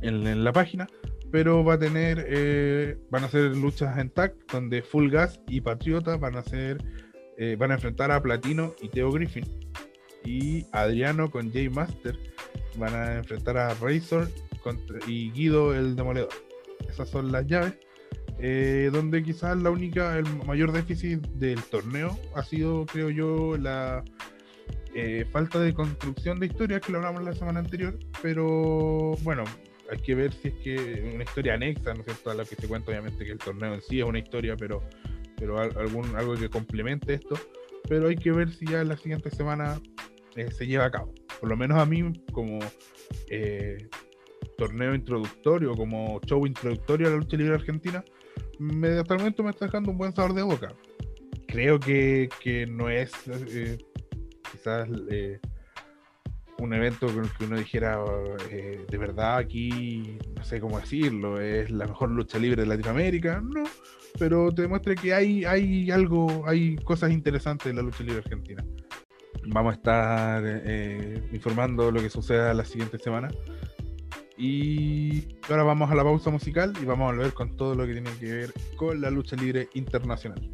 en, 0.02 0.26
en 0.28 0.44
la 0.44 0.54
página. 0.54 0.88
pero 1.34 1.64
va 1.64 1.74
a 1.74 1.80
tener, 1.80 2.24
eh, 2.30 2.96
van 3.10 3.24
a 3.24 3.28
ser 3.28 3.58
luchas 3.58 3.98
en 3.98 4.12
tag, 4.12 4.36
donde 4.52 4.84
Full 4.84 5.10
Gas 5.10 5.42
y 5.48 5.62
Patriota 5.62 6.16
van 6.16 6.36
a 6.36 6.44
ser, 6.44 6.78
eh, 7.38 7.56
van 7.58 7.72
a 7.72 7.76
enfrentar 7.76 8.12
a 8.12 8.22
Platino 8.22 8.74
y 8.82 8.90
Teo 8.90 9.12
Griffin. 9.12 9.46
Y 10.26 10.66
Adriano 10.72 11.30
con 11.30 11.52
Jay 11.52 11.70
Master 11.70 12.18
van 12.78 12.94
a 12.96 13.16
enfrentar 13.18 13.58
a 13.58 13.74
Razor 13.76 14.30
contra- 14.62 15.00
y 15.08 15.32
Guido 15.32 15.74
el 15.76 15.96
Demoledor. 15.96 16.30
Esas 16.90 17.10
son 17.10 17.32
las 17.32 17.46
llaves. 17.48 17.74
eh, 18.40 18.90
donde 18.92 19.24
quizás 19.24 19.56
la 19.58 19.70
única, 19.70 20.18
el 20.18 20.26
mayor 20.46 20.72
déficit 20.72 21.20
del 21.36 21.62
torneo 21.64 22.18
ha 22.36 22.44
sido, 22.44 22.86
creo 22.86 23.10
yo, 23.10 23.58
la 23.58 24.04
eh, 24.96 25.26
falta 25.32 25.60
de 25.60 25.74
construcción 25.74 26.40
de 26.40 26.48
historias 26.48 26.82
que 26.82 26.92
lo 26.92 26.98
hablamos 26.98 27.24
la 27.24 27.34
semana 27.34 27.60
anterior, 27.60 27.98
pero 28.22 29.16
bueno, 29.22 29.44
hay 29.90 30.00
que 30.00 30.16
ver 30.16 30.34
si 30.34 30.50
es 30.50 30.54
que 30.56 31.12
una 31.14 31.24
historia 31.24 31.54
anexa, 31.54 31.94
¿no 31.94 32.00
es 32.02 32.06
cierto? 32.06 32.32
A 32.32 32.34
la 32.36 32.44
que 32.44 32.56
se 32.56 32.68
cuenta, 32.68 32.92
obviamente, 32.92 33.24
que 33.24 33.32
el 33.32 33.38
torneo 33.38 33.74
en 33.76 33.82
sí 33.82 34.00
es 34.00 34.06
una 34.06 34.20
historia, 34.20 34.58
pero, 34.58 34.84
pero 35.44 35.60
al- 35.60 35.78
algún, 35.78 36.16
algo 36.16 36.36
que 36.36 36.50
complemente 36.50 37.16
esto. 37.16 37.36
Pero 37.90 38.08
hay 38.08 38.16
que 38.16 38.32
ver 38.32 38.50
si 38.50 38.66
ya 38.66 38.82
la 38.86 38.96
siguiente 38.96 39.30
semana 39.30 39.78
eh, 40.38 40.50
se 40.52 40.66
lleva 40.66 40.86
a 40.86 40.92
cabo. 40.92 41.14
Por 41.42 41.50
lo 41.50 41.58
menos 41.58 41.78
a 41.78 41.86
mí, 41.86 42.14
como 42.32 42.60
eh, 43.30 43.90
torneo 44.58 44.96
introductorio, 44.96 45.76
como 45.76 46.22
show 46.26 46.48
introductorio 46.48 47.08
a 47.08 47.10
la 47.12 47.18
lucha 47.18 47.36
libre 47.36 47.56
argentina, 47.56 48.02
me, 48.58 48.88
hasta 49.00 49.16
el 49.16 49.20
momento 49.20 49.44
me 49.44 49.50
está 49.50 49.66
dejando 49.66 49.92
un 49.92 49.98
buen 49.98 50.16
sabor 50.16 50.34
de 50.34 50.44
boca. 50.44 50.74
Creo 51.46 51.78
que, 51.78 52.30
que 52.42 52.66
no 52.66 52.90
es 52.90 53.12
eh, 53.28 53.78
quizás 54.50 54.88
un 56.58 56.74
evento 56.74 57.08
con 57.08 57.26
el 57.26 57.32
que 57.32 57.44
uno 57.44 57.58
dijera 57.58 58.00
de 58.50 58.98
verdad 58.98 59.40
aquí, 59.40 60.18
no 60.38 60.46
sé 60.46 60.62
cómo 60.62 60.80
decirlo, 60.80 61.42
es 61.42 61.70
la 61.70 61.86
mejor 61.86 62.12
lucha 62.12 62.40
libre 62.40 62.62
de 62.62 62.70
Latinoamérica, 62.70 63.42
no, 63.42 63.66
pero 64.18 64.52
te 64.52 64.64
demuestra 64.64 64.96
que 64.96 65.14
hay, 65.14 65.46
hay 65.46 65.92
algo, 65.92 66.48
hay 66.48 66.76
cosas 66.78 67.12
interesantes 67.12 67.68
en 67.68 67.78
la 67.78 67.82
lucha 67.82 68.04
libre 68.04 68.20
argentina. 68.20 68.64
Vamos 69.48 69.74
a 69.74 69.76
estar 69.76 70.44
eh, 70.46 71.22
informando 71.34 71.92
lo 71.92 72.02
que 72.02 72.10
suceda 72.10 72.54
la 72.54 72.66
siguiente 72.66 72.98
semana. 72.98 73.30
Y 74.38 75.38
ahora 75.50 75.64
vamos 75.64 75.92
a 75.92 75.96
la 75.96 76.04
pausa 76.04 76.30
musical 76.30 76.74
y 76.82 76.86
vamos 76.86 77.10
a 77.10 77.16
volver 77.16 77.34
con 77.34 77.56
todo 77.56 77.76
lo 77.76 77.86
que 77.86 77.94
tiene 77.94 78.12
que 78.20 78.34
ver 78.34 78.54
con 78.78 79.00
la 79.00 79.12
lucha 79.12 79.36
libre 79.36 79.70
internacional. 79.74 80.50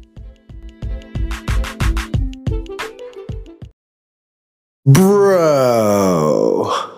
Bro. 4.84 6.89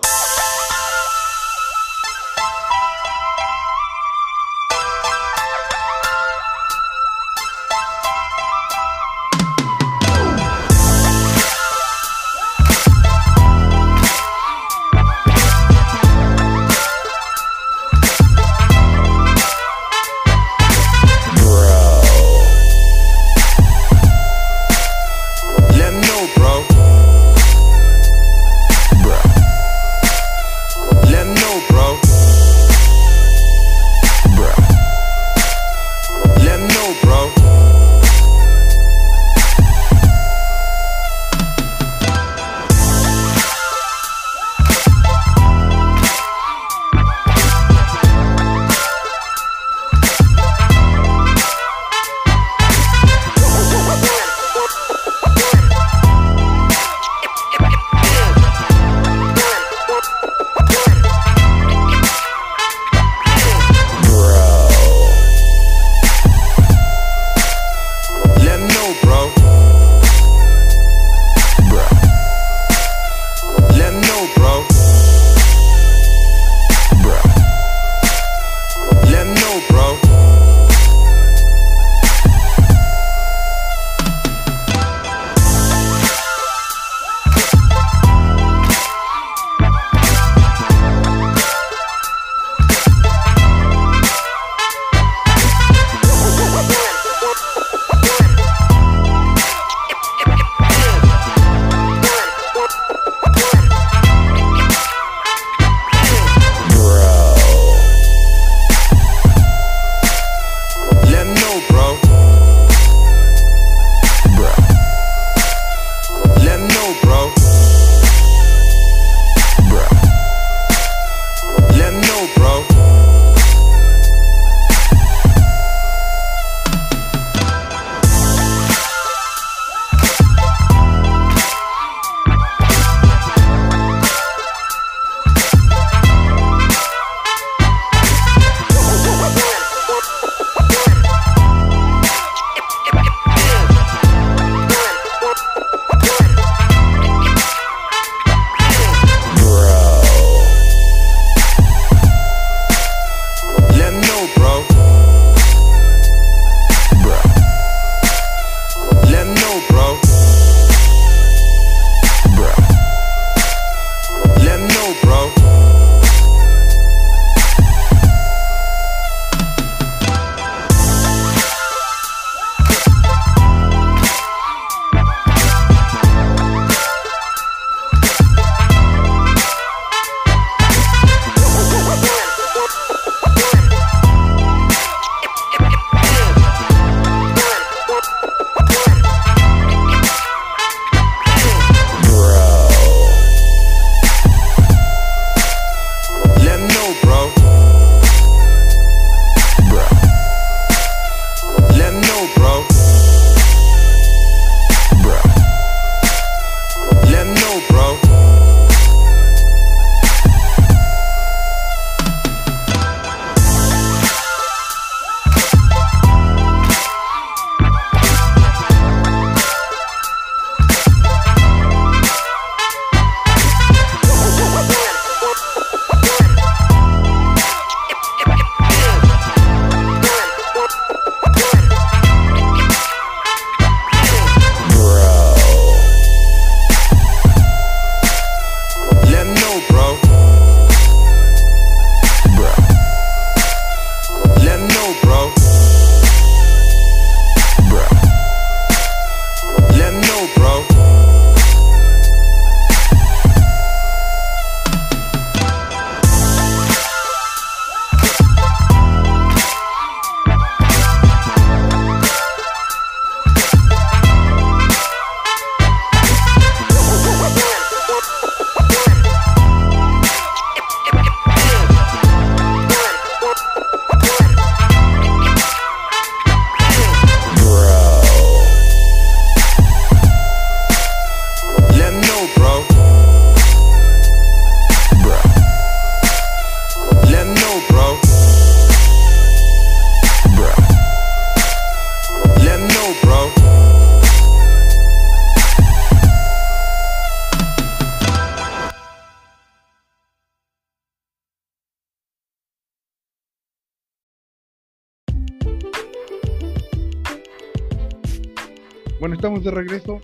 Bueno, 308.99 309.15
estamos 309.15 309.43
de 309.43 309.51
regreso. 309.51 310.01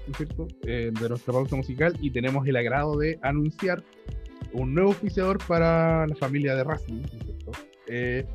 Eh, 0.64 0.92
de 1.00 1.10
nuestra 1.10 1.34
pausa 1.34 1.56
musical 1.56 1.96
y 2.02 2.12
tenemos 2.12 2.46
el 2.48 2.56
agrado 2.56 2.98
de 2.98 3.18
anunciar 3.22 3.84
un 4.54 4.74
nuevo 4.74 4.90
oficiador 4.90 5.38
para 5.48 6.08
la 6.08 6.16
familia 6.16 6.56
de 6.56 6.64
Racing. 6.64 7.04
Eh, 7.88 8.26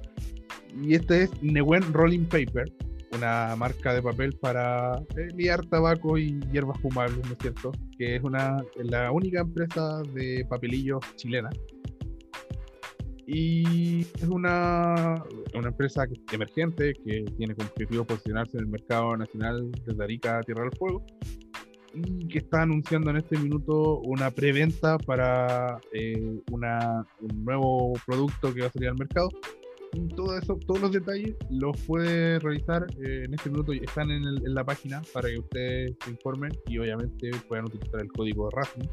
y 0.83 0.95
este 0.95 1.25
es 1.25 1.43
Newen 1.43 1.93
Rolling 1.93 2.25
Paper, 2.25 2.73
una 3.13 3.55
marca 3.57 3.95
de 3.95 4.03
papel 4.03 4.33
para 4.35 4.97
eh, 5.17 5.29
liar 5.35 5.65
tabaco 5.67 6.19
y 6.19 6.41
hierbas 6.53 6.81
fumables, 6.81 7.25
¿no 7.27 7.33
es 7.33 7.39
cierto? 7.41 7.73
Que 7.99 8.17
es 8.17 8.23
una, 8.23 8.65
la 8.77 9.13
única 9.13 9.41
empresa 9.41 10.03
de 10.15 10.45
papelillos 10.49 11.01
chilena. 11.17 11.51
Y 13.27 14.03
es 14.03 14.25
una, 14.29 15.23
una 15.55 15.69
empresa 15.69 16.07
emergente 16.33 16.93
que 17.05 17.25
tiene 17.37 17.55
como 17.55 17.69
objetivo 17.69 18.05
posicionarse 18.05 18.59
en 18.59 18.65
el 18.65 18.71
mercado 18.71 19.17
nacional 19.17 19.71
desde 19.87 20.05
Arica 20.05 20.39
a 20.39 20.43
Tierra 20.43 20.63
del 20.65 20.77
Fuego 20.79 21.05
y 21.95 22.27
que 22.29 22.39
está 22.39 22.63
anunciando 22.63 23.11
en 23.11 23.19
este 23.19 23.39
minuto 23.39 24.01
una 24.01 24.31
preventa 24.31 24.99
para 24.99 25.79
eh, 25.93 26.39
una, 26.51 27.07
un 27.21 27.45
nuevo 27.45 27.93
producto 28.05 28.53
que 28.53 28.63
va 28.63 28.67
a 28.67 28.73
salir 28.73 28.89
al 28.89 28.97
mercado. 28.99 29.29
Todo 30.17 30.37
eso, 30.37 30.59
todos 30.67 30.81
los 30.81 30.91
detalles 30.91 31.37
los 31.51 31.81
puede 31.83 32.41
realizar 32.41 32.85
eh, 33.01 33.23
en 33.27 33.33
este 33.35 33.49
minuto, 33.49 33.73
están 33.73 34.11
en, 34.11 34.25
el- 34.25 34.45
en 34.45 34.53
la 34.55 34.65
página 34.65 35.01
para 35.13 35.29
que 35.29 35.39
ustedes 35.39 35.93
se 36.05 36.11
informen 36.11 36.51
y 36.67 36.79
obviamente 36.79 37.31
puedan 37.47 37.67
utilizar 37.67 38.01
el 38.01 38.09
código 38.09 38.51
RASMI 38.51 38.89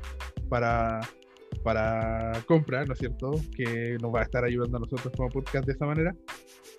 para 0.48 1.00
para 1.64 2.32
compra, 2.47 2.86
¿no 2.86 2.93
es 2.93 2.99
cierto? 2.99 3.32
Que 3.56 3.97
nos 4.02 4.14
va 4.14 4.22
a 4.22 4.24
estar 4.24 4.43
ayudando 4.43 4.78
a 4.78 4.80
nosotros 4.82 5.14
como 5.16 5.30
podcast 5.30 5.66
de 5.66 5.74
esa 5.74 5.86
manera. 5.86 6.16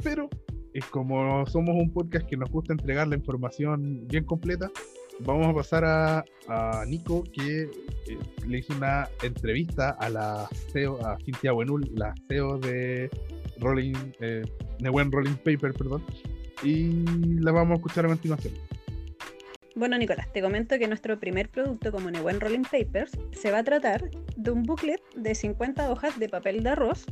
Pero 0.02 0.28
es 0.74 0.84
como 0.86 1.46
somos 1.46 1.74
un 1.76 1.92
podcast 1.92 2.26
que 2.26 2.36
nos 2.36 2.50
gusta 2.50 2.72
entregar 2.72 3.06
la 3.08 3.16
información 3.16 4.06
bien 4.08 4.24
completa, 4.24 4.70
vamos 5.20 5.46
a 5.48 5.54
pasar 5.54 5.84
a, 5.84 6.84
Nico, 6.86 7.24
que 7.24 7.62
eh, 7.62 8.18
le 8.46 8.58
hizo 8.58 8.74
una 8.74 9.08
entrevista 9.22 9.90
a 9.90 10.08
la 10.08 10.48
CEO, 10.72 11.04
a 11.06 11.16
Cintia 11.24 11.52
Buenul, 11.52 11.90
la 11.94 12.14
CEO 12.28 12.58
de 12.58 13.10
Rolling, 13.58 13.94
eh, 14.20 14.42
Rolling 14.80 15.36
Paper, 15.44 15.72
perdón, 15.72 16.02
y 16.62 17.04
la 17.40 17.52
vamos 17.52 17.72
a 17.72 17.76
escuchar 17.76 18.06
a 18.06 18.08
continuación. 18.08 18.54
Bueno, 19.74 19.96
Nicolás, 19.96 20.30
te 20.32 20.42
comento 20.42 20.78
que 20.78 20.86
nuestro 20.86 21.18
primer 21.18 21.48
producto 21.48 21.92
como 21.92 22.10
Newen 22.10 22.40
Rolling 22.40 22.62
Papers 22.62 23.12
se 23.32 23.50
va 23.50 23.58
a 23.58 23.64
tratar 23.64 24.10
de 24.36 24.50
un 24.50 24.64
booklet 24.64 25.00
de 25.14 25.34
50 25.34 25.90
hojas 25.90 26.18
de 26.18 26.28
papel 26.28 26.62
de 26.62 26.70
arroz. 26.70 27.06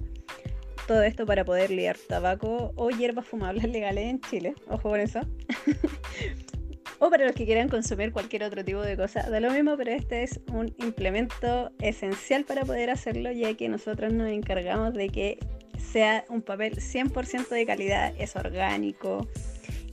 Todo 0.86 1.02
esto 1.02 1.24
para 1.24 1.44
poder 1.44 1.70
liar 1.70 1.96
tabaco 2.08 2.72
o 2.76 2.90
hierbas 2.90 3.26
fumables 3.26 3.64
legales 3.64 4.04
en 4.04 4.20
Chile. 4.20 4.54
Ojo 4.68 4.90
con 4.90 5.00
eso. 5.00 5.20
o 6.98 7.08
para 7.08 7.24
los 7.24 7.34
que 7.34 7.46
quieran 7.46 7.68
consumir 7.68 8.12
cualquier 8.12 8.42
otro 8.42 8.62
tipo 8.62 8.82
de 8.82 8.96
cosa. 8.96 9.22
Da 9.30 9.40
lo 9.40 9.50
mismo, 9.50 9.76
pero 9.78 9.92
este 9.92 10.22
es 10.22 10.40
un 10.52 10.74
implemento 10.78 11.72
esencial 11.78 12.44
para 12.44 12.64
poder 12.66 12.90
hacerlo, 12.90 13.32
ya 13.32 13.54
que 13.54 13.70
nosotros 13.70 14.12
nos 14.12 14.28
encargamos 14.28 14.92
de 14.92 15.08
que 15.08 15.38
sea 15.78 16.24
un 16.28 16.42
papel 16.42 16.76
100% 16.76 17.48
de 17.48 17.64
calidad, 17.64 18.12
es 18.18 18.36
orgánico. 18.36 19.26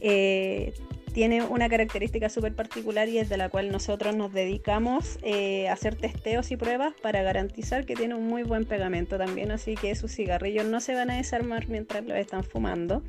eh, 0.01 0.73
tiene 1.17 1.41
una 1.41 1.67
característica 1.67 2.29
súper 2.29 2.53
particular 2.53 3.09
y 3.09 3.17
es 3.17 3.27
de 3.27 3.37
la 3.37 3.49
cual 3.49 3.71
nosotros 3.71 4.15
nos 4.15 4.31
dedicamos 4.31 5.17
eh, 5.23 5.67
a 5.67 5.73
hacer 5.73 5.95
testeos 5.95 6.51
y 6.51 6.57
pruebas 6.57 6.93
para 7.01 7.23
garantizar 7.23 7.87
que 7.87 7.95
tiene 7.95 8.13
un 8.13 8.27
muy 8.27 8.43
buen 8.43 8.65
pegamento 8.65 9.17
también, 9.17 9.49
así 9.49 9.73
que 9.73 9.95
sus 9.95 10.11
cigarrillos 10.11 10.67
no 10.67 10.79
se 10.79 10.93
van 10.93 11.09
a 11.09 11.17
desarmar 11.17 11.69
mientras 11.69 12.05
los 12.05 12.15
están 12.19 12.43
fumando. 12.43 13.01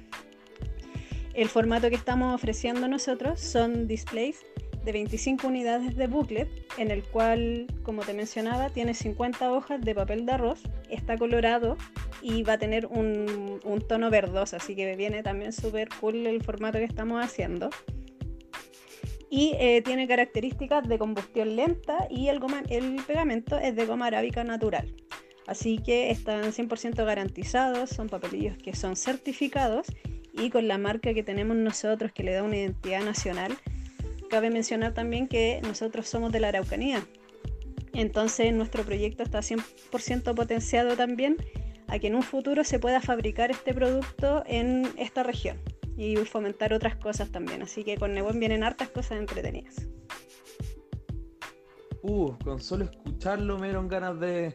El 1.35 1.51
formato 1.51 1.91
que 1.91 1.97
estamos 1.97 2.35
ofreciendo 2.35 2.89
nosotros 2.89 3.41
son 3.41 3.87
displays 3.87 4.43
de 4.85 4.93
25 4.93 5.47
unidades 5.47 5.97
de 5.97 6.07
booklet, 6.07 6.49
en 6.79 6.91
el 6.91 7.03
cual, 7.03 7.67
como 7.83 8.03
te 8.03 8.15
mencionaba, 8.15 8.71
tiene 8.71 8.95
50 8.95 9.53
hojas 9.53 9.81
de 9.81 9.95
papel 9.95 10.27
de 10.27 10.33
arroz, 10.33 10.63
está 10.89 11.17
colorado 11.17 11.77
y 12.23 12.43
va 12.43 12.55
a 12.55 12.59
tener 12.59 12.87
un, 12.87 13.61
un 13.65 13.81
tono 13.81 14.11
verdoso, 14.11 14.57
así 14.57 14.75
que 14.75 14.97
viene 14.97 15.23
también 15.23 15.53
súper 15.53 15.89
cool 16.01 16.27
el 16.27 16.43
formato 16.43 16.79
que 16.79 16.85
estamos 16.85 17.25
haciendo. 17.25 17.71
Y 19.31 19.55
eh, 19.59 19.83
tiene 19.83 20.09
características 20.09 20.89
de 20.89 20.99
combustión 20.99 21.55
lenta 21.55 22.07
y 22.09 22.29
el, 22.29 22.41
el 22.71 22.97
pegamento 23.07 23.59
es 23.59 23.77
de 23.77 23.85
goma 23.85 24.07
arábica 24.07 24.43
natural. 24.43 24.95
Así 25.47 25.79
que 25.79 26.11
están 26.11 26.45
100% 26.45 27.05
garantizados, 27.05 27.91
son 27.91 28.09
papelillos 28.09 28.57
que 28.59 28.75
son 28.75 28.97
certificados 28.97 29.87
y 30.33 30.51
con 30.51 30.69
la 30.69 30.79
marca 30.79 31.15
que 31.15 31.23
tenemos 31.23 31.57
nosotros 31.57 32.13
que 32.13 32.23
le 32.23 32.33
da 32.33 32.43
una 32.43 32.57
identidad 32.57 33.03
nacional. 33.03 33.57
Cabe 34.29 34.51
mencionar 34.51 34.95
también 34.95 35.27
que 35.27 35.61
nosotros 35.63 36.09
somos 36.09 36.33
de 36.33 36.41
la 36.41 36.49
Araucanía. 36.49 37.07
Entonces 37.95 38.53
nuestro 38.53 38.85
proyecto 38.85 39.23
está 39.23 39.41
100% 39.41 40.35
potenciado 40.35 40.97
también 40.97 41.37
a 41.87 41.99
que 41.99 42.09
en 42.09 42.15
un 42.15 42.23
futuro 42.23 42.63
se 42.65 42.79
pueda 42.79 43.01
fabricar 43.01 43.51
este 43.51 43.73
producto 43.73 44.45
en 44.47 44.87
esta 44.99 45.23
región 45.23 45.59
y 45.97 46.17
fomentar 46.17 46.73
otras 46.73 46.97
cosas 46.97 47.31
también. 47.31 47.63
Así 47.63 47.83
que 47.85 47.97
con 47.97 48.15
Nebuen 48.15 48.39
vienen 48.39 48.63
hartas 48.63 48.89
cosas 48.89 49.19
entretenidas. 49.19 49.89
Uh, 52.03 52.33
con 52.45 52.61
solo 52.61 52.85
escucharlo 52.85 53.59
me 53.59 53.67
dieron 53.67 53.89
ganas 53.89 54.21
de, 54.21 54.55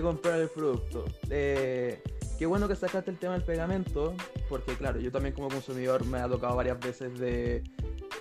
comprar 0.00 0.38
el 0.38 0.48
producto. 0.48 1.06
Eh, 1.30 2.00
qué 2.38 2.46
bueno 2.46 2.68
que 2.68 2.76
sacaste 2.76 3.10
el 3.10 3.18
tema 3.18 3.32
del 3.32 3.42
pegamento, 3.42 4.14
porque 4.48 4.74
claro, 4.74 5.00
yo 5.00 5.10
también 5.10 5.34
como 5.34 5.48
consumidor 5.48 6.04
me 6.04 6.18
ha 6.18 6.28
tocado 6.28 6.54
varias 6.54 6.78
veces 6.78 7.18
de 7.18 7.64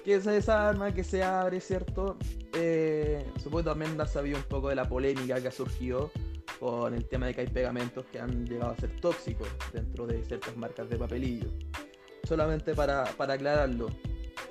que 0.05 0.21
se 0.21 0.31
desarma, 0.31 0.93
que 0.93 1.03
se 1.03 1.23
abre, 1.23 1.59
¿cierto? 1.59 2.15
Eh, 2.53 3.25
supongo 3.37 3.57
que 3.57 3.69
también 3.71 3.99
has 3.99 4.13
sabido 4.13 4.37
un 4.37 4.43
poco 4.43 4.69
de 4.69 4.75
la 4.75 4.87
polémica 4.87 5.41
que 5.41 5.47
ha 5.47 5.51
surgido 5.51 6.11
con 6.59 6.93
el 6.93 7.05
tema 7.07 7.25
de 7.25 7.33
que 7.33 7.41
hay 7.41 7.47
pegamentos 7.47 8.05
que 8.11 8.19
han 8.19 8.45
llegado 8.45 8.71
a 8.71 8.75
ser 8.77 8.95
tóxicos 9.01 9.47
dentro 9.73 10.05
de 10.05 10.23
ciertas 10.23 10.55
marcas 10.55 10.89
de 10.89 10.97
papelillo. 10.97 11.49
Solamente 12.23 12.75
para, 12.75 13.05
para 13.17 13.33
aclararlo, 13.33 13.87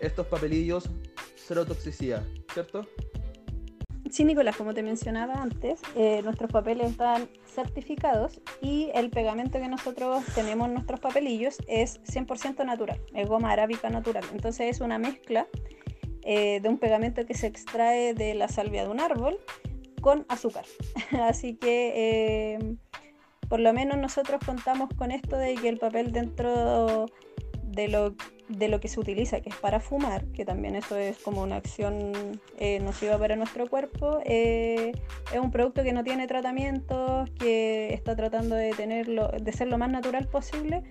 estos 0.01 0.27
papelillos, 0.27 0.91
cero 1.37 1.65
toxicidad, 1.65 2.25
¿cierto? 2.53 2.87
Sí, 4.15 4.25
Nicolás, 4.25 4.57
como 4.57 4.75
te 4.75 4.85
mencionaba 4.85 5.43
antes, 5.43 5.81
eh, 5.97 6.21
nuestros 6.23 6.49
papeles 6.49 6.93
están 6.93 7.29
certificados 7.53 8.41
y 8.63 8.89
el 8.95 9.11
pegamento 9.11 9.59
que 9.59 9.67
nosotros 9.67 10.25
tenemos 10.37 10.69
en 10.69 10.75
nuestros 10.75 11.01
papelillos 11.01 11.57
es 11.67 12.01
100% 12.05 12.65
natural, 12.65 13.01
es 13.13 13.29
goma 13.29 13.51
arábica 13.51 13.91
natural. 13.91 14.23
Entonces 14.33 14.77
es 14.77 14.81
una 14.81 14.99
mezcla 14.99 15.49
eh, 16.23 16.61
de 16.61 16.69
un 16.69 16.79
pegamento 16.79 17.27
que 17.27 17.35
se 17.35 17.49
extrae 17.49 18.15
de 18.15 18.35
la 18.35 18.47
salvia 18.47 18.85
de 18.85 18.91
un 18.91 19.01
árbol 19.01 19.37
con 20.01 20.25
azúcar. 20.29 20.65
Así 21.21 21.57
que 21.57 21.93
eh, 21.97 22.77
por 23.49 23.59
lo 23.59 23.73
menos 23.73 23.99
nosotros 23.99 24.41
contamos 24.47 24.91
con 24.97 25.11
esto 25.11 25.37
de 25.37 25.57
que 25.57 25.69
el 25.69 25.79
papel 25.79 26.13
dentro 26.13 27.07
de 27.65 27.89
lo 27.89 28.15
de 28.49 28.69
lo 28.69 28.81
que 28.81 28.89
se 28.89 29.01
utiliza, 29.01 29.41
que 29.41 29.49
es 29.49 29.57
para 29.57 29.81
fumar, 29.81 30.25
que 30.27 30.45
también 30.45 30.75
eso 30.77 30.97
es 30.97 31.19
como 31.19 31.43
una 31.43 31.57
acción 31.57 32.13
eh, 32.59 32.79
nociva 32.81 33.19
para 33.19 33.37
nuestro 33.37 33.69
cuerpo, 33.69 34.21
eh, 34.25 34.93
es 35.33 35.41
un 35.41 35.51
producto 35.51 35.83
que 35.83 35.93
no 35.93 36.05
tiene 36.05 36.27
tratamientos, 36.27 37.31
que 37.39 37.95
está 37.95 38.15
tratando 38.17 38.55
de, 38.55 38.73
tenerlo, 38.73 39.29
de 39.29 39.53
ser 39.53 39.69
lo 39.69 39.79
más 39.79 39.91
natural 39.91 40.29
posible 40.29 40.83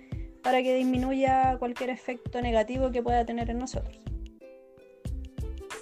para 0.42 0.62
que 0.62 0.74
disminuya 0.74 1.56
cualquier 1.58 1.90
efecto 1.90 2.40
negativo 2.42 2.90
que 2.90 3.02
pueda 3.02 3.24
tener 3.24 3.50
en 3.50 3.58
nosotros. 3.58 3.98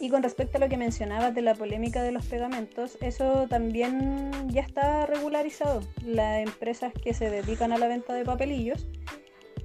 Y 0.03 0.09
con 0.09 0.23
respecto 0.23 0.57
a 0.59 0.61
lo 0.61 0.68
que 0.68 0.77
mencionabas 0.77 1.33
de 1.33 1.43
la 1.43 1.55
polémica 1.55 2.03
de 2.03 2.11
los 2.11 2.27
pegamentos, 2.27 2.99
eso 3.01 3.47
también 3.49 4.33
ya 4.49 4.61
está 4.61 5.07
regularizado. 5.07 5.81
Las 6.05 6.43
empresas 6.43 6.93
que 6.93 7.14
se 7.14 7.31
dedican 7.31 7.73
a 7.73 7.79
la 7.79 7.87
venta 7.87 8.12
de 8.12 8.25
papelillos 8.25 8.89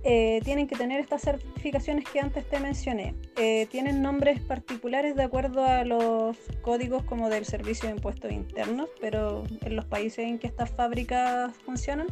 eh, 0.03 0.41
tienen 0.43 0.67
que 0.67 0.75
tener 0.75 0.99
estas 0.99 1.21
certificaciones 1.21 2.05
que 2.09 2.19
antes 2.19 2.47
te 2.49 2.59
mencioné. 2.59 3.15
Eh, 3.35 3.67
tienen 3.69 4.01
nombres 4.01 4.39
particulares 4.39 5.15
de 5.15 5.23
acuerdo 5.23 5.65
a 5.65 5.83
los 5.83 6.37
códigos 6.61 7.03
como 7.03 7.29
del 7.29 7.45
Servicio 7.45 7.89
de 7.89 7.95
Impuestos 7.95 8.31
Internos, 8.31 8.89
pero 9.01 9.43
en 9.61 9.75
los 9.75 9.85
países 9.85 10.19
en 10.19 10.39
que 10.39 10.47
estas 10.47 10.71
fábricas 10.71 11.55
funcionan, 11.65 12.07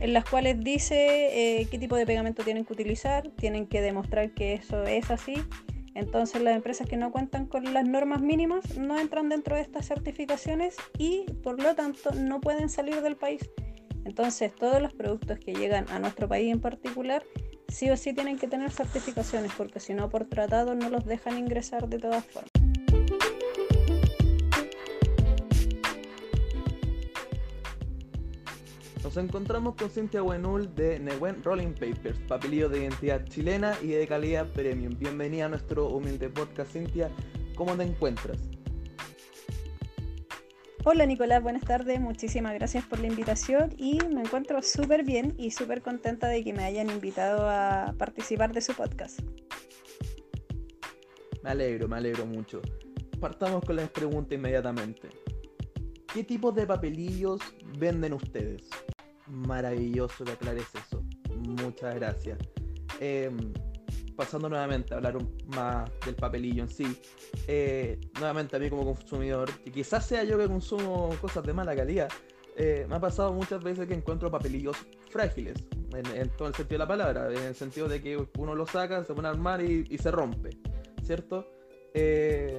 en 0.00 0.12
las 0.12 0.24
cuales 0.24 0.60
dice 0.60 1.60
eh, 1.60 1.68
qué 1.70 1.78
tipo 1.78 1.96
de 1.96 2.06
pegamento 2.06 2.42
tienen 2.44 2.64
que 2.64 2.72
utilizar, 2.72 3.28
tienen 3.36 3.66
que 3.66 3.80
demostrar 3.80 4.32
que 4.32 4.54
eso 4.54 4.84
es 4.84 5.10
así 5.10 5.42
entonces 5.96 6.42
las 6.42 6.54
empresas 6.54 6.86
que 6.86 6.98
no 6.98 7.10
cuentan 7.10 7.46
con 7.46 7.72
las 7.72 7.88
normas 7.88 8.20
mínimas 8.20 8.76
no 8.76 8.98
entran 8.98 9.30
dentro 9.30 9.56
de 9.56 9.62
estas 9.62 9.86
certificaciones 9.86 10.76
y 10.98 11.24
por 11.42 11.60
lo 11.60 11.74
tanto 11.74 12.10
no 12.12 12.40
pueden 12.40 12.68
salir 12.68 13.00
del 13.00 13.16
país. 13.16 13.48
Entonces 14.06 14.54
todos 14.54 14.80
los 14.80 14.92
productos 14.92 15.40
que 15.40 15.52
llegan 15.52 15.84
a 15.90 15.98
nuestro 15.98 16.28
país 16.28 16.52
en 16.52 16.60
particular 16.60 17.24
sí 17.66 17.90
o 17.90 17.96
sí 17.96 18.14
tienen 18.14 18.38
que 18.38 18.46
tener 18.46 18.70
certificaciones 18.70 19.50
porque 19.56 19.80
si 19.80 19.94
no 19.94 20.08
por 20.08 20.26
tratado 20.26 20.76
no 20.76 20.88
los 20.88 21.04
dejan 21.04 21.36
ingresar 21.36 21.88
de 21.88 21.98
todas 21.98 22.24
formas. 22.24 22.50
Nos 29.02 29.16
encontramos 29.16 29.74
con 29.74 29.90
Cintia 29.90 30.22
Buenul 30.22 30.72
de 30.76 31.00
Newen 31.00 31.42
Rolling 31.42 31.72
Papers, 31.72 32.18
papelillo 32.28 32.68
de 32.68 32.82
identidad 32.82 33.24
chilena 33.24 33.74
y 33.82 33.88
de 33.88 34.06
calidad 34.06 34.46
premium. 34.52 34.96
Bienvenida 34.96 35.46
a 35.46 35.48
nuestro 35.48 35.88
humilde 35.88 36.28
podcast, 36.28 36.72
Cintia. 36.72 37.10
¿Cómo 37.56 37.76
te 37.76 37.82
encuentras? 37.82 38.38
Hola 40.88 41.04
Nicolás, 41.04 41.42
buenas 41.42 41.64
tardes, 41.64 42.00
muchísimas 42.00 42.54
gracias 42.54 42.86
por 42.86 43.00
la 43.00 43.08
invitación 43.08 43.74
y 43.76 43.98
me 44.14 44.20
encuentro 44.20 44.62
súper 44.62 45.02
bien 45.02 45.34
y 45.36 45.50
súper 45.50 45.82
contenta 45.82 46.28
de 46.28 46.44
que 46.44 46.52
me 46.52 46.62
hayan 46.62 46.88
invitado 46.90 47.50
a 47.50 47.92
participar 47.98 48.52
de 48.52 48.60
su 48.60 48.72
podcast. 48.72 49.18
Me 51.42 51.50
alegro, 51.50 51.88
me 51.88 51.96
alegro 51.96 52.24
mucho. 52.24 52.62
Partamos 53.18 53.64
con 53.64 53.74
las 53.74 53.90
preguntas 53.90 54.38
inmediatamente. 54.38 55.08
¿Qué 56.14 56.22
tipo 56.22 56.52
de 56.52 56.68
papelillos 56.68 57.40
venden 57.80 58.12
ustedes? 58.12 58.70
Maravilloso 59.26 60.24
que 60.24 60.30
aclares 60.30 60.66
eso. 60.86 61.02
Muchas 61.34 61.96
gracias. 61.96 62.38
Em, 63.00 63.36
pasando 64.16 64.48
nuevamente 64.48 64.94
a 64.94 64.96
hablar 64.96 65.18
más 65.48 65.90
del 66.04 66.14
papelillo 66.14 66.62
en 66.62 66.68
sí. 66.68 67.00
Eh, 67.46 68.00
nuevamente 68.14 68.56
a 68.56 68.58
mí 68.58 68.70
como 68.70 68.84
consumidor, 68.84 69.50
que 69.60 69.70
quizás 69.70 70.06
sea 70.06 70.24
yo 70.24 70.38
que 70.38 70.46
consumo 70.46 71.14
cosas 71.20 71.44
de 71.44 71.52
mala 71.52 71.76
calidad, 71.76 72.08
eh, 72.56 72.86
me 72.88 72.96
ha 72.96 73.00
pasado 73.00 73.32
muchas 73.32 73.62
veces 73.62 73.86
que 73.86 73.94
encuentro 73.94 74.30
papelillos 74.30 74.76
frágiles, 75.10 75.58
en, 75.92 76.28
todo 76.30 76.48
el 76.48 76.54
sentido 76.54 76.78
de 76.78 76.78
la 76.78 76.88
palabra, 76.88 77.30
en 77.30 77.42
el 77.42 77.54
sentido 77.54 77.86
de 77.88 78.00
que 78.00 78.26
uno 78.38 78.54
lo 78.54 78.66
saca, 78.66 79.04
se 79.04 79.14
pone 79.14 79.28
a 79.28 79.30
armar 79.32 79.62
y, 79.62 79.98
se 79.98 80.10
rompe, 80.10 80.50
¿cierto? 81.02 81.46
Eh, 81.92 82.58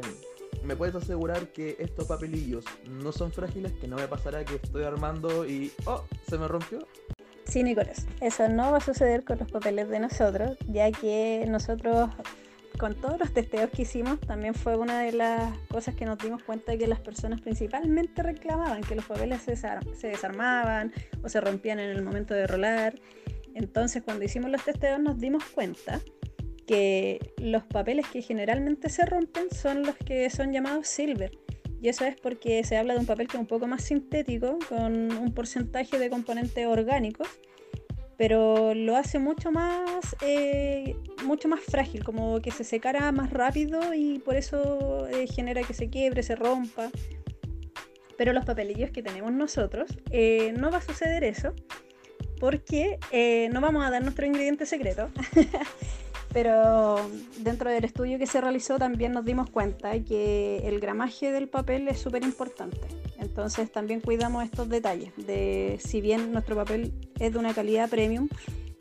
¿Me 0.63 0.75
puedes 0.75 0.95
asegurar 0.95 1.51
que 1.51 1.77
estos 1.79 2.05
papelillos 2.05 2.65
no 2.89 3.11
son 3.11 3.31
frágiles? 3.31 3.73
Que 3.73 3.87
no 3.87 3.95
me 3.95 4.07
pasará 4.07 4.43
que 4.45 4.55
estoy 4.55 4.83
armando 4.83 5.45
y 5.47 5.71
¡oh! 5.85 6.03
se 6.27 6.37
me 6.37 6.47
rompió. 6.47 6.79
Sí, 7.49 7.63
Nicolás, 7.63 8.05
eso 8.19 8.49
no 8.49 8.71
va 8.71 8.77
a 8.77 8.81
suceder 8.81 9.23
con 9.23 9.39
los 9.39 9.49
papeles 9.49 9.87
de 9.89 9.99
nosotros, 9.99 10.57
ya 10.67 10.91
que 10.91 11.45
nosotros, 11.47 12.09
con 12.77 12.93
todos 12.93 13.17
los 13.19 13.33
testeos 13.33 13.69
que 13.69 13.83
hicimos, 13.83 14.19
también 14.19 14.53
fue 14.53 14.75
una 14.75 14.99
de 14.99 15.13
las 15.13 15.57
cosas 15.69 15.95
que 15.95 16.05
nos 16.05 16.17
dimos 16.17 16.43
cuenta 16.43 16.73
de 16.73 16.77
que 16.77 16.87
las 16.87 16.99
personas 16.99 17.39
principalmente 17.39 18.21
reclamaban 18.21 18.81
que 18.81 18.95
los 18.95 19.05
papeles 19.05 19.41
se, 19.43 19.55
se 19.55 20.07
desarmaban 20.07 20.91
o 21.23 21.29
se 21.29 21.39
rompían 21.39 21.79
en 21.79 21.89
el 21.89 22.03
momento 22.03 22.33
de 22.33 22.47
rolar. 22.47 22.99
Entonces, 23.53 24.03
cuando 24.03 24.25
hicimos 24.25 24.51
los 24.51 24.63
testeos, 24.63 24.99
nos 24.99 25.17
dimos 25.17 25.45
cuenta 25.45 26.01
que 26.67 27.33
los 27.37 27.63
papeles 27.63 28.05
que 28.07 28.21
generalmente 28.21 28.89
se 28.89 29.05
rompen 29.05 29.49
son 29.51 29.83
los 29.83 29.95
que 29.95 30.29
son 30.29 30.51
llamados 30.51 30.87
silver. 30.87 31.31
Y 31.81 31.89
eso 31.89 32.05
es 32.05 32.15
porque 32.15 32.63
se 32.63 32.77
habla 32.77 32.93
de 32.93 32.99
un 32.99 33.05
papel 33.05 33.27
que 33.27 33.37
es 33.37 33.41
un 33.41 33.47
poco 33.47 33.67
más 33.67 33.83
sintético, 33.83 34.57
con 34.67 35.11
un 35.11 35.33
porcentaje 35.33 35.99
de 35.99 36.09
componentes 36.09 36.65
orgánicos, 36.65 37.27
pero 38.17 38.73
lo 38.73 38.95
hace 38.95 39.19
mucho 39.19 39.51
más, 39.51 40.15
eh, 40.21 40.95
mucho 41.23 41.47
más 41.47 41.59
frágil, 41.61 42.03
como 42.03 42.41
que 42.41 42.49
se 42.49 42.63
secara 42.63 43.11
más 43.11 43.29
rápido 43.29 43.93
y 43.93 44.19
por 44.19 44.35
eso 44.35 45.07
eh, 45.07 45.27
genera 45.27 45.61
que 45.61 45.73
se 45.73 45.89
quiebre, 45.89 46.23
se 46.23 46.35
rompa. 46.35 46.89
Pero 48.17 48.33
los 48.33 48.45
papelillos 48.45 48.89
que 48.89 49.03
tenemos 49.03 49.31
nosotros, 49.31 49.95
eh, 50.09 50.51
no 50.57 50.71
va 50.71 50.77
a 50.77 50.81
suceder 50.81 51.23
eso, 51.23 51.53
porque 52.39 52.97
no 53.53 53.61
vamos 53.61 53.85
a 53.85 53.91
dar 53.91 54.01
nuestro 54.01 54.25
ingrediente 54.25 54.65
secreto. 54.65 55.09
pero 56.39 56.97
dentro 57.39 57.71
del 57.71 57.83
estudio 57.83 58.19
que 58.19 58.27
se 58.27 58.39
realizó 58.39 58.77
también 58.77 59.11
nos 59.11 59.25
dimos 59.25 59.49
cuenta 59.49 59.99
que 60.03 60.57
el 60.65 60.79
gramaje 60.79 61.31
del 61.31 61.49
papel 61.49 61.87
es 61.87 61.97
súper 61.97 62.23
importante. 62.23 62.79
Entonces 63.17 63.71
también 63.71 64.01
cuidamos 64.01 64.43
estos 64.43 64.69
detalles 64.69 65.11
de 65.17 65.79
si 65.83 65.99
bien 65.99 66.31
nuestro 66.31 66.55
papel 66.55 66.93
es 67.17 67.33
de 67.33 67.39
una 67.39 67.55
calidad 67.55 67.89
premium, 67.89 68.29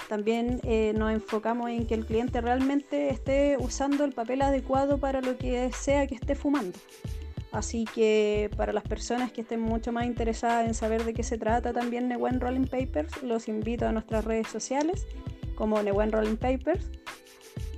también 0.07 0.61
eh, 0.64 0.92
nos 0.98 1.11
enfocamos 1.14 1.70
en 1.70 1.86
que 1.86 1.94
el 1.94 2.04
cliente 2.04 2.42
realmente 2.42 3.09
esté 3.09 3.57
usando 3.59 4.04
el 4.04 4.12
papel 4.12 4.42
adecuado 4.42 4.98
para 4.98 5.22
lo 5.22 5.38
que 5.38 5.70
sea 5.72 6.07
que 6.07 6.14
esté 6.14 6.34
fumando. 6.34 6.78
Así 7.52 7.86
que 7.86 8.50
para 8.59 8.74
las 8.74 8.84
personas 8.84 9.32
que 9.32 9.40
estén 9.40 9.61
mucho 9.61 9.92
más 9.92 10.04
interesadas 10.04 10.66
en 10.66 10.74
saber 10.74 11.07
de 11.07 11.14
qué 11.14 11.22
se 11.22 11.38
trata 11.38 11.72
también 11.72 12.07
Newen 12.07 12.38
Rolling 12.38 12.66
Papers, 12.66 13.22
los 13.22 13.48
invito 13.48 13.86
a 13.86 13.92
nuestras 13.92 14.26
redes 14.26 14.48
sociales 14.48 15.07
como 15.54 15.82
Newen 15.82 16.12
Rolling 16.12 16.36
Papers 16.36 16.90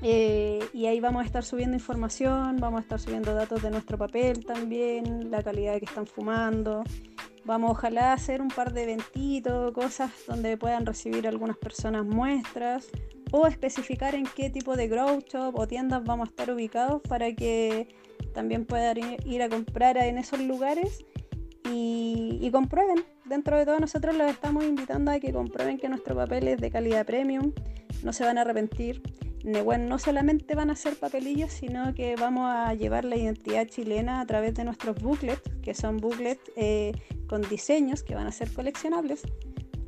eh, 0.02 0.60
y 0.72 0.86
ahí 0.86 1.00
vamos 1.00 1.22
a 1.22 1.26
estar 1.26 1.44
subiendo 1.44 1.76
información, 1.76 2.56
vamos 2.60 2.78
a 2.78 2.82
estar 2.82 3.00
subiendo 3.00 3.34
datos 3.34 3.62
de 3.62 3.70
nuestro 3.70 3.98
papel 3.98 4.44
también, 4.44 5.30
la 5.30 5.42
calidad 5.42 5.78
que 5.78 5.86
están 5.86 6.06
fumando. 6.06 6.84
Vamos 7.44 7.70
ojalá 7.72 8.10
a 8.10 8.12
hacer 8.12 8.40
un 8.40 8.48
par 8.48 8.72
de 8.72 8.84
eventitos, 8.84 9.72
cosas 9.72 10.10
donde 10.26 10.56
puedan 10.56 10.86
recibir 10.86 11.26
algunas 11.26 11.56
personas 11.56 12.04
muestras 12.04 12.88
o 13.32 13.46
especificar 13.46 14.14
en 14.14 14.26
qué 14.36 14.50
tipo 14.50 14.76
de 14.76 14.86
grow 14.86 15.20
shop 15.20 15.58
o 15.58 15.66
tiendas 15.66 16.04
vamos 16.04 16.28
a 16.28 16.30
estar 16.30 16.50
ubicados 16.50 17.02
para 17.02 17.32
que 17.34 17.88
también 18.34 18.66
puedan 18.66 18.98
ir 19.24 19.42
a 19.42 19.48
comprar 19.48 19.96
en 19.96 20.18
esos 20.18 20.40
lugares 20.40 21.04
y, 21.72 22.38
y 22.40 22.50
comprueben. 22.50 23.04
Dentro 23.24 23.56
de 23.56 23.66
todo 23.66 23.78
nosotros 23.80 24.14
los 24.16 24.30
estamos 24.30 24.64
invitando 24.64 25.10
a 25.10 25.18
que 25.18 25.32
comprueben 25.32 25.78
que 25.78 25.88
nuestro 25.88 26.14
papel 26.14 26.48
es 26.48 26.60
de 26.60 26.70
calidad 26.70 27.04
premium, 27.04 27.52
no 28.02 28.12
se 28.12 28.24
van 28.24 28.38
a 28.38 28.42
arrepentir 28.42 29.02
no 29.44 29.98
solamente 29.98 30.54
van 30.54 30.70
a 30.70 30.76
ser 30.76 30.96
papelillos, 30.96 31.52
sino 31.52 31.94
que 31.94 32.16
vamos 32.16 32.50
a 32.52 32.74
llevar 32.74 33.04
la 33.04 33.16
identidad 33.16 33.66
chilena 33.66 34.20
a 34.20 34.26
través 34.26 34.54
de 34.54 34.64
nuestros 34.64 35.00
booklets, 35.00 35.42
que 35.62 35.74
son 35.74 35.98
booklets 35.98 36.42
eh, 36.56 36.92
con 37.28 37.42
diseños 37.42 38.02
que 38.02 38.14
van 38.14 38.26
a 38.26 38.32
ser 38.32 38.52
coleccionables. 38.52 39.22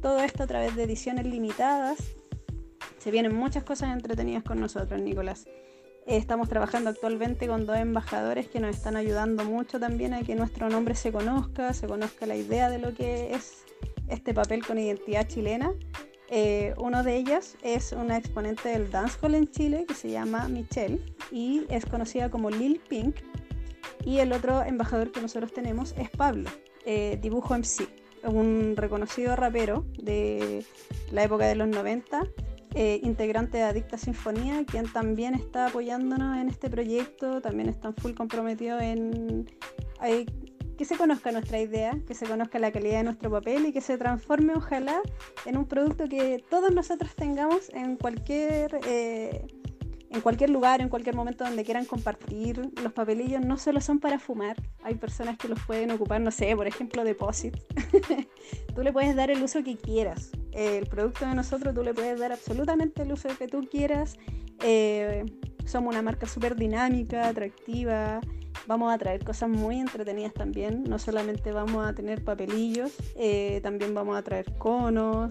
Todo 0.00 0.20
esto 0.20 0.44
a 0.44 0.46
través 0.46 0.76
de 0.76 0.84
ediciones 0.84 1.26
limitadas. 1.26 1.98
Se 2.98 3.10
vienen 3.10 3.34
muchas 3.34 3.64
cosas 3.64 3.92
entretenidas 3.92 4.42
con 4.42 4.60
nosotros, 4.60 5.00
Nicolás. 5.00 5.46
estamos 6.06 6.48
trabajando 6.48 6.90
actualmente 6.90 7.46
con 7.46 7.66
dos 7.66 7.76
embajadores 7.76 8.48
que 8.48 8.60
nos 8.60 8.74
están 8.76 8.96
ayudando 8.96 9.44
mucho 9.44 9.78
también 9.78 10.14
a 10.14 10.22
que 10.22 10.34
nuestro 10.34 10.68
nombre 10.68 10.94
se 10.94 11.12
conozca, 11.12 11.72
se 11.72 11.86
conozca 11.86 12.26
la 12.26 12.36
idea 12.36 12.70
de 12.70 12.78
lo 12.78 12.94
que 12.94 13.34
es 13.34 13.64
este 14.08 14.34
papel 14.34 14.66
con 14.66 14.78
identidad 14.78 15.26
chilena 15.28 15.72
eh, 16.30 16.74
uno 16.78 17.02
de 17.02 17.16
ellas 17.16 17.56
es 17.62 17.92
una 17.92 18.16
exponente 18.16 18.68
del 18.68 18.90
dancehall 18.90 19.34
en 19.34 19.50
Chile 19.50 19.84
que 19.86 19.94
se 19.94 20.10
llama 20.10 20.46
Michelle 20.48 21.00
y 21.32 21.66
es 21.68 21.84
conocida 21.84 22.30
como 22.30 22.50
Lil 22.50 22.80
Pink. 22.88 23.16
Y 24.04 24.18
el 24.18 24.32
otro 24.32 24.62
embajador 24.62 25.10
que 25.10 25.20
nosotros 25.20 25.52
tenemos 25.52 25.94
es 25.98 26.08
Pablo, 26.08 26.48
eh, 26.86 27.18
Dibujo 27.20 27.54
MC, 27.54 27.88
un 28.24 28.74
reconocido 28.76 29.36
rapero 29.36 29.84
de 29.98 30.64
la 31.10 31.24
época 31.24 31.46
de 31.46 31.56
los 31.56 31.68
90, 31.68 32.22
eh, 32.74 33.00
integrante 33.02 33.58
de 33.58 33.64
Adicta 33.64 33.98
Sinfonía, 33.98 34.64
quien 34.64 34.90
también 34.90 35.34
está 35.34 35.66
apoyándonos 35.66 36.38
en 36.38 36.48
este 36.48 36.70
proyecto, 36.70 37.40
también 37.42 37.68
está 37.68 37.92
full 37.92 38.14
comprometido 38.14 38.78
en 38.78 39.50
que 40.80 40.86
se 40.86 40.96
conozca 40.96 41.30
nuestra 41.30 41.60
idea, 41.60 41.94
que 42.06 42.14
se 42.14 42.24
conozca 42.24 42.58
la 42.58 42.72
calidad 42.72 43.00
de 43.00 43.04
nuestro 43.04 43.30
papel 43.30 43.66
y 43.66 43.72
que 43.74 43.82
se 43.82 43.98
transforme 43.98 44.54
ojalá 44.54 44.98
en 45.44 45.58
un 45.58 45.66
producto 45.66 46.08
que 46.08 46.42
todos 46.48 46.72
nosotros 46.72 47.14
tengamos 47.14 47.68
en 47.74 47.96
cualquier, 47.96 48.80
eh, 48.86 49.46
en 50.08 50.20
cualquier 50.22 50.48
lugar, 50.48 50.80
en 50.80 50.88
cualquier 50.88 51.16
momento 51.16 51.44
donde 51.44 51.64
quieran 51.64 51.84
compartir. 51.84 52.70
Los 52.82 52.94
papelillos 52.94 53.44
no 53.44 53.58
solo 53.58 53.82
son 53.82 53.98
para 53.98 54.18
fumar, 54.18 54.56
hay 54.82 54.94
personas 54.94 55.36
que 55.36 55.48
los 55.48 55.60
pueden 55.66 55.90
ocupar, 55.90 56.22
no 56.22 56.30
sé, 56.30 56.56
por 56.56 56.66
ejemplo, 56.66 57.04
depósitos. 57.04 57.62
tú 58.74 58.82
le 58.82 58.90
puedes 58.90 59.14
dar 59.14 59.30
el 59.30 59.42
uso 59.42 59.62
que 59.62 59.76
quieras. 59.76 60.30
El 60.52 60.86
producto 60.86 61.26
de 61.26 61.34
nosotros 61.34 61.74
tú 61.74 61.82
le 61.82 61.92
puedes 61.92 62.18
dar 62.18 62.32
absolutamente 62.32 63.02
el 63.02 63.12
uso 63.12 63.28
que 63.36 63.48
tú 63.48 63.68
quieras. 63.70 64.16
Eh, 64.64 65.26
somos 65.66 65.92
una 65.92 66.00
marca 66.00 66.26
súper 66.26 66.56
dinámica, 66.56 67.28
atractiva. 67.28 68.22
Vamos 68.66 68.92
a 68.92 68.98
traer 68.98 69.24
cosas 69.24 69.48
muy 69.48 69.80
entretenidas 69.80 70.32
también. 70.32 70.84
No 70.84 70.98
solamente 70.98 71.52
vamos 71.52 71.86
a 71.86 71.94
tener 71.94 72.22
papelillos, 72.22 72.92
eh, 73.16 73.60
también 73.62 73.94
vamos 73.94 74.16
a 74.16 74.22
traer 74.22 74.52
conos, 74.58 75.30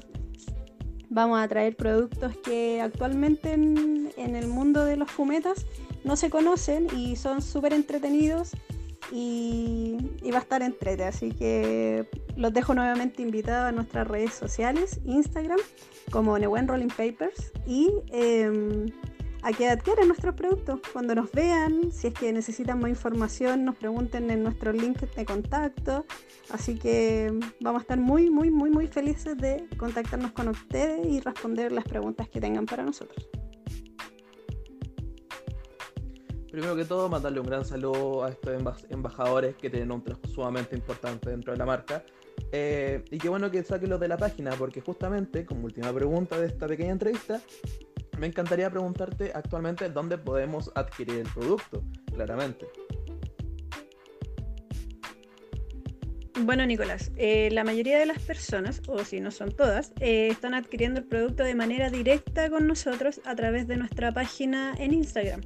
Vamos 1.12 1.42
a 1.42 1.48
traer 1.48 1.76
productos 1.76 2.38
que 2.38 2.82
actualmente 2.82 3.54
en, 3.54 4.12
el 4.16 4.48
mundo 4.48 4.86
de 4.86 4.96
los 4.96 5.10
fumetas 5.10 5.66
no 6.04 6.16
se 6.16 6.30
conocen 6.30 6.88
y 6.96 7.16
son 7.16 7.42
súper 7.42 7.74
entretenidos 7.74 8.52
y, 9.12 9.98
va 10.32 10.38
a 10.38 10.42
estar 10.42 10.62
entrete. 10.62 11.04
Así 11.06 11.32
que 11.32 12.08
los 12.36 12.54
dejo 12.54 12.76
nuevamente 12.76 13.24
invitados 13.24 13.70
a 13.70 13.72
nuestras 13.72 14.08
redes 14.08 14.36
sociales, 14.36 15.00
Instagram 15.04 15.58
como 16.12 16.38
Newen 16.38 16.68
Rolling 16.68 16.90
Papers 16.90 17.52
y 17.66 17.92
em, 18.12 18.86
a 19.42 19.54
que 19.54 19.70
adquieran 19.70 20.08
nuestros 20.08 20.36
productos. 20.36 20.80
Cuando 20.92 21.16
nos 21.16 21.32
vean, 21.32 21.92
si 21.92 22.08
es 22.08 22.14
que 22.14 22.32
necesitan 22.34 22.80
más 22.80 22.90
información, 22.90 23.66
nos 23.66 23.76
pregunten 23.76 24.30
en 24.32 24.44
nuestro 24.44 24.72
link 24.72 25.00
de 25.00 25.26
contacto. 25.26 26.06
Así 26.52 26.78
que 26.78 27.32
vamos 27.62 27.82
a 27.82 27.84
estar 27.84 28.00
muy, 28.00 28.30
muy, 28.30 28.52
muy, 28.52 28.70
muy 28.70 28.88
felices 28.88 29.38
de 29.38 29.68
contactarnos 29.78 30.32
con 30.32 30.50
ustedes 30.50 31.08
y 31.08 31.20
responder 31.22 31.72
las 31.72 31.86
preguntas 31.86 32.28
que 32.30 32.42
tengan 32.42 32.66
para 32.66 32.84
nosotros. 32.84 33.30
Primero 36.52 36.76
que 36.76 36.84
todo, 36.84 37.08
mandarle 37.10 37.40
un 37.40 37.46
gran 37.46 37.64
saludo 37.64 38.24
a 38.24 38.30
estos 38.30 38.84
embajadores 38.90 39.56
que 39.56 39.70
tienen 39.70 39.92
un 39.92 40.04
trabajo 40.04 40.28
sumamente 40.28 40.76
importante 40.76 41.30
dentro 41.30 41.54
de 41.54 41.60
la 41.60 41.66
marca. 41.66 42.04
Eh, 42.52 43.04
y 43.12 43.20
qué 43.20 43.30
bueno 43.30 43.52
que 43.52 43.64
saquen 43.64 43.92
lo 43.92 44.00
de 44.00 44.08
la 44.08 44.18
página, 44.18 44.52
porque 44.52 44.82
justamente, 44.82 45.46
como 45.46 45.66
última 45.66 45.94
pregunta 45.94 46.40
de 46.40 46.48
esta 46.48 46.66
pequeña 46.66 46.92
entrevista, 46.92 47.40
me 48.20 48.28
encantaría 48.28 48.70
preguntarte 48.70 49.32
actualmente 49.34 49.90
dónde 49.90 50.18
podemos 50.18 50.72
adquirir 50.76 51.20
el 51.20 51.28
producto, 51.34 51.84
claramente. 52.14 52.68
Bueno, 56.42 56.66
Nicolás, 56.66 57.12
eh, 57.18 57.50
la 57.52 57.64
mayoría 57.64 58.00
de 58.00 58.06
las 58.06 58.20
personas, 58.20 58.82
o 58.88 59.04
si 59.04 59.20
no 59.20 59.30
son 59.30 59.52
todas, 59.52 59.92
eh, 60.00 60.30
están 60.32 60.54
adquiriendo 60.54 61.02
el 61.02 61.06
producto 61.06 61.44
de 61.44 61.54
manera 61.54 61.90
directa 61.90 62.50
con 62.50 62.66
nosotros 62.66 63.20
a 63.26 63.36
través 63.36 63.68
de 63.68 63.76
nuestra 63.76 64.14
página 64.14 64.74
en 64.78 64.94
Instagram. 64.94 65.42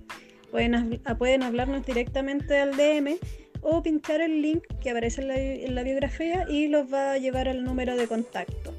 Pueden, 0.51 1.01
pueden 1.17 1.41
hablarnos 1.41 1.83
directamente 1.85 2.59
al 2.59 2.77
DM 2.77 3.17
o 3.61 3.81
pinchar 3.81 4.21
el 4.21 4.41
link 4.41 4.63
que 4.81 4.91
aparece 4.91 5.21
en 5.21 5.73
la 5.73 5.83
biografía 5.83 6.45
y 6.47 6.67
los 6.67 6.93
va 6.93 7.13
a 7.13 7.17
llevar 7.17 7.49
al 7.49 7.63
número 7.63 7.95
de 7.95 8.07
contacto. 8.07 8.75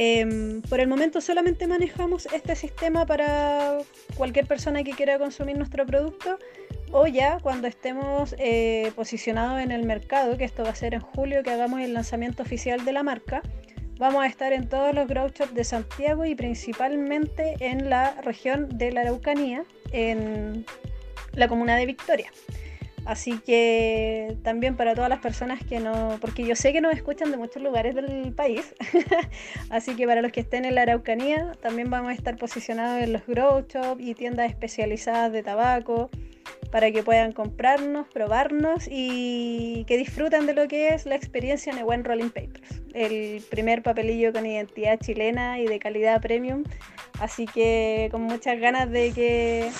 Em, 0.00 0.62
por 0.62 0.78
el 0.78 0.86
momento 0.86 1.20
solamente 1.20 1.66
manejamos 1.66 2.28
este 2.32 2.54
sistema 2.54 3.04
para 3.04 3.78
cualquier 4.16 4.46
persona 4.46 4.84
que 4.84 4.92
quiera 4.92 5.18
consumir 5.18 5.58
nuestro 5.58 5.84
producto 5.86 6.38
o 6.92 7.08
ya 7.08 7.40
cuando 7.40 7.66
estemos 7.66 8.32
eh, 8.38 8.92
posicionados 8.94 9.60
en 9.60 9.72
el 9.72 9.84
mercado, 9.84 10.38
que 10.38 10.44
esto 10.44 10.62
va 10.62 10.70
a 10.70 10.74
ser 10.76 10.94
en 10.94 11.00
julio 11.00 11.42
que 11.42 11.50
hagamos 11.50 11.80
el 11.80 11.94
lanzamiento 11.94 12.44
oficial 12.44 12.84
de 12.84 12.92
la 12.92 13.02
marca, 13.02 13.42
vamos 13.98 14.22
a 14.22 14.28
estar 14.28 14.52
en 14.52 14.68
todos 14.68 14.94
los 14.94 15.08
grow 15.08 15.30
shops 15.30 15.52
de 15.52 15.64
Santiago 15.64 16.24
y 16.24 16.36
principalmente 16.36 17.56
en 17.58 17.90
la 17.90 18.20
región 18.20 18.68
de 18.78 18.92
la 18.92 19.00
Araucanía, 19.00 19.64
en 19.90 20.64
la 21.32 21.48
comuna 21.48 21.74
de 21.74 21.86
Victoria. 21.86 22.30
Así 23.08 23.38
que 23.38 24.36
también 24.42 24.76
para 24.76 24.94
todas 24.94 25.08
las 25.08 25.20
personas 25.20 25.64
que 25.64 25.80
no, 25.80 26.18
porque 26.20 26.44
yo 26.44 26.54
sé 26.54 26.74
que 26.74 26.82
nos 26.82 26.92
escuchan 26.92 27.30
de 27.30 27.38
muchos 27.38 27.62
lugares 27.62 27.94
del 27.94 28.34
país, 28.34 28.74
así 29.70 29.96
que 29.96 30.06
para 30.06 30.20
los 30.20 30.30
que 30.30 30.40
estén 30.40 30.66
en 30.66 30.74
la 30.74 30.82
Araucanía, 30.82 31.52
también 31.62 31.88
vamos 31.88 32.10
a 32.10 32.12
estar 32.12 32.36
posicionados 32.36 33.02
en 33.02 33.14
los 33.14 33.26
grow 33.26 33.64
shops 33.66 33.98
y 33.98 34.12
tiendas 34.12 34.50
especializadas 34.50 35.32
de 35.32 35.42
tabaco 35.42 36.10
para 36.70 36.92
que 36.92 37.02
puedan 37.02 37.32
comprarnos, 37.32 38.06
probarnos 38.08 38.86
y 38.90 39.86
que 39.86 39.96
disfruten 39.96 40.44
de 40.44 40.52
lo 40.52 40.68
que 40.68 40.88
es 40.88 41.06
la 41.06 41.14
experiencia 41.14 41.72
en 41.72 41.82
buen 41.86 42.04
Rolling 42.04 42.28
Papers, 42.28 42.82
el 42.92 43.40
primer 43.48 43.82
papelillo 43.82 44.34
con 44.34 44.44
identidad 44.44 44.98
chilena 44.98 45.58
y 45.58 45.66
de 45.66 45.78
calidad 45.78 46.20
premium. 46.20 46.64
Así 47.20 47.46
que 47.46 48.08
con 48.10 48.20
muchas 48.20 48.60
ganas 48.60 48.90
de 48.90 49.12
que 49.12 49.70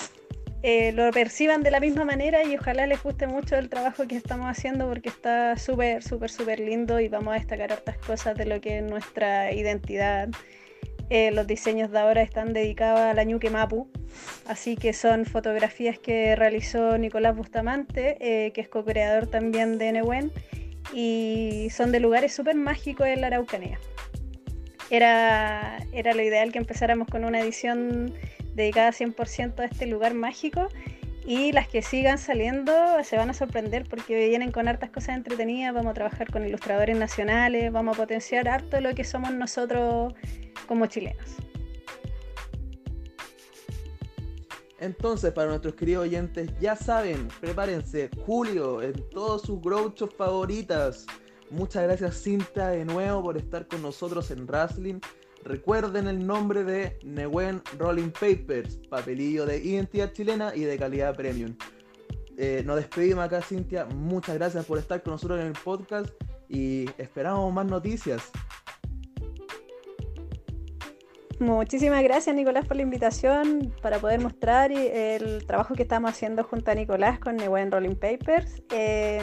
eh, 0.62 0.92
lo 0.92 1.10
perciban 1.12 1.62
de 1.62 1.70
la 1.70 1.78
misma 1.78 2.04
manera 2.04 2.42
y 2.42 2.56
ojalá 2.56 2.86
les 2.86 3.00
guste 3.02 3.28
mucho 3.28 3.56
el 3.56 3.68
trabajo 3.68 4.06
que 4.08 4.16
estamos 4.16 4.46
haciendo 4.46 4.88
porque 4.88 5.08
está 5.08 5.56
súper, 5.56 6.02
súper, 6.02 6.30
súper 6.30 6.58
lindo 6.58 6.98
y 6.98 7.08
vamos 7.08 7.34
a 7.34 7.38
destacar 7.38 7.72
otras 7.72 7.98
cosas 7.98 8.36
de 8.36 8.46
lo 8.46 8.60
que 8.60 8.78
es 8.78 8.82
nuestra 8.82 9.52
identidad. 9.52 10.28
Eh, 11.10 11.30
los 11.30 11.46
diseños 11.46 11.90
de 11.90 12.00
ahora 12.00 12.22
están 12.22 12.52
dedicados 12.52 13.00
a 13.00 13.14
la 13.14 13.24
Ñuque 13.24 13.50
Mapu, 13.50 13.88
así 14.46 14.76
que 14.76 14.92
son 14.92 15.24
fotografías 15.24 15.98
que 15.98 16.36
realizó 16.36 16.98
Nicolás 16.98 17.36
Bustamante, 17.36 18.16
eh, 18.20 18.52
que 18.52 18.60
es 18.60 18.68
co-creador 18.68 19.26
también 19.28 19.78
de 19.78 19.92
Newen, 19.92 20.32
y 20.92 21.68
son 21.70 21.92
de 21.92 22.00
lugares 22.00 22.34
súper 22.34 22.56
mágicos 22.56 23.06
en 23.06 23.20
la 23.20 23.28
Araucanía. 23.28 23.78
Era, 24.90 25.78
era 25.92 26.14
lo 26.14 26.22
ideal 26.22 26.50
que 26.50 26.58
empezáramos 26.58 27.08
con 27.08 27.24
una 27.24 27.40
edición 27.40 28.12
dedicada 28.58 28.90
100% 28.90 29.60
a 29.60 29.64
este 29.64 29.86
lugar 29.86 30.14
mágico. 30.14 30.68
Y 31.24 31.52
las 31.52 31.68
que 31.68 31.82
sigan 31.82 32.18
saliendo 32.18 32.72
se 33.04 33.16
van 33.16 33.28
a 33.30 33.34
sorprender 33.34 33.86
porque 33.88 34.28
vienen 34.28 34.50
con 34.50 34.66
hartas 34.66 34.90
cosas 34.90 35.16
entretenidas. 35.16 35.74
Vamos 35.74 35.90
a 35.90 35.94
trabajar 35.94 36.30
con 36.30 36.46
ilustradores 36.46 36.96
nacionales, 36.96 37.70
vamos 37.70 37.96
a 37.96 38.00
potenciar 38.02 38.48
harto 38.48 38.80
lo 38.80 38.94
que 38.94 39.04
somos 39.04 39.32
nosotros 39.32 40.14
como 40.66 40.86
chilenos. 40.86 41.36
Entonces, 44.80 45.32
para 45.32 45.48
nuestros 45.48 45.74
queridos 45.74 46.04
oyentes, 46.04 46.50
ya 46.60 46.76
saben, 46.76 47.28
prepárense, 47.40 48.10
Julio, 48.24 48.80
en 48.80 48.94
todos 49.10 49.42
sus 49.42 49.60
grouchos 49.60 50.14
favoritas. 50.14 51.04
Muchas 51.50 51.82
gracias, 51.82 52.22
Cinta, 52.22 52.68
de 52.70 52.84
nuevo 52.84 53.22
por 53.22 53.36
estar 53.36 53.66
con 53.66 53.82
nosotros 53.82 54.30
en 54.30 54.46
Wrestling. 54.46 55.00
Recuerden 55.48 56.08
el 56.08 56.26
nombre 56.26 56.62
de 56.62 56.98
Newen 57.02 57.62
Rolling 57.78 58.10
Papers, 58.10 58.76
papelillo 58.90 59.46
de 59.46 59.56
identidad 59.56 60.12
chilena 60.12 60.54
y 60.54 60.64
de 60.64 60.76
calidad 60.76 61.16
premium. 61.16 61.56
Eh, 62.36 62.62
nos 62.66 62.76
despedimos 62.76 63.24
acá, 63.24 63.40
Cintia. 63.40 63.86
Muchas 63.86 64.34
gracias 64.34 64.66
por 64.66 64.76
estar 64.76 65.02
con 65.02 65.14
nosotros 65.14 65.40
en 65.40 65.46
el 65.46 65.54
podcast 65.54 66.10
y 66.50 66.84
esperamos 66.98 67.50
más 67.50 67.64
noticias. 67.64 68.30
Muchísimas 71.40 72.02
gracias 72.02 72.36
Nicolás 72.36 72.66
por 72.66 72.76
la 72.76 72.82
invitación 72.82 73.72
para 73.80 74.00
poder 74.00 74.20
mostrar 74.20 74.70
el 74.70 75.46
trabajo 75.46 75.74
que 75.74 75.84
estamos 75.84 76.10
haciendo 76.10 76.44
junto 76.44 76.70
a 76.70 76.74
Nicolás 76.74 77.20
con 77.20 77.36
Newen 77.36 77.72
Rolling 77.72 77.96
Papers. 77.96 78.62
Eh, 78.70 79.22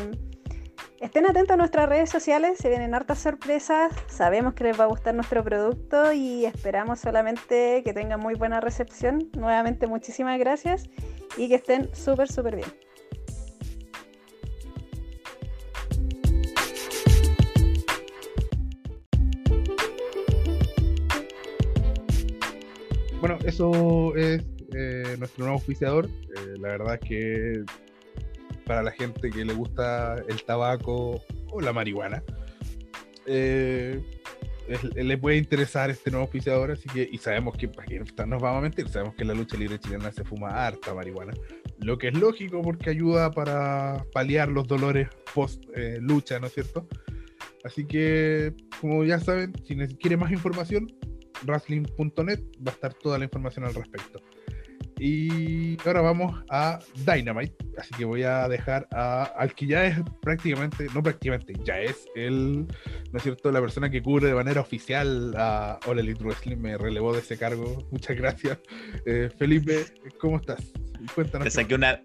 Estén 1.06 1.28
atentos 1.28 1.54
a 1.54 1.58
nuestras 1.58 1.88
redes 1.88 2.10
sociales, 2.10 2.58
se 2.58 2.68
vienen 2.68 2.96
hartas 2.96 3.20
sorpresas, 3.20 3.94
sabemos 4.08 4.56
que 4.56 4.64
les 4.64 4.78
va 4.78 4.86
a 4.86 4.88
gustar 4.88 5.14
nuestro 5.14 5.44
producto 5.44 6.12
y 6.12 6.46
esperamos 6.46 7.00
solamente 7.00 7.84
que 7.86 7.94
tengan 7.94 8.20
muy 8.20 8.34
buena 8.34 8.60
recepción. 8.60 9.30
Nuevamente 9.38 9.86
muchísimas 9.86 10.40
gracias 10.40 10.90
y 11.38 11.48
que 11.48 11.56
estén 11.56 11.94
súper, 11.94 12.28
súper 12.28 12.56
bien. 12.56 12.70
Bueno, 23.20 23.38
eso 23.46 24.16
es 24.16 24.44
eh, 24.74 25.16
nuestro 25.20 25.46
nuevo 25.46 25.58
oficiador. 25.58 26.08
Eh, 26.08 26.58
la 26.58 26.70
verdad 26.70 26.98
es 27.00 27.08
que 27.08 27.85
para 28.66 28.84
la 28.84 28.92
gente 28.92 29.30
que 29.30 29.46
le 29.46 29.54
gusta 29.54 30.16
el 30.28 30.44
tabaco 30.44 31.22
o 31.52 31.62
la 31.62 31.74
marihuana. 31.74 32.24
Eh, 33.26 34.02
le 34.96 35.18
puede 35.18 35.38
interesar 35.38 35.90
este 35.90 36.10
nuevo 36.10 36.26
oficiador, 36.26 36.72
así 36.72 36.90
que, 36.90 37.08
y 37.12 37.18
sabemos 37.20 37.56
que, 37.56 37.68
para 37.68 37.88
que 37.88 38.00
nos 38.00 38.42
vamos 38.42 38.58
a 38.58 38.62
mentir, 38.62 38.90
sabemos 38.90 39.16
que 39.16 39.22
en 39.22 39.28
la 39.28 39.34
lucha 39.36 39.58
libre 39.58 39.80
chilena 39.80 40.12
se 40.12 40.24
fuma 40.24 40.66
harta 40.66 40.94
marihuana, 40.94 41.34
lo 41.80 41.98
que 41.98 42.08
es 42.08 42.16
lógico 42.16 42.62
porque 42.62 42.90
ayuda 42.90 43.32
para 43.32 44.04
paliar 44.12 44.50
los 44.50 44.68
dolores 44.68 45.08
post 45.34 45.64
eh, 45.76 46.00
lucha, 46.02 46.40
¿no 46.40 46.48
es 46.48 46.54
cierto? 46.54 46.88
Así 47.64 47.86
que, 47.86 48.54
como 48.82 49.04
ya 49.04 49.20
saben, 49.20 49.54
si 49.66 49.76
quieren 49.98 50.20
más 50.20 50.32
información, 50.32 50.92
wrestling.net 51.46 52.40
va 52.66 52.72
a 52.72 52.76
estar 52.76 52.94
toda 52.94 53.18
la 53.18 53.26
información 53.26 53.66
al 53.66 53.74
respecto. 53.74 54.20
Y 54.98 55.78
ahora 55.86 56.02
vamos 56.02 56.44
a 56.50 56.80
Dynamite. 57.06 57.56
Así 57.78 57.94
que 57.96 58.06
voy 58.06 58.24
a 58.24 58.48
dejar 58.48 58.88
a, 58.92 59.24
al 59.24 59.54
que 59.54 59.68
ya 59.68 59.86
es 59.86 59.98
prácticamente, 60.22 60.88
no 60.94 61.04
prácticamente, 61.04 61.54
ya 61.64 61.80
es 61.80 62.06
el, 62.16 62.66
¿no 63.12 63.18
es 63.18 63.24
cierto?, 63.24 63.52
la 63.52 63.60
persona 63.60 63.90
que 63.90 64.02
cubre 64.02 64.28
de 64.28 64.34
manera 64.34 64.62
oficial 64.62 65.34
a 65.38 65.80
All 65.86 66.00
Elite 66.00 66.24
Wrestling. 66.24 66.58
Me 66.58 66.78
relevó 66.78 67.14
de 67.14 67.20
ese 67.20 67.38
cargo. 67.38 67.86
Muchas 67.92 68.16
gracias. 68.16 68.58
Eh, 69.06 69.30
Felipe, 69.38 69.86
¿cómo 70.20 70.38
estás? 70.38 70.72
Cuéntanos. 71.14 71.46
Te 71.46 71.52
saqué 71.52 71.76
una, 71.76 72.02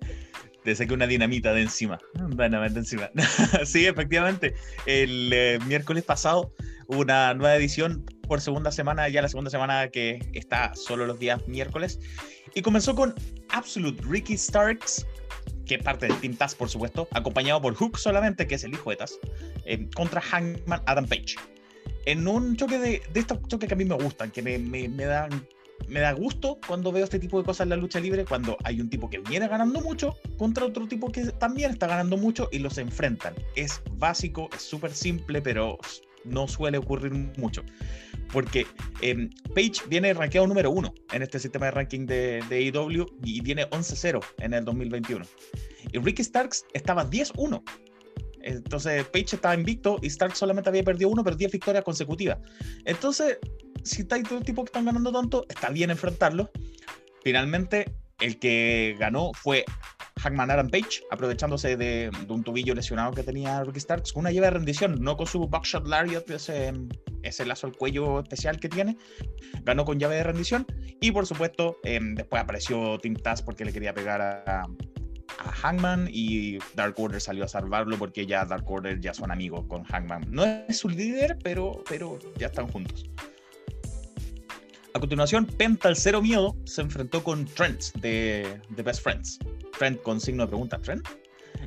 te 0.64 0.74
saqué 0.74 0.92
una 0.92 1.06
dinamita 1.06 1.52
de 1.52 1.62
encima. 1.62 1.98
Dynamite 2.14 2.74
de 2.74 2.80
encima. 2.80 3.10
sí, 3.64 3.86
efectivamente. 3.86 4.54
El 4.86 5.32
eh, 5.32 5.58
miércoles 5.66 6.02
pasado 6.02 6.52
hubo 6.88 7.00
una 7.00 7.34
nueva 7.34 7.54
edición 7.56 8.04
por 8.30 8.40
segunda 8.40 8.70
semana, 8.70 9.08
ya 9.08 9.22
la 9.22 9.28
segunda 9.28 9.50
semana 9.50 9.88
que 9.88 10.20
está 10.34 10.72
solo 10.76 11.04
los 11.04 11.18
días 11.18 11.48
miércoles. 11.48 11.98
Y 12.54 12.62
comenzó 12.62 12.94
con 12.94 13.12
Absolute 13.48 14.00
Ricky 14.06 14.38
Starks, 14.38 15.04
que 15.66 15.74
es 15.74 15.82
parte 15.82 16.06
del 16.06 16.16
Team 16.20 16.36
Taz, 16.36 16.54
por 16.54 16.68
supuesto, 16.68 17.08
acompañado 17.10 17.60
por 17.60 17.74
Hook 17.74 17.98
solamente, 17.98 18.46
que 18.46 18.54
es 18.54 18.62
el 18.62 18.72
hijo 18.72 18.88
de 18.90 18.96
Taz, 18.98 19.18
eh, 19.64 19.84
contra 19.96 20.20
Hangman 20.20 20.80
Adam 20.86 21.06
Page. 21.06 21.34
En 22.06 22.28
un 22.28 22.56
choque 22.56 22.78
de, 22.78 23.02
de 23.12 23.18
estos 23.18 23.40
choques 23.48 23.66
que 23.66 23.74
a 23.74 23.76
mí 23.76 23.84
me 23.84 23.96
gustan, 23.96 24.30
que 24.30 24.42
me, 24.42 24.58
me, 24.60 24.88
me 24.88 25.06
dan 25.06 25.44
me 25.88 25.98
da 25.98 26.12
gusto 26.12 26.60
cuando 26.68 26.92
veo 26.92 27.02
este 27.02 27.18
tipo 27.18 27.36
de 27.38 27.44
cosas 27.44 27.64
en 27.64 27.70
la 27.70 27.76
lucha 27.76 27.98
libre, 27.98 28.24
cuando 28.24 28.56
hay 28.62 28.80
un 28.80 28.88
tipo 28.88 29.10
que 29.10 29.18
viene 29.18 29.48
ganando 29.48 29.80
mucho 29.80 30.14
contra 30.38 30.66
otro 30.66 30.86
tipo 30.86 31.10
que 31.10 31.24
también 31.32 31.72
está 31.72 31.88
ganando 31.88 32.16
mucho 32.16 32.48
y 32.52 32.60
los 32.60 32.78
enfrentan. 32.78 33.34
Es 33.56 33.82
básico, 33.94 34.48
es 34.54 34.62
súper 34.62 34.92
simple, 34.92 35.42
pero 35.42 35.78
no 36.24 36.48
suele 36.48 36.78
ocurrir 36.78 37.12
mucho. 37.12 37.64
Porque 38.32 38.66
eh, 39.02 39.28
Page 39.54 39.88
viene 39.88 40.14
rankeado 40.14 40.46
número 40.46 40.70
uno 40.70 40.94
en 41.12 41.22
este 41.22 41.38
sistema 41.38 41.66
de 41.66 41.72
ranking 41.72 42.06
de, 42.06 42.42
de 42.48 42.72
AEW 42.72 43.06
y 43.24 43.40
tiene 43.42 43.68
11-0 43.70 44.24
en 44.38 44.54
el 44.54 44.64
2021. 44.64 45.24
Y 45.92 45.98
Ricky 45.98 46.22
Starks 46.22 46.64
estaba 46.72 47.08
10-1. 47.08 47.62
Entonces 48.42 49.04
Page 49.06 49.36
estaba 49.36 49.54
invicto 49.54 49.98
y 50.02 50.08
Starks 50.08 50.38
solamente 50.38 50.70
había 50.70 50.82
perdido 50.82 51.10
uno, 51.10 51.24
pero 51.24 51.36
10 51.36 51.52
victorias 51.52 51.84
consecutivas. 51.84 52.38
Entonces, 52.84 53.38
si 53.82 54.06
hay 54.10 54.22
todo 54.22 54.40
tipo 54.40 54.62
que 54.62 54.68
están 54.68 54.84
ganando 54.84 55.12
tanto, 55.12 55.46
está 55.48 55.70
bien 55.70 55.90
enfrentarlo. 55.90 56.50
Finalmente, 57.22 57.92
el 58.20 58.38
que 58.38 58.96
ganó 58.98 59.32
fue 59.34 59.64
Hangman 60.22 60.50
Adam 60.50 60.68
Page, 60.68 61.02
aprovechándose 61.10 61.76
de, 61.76 62.10
un 62.28 62.44
tobillo 62.44 62.74
lesionado 62.74 63.12
que 63.12 63.22
tenía 63.22 63.62
Ricky 63.64 63.80
Starks, 63.80 64.12
con 64.12 64.20
una 64.20 64.30
llave 64.30 64.46
de 64.48 64.50
rendición, 64.52 64.96
no 65.00 65.16
con 65.16 65.26
su 65.26 65.46
Buckshot 65.48 65.86
Lariat, 65.86 66.28
ese, 66.30 66.72
ese 67.22 67.46
lazo 67.46 67.66
al 67.66 67.76
cuello 67.76 68.20
especial 68.20 68.58
que 68.60 68.68
tiene. 68.68 68.96
Ganó 69.64 69.84
con 69.84 69.98
llave 69.98 70.16
de 70.16 70.24
rendición. 70.24 70.66
Y 71.00 71.12
por 71.12 71.26
supuesto, 71.26 71.78
eh, 71.84 72.00
después 72.02 72.42
apareció 72.42 72.98
Tim 72.98 73.14
Taz 73.14 73.42
porque 73.42 73.64
le 73.64 73.72
quería 73.72 73.94
pegar 73.94 74.20
a, 74.20 74.62
a 75.38 75.52
Hangman 75.52 76.08
y 76.10 76.58
Dark 76.74 76.94
Order 76.98 77.20
salió 77.20 77.44
a 77.44 77.48
salvarlo 77.48 77.96
porque 77.98 78.26
ya 78.26 78.44
Dark 78.44 78.70
Order 78.70 79.00
ya 79.00 79.14
son 79.14 79.30
amigos 79.30 79.66
con 79.68 79.84
Hangman. 79.84 80.24
No 80.28 80.44
es 80.44 80.78
su 80.78 80.88
líder, 80.88 81.38
pero, 81.42 81.82
pero 81.88 82.18
ya 82.36 82.48
están 82.48 82.68
juntos. 82.68 83.08
A 84.92 84.98
continuación, 84.98 85.46
Penta 85.46 85.88
el 85.88 85.96
Cero 85.96 86.20
Miedo 86.20 86.56
se 86.64 86.80
enfrentó 86.80 87.22
con 87.22 87.44
Trent 87.44 87.80
de, 88.00 88.60
Best 88.84 89.02
Friends. 89.02 89.38
Trent 89.78 90.02
con 90.02 90.20
signo 90.20 90.44
de 90.44 90.48
pregunta, 90.48 90.78
¿Trent? 90.78 91.06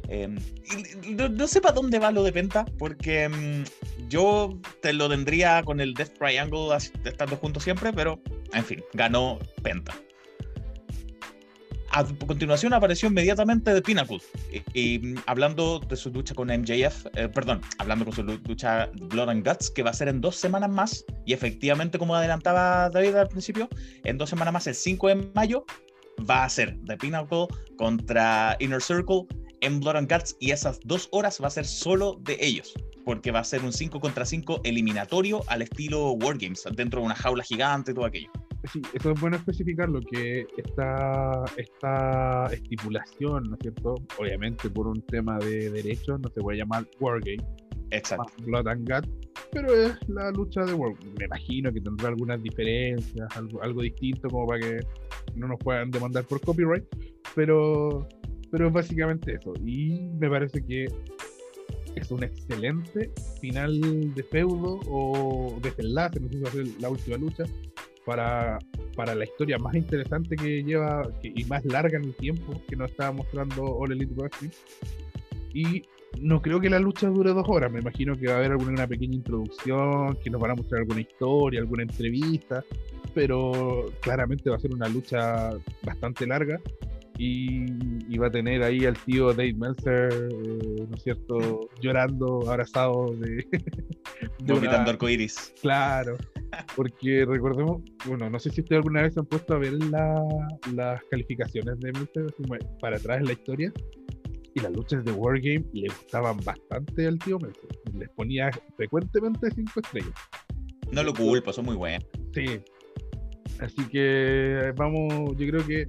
Y 0.09 1.13
no, 1.13 1.29
no, 1.29 1.47
sé 1.47 1.61
para 1.61 1.73
dónde 1.73 1.99
va 1.99 2.11
lo 2.11 2.23
de 2.23 2.33
Penta, 2.33 2.65
porque 2.77 3.27
um, 3.27 3.63
yo 4.09 4.59
te 4.81 4.91
lo 4.91 5.07
tendría 5.09 5.63
con 5.63 5.79
el 5.79 5.93
Death 5.93 6.17
Triangle 6.17 6.75
estando 7.05 7.37
juntos 7.37 7.63
siempre, 7.63 7.93
pero 7.93 8.19
en 8.53 8.65
fin, 8.65 8.83
ganó 8.93 9.39
Penta. 9.61 9.95
A 11.95 12.03
continuación 12.25 12.73
apareció 12.73 13.07
inmediatamente 13.07 13.71
de 13.71 13.79
Pinnacle, 13.79 14.17
y, 14.51 14.79
y, 14.79 15.15
hablando 15.27 15.77
de 15.77 15.95
su 15.95 16.09
lucha 16.09 16.33
con 16.33 16.47
MJF, 16.47 17.05
eh, 17.13 17.29
perdón, 17.29 17.61
hablando 17.77 18.05
con 18.05 18.15
su 18.15 18.23
lucha 18.23 18.89
Blood 18.95 19.29
and 19.29 19.47
Guts, 19.47 19.69
que 19.69 19.83
va 19.83 19.91
a 19.91 19.93
ser 19.93 20.07
en 20.07 20.19
dos 20.19 20.35
semanas 20.35 20.71
más, 20.71 21.05
y 21.27 21.33
efectivamente, 21.33 21.99
como 21.99 22.15
adelantaba 22.15 22.89
David 22.89 23.13
al 23.13 23.27
principio, 23.27 23.69
en 24.05 24.17
dos 24.17 24.31
semanas 24.31 24.55
más, 24.55 24.65
el 24.65 24.73
5 24.73 25.07
de 25.07 25.15
mayo, 25.35 25.65
va 26.27 26.45
a 26.45 26.49
ser 26.49 26.79
The 26.87 26.97
Pinnacle 26.97 27.45
contra 27.77 28.57
Inner 28.59 28.81
Circle 28.81 29.27
en 29.61 29.79
Blood 29.79 29.97
and 29.97 30.11
Guts, 30.11 30.35
y 30.39 30.49
esas 30.49 30.79
dos 30.85 31.09
horas 31.11 31.39
va 31.43 31.45
a 31.45 31.51
ser 31.51 31.67
solo 31.67 32.17
de 32.21 32.37
ellos, 32.41 32.73
porque 33.05 33.29
va 33.29 33.41
a 33.41 33.43
ser 33.43 33.63
un 33.63 33.71
5 33.71 33.99
contra 33.99 34.25
5 34.25 34.61
eliminatorio 34.63 35.43
al 35.45 35.61
estilo 35.61 36.13
Wargames, 36.13 36.63
dentro 36.71 37.01
de 37.01 37.05
una 37.05 37.15
jaula 37.15 37.43
gigante 37.43 37.91
y 37.91 37.93
todo 37.93 38.05
aquello 38.05 38.31
sí, 38.71 38.81
eso 38.93 39.11
es 39.11 39.19
bueno 39.19 39.37
especificarlo, 39.37 39.99
que 40.01 40.47
esta, 40.57 41.43
esta 41.57 42.45
estipulación, 42.53 43.43
¿no 43.49 43.55
es 43.55 43.61
cierto? 43.61 43.95
Obviamente 44.17 44.69
por 44.69 44.87
un 44.87 45.01
tema 45.03 45.37
de 45.39 45.69
derechos, 45.69 46.19
no 46.19 46.29
se 46.29 46.41
puede 46.41 46.59
llamar 46.59 46.85
Wargame. 46.99 47.45
Exacto. 47.91 48.31
Blood 48.43 48.67
and 48.67 48.89
Gut, 48.89 49.07
pero 49.51 49.73
es 49.73 49.95
la 50.07 50.31
lucha 50.31 50.65
de 50.65 50.73
Wargame. 50.73 51.13
Me 51.19 51.25
imagino 51.25 51.71
que 51.71 51.81
tendrá 51.81 52.09
algunas 52.09 52.41
diferencias, 52.41 53.37
algo, 53.37 53.61
algo 53.61 53.81
distinto 53.81 54.29
como 54.29 54.47
para 54.47 54.59
que 54.61 54.79
no 55.35 55.47
nos 55.47 55.59
puedan 55.59 55.91
demandar 55.91 56.23
por 56.23 56.41
copyright, 56.41 56.83
pero, 57.35 58.07
pero 58.51 58.67
es 58.67 58.73
básicamente 58.73 59.35
eso. 59.35 59.53
Y 59.63 60.09
me 60.19 60.29
parece 60.29 60.63
que 60.65 60.87
es 61.95 62.11
un 62.11 62.23
excelente 62.23 63.11
final 63.39 64.13
de 64.13 64.23
feudo 64.23 64.79
o 64.87 65.59
desenlace, 65.61 66.19
no 66.19 66.27
sé 66.29 66.37
si 66.37 66.41
va 66.41 66.49
a 66.49 66.53
ser 66.53 66.67
la 66.79 66.89
última 66.89 67.17
lucha, 67.17 67.43
para, 68.05 68.59
para 68.95 69.15
la 69.15 69.23
historia 69.23 69.57
más 69.57 69.75
interesante 69.75 70.35
que 70.35 70.63
lleva 70.63 71.09
que, 71.21 71.31
y 71.35 71.43
más 71.45 71.63
larga 71.65 71.97
en 71.97 72.05
el 72.05 72.15
tiempo 72.15 72.61
que 72.67 72.75
nos 72.75 72.91
estaba 72.91 73.11
mostrando 73.11 73.63
All 73.63 73.91
Elite 73.91 74.13
Wrestling. 74.15 74.49
Y 75.53 75.83
no 76.19 76.41
creo 76.41 76.59
que 76.59 76.69
la 76.69 76.79
lucha 76.79 77.07
dure 77.07 77.31
dos 77.31 77.45
horas, 77.47 77.71
me 77.71 77.79
imagino 77.79 78.15
que 78.15 78.27
va 78.27 78.33
a 78.33 78.37
haber 78.37 78.51
alguna 78.51 78.71
una 78.71 78.87
pequeña 78.87 79.15
introducción, 79.15 80.17
que 80.23 80.29
nos 80.29 80.41
van 80.41 80.51
a 80.51 80.55
mostrar 80.55 80.81
alguna 80.81 81.01
historia, 81.01 81.59
alguna 81.59 81.83
entrevista, 81.83 82.63
pero 83.13 83.91
claramente 84.01 84.49
va 84.49 84.57
a 84.57 84.59
ser 84.59 84.73
una 84.73 84.87
lucha 84.87 85.51
bastante 85.83 86.25
larga 86.25 86.59
y, 87.17 87.65
y, 88.11 88.17
va 88.17 88.27
a 88.27 88.31
tener 88.31 88.63
ahí 88.63 88.85
al 88.85 88.97
tío 88.97 89.33
Dave 89.33 89.53
Meltzer, 89.53 90.11
eh, 90.11 90.85
¿no 90.89 90.95
es 90.95 91.03
cierto?, 91.03 91.69
llorando, 91.79 92.49
abrazado 92.49 93.13
de... 93.15 93.45
de 94.39 94.53
Vomitando 94.53 94.89
arcoiris. 94.89 95.53
Claro, 95.61 96.17
porque 96.75 97.25
recordemos, 97.25 97.81
bueno, 98.05 98.29
no 98.29 98.39
sé 98.39 98.49
si 98.49 98.61
ustedes 98.61 98.79
alguna 98.79 99.03
vez 99.03 99.17
han 99.17 99.25
puesto 99.25 99.55
a 99.55 99.59
ver 99.59 99.73
la, 99.73 100.21
las 100.73 101.01
calificaciones 101.09 101.79
de 101.79 101.91
Meltzer 101.91 102.25
para 102.79 102.97
atrás 102.97 103.19
en 103.19 103.25
la 103.25 103.33
historia, 103.33 103.73
y 104.55 104.59
las 104.59 104.71
luchas 104.71 105.03
de 105.03 105.11
Wargame 105.11 105.65
le 105.73 105.87
gustaban 105.87 106.37
bastante 106.43 107.07
al 107.07 107.17
tío 107.19 107.39
Meltzer, 107.39 107.69
les 107.97 108.09
ponía 108.09 108.51
frecuentemente 108.75 109.49
5 109.53 109.79
estrellas. 109.79 110.13
No 110.91 111.03
lo 111.03 111.13
culpo, 111.13 111.51
son 111.51 111.65
muy 111.65 111.75
buenas. 111.75 112.05
Sí. 112.33 112.45
Así 113.59 113.87
que 113.89 114.73
vamos, 114.75 115.35
yo 115.37 115.47
creo 115.47 115.65
que 115.65 115.87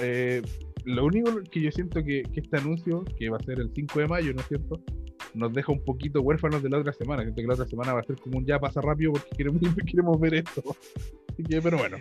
eh, 0.00 0.42
lo 0.84 1.04
único 1.04 1.40
que 1.50 1.60
yo 1.60 1.70
siento 1.72 2.02
que, 2.04 2.22
que, 2.32 2.40
este 2.40 2.56
anuncio, 2.58 3.04
que 3.18 3.28
va 3.28 3.38
a 3.38 3.42
ser 3.42 3.58
el 3.58 3.70
5 3.74 4.00
de 4.00 4.06
mayo, 4.06 4.32
¿no 4.34 4.40
es 4.40 4.48
cierto? 4.48 4.80
Nos 5.34 5.52
deja 5.52 5.72
un 5.72 5.84
poquito 5.84 6.20
huérfanos 6.20 6.62
de 6.62 6.70
la 6.70 6.78
otra 6.78 6.92
semana. 6.92 7.24
Que 7.34 7.42
la 7.42 7.54
otra 7.54 7.66
semana 7.66 7.94
va 7.94 8.00
a 8.00 8.04
ser 8.04 8.16
como 8.16 8.38
un 8.38 8.46
ya 8.46 8.58
pasa 8.58 8.80
rápido 8.80 9.12
porque 9.12 9.30
queremos, 9.36 9.60
queremos 9.86 10.20
ver 10.20 10.34
esto. 10.34 10.76
Pero 11.36 11.78
bueno. 11.78 11.98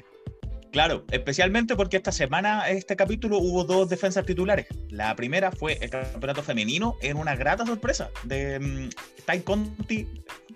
Claro, 0.76 1.06
especialmente 1.10 1.74
porque 1.78 1.96
esta 1.96 2.12
semana, 2.12 2.70
este 2.70 2.98
capítulo, 2.98 3.38
hubo 3.38 3.64
dos 3.64 3.88
defensas 3.88 4.26
titulares. 4.26 4.68
La 4.90 5.16
primera 5.16 5.50
fue 5.50 5.78
el 5.80 5.90
campeonato 5.90 6.44
femenino 6.44 6.98
en 7.02 7.16
una 7.16 7.34
grata 7.38 7.66
sorpresa 7.66 8.10
de 8.26 8.58
um, 8.58 8.90
Tai 9.24 9.40
Conti 9.40 10.06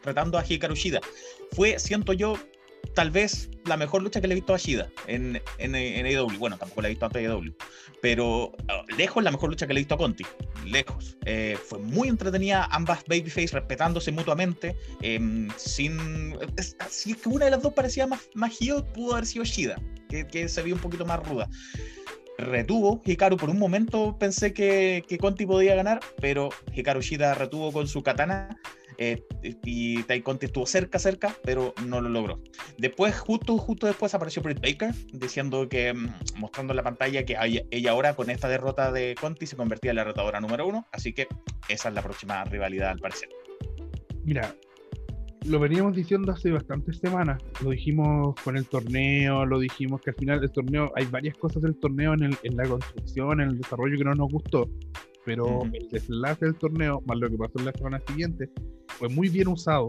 retando 0.03 0.37
a 0.37 0.43
Hikaru 0.45 0.75
Shida. 0.75 0.99
Fue, 1.53 1.79
siento 1.79 2.11
yo, 2.11 2.37
tal 2.93 3.11
vez 3.11 3.49
la 3.65 3.77
mejor 3.77 4.01
lucha 4.01 4.19
que 4.19 4.27
le 4.27 4.33
he 4.33 4.35
visto 4.35 4.53
a 4.53 4.57
Shida 4.57 4.89
en, 5.07 5.41
en, 5.57 5.75
en 5.75 6.05
AEW. 6.05 6.37
Bueno, 6.37 6.57
tampoco 6.57 6.81
la 6.81 6.87
he 6.87 6.91
visto 6.91 7.05
a 7.05 7.09
AEW. 7.13 7.53
Pero 8.01 8.47
uh, 8.47 8.95
lejos 8.97 9.23
la 9.23 9.31
mejor 9.31 9.49
lucha 9.49 9.67
que 9.67 9.73
le 9.73 9.79
he 9.79 9.83
visto 9.83 9.95
a 9.95 9.97
Conti. 9.97 10.25
Lejos. 10.65 11.17
Eh, 11.25 11.57
fue 11.63 11.79
muy 11.79 12.07
entretenida, 12.07 12.67
ambas 12.71 13.03
babyface 13.07 13.49
respetándose 13.53 14.11
mutuamente. 14.11 14.75
Eh, 15.01 15.47
sin. 15.57 16.37
Si 16.89 17.11
es 17.11 17.17
que 17.17 17.29
una 17.29 17.45
de 17.45 17.51
las 17.51 17.61
dos 17.61 17.73
parecía 17.73 18.07
más, 18.07 18.21
más 18.33 18.59
heel, 18.59 18.83
pudo 18.93 19.13
haber 19.13 19.25
sido 19.25 19.45
Shida, 19.45 19.81
que, 20.09 20.27
que 20.27 20.47
se 20.47 20.61
vio 20.61 20.75
un 20.75 20.81
poquito 20.81 21.05
más 21.05 21.25
ruda. 21.25 21.49
Retuvo 22.37 23.01
Hikaru 23.03 23.35
por 23.35 23.49
un 23.49 23.59
momento, 23.59 24.17
pensé 24.17 24.53
que, 24.53 25.03
que 25.07 25.17
Conti 25.17 25.45
podía 25.45 25.75
ganar, 25.75 25.99
pero 26.21 26.49
Hikaru 26.73 27.01
Shida 27.01 27.33
retuvo 27.33 27.73
con 27.73 27.87
su 27.89 28.01
katana 28.01 28.57
eh, 29.01 29.23
y 29.63 30.03
Conti 30.23 30.47
estuvo 30.47 30.65
cerca, 30.65 30.99
cerca, 30.99 31.33
pero 31.43 31.73
no 31.87 32.01
lo 32.01 32.09
logró. 32.09 32.41
Después, 32.77 33.17
justo, 33.17 33.57
justo 33.57 33.87
después 33.87 34.13
apareció 34.13 34.41
Britt 34.41 34.59
Baker 34.59 34.93
diciendo 35.13 35.69
que, 35.69 35.93
mostrando 36.35 36.73
en 36.73 36.77
la 36.77 36.83
pantalla 36.83 37.23
que 37.23 37.37
ella 37.71 37.91
ahora 37.91 38.15
con 38.15 38.29
esta 38.29 38.49
derrota 38.49 38.91
de 38.91 39.15
Conti 39.19 39.47
se 39.47 39.55
convertía 39.55 39.91
en 39.91 39.95
la 39.95 40.03
retadora 40.03 40.41
número 40.41 40.67
uno, 40.67 40.85
así 40.91 41.13
que 41.13 41.27
esa 41.69 41.87
es 41.87 41.95
la 41.95 42.01
próxima 42.01 42.43
rivalidad 42.43 42.89
al 42.89 42.99
parecer. 42.99 43.29
Mira, 44.25 44.53
lo 45.45 45.59
veníamos 45.59 45.95
diciendo 45.95 46.33
hace 46.33 46.51
bastantes 46.51 46.97
semanas. 46.97 47.41
Lo 47.63 47.69
dijimos 47.69 48.35
con 48.43 48.57
el 48.57 48.65
torneo, 48.65 49.45
lo 49.45 49.59
dijimos 49.59 50.01
que 50.01 50.09
al 50.09 50.17
final 50.17 50.41
del 50.41 50.51
torneo 50.51 50.91
hay 50.97 51.05
varias 51.05 51.37
cosas 51.37 51.63
del 51.63 51.79
torneo 51.79 52.13
en, 52.15 52.37
en 52.43 52.57
la 52.57 52.67
construcción, 52.67 53.39
en 53.39 53.51
el 53.51 53.57
desarrollo 53.59 53.97
que 53.97 54.03
no 54.03 54.13
nos 54.13 54.29
gustó. 54.29 54.69
Pero 55.25 55.63
el 55.73 55.89
desenlace 55.89 56.45
del 56.45 56.55
torneo, 56.55 57.01
más 57.05 57.17
lo 57.17 57.29
que 57.29 57.37
pasó 57.37 57.59
en 57.59 57.65
la 57.65 57.71
semana 57.73 58.01
siguiente, 58.07 58.49
fue 58.87 59.09
muy 59.09 59.29
bien 59.29 59.47
usado. 59.47 59.87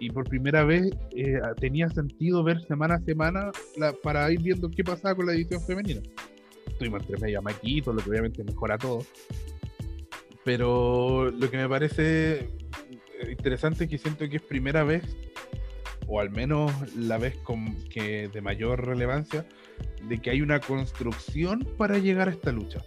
Y 0.00 0.10
por 0.10 0.28
primera 0.28 0.64
vez 0.64 0.90
eh, 1.16 1.40
tenía 1.60 1.88
sentido 1.88 2.44
ver 2.44 2.60
semana 2.66 2.94
a 2.96 3.00
semana 3.00 3.50
la- 3.76 3.92
para 3.92 4.30
ir 4.30 4.40
viendo 4.42 4.70
qué 4.70 4.84
pasaba 4.84 5.14
con 5.14 5.26
la 5.26 5.32
división 5.32 5.60
femenina. 5.62 6.00
Estuvimos 6.66 7.02
entre 7.02 7.18
medio 7.18 7.38
a 7.40 7.42
Maquito, 7.42 7.92
lo 7.92 8.02
que 8.02 8.10
obviamente 8.10 8.44
mejora 8.44 8.78
todo. 8.78 9.04
Pero 10.44 11.30
lo 11.30 11.50
que 11.50 11.56
me 11.56 11.68
parece 11.68 12.38
eh, 12.38 12.48
interesante 13.30 13.84
es 13.84 13.90
que 13.90 13.98
siento 13.98 14.28
que 14.28 14.36
es 14.36 14.42
primera 14.42 14.84
vez, 14.84 15.02
o 16.06 16.20
al 16.20 16.30
menos 16.30 16.72
la 16.96 17.18
vez 17.18 17.36
con, 17.38 17.74
que 17.88 18.28
de 18.28 18.40
mayor 18.40 18.86
relevancia, 18.86 19.46
de 20.08 20.18
que 20.18 20.30
hay 20.30 20.40
una 20.40 20.60
construcción 20.60 21.66
para 21.76 21.98
llegar 21.98 22.28
a 22.28 22.30
esta 22.30 22.52
lucha. 22.52 22.82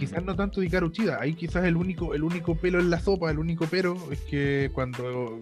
Quizás 0.00 0.24
no 0.24 0.34
tanto 0.34 0.62
de 0.62 0.66
Hikaru 0.66 0.86
Uchida, 0.86 1.18
ahí 1.20 1.34
quizás 1.34 1.62
el 1.66 1.76
único, 1.76 2.14
el 2.14 2.22
único 2.22 2.56
pelo 2.56 2.80
en 2.80 2.88
la 2.88 2.98
sopa, 2.98 3.30
el 3.30 3.38
único 3.38 3.66
pero 3.70 3.94
es 4.10 4.18
que 4.22 4.70
cuando 4.72 5.38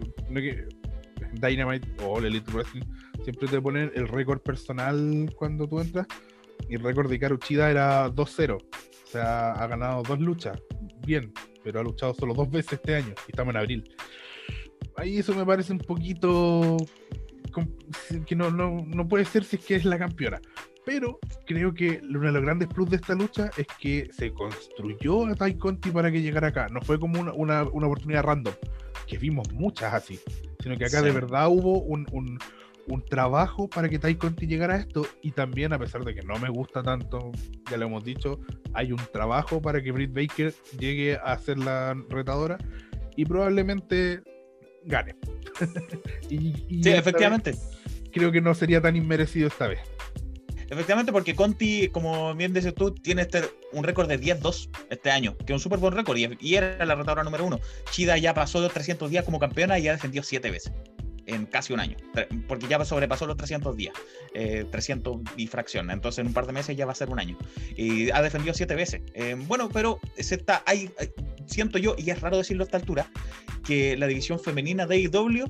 Dynamite 1.31 1.87
o 2.03 2.17
All 2.17 2.25
Elite 2.25 2.51
Wrestling 2.51 2.83
siempre 3.23 3.47
te 3.47 3.61
ponen 3.61 3.89
el 3.95 4.09
récord 4.09 4.41
personal 4.41 5.33
cuando 5.37 5.65
tú 5.65 5.79
entras, 5.79 6.07
y 6.67 6.75
el 6.75 6.83
récord 6.83 7.09
de 7.09 7.15
Hikaru 7.15 7.35
Uchida 7.35 7.71
era 7.71 8.09
2-0, 8.09 8.57
o 8.57 9.07
sea, 9.07 9.53
ha 9.53 9.67
ganado 9.67 10.03
dos 10.03 10.19
luchas, 10.19 10.61
bien, 11.07 11.31
pero 11.63 11.79
ha 11.79 11.83
luchado 11.83 12.13
solo 12.13 12.33
dos 12.33 12.51
veces 12.51 12.73
este 12.73 12.95
año, 12.95 13.13
y 13.27 13.31
estamos 13.31 13.53
en 13.53 13.57
abril. 13.61 13.95
Ahí 14.97 15.19
eso 15.19 15.33
me 15.33 15.45
parece 15.45 15.71
un 15.71 15.79
poquito 15.79 16.75
que 18.25 18.35
no, 18.35 18.51
no, 18.51 18.83
no 18.85 19.07
puede 19.07 19.23
ser 19.23 19.45
si 19.45 19.55
es 19.55 19.65
que 19.65 19.75
es 19.75 19.85
la 19.85 19.97
campeona. 19.97 20.41
Pero 20.85 21.19
creo 21.45 21.73
que 21.73 22.01
uno 22.09 22.21
de 22.21 22.31
los 22.31 22.41
grandes 22.41 22.67
plus 22.69 22.89
de 22.89 22.95
esta 22.95 23.13
lucha 23.13 23.51
es 23.57 23.67
que 23.79 24.09
se 24.11 24.31
construyó 24.33 25.25
a 25.27 25.35
Tai 25.35 25.55
Conti 25.57 25.91
para 25.91 26.11
que 26.11 26.21
llegara 26.21 26.47
acá. 26.47 26.67
No 26.69 26.81
fue 26.81 26.99
como 26.99 27.19
una, 27.19 27.33
una- 27.33 27.63
una 27.63 27.87
oportunidad 27.87 28.23
random, 28.23 28.53
que 29.05 29.17
vimos 29.17 29.51
muchas 29.53 29.93
así, 29.93 30.19
sino 30.61 30.77
que 30.77 30.85
acá 30.85 30.99
Sí. 30.99 31.05
de 31.05 31.11
verdad 31.11 31.47
hubo 31.49 31.79
un, 31.81 32.07
un- 32.11 32.39
un 32.87 33.05
trabajo 33.05 33.69
para 33.69 33.87
que 33.87 33.99
Tai 33.99 34.15
Conti 34.15 34.47
llegara 34.47 34.73
a 34.75 34.77
esto. 34.77 35.05
Y 35.21 35.31
también, 35.31 35.73
a 35.73 35.77
pesar 35.77 36.03
de 36.03 36.15
que 36.15 36.23
no 36.23 36.39
me 36.39 36.49
gusta 36.49 36.81
tanto, 36.81 37.31
ya 37.69 37.77
lo 37.77 37.85
hemos 37.85 38.03
dicho, 38.03 38.39
hay 38.73 38.91
un 38.91 39.01
trabajo 39.13 39.61
para 39.61 39.81
que 39.83 39.91
Britt 39.91 40.11
Baker 40.13 40.53
llegue 40.79 41.17
a 41.23 41.37
ser 41.37 41.59
la 41.59 41.95
retadora 42.09 42.57
y 43.15 43.25
probablemente 43.25 44.21
gane. 44.85 45.15
y, 46.31 46.55
y 46.67 46.83
Sí, 46.83 46.89
efectivamente. 46.89 47.51
vez 47.51 47.61
Creo 48.11 48.31
que 48.31 48.41
no 48.41 48.55
sería 48.55 48.81
tan 48.81 48.95
inmerecido 48.95 49.49
esta 49.49 49.67
vez. 49.67 49.79
Efectivamente, 50.69 51.11
porque 51.11 51.35
Conti, 51.35 51.89
como 51.89 52.35
bien 52.35 52.53
dices 52.53 52.75
tú, 52.75 52.93
tiene 52.93 53.23
este, 53.23 53.43
un 53.73 53.83
récord 53.83 54.07
de 54.07 54.19
10-2 54.19 54.69
este 54.89 55.09
año, 55.09 55.35
que 55.37 55.45
es 55.45 55.51
un 55.51 55.59
súper 55.59 55.79
buen 55.79 55.93
récord, 55.93 56.17
y, 56.17 56.55
era 56.55 56.85
la 56.85 56.95
retadora 56.95 57.23
número 57.23 57.45
uno. 57.45 57.59
Shida 57.91 58.17
ya 58.17 58.33
pasó 58.33 58.61
los 58.61 58.71
300 58.71 59.09
días 59.09 59.25
como 59.25 59.39
campeona 59.39 59.79
y 59.79 59.83
ya 59.83 59.93
defendió 59.93 60.21
7 60.21 60.51
veces 60.51 60.71
en 61.25 61.45
casi 61.45 61.73
un 61.73 61.79
año, 61.79 61.95
porque 62.47 62.67
ya 62.67 62.83
sobrepasó 62.83 63.27
los 63.27 63.37
300 63.37 63.75
días, 63.77 63.93
eh, 64.33 64.65
300 64.71 65.17
y 65.37 65.45
fracción, 65.45 65.91
entonces 65.91 66.19
en 66.19 66.27
un 66.27 66.33
par 66.33 66.47
de 66.47 66.53
meses 66.53 66.75
ya 66.75 66.87
va 66.87 66.91
a 66.91 66.95
ser 66.95 67.09
un 67.09 67.19
año. 67.19 67.37
Y 67.75 68.09
ha 68.09 68.21
defendido 68.23 68.55
7 68.55 68.73
veces. 68.73 69.01
Eh, 69.13 69.35
bueno, 69.47 69.69
pero 69.69 69.99
se 70.17 70.35
está, 70.35 70.63
hay, 70.65 70.89
siento 71.45 71.77
yo, 71.77 71.95
y 71.99 72.09
es 72.09 72.19
raro 72.21 72.37
decirlo 72.37 72.63
a 72.63 72.65
esta 72.65 72.77
altura, 72.77 73.11
que 73.63 73.95
la 73.95 74.07
división 74.07 74.39
femenina 74.39 74.87
de 74.87 74.95
AEW 74.95 75.45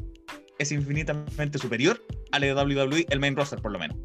es 0.57 0.71
infinitamente 0.73 1.57
superior 1.57 2.05
a 2.33 2.39
la 2.39 2.47
de 2.47 2.53
WWE, 2.53 3.05
el 3.09 3.19
main 3.21 3.37
roster 3.37 3.61
por 3.61 3.71
lo 3.71 3.79
menos 3.79 3.97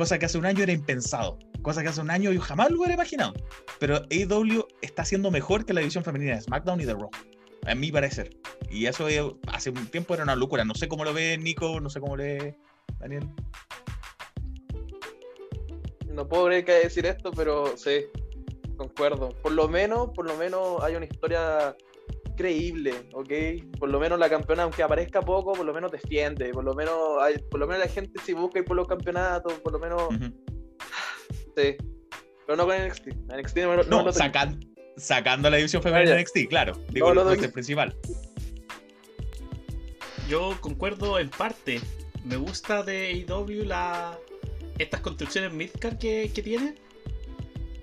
cosa 0.00 0.18
que 0.18 0.24
hace 0.24 0.38
un 0.38 0.46
año 0.46 0.62
era 0.62 0.72
impensado, 0.72 1.38
cosa 1.60 1.82
que 1.82 1.90
hace 1.90 2.00
un 2.00 2.10
año 2.10 2.32
yo 2.32 2.40
jamás 2.40 2.70
lo 2.70 2.78
hubiera 2.78 2.94
imaginado. 2.94 3.34
Pero 3.78 3.96
AEW 4.10 4.66
está 4.80 5.02
haciendo 5.02 5.30
mejor 5.30 5.66
que 5.66 5.74
la 5.74 5.80
división 5.80 6.02
femenina 6.02 6.36
de 6.36 6.40
SmackDown 6.40 6.80
y 6.80 6.86
de 6.86 6.94
Raw, 6.94 7.10
a 7.66 7.74
mi 7.74 7.92
parecer. 7.92 8.34
Y 8.70 8.86
eso 8.86 9.10
eh, 9.10 9.20
hace 9.48 9.68
un 9.68 9.86
tiempo 9.88 10.14
era 10.14 10.22
una 10.22 10.36
locura. 10.36 10.64
No 10.64 10.74
sé 10.74 10.88
cómo 10.88 11.04
lo 11.04 11.12
ve 11.12 11.36
Nico, 11.36 11.80
no 11.80 11.90
sé 11.90 12.00
cómo 12.00 12.16
lo 12.16 12.22
ve 12.22 12.56
Daniel. 12.98 13.28
No 16.06 16.26
puedo 16.26 16.46
creer 16.46 16.64
que 16.64 16.72
decir 16.72 17.04
esto, 17.04 17.30
pero 17.30 17.76
sí, 17.76 18.06
concuerdo. 18.78 19.28
Por 19.42 19.52
lo 19.52 19.68
menos, 19.68 20.12
por 20.14 20.26
lo 20.26 20.34
menos 20.38 20.82
hay 20.82 20.96
una 20.96 21.04
historia 21.04 21.76
creíble, 22.40 22.94
¿ok? 23.12 23.30
Por 23.78 23.90
lo 23.90 24.00
menos 24.00 24.18
la 24.18 24.30
campeona, 24.30 24.62
aunque 24.62 24.82
aparezca 24.82 25.20
poco, 25.20 25.52
por 25.52 25.66
lo 25.66 25.74
menos 25.74 25.92
defiende. 25.92 26.50
Por 26.54 26.64
lo 26.64 26.74
menos, 26.74 26.96
hay, 27.20 27.36
por 27.50 27.60
lo 27.60 27.66
menos 27.66 27.84
la 27.86 27.92
gente 27.92 28.18
si 28.24 28.32
busca 28.32 28.60
ir 28.60 28.64
por 28.64 28.76
los 28.76 28.88
campeonatos, 28.88 29.52
por 29.60 29.72
lo 29.72 29.78
menos, 29.78 30.02
sí. 31.56 31.76
Pero 32.46 32.56
no 32.56 32.64
con 32.66 32.76
NXT. 32.76 33.08
NXT 33.36 33.56
no, 33.58 33.68
me 33.70 33.76
lo- 33.76 33.82
no 33.84 33.90
No, 33.98 34.04
lo 34.06 34.12
sacando 34.96 35.50
la 35.50 35.56
división 35.58 35.82
femenina 35.82 36.14
de 36.14 36.22
NXT, 36.22 36.48
claro. 36.48 36.72
Digo, 36.88 37.12
No, 37.12 37.30
el 37.30 37.52
principal. 37.52 37.94
Yo 40.28 40.56
concuerdo 40.60 41.18
en 41.18 41.28
parte. 41.28 41.80
Me 42.24 42.36
gusta 42.36 42.82
de 42.82 43.24
AEW 43.28 43.64
la, 43.64 44.18
estas 44.78 45.00
construcciones 45.00 45.52
midcard 45.52 45.98
que, 45.98 46.30
que 46.34 46.42
tiene. 46.42 46.74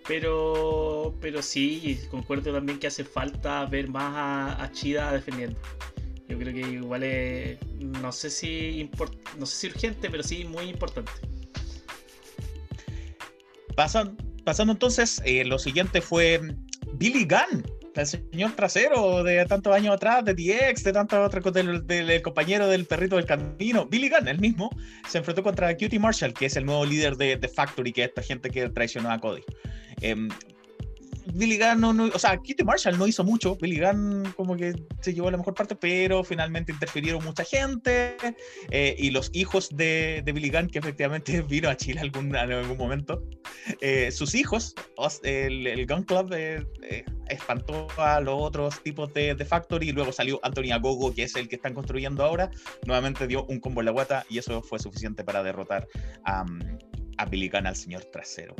Pero, 0.07 1.15
pero 1.19 1.41
sí, 1.41 1.99
concuerdo 2.09 2.53
también 2.53 2.79
que 2.79 2.87
hace 2.87 3.03
falta 3.03 3.65
ver 3.65 3.89
más 3.89 4.57
a, 4.59 4.71
Chida 4.71 5.11
defendiendo. 5.11 5.59
Yo 6.29 6.37
creo 6.37 6.53
que 6.53 6.59
igual 6.61 7.03
es, 7.03 7.57
no 7.79 8.11
sé 8.11 8.29
si 8.29 8.89
no 9.37 9.45
sé 9.45 9.55
si 9.55 9.67
urgente, 9.67 10.09
pero 10.09 10.23
sí 10.23 10.45
muy 10.45 10.65
importante. 10.65 11.11
Pasan, 13.75 14.17
pasando 14.43 14.73
entonces, 14.73 15.21
eh, 15.25 15.43
lo 15.45 15.59
siguiente 15.59 16.01
fue 16.01 16.41
Billy 16.93 17.25
Gunn, 17.25 17.63
el 18.01 18.07
señor 18.07 18.51
trasero 18.51 19.23
de 19.23 19.45
tantos 19.45 19.73
años 19.73 19.95
atrás, 19.95 20.23
de 20.25 20.33
DX, 20.33 20.83
de 20.83 20.93
tantos 20.93 21.19
otros, 21.19 21.53
del, 21.53 21.85
del- 21.87 22.21
compañero 22.21 22.67
del 22.67 22.85
perrito 22.85 23.15
del 23.15 23.25
camino. 23.25 23.85
Billy 23.85 24.09
Gunn, 24.09 24.27
el 24.27 24.39
mismo, 24.39 24.69
se 25.07 25.17
enfrentó 25.19 25.43
contra 25.43 25.75
Cutie 25.75 25.99
Marshall, 25.99 26.33
que 26.33 26.45
es 26.47 26.55
el 26.55 26.65
nuevo 26.65 26.85
líder 26.85 27.15
de, 27.17 27.35
de 27.37 27.47
Factory, 27.47 27.91
que 27.93 28.03
es 28.03 28.09
esta 28.09 28.21
gente 28.21 28.49
que 28.49 28.69
traicionó 28.69 29.11
a 29.11 29.19
Cody. 29.19 29.43
Em, 30.01 30.29
Billy 31.37 31.57
Gunn, 31.57 31.79
no, 31.81 32.05
o 32.13 32.19
sea, 32.19 32.37
Cutie 32.37 32.63
Marshall 32.65 32.97
no 32.97 33.05
hizo 33.07 33.23
mucho. 33.23 33.55
Billy 33.55 33.79
Gunn 33.79 34.33
como 34.35 34.55
que 34.55 34.73
se 35.01 35.13
llevó 35.13 35.29
la 35.29 35.37
mejor 35.37 35.53
parte, 35.53 35.75
pero 35.75 36.23
finalmente 36.23 36.71
interfirieron 36.71 37.23
mucha 37.23 37.43
gente. 37.43 38.17
eh, 38.71 38.95
y 38.97 39.11
los 39.11 39.29
hijos 39.33 39.69
de, 39.75 40.23
Billy 40.25 40.49
Gunn, 40.49 40.67
que 40.67 40.79
efectivamente 40.79 41.41
vino 41.47 41.69
a 41.69 41.77
Chile 41.77 41.99
algún, 42.01 42.35
en 42.35 42.51
algún 42.51 42.77
momento, 42.77 43.21
eh, 43.81 44.11
sus 44.11 44.33
hijos, 44.35 44.73
os- 44.95 45.21
el, 45.23 45.85
Gun 45.85 46.03
Club, 46.03 46.33
eh, 46.33 46.65
espantó 47.29 47.87
a 47.97 48.19
los 48.19 48.35
otros 48.37 48.81
tipos 48.81 49.13
de, 49.13 49.35
Factory 49.45 49.89
y 49.89 49.91
luego 49.91 50.11
salió 50.11 50.39
Anthony 50.43 50.71
Agogo, 50.73 51.13
que 51.13 51.23
es 51.23 51.35
el 51.35 51.47
que 51.47 51.55
están 51.55 51.73
construyendo 51.73 52.23
ahora. 52.23 52.49
Nuevamente 52.85 53.27
dio 53.27 53.45
un 53.45 53.59
combo 53.59 53.81
en 53.81 53.85
la 53.85 53.91
guata 53.91 54.25
y 54.29 54.39
eso 54.39 54.61
fue 54.61 54.79
suficiente 54.79 55.23
para 55.23 55.43
derrotar 55.43 55.87
a, 56.25 56.43
a 57.17 57.25
Billy 57.25 57.47
Gunn, 57.49 57.67
al 57.67 57.75
señor 57.75 58.03
trasero. 58.05 58.55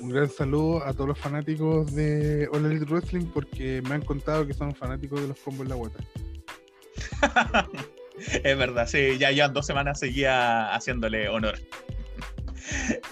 Un 0.00 0.10
gran 0.10 0.28
saludo 0.28 0.84
a 0.84 0.92
todos 0.92 1.08
los 1.08 1.18
fanáticos 1.18 1.94
de 1.94 2.48
All 2.52 2.66
Elite 2.66 2.84
Wrestling 2.86 3.26
porque 3.26 3.82
me 3.88 3.94
han 3.94 4.02
contado 4.02 4.46
que 4.46 4.54
son 4.54 4.74
fanáticos 4.74 5.20
de 5.20 5.28
los 5.28 5.38
combos 5.38 5.64
en 5.64 5.70
la 5.70 5.74
guata. 5.76 5.98
es 8.44 8.58
verdad, 8.58 8.86
sí, 8.86 9.18
ya 9.18 9.30
llevan 9.30 9.52
dos 9.52 9.66
semanas 9.66 10.00
seguía 10.00 10.74
haciéndole 10.74 11.28
honor. 11.28 11.58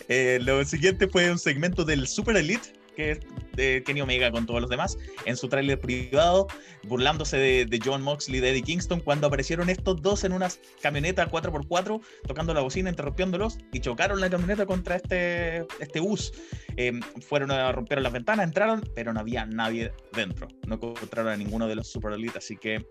Eh, 0.08 0.38
lo 0.42 0.64
siguiente 0.64 1.06
fue 1.06 1.30
un 1.30 1.38
segmento 1.38 1.84
del 1.84 2.06
Super 2.06 2.36
Elite, 2.36 2.72
que 2.96 3.20
de 3.54 3.82
Kenny 3.84 4.00
Omega 4.00 4.30
con 4.30 4.46
todos 4.46 4.60
los 4.60 4.70
demás, 4.70 4.98
en 5.24 5.36
su 5.36 5.48
tráiler 5.48 5.78
privado, 5.80 6.46
burlándose 6.84 7.36
de, 7.36 7.80
John 7.84 8.02
Moxley 8.02 8.40
de 8.40 8.50
Eddie 8.50 8.62
Kingston, 8.62 9.00
cuando 9.00 9.26
aparecieron 9.26 9.68
estos 9.68 10.00
dos 10.02 10.24
en 10.24 10.32
una 10.32 10.48
camioneta 10.80 11.28
4x4, 11.28 12.00
tocando 12.26 12.54
la 12.54 12.60
bocina, 12.60 12.90
interrumpiéndolos, 12.90 13.58
y 13.72 13.80
chocaron 13.80 14.20
la 14.20 14.30
camioneta 14.30 14.66
contra 14.66 14.96
este, 14.96 15.66
este 15.80 16.00
bus. 16.00 16.32
Eh, 16.76 16.92
fueron 17.20 17.50
a 17.50 17.72
romper 17.72 18.00
las 18.00 18.12
ventanas, 18.12 18.46
entraron, 18.46 18.82
pero 18.94 19.12
no 19.12 19.20
había 19.20 19.46
nadie 19.46 19.92
dentro. 20.12 20.48
No 20.66 20.76
encontraron 20.76 21.32
a 21.32 21.36
ninguno 21.36 21.66
de 21.66 21.76
los 21.76 21.88
Super 21.88 22.12
Elite, 22.12 22.38
así 22.38 22.56
que 22.56 22.86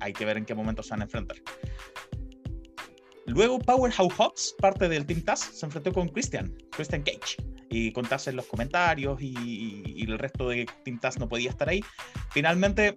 hay 0.00 0.12
que 0.12 0.24
ver 0.24 0.36
en 0.36 0.44
qué 0.44 0.54
momento 0.54 0.82
se 0.82 0.90
van 0.90 1.00
a 1.00 1.04
enfrentar. 1.04 1.36
Luego 3.26 3.58
Powerhouse 3.58 4.14
Hobbs, 4.16 4.54
parte 4.58 4.88
del 4.88 5.04
Team 5.04 5.22
Taz, 5.22 5.40
se 5.40 5.66
enfrentó 5.66 5.92
con 5.92 6.08
Christian, 6.08 6.56
Christian 6.70 7.02
Cage. 7.02 7.36
Y 7.70 7.92
con 7.92 8.06
Taz 8.06 8.28
en 8.28 8.36
los 8.36 8.46
comentarios 8.46 9.20
y, 9.20 10.04
el 10.06 10.18
resto 10.18 10.48
de 10.48 10.66
Team 10.84 10.98
Taz 10.98 11.18
no 11.18 11.28
podía 11.28 11.50
estar 11.50 11.68
ahí. 11.68 11.84
Finalmente, 12.30 12.94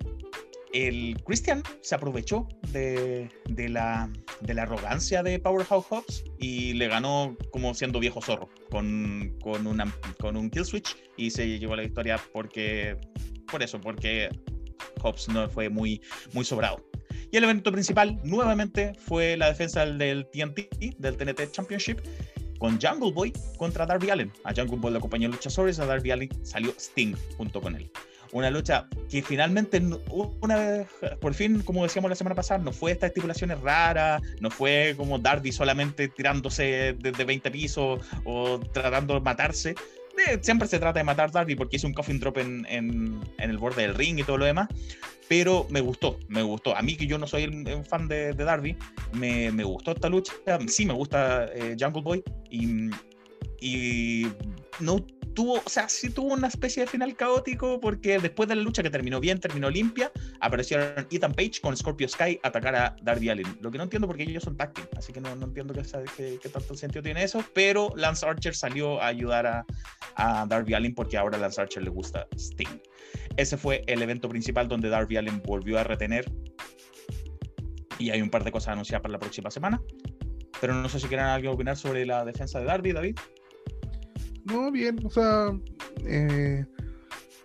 el 0.74 1.22
Christian 1.26 1.64
se 1.82 1.96
aprovechó 1.96 2.48
de, 2.72 3.30
de 3.50 3.70
la, 3.70 4.10
de 4.40 4.54
la 4.54 4.64
arrogancia 4.64 5.24
de 5.24 5.40
Powerhouse 5.40 5.86
Hobbs 5.90 6.24
y 6.40 6.74
le 6.74 6.88
ganó 6.88 7.36
como 7.52 7.74
siendo 7.74 8.00
viejo 8.00 8.22
zorro 8.22 8.50
con, 8.70 9.38
con, 9.42 9.68
una, 9.68 9.94
con 10.20 10.38
un 10.38 10.50
kill 10.50 10.66
switch 10.66 10.96
y 11.18 11.32
se 11.32 11.60
llevó 11.60 11.76
la 11.76 11.84
victoria 11.84 12.20
porque, 12.32 12.98
por 13.52 13.62
eso, 13.62 13.82
porque 13.82 14.30
Hobbs 15.04 15.28
no 15.28 15.50
fue 15.50 15.70
muy, 15.70 16.02
muy 16.34 16.46
sobrado. 16.46 16.84
Y 17.32 17.38
el 17.38 17.46
evento 17.46 17.72
principal, 17.72 18.20
nuevamente, 18.24 18.94
fue 18.98 19.38
la 19.38 19.48
defensa 19.48 19.86
del 19.86 20.26
TNT, 20.32 20.98
del 20.98 21.18
TNT 21.18 21.52
Championship, 21.52 22.00
con 22.62 22.80
Jungle 22.80 23.12
Boy 23.12 23.34
contra 23.58 23.88
Darby 23.88 24.12
Allen. 24.12 24.32
A 24.44 24.54
Jungle 24.54 24.78
Boy 24.78 24.92
lo 24.92 25.00
acompañó 25.00 25.28
luchadores, 25.28 25.80
a 25.80 25.86
Darby 25.88 26.12
Allen 26.12 26.30
salió 26.44 26.72
Sting 26.78 27.16
junto 27.36 27.60
con 27.60 27.76
él. 27.76 27.90
Una 28.34 28.52
lucha 28.52 28.88
que 29.10 29.24
finalmente, 29.24 29.82
una 30.42 30.56
vez, 30.56 30.88
por 31.20 31.34
fin, 31.34 31.64
como 31.64 31.82
decíamos 31.82 32.10
la 32.10 32.16
semana 32.16 32.36
pasada, 32.36 32.64
no 32.64 32.72
fue 32.72 32.92
estas 32.92 33.10
estipulaciones 33.10 33.60
raras, 33.62 34.22
no 34.40 34.52
fue 34.52 34.94
como 34.96 35.18
Darby 35.18 35.52
solamente 35.52 36.08
tirándose 36.08 36.96
desde 37.00 37.26
20 37.26 37.50
pisos 37.50 38.00
o 38.26 38.60
tratando 38.60 39.16
de 39.16 39.22
matarse. 39.22 39.74
Eh, 40.28 40.40
siempre 40.42 40.68
se 40.68 40.80
trata 40.80 41.00
de 41.00 41.04
matar 41.04 41.32
Darby 41.32 41.56
porque 41.56 41.78
hizo 41.78 41.88
un 41.88 41.94
coffin 41.94 42.20
drop 42.20 42.38
en, 42.38 42.66
en- 42.70 43.20
en 43.38 43.50
el 43.50 43.58
borde 43.58 43.82
del 43.84 43.96
ring 43.96 44.20
y 44.20 44.24
todo 44.24 44.38
lo 44.38 44.46
demás. 44.46 44.68
Pero 45.28 45.66
me 45.70 45.80
gustó, 45.80 46.20
me 46.28 46.42
gustó. 46.44 46.76
A 46.76 46.82
mí 46.82 46.98
que 46.98 47.08
yo 47.08 47.18
no 47.18 47.26
soy 47.26 47.46
un 47.46 47.86
fan 47.86 48.08
de, 48.10 48.34
de 48.34 48.44
Darby, 48.44 48.76
me, 49.14 49.50
me 49.52 49.64
gustó 49.64 49.92
esta 49.92 50.10
lucha. 50.10 50.34
Sí, 50.68 50.86
me 50.86 50.94
gusta 50.94 51.46
eh, 51.54 51.76
Jungle 51.80 52.02
Boy. 52.02 52.24
Y, 52.50 52.90
y 53.62 54.28
no 54.80 54.98
tuvo, 55.34 55.56
o 55.56 55.70
sea, 55.70 55.90
sí 55.90 56.10
tuvo 56.10 56.34
una 56.34 56.48
especie 56.48 56.84
de 56.84 56.88
final 56.88 57.16
caótico 57.16 57.80
porque 57.80 58.20
después 58.20 58.50
de 58.50 58.56
la 58.56 58.62
lucha 58.62 58.84
que 58.84 58.90
terminó 58.90 59.20
bien, 59.20 59.40
terminó 59.40 59.70
limpia, 59.70 60.12
aparecieron 60.40 61.08
Ethan 61.10 61.34
Page 61.34 61.62
con 61.62 61.76
Scorpio 61.76 62.08
Sky 62.08 62.40
a 62.44 62.50
atacar 62.50 62.76
a 62.76 62.96
Darby 63.02 63.30
Allin. 63.30 63.58
Lo 63.62 63.72
que 63.72 63.78
no 63.78 63.86
entiendo 63.86 64.08
porque 64.08 64.24
ellos 64.24 64.44
son 64.44 64.58
tag 64.58 64.74
team, 64.74 64.88
así 64.98 65.14
que 65.14 65.22
no, 65.22 65.36
no 65.36 65.46
entiendo 65.46 65.74
qué, 65.74 65.84
qué, 66.16 66.40
qué 66.42 66.50
tanto 66.50 66.76
sentido 66.76 67.02
tiene 67.02 67.24
eso, 67.24 67.44
pero 67.54 67.94
Lance 67.96 68.26
Archer 68.26 68.56
salió 68.56 69.02
a 69.02 69.08
ayudar 69.08 69.48
a, 69.48 69.66
a 70.16 70.46
Darby 70.46 70.74
Allin 70.74 70.94
porque 70.94 71.18
ahora 71.18 71.38
a 71.38 71.42
Lance 71.42 71.62
Archer 71.62 71.84
le 71.84 71.90
gusta 71.90 72.28
Sting. 72.36 72.80
Ese 73.38 73.58
fue 73.58 73.84
el 73.88 74.02
evento 74.02 74.30
principal 74.30 74.68
donde 74.68 74.90
Darby 74.90 75.18
Allin 75.18 75.42
volvió 75.46 75.80
a 75.80 75.84
retener 75.84 76.32
y 77.98 78.10
hay 78.10 78.22
un 78.22 78.30
par 78.30 78.44
de 78.44 78.52
cosas 78.52 78.70
anunciadas 78.70 79.02
para 79.02 79.14
la 79.14 79.20
próxima 79.20 79.52
semana. 79.52 79.82
Pero 80.60 80.74
no 80.74 80.90
sé 80.90 81.00
si 81.00 81.08
quieren 81.08 81.26
alguien 81.26 81.54
opinar 81.54 81.78
sobre 81.78 82.06
la 82.06 82.26
defensa 82.26 82.60
de 82.60 82.66
Darby, 82.66 82.92
David. 82.92 83.18
No, 84.46 84.72
bien, 84.72 85.00
o 85.04 85.10
sea, 85.10 85.52
eh, 86.06 86.66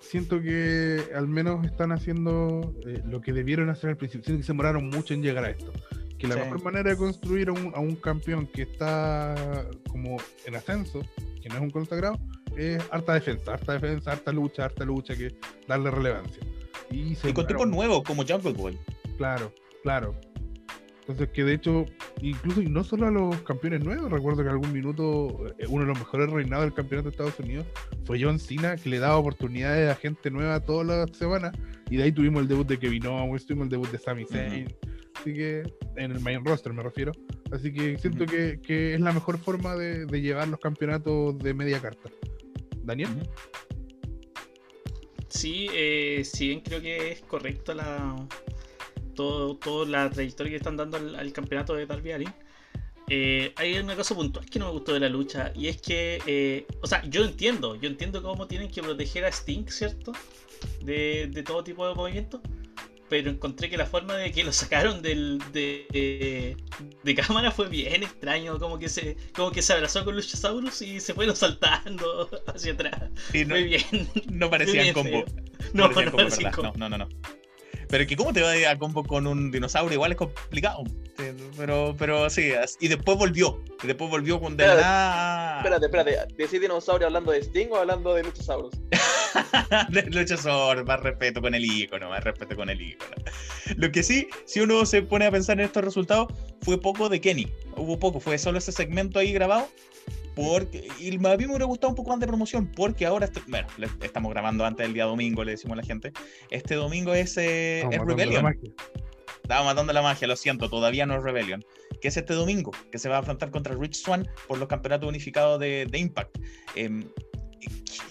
siento 0.00 0.40
que 0.40 1.02
al 1.14 1.28
menos 1.28 1.64
están 1.66 1.92
haciendo 1.92 2.74
eh, 2.86 3.02
lo 3.06 3.20
que 3.20 3.32
debieron 3.32 3.68
hacer 3.70 3.90
al 3.90 3.96
principio. 3.96 4.24
Siento 4.24 4.40
que 4.40 4.46
se 4.46 4.52
demoraron 4.52 4.88
mucho 4.88 5.14
en 5.14 5.22
llegar 5.22 5.44
a 5.44 5.50
esto. 5.50 5.72
Que 6.18 6.26
la 6.26 6.34
Sí. 6.34 6.40
mejor 6.40 6.62
manera 6.62 6.90
de 6.90 6.96
construir 6.96 7.48
a 7.50 7.52
un, 7.52 7.72
a 7.74 7.80
un 7.80 7.96
campeón 7.96 8.46
que 8.46 8.62
está 8.62 9.34
como 9.90 10.16
en 10.46 10.54
ascenso, 10.54 11.00
que 11.42 11.48
no 11.50 11.56
es 11.56 11.60
un 11.60 11.70
consagrado, 11.70 12.18
es 12.56 12.82
harta 12.90 13.12
defensa, 13.14 13.52
harta 13.54 13.74
defensa, 13.74 14.12
harta 14.12 14.32
lucha, 14.32 14.64
harta 14.64 14.84
lucha, 14.84 15.14
que 15.14 15.36
darle 15.68 15.90
relevancia. 15.90 16.42
Y, 16.90 17.14
se 17.16 17.28
Y 17.28 17.32
con 17.34 17.70
nuevos 17.70 18.02
como 18.04 18.24
Jungle 18.26 18.52
Boy. 18.54 18.78
Claro, 19.18 19.52
claro. 19.82 20.14
Entonces 21.08 21.28
que 21.32 21.44
de 21.44 21.54
hecho, 21.54 21.84
incluso 22.20 22.60
y 22.60 22.66
no 22.66 22.82
solo 22.82 23.06
a 23.06 23.10
los 23.12 23.40
campeones 23.42 23.84
nuevos, 23.84 24.10
recuerdo 24.10 24.42
que 24.42 24.48
en 24.48 24.54
algún 24.54 24.72
minuto 24.72 25.46
eh, 25.58 25.66
uno 25.68 25.84
de 25.84 25.88
los 25.88 25.98
mejores 25.98 26.28
reinados 26.30 26.64
del 26.64 26.74
campeonato 26.74 27.10
de 27.10 27.10
Estados 27.12 27.38
Unidos 27.38 27.64
fue 28.04 28.20
John 28.20 28.40
Cena, 28.40 28.74
que 28.74 28.88
le 28.88 28.98
daba 28.98 29.16
oportunidades 29.16 29.88
a 29.88 29.94
gente 29.94 30.32
nueva 30.32 30.58
todas 30.58 30.86
las 30.86 31.16
semanas, 31.16 31.52
y 31.90 31.96
de 31.96 32.02
ahí 32.02 32.12
tuvimos 32.12 32.42
el 32.42 32.48
debut 32.48 32.66
de 32.66 32.76
Kevin 32.76 33.06
Owens, 33.06 33.46
tuvimos 33.46 33.66
el 33.66 33.70
debut 33.70 33.88
de 33.92 33.98
Sami 33.98 34.24
Zayn, 34.24 34.66
así 35.14 35.32
que 35.32 35.62
en 35.94 36.10
el 36.10 36.18
main 36.18 36.44
roster 36.44 36.72
me 36.72 36.82
refiero. 36.82 37.12
Así 37.52 37.72
que 37.72 37.96
siento 37.98 38.26
que, 38.26 38.60
que 38.60 38.94
es 38.94 39.00
la 39.00 39.12
mejor 39.12 39.38
forma 39.38 39.76
de, 39.76 40.06
de 40.06 40.20
llevar 40.20 40.48
los 40.48 40.58
campeonatos 40.58 41.38
de 41.38 41.54
media 41.54 41.80
carta. 41.80 42.10
Daniel. 42.82 43.10
Ujú. 43.10 43.30
Sí, 45.28 45.68
eh, 45.72 46.22
si 46.24 46.48
bien 46.48 46.60
creo 46.60 46.80
que 46.80 47.12
es 47.12 47.20
correcto 47.20 47.74
la 47.74 48.16
todo, 49.16 49.58
toda 49.58 49.86
la 49.88 50.10
trayectoria 50.10 50.52
que 50.52 50.58
están 50.58 50.78
dando 50.78 50.98
al, 50.98 51.16
al 51.16 51.32
campeonato 51.34 51.74
de 51.74 51.86
Darby 51.86 52.12
Allin. 52.12 52.36
eh, 53.08 53.52
hay 53.56 53.78
una 53.78 53.96
cosa 53.96 54.14
puntual 54.16 54.46
que 54.50 54.58
no 54.58 54.66
me 54.66 54.72
gustó 54.72 54.92
de 54.94 55.00
la 55.00 55.08
lucha 55.08 55.52
y 55.54 55.68
es 55.68 55.80
que, 55.80 56.22
eh, 56.26 56.66
o 56.82 56.86
sea, 56.88 57.02
yo 57.06 57.24
entiendo, 57.24 57.76
yo 57.76 57.88
entiendo 57.88 58.22
cómo 58.22 58.48
tienen 58.48 58.70
que 58.70 58.82
proteger 58.82 59.24
a 59.24 59.28
Sting, 59.32 59.66
¿cierto? 59.68 60.12
De, 60.80 61.28
de 61.32 61.42
todo 61.44 61.64
tipo 61.64 61.88
de 61.88 61.94
movimientos, 61.94 62.40
pero 63.08 63.30
encontré 63.30 63.70
que 63.70 63.76
la 63.78 63.86
forma 63.86 64.16
de 64.16 64.32
que 64.32 64.44
lo 64.44 64.52
sacaron 64.52 65.02
del, 65.02 65.38
de, 65.52 65.86
de, 65.92 66.56
de 67.02 67.14
cámara 67.14 67.52
fue 67.52 67.68
bien 67.68 68.02
extraño, 68.04 68.58
como 68.58 68.78
que 68.78 68.88
se, 68.88 69.16
como 69.34 69.52
que 69.52 69.62
se 69.62 69.74
abrazó 69.74 70.04
con 70.04 70.16
Luchasaurus 70.16 70.82
y 70.82 71.00
se 71.00 71.14
fueron 71.14 71.36
saltando 71.36 72.30
hacia 72.48 72.72
atrás. 72.74 73.10
Sí, 73.32 73.44
no, 73.44 73.54
Fue 73.54 73.62
bien. 73.64 73.82
no 74.30 74.50
parecían 74.50 74.90
combo. 74.90 75.24
feo. 75.26 75.30
No, 75.72 75.84
parecían 75.84 76.06
no, 76.06 76.12
combo, 76.12 76.16
parecía 76.16 76.50
¿verdad? 76.50 76.52
combo. 76.52 76.72
no, 76.76 76.88
no, 76.90 76.98
no, 76.98 76.98
no. 76.98 77.08
Pero 77.88 78.02
es 78.02 78.08
que 78.08 78.16
cómo 78.16 78.32
te 78.32 78.42
va 78.42 78.50
a 78.50 78.56
ir 78.56 78.66
a 78.66 78.78
combo 78.78 79.04
con 79.04 79.26
un 79.26 79.50
dinosaurio, 79.50 79.94
igual 79.94 80.12
es 80.12 80.18
complicado. 80.18 80.84
Pero, 81.56 81.94
pero 81.98 82.28
sí, 82.28 82.52
y 82.80 82.88
después 82.88 83.16
volvió. 83.16 83.62
Y 83.82 83.86
después 83.86 84.10
volvió 84.10 84.40
con 84.40 84.56
de 84.56 84.66
la 84.66 85.56
Espérate. 85.58 85.86
Espérate, 85.86 86.12
espérate. 86.12 86.34
¿Decís 86.36 86.60
dinosaurio 86.60 87.06
hablando 87.06 87.32
de 87.32 87.42
Sting 87.42 87.68
o 87.70 87.76
hablando 87.76 88.14
de 88.14 88.24
Luchasaurus? 88.24 88.72
de 89.90 90.02
Luchasaur, 90.10 90.84
más 90.84 91.00
respeto 91.00 91.40
con 91.40 91.54
el 91.54 91.64
icono, 91.64 92.10
más 92.10 92.24
respeto 92.24 92.56
con 92.56 92.68
el 92.68 92.80
icono. 92.80 93.14
Lo 93.76 93.90
que 93.90 94.02
sí, 94.02 94.28
si 94.44 94.60
uno 94.60 94.84
se 94.84 95.02
pone 95.02 95.26
a 95.26 95.30
pensar 95.30 95.58
en 95.58 95.66
estos 95.66 95.84
resultados, 95.84 96.28
fue 96.62 96.80
poco 96.80 97.08
de 97.08 97.20
Kenny. 97.20 97.52
Hubo 97.76 97.98
poco, 97.98 98.20
fue 98.20 98.38
solo 98.38 98.58
ese 98.58 98.72
segmento 98.72 99.18
ahí 99.18 99.32
grabado. 99.32 99.68
Porque, 100.36 100.86
y 101.00 101.08
a 101.08 101.18
mí 101.18 101.18
me 101.18 101.46
hubiera 101.46 101.64
gustado 101.64 101.88
un 101.88 101.94
poco 101.96 102.10
más 102.10 102.20
de 102.20 102.26
promoción, 102.26 102.70
porque 102.76 103.06
ahora, 103.06 103.24
este- 103.24 103.40
bueno, 103.48 103.66
le- 103.78 103.88
estamos 104.02 104.30
grabando 104.30 104.66
antes 104.66 104.84
del 104.86 104.92
día 104.92 105.06
domingo, 105.06 105.42
le 105.42 105.52
decimos 105.52 105.78
a 105.78 105.80
la 105.80 105.86
gente. 105.86 106.12
Este 106.50 106.74
domingo 106.74 107.14
es, 107.14 107.38
eh, 107.38 107.80
es 107.80 107.98
Rebellion. 108.06 108.44
Estaba 109.42 109.64
matando 109.64 109.92
la 109.94 110.02
magia, 110.02 110.28
lo 110.28 110.36
siento, 110.36 110.68
todavía 110.68 111.06
no 111.06 111.16
es 111.16 111.22
Rebellion. 111.22 111.64
Que 112.02 112.08
es 112.08 112.16
este 112.18 112.34
domingo, 112.34 112.72
que 112.92 112.98
se 112.98 113.08
va 113.08 113.16
a 113.16 113.18
enfrentar 113.20 113.50
contra 113.50 113.74
Rich 113.74 113.94
Swan 113.94 114.28
por 114.46 114.58
los 114.58 114.68
campeonatos 114.68 115.08
unificados 115.08 115.58
de, 115.58 115.86
de 115.90 115.98
Impact. 115.98 116.36
Em, 116.74 117.04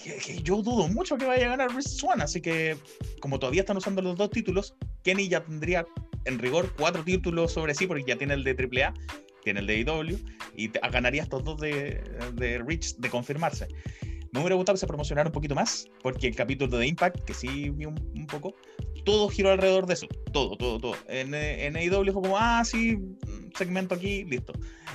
que- 0.04 0.18
que 0.18 0.42
yo 0.42 0.64
dudo 0.64 0.88
mucho 0.88 1.18
que 1.18 1.26
vaya 1.26 1.46
a 1.46 1.50
ganar 1.50 1.76
Rich 1.76 1.88
Swan, 1.90 2.22
así 2.22 2.42
que 2.42 2.76
como 3.20 3.38
todavía 3.38 3.62
están 3.62 3.78
usando 3.78 4.02
los 4.02 4.16
dos 4.18 4.32
títulos, 4.32 4.76
Kenny 5.04 5.28
ya 5.28 5.44
tendría 5.44 5.86
en 6.26 6.40
rigor 6.40 6.74
cuatro 6.76 7.04
títulos 7.04 7.52
sobre 7.54 7.76
sí, 7.76 7.86
porque 7.86 8.04
ya 8.08 8.16
tiene 8.18 8.34
el 8.34 8.44
de 8.44 8.56
AAA, 8.56 8.94
tiene 9.46 9.62
el 9.62 9.68
de 9.68 9.80
IW, 9.80 10.18
y 10.58 10.68
te- 10.68 10.80
ganaría 10.92 11.24
estos 11.24 11.44
dos 11.46 11.62
de, 11.62 12.02
de 12.34 12.58
Rich 12.60 12.98
de 12.98 13.10
confirmarse. 13.10 13.68
Me 14.32 14.42
hubiera 14.42 14.56
gustado 14.56 14.76
que 14.76 14.82
se 14.82 14.88
promocionara 14.88 15.30
un 15.30 15.34
poquito 15.34 15.56
más, 15.56 15.88
porque 16.04 16.28
el 16.28 16.36
capítulo 16.36 16.78
de 16.78 16.88
Impact, 16.88 17.24
que 17.24 17.34
sí 17.34 17.70
vi 17.70 17.86
un, 17.86 18.28
poco, 18.28 18.54
todo 19.06 19.30
giró 19.30 19.52
alrededor 19.52 19.86
de 19.86 19.94
eso. 19.94 20.08
Todo, 20.34 20.58
todo, 20.58 20.78
todo. 20.78 20.96
En, 21.08 21.34
en 21.34 21.78
AEW 21.78 22.12
fue 22.12 22.22
como, 22.22 22.38
ah, 22.38 22.62
sí, 22.66 23.00
segmento 23.56 23.96
aquí, 23.96 24.26
listo. 24.26 24.52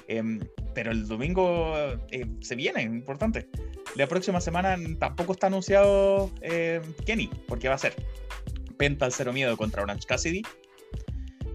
Em, 0.08 0.40
pero 0.74 0.90
el 0.90 1.06
domingo 1.08 1.74
eh, 2.10 2.26
se 2.40 2.54
viene, 2.54 2.82
importante. 2.82 3.48
La 3.96 4.06
próxima 4.06 4.42
semana 4.42 4.76
tampoco 4.98 5.32
está 5.32 5.46
anunciado 5.46 6.30
eh, 6.42 6.82
Kenny, 7.06 7.30
porque 7.48 7.68
va 7.68 7.76
a 7.76 7.78
ser 7.78 7.94
Penta 8.76 9.06
al 9.06 9.12
Cero 9.12 9.32
Miedo 9.32 9.56
contra 9.56 9.82
Orange 9.82 10.06
Cassidy, 10.06 10.42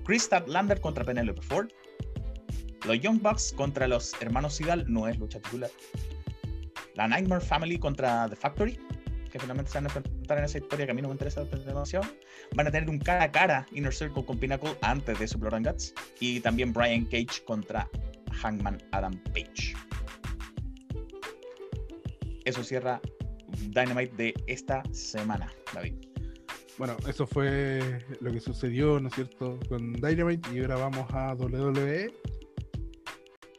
Chris 0.06 0.30
Lander 0.48 0.82
contra 0.82 1.04
Penelope 1.04 1.42
Ford, 1.42 1.68
los 2.86 3.00
Young 3.00 3.22
Bucks 3.22 3.54
contra 3.56 3.88
los 3.88 4.14
hermanos 4.22 4.56
Sidal, 4.56 4.86
no 4.88 5.08
es 5.08 5.18
lucha 5.18 5.40
titular. 5.40 5.70
La 6.96 7.08
Nightmare 7.08 7.44
Family 7.44 7.78
contra 7.78 8.30
The 8.30 8.36
Factory, 8.36 8.80
que 9.32 9.40
finalmente 9.40 9.72
se 9.72 9.78
van 9.78 9.86
a 9.86 9.88
enfrentar 9.88 10.38
en 10.38 10.46
esa 10.46 10.60
historia 10.60 10.86
que 10.86 10.92
a 10.92 10.96
mí 10.96 11.02
no 11.02 11.10
me 11.10 11.14
interesa 11.14 11.44
demasiado. 11.44 12.06
Van 12.56 12.68
a 12.68 12.72
tener 12.72 12.90
un 12.90 13.00
cara 13.00 13.24
a 13.24 13.32
cara 13.32 13.66
Inner 13.74 13.94
Circle 13.94 14.24
con 14.24 14.38
Pinnacle 14.38 14.78
antes 14.82 15.20
de 15.20 15.28
su 15.28 15.38
Blood 15.38 15.56
and 15.56 15.68
Guts. 15.68 15.94
Y 16.20 16.40
también 16.40 16.72
Brian 16.72 17.04
Cage 17.06 17.44
contra 17.46 17.90
Hangman 18.32 18.78
Adam 18.92 19.14
Page. 19.34 19.76
Eso 22.46 22.64
cierra 22.64 23.02
Dynamite 23.70 24.16
de 24.16 24.34
esta 24.48 24.84
semana, 24.94 25.52
David. 25.74 25.96
Bueno, 26.78 26.96
eso 27.08 27.26
fue 27.26 28.00
lo 28.22 28.32
que 28.32 28.40
sucedió, 28.40 29.00
¿no 29.00 29.08
es 29.08 29.16
cierto?, 29.16 29.60
con 29.68 29.94
Dynamite 29.94 30.50
y 30.54 30.62
ahora 30.62 30.76
vamos 30.76 31.06
a. 31.14 31.34
WWE. 31.34 32.14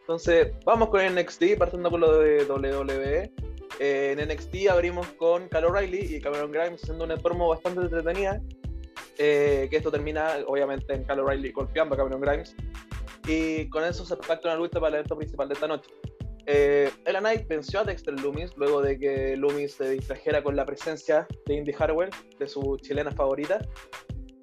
Entonces, 0.07 0.53
vamos 0.65 0.91
con 0.91 1.05
NXT, 1.05 1.59
partiendo 1.59 1.91
con 1.91 2.01
lo 2.01 2.21
de 2.21 2.45
WWE. 2.45 3.33
Eh, 3.81 4.15
en 4.17 4.29
NXT 4.29 4.69
abrimos 4.71 5.05
con 5.19 5.49
Kyle 5.49 5.65
O'Reilly 5.65 6.15
y 6.15 6.21
Cameron 6.21 6.53
Grimes 6.53 6.81
haciendo 6.81 7.05
una 7.05 7.17
promo 7.17 7.49
bastante 7.49 7.81
entretenida. 7.81 8.41
eh, 9.19 9.67
que 9.69 9.79
esto 9.79 9.91
termina, 9.91 10.37
obviamente, 10.47 10.95
en 10.95 11.03
Kyle 11.05 11.19
O'Reilly 11.19 11.51
golpeando 11.51 11.97
a 11.97 11.99
Cameron 11.99 12.21
Grimes. 12.21 12.55
Y 13.27 13.69
con 13.69 13.83
eso 13.83 14.07
se 14.07 14.17
pacta 14.17 14.49
una 14.49 14.57
lucha 14.57 14.79
para 14.79 14.91
el 14.91 14.95
evento 14.95 15.17
principal 15.17 15.49
de 15.49 15.55
esta 15.55 15.67
noche. 15.67 15.91
Eh, 16.47 16.89
Ella 17.05 17.19
Knight 17.19 17.49
venció 17.49 17.81
a 17.81 17.85
Dexter 17.85 18.15
Loomis 18.21 18.57
luego 18.57 18.81
de 18.81 18.97
que 19.01 19.37
Loomis 19.37 19.75
se 19.75 19.91
distrajera 19.91 20.41
con 20.41 20.55
la 20.55 20.65
presencia 20.65 21.27
de 21.47 21.55
Indy 21.55 21.75
Harwell, 21.77 22.11
de 22.39 22.47
su 22.47 22.77
chilena 22.81 23.11
favorita. 23.11 23.59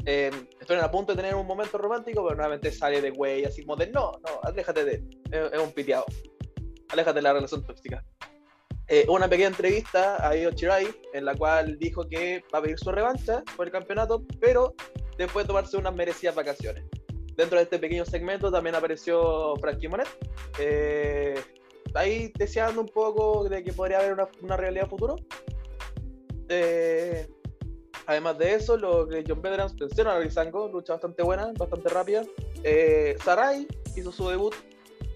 Eh, 0.06 0.30
estuvieron 0.60 0.84
a 0.84 0.91
punto 0.91 1.14
de 1.14 1.22
tener 1.22 1.35
un 1.35 1.48
momento 1.48 1.77
romántico, 1.77 2.22
pero 2.26 2.35
nuevamente 2.35 2.69
sale 2.73 2.99
de 2.99 3.11
güey, 3.11 3.45
así 3.45 3.64
como 3.64 3.77
de 3.77 3.88
no, 3.88 4.11
no, 4.11 4.41
aléjate 4.44 4.84
de 4.84 4.95
él, 4.95 5.22
es, 5.34 5.60
un 5.60 5.72
piteado, 5.72 6.05
aléjate 6.89 7.15
de 7.15 7.22
la 7.22 7.34
relación 7.34 7.65
tóxica. 7.65 8.03
Eh, 8.88 9.05
una 9.07 9.27
pequeña 9.27 9.47
entrevista 9.47 10.27
a 10.27 10.35
Io 10.35 10.51
Shirai 10.51 10.88
en 11.14 11.26
la 11.26 11.35
cual 11.35 11.80
dijo 11.80 12.07
que 12.07 12.43
va 12.53 12.60
a 12.60 12.61
pedir 12.61 12.77
su 12.77 12.91
revancha 12.91 13.43
por 13.55 13.65
el 13.65 13.72
campeonato, 13.72 14.23
pero 14.39 14.76
después 15.18 15.45
de 15.45 15.47
tomarse 15.47 15.77
unas 15.77 15.95
merecidas 15.95 16.35
vacaciones. 16.35 16.84
dentro 17.35 17.57
de 17.57 17.64
este 17.64 17.80
pequeño 17.80 18.05
segmento 18.05 18.51
también 18.51 18.76
apareció 18.76 19.55
Frankie 19.55 19.88
Monet. 19.88 20.07
eh, 20.60 21.41
ahí 21.95 22.31
deseando 22.38 22.81
un 22.81 22.88
poco 22.88 23.47
de 23.47 23.64
que 23.64 23.73
podría 23.73 23.99
haber 23.99 24.14
una, 24.14 24.27
una 24.41 24.57
realidad 24.57 24.88
futuro. 24.88 25.15
Eh, 26.49 27.27
además 28.05 28.38
de 28.38 28.53
eso, 28.55 28.77
los 28.77 29.07
John 29.27 29.41
Veterans 29.41 29.76
vencieron 29.76 30.15
a 30.15 30.19
Rizango, 30.19 30.68
lucha 30.68 30.93
bastante 30.93 31.23
buena, 31.23 31.51
bastante 31.57 31.89
rápida. 31.89 32.23
Eh, 32.64 33.15
Sarai 33.23 33.68
hizo 33.95 34.11
su 34.11 34.30
debut 34.30 34.53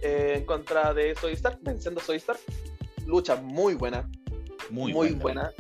eh, 0.02 0.36
en 0.38 0.46
contra 0.46 0.94
de 0.94 1.16
Soy 1.16 1.34
Stark, 1.34 1.60
venciendo 1.62 2.02
Soy 2.02 2.18
Stark. 2.18 2.40
Lucha 3.06 3.36
muy 3.36 3.74
buena, 3.76 4.10
Muy, 4.70 4.94
muy, 4.94 5.12
buena. 5.12 5.52
buena. 5.52 5.54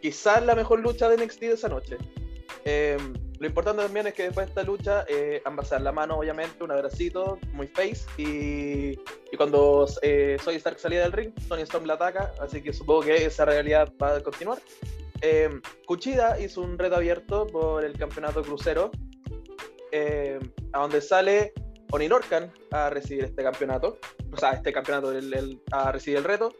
Quizás 0.00 0.44
la 0.44 0.54
mejor 0.54 0.80
lucha 0.80 1.08
de 1.08 1.24
NXT 1.24 1.40
de 1.40 1.52
esa 1.52 1.68
noche. 1.68 1.96
Eh, 2.64 2.96
lo 3.38 3.46
importante 3.48 3.82
también 3.82 4.06
es 4.06 4.14
que 4.14 4.22
después 4.24 4.46
de 4.46 4.50
esta 4.50 4.62
lucha, 4.62 5.04
eh, 5.08 5.42
ambas 5.44 5.68
se 5.68 5.74
dan 5.74 5.82
la 5.82 5.90
mano, 5.90 6.16
obviamente, 6.18 6.62
un 6.62 6.70
abracito, 6.70 7.38
muy 7.52 7.66
face. 7.66 8.02
Y, 8.16 8.92
y 9.32 9.36
cuando 9.36 9.86
eh, 10.02 10.36
Soy 10.44 10.54
Stark 10.56 10.78
salía 10.78 11.00
del 11.02 11.10
ring, 11.12 11.32
Tony 11.48 11.62
Storm 11.62 11.86
la 11.86 11.94
ataca, 11.94 12.32
así 12.40 12.62
que 12.62 12.72
supongo 12.72 13.00
que 13.02 13.24
esa 13.26 13.44
realidad 13.44 13.92
va 14.00 14.16
a 14.16 14.20
continuar. 14.20 14.58
Eh, 15.22 15.50
Kuchida 15.86 16.40
hizo 16.40 16.60
un 16.60 16.78
reto 16.78 16.96
abierto 16.96 17.46
por 17.48 17.84
el 17.84 17.98
campeonato 17.98 18.42
crucero, 18.42 18.92
eh, 19.90 20.38
a 20.72 20.80
donde 20.80 21.00
sale 21.00 21.52
Oni 21.92 22.08
Lorcan 22.08 22.50
a 22.70 22.90
recibir 22.90 23.24
este 23.24 23.42
campeonato, 23.42 23.98
o 24.32 24.36
sea, 24.36 24.52
este 24.52 24.72
campeonato 24.72 25.12
el- 25.12 25.32
el- 25.34 25.62
a 25.70 25.92
recibir 25.92 26.18
el 26.18 26.24
reto. 26.24 26.52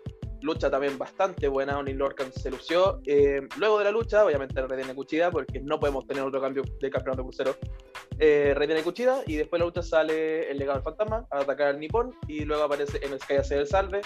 Lucha 0.42 0.70
también 0.70 0.98
bastante 0.98 1.46
buena, 1.48 1.78
Oni 1.78 1.92
Lorcan 1.94 2.32
se 2.32 2.50
lució. 2.50 3.00
Eh, 3.06 3.40
luego 3.58 3.78
de 3.78 3.84
la 3.84 3.90
lucha, 3.92 4.24
obviamente 4.24 4.60
retiene 4.60 4.94
Kuchida, 4.94 5.30
porque 5.30 5.60
no 5.60 5.78
podemos 5.78 6.06
tener 6.06 6.22
otro 6.24 6.40
cambio 6.40 6.64
de 6.80 6.90
campeonato 6.90 7.22
crucero. 7.22 7.56
Eh, 8.18 8.52
retiene 8.54 8.82
Kuchida 8.82 9.22
y 9.26 9.36
después 9.36 9.58
de 9.58 9.64
la 9.64 9.66
lucha 9.66 9.82
sale 9.82 10.50
el 10.50 10.58
legado 10.58 10.78
del 10.78 10.84
fantasma 10.84 11.26
a 11.30 11.38
atacar 11.38 11.68
al 11.68 11.80
Nippon 11.80 12.14
y 12.26 12.44
luego 12.44 12.64
aparece 12.64 12.98
MSK 13.06 13.34
y 13.34 13.36
hace 13.36 13.56
el 13.56 13.66
salve. 13.68 14.00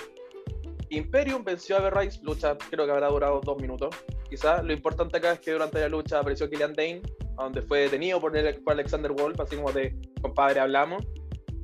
Imperium 0.90 1.42
venció 1.42 1.76
a 1.76 1.80
Berrice, 1.80 2.20
lucha 2.22 2.56
creo 2.70 2.86
que 2.86 2.92
habrá 2.92 3.08
durado 3.08 3.40
dos 3.40 3.60
minutos. 3.60 3.94
Quizás 4.28 4.62
lo 4.62 4.72
importante 4.72 5.16
acá 5.16 5.32
es 5.32 5.40
que 5.40 5.52
durante 5.52 5.80
la 5.80 5.88
lucha 5.88 6.20
apareció 6.20 6.48
Killian 6.48 6.74
Dane, 6.74 7.02
donde 7.44 7.62
fue 7.62 7.80
detenido 7.80 8.20
por, 8.20 8.36
Alexander 8.36 9.12
Wolf, 9.12 9.38
así 9.40 9.56
como 9.56 9.72
de 9.72 9.94
compadre 10.20 10.60
hablamos. 10.60 11.04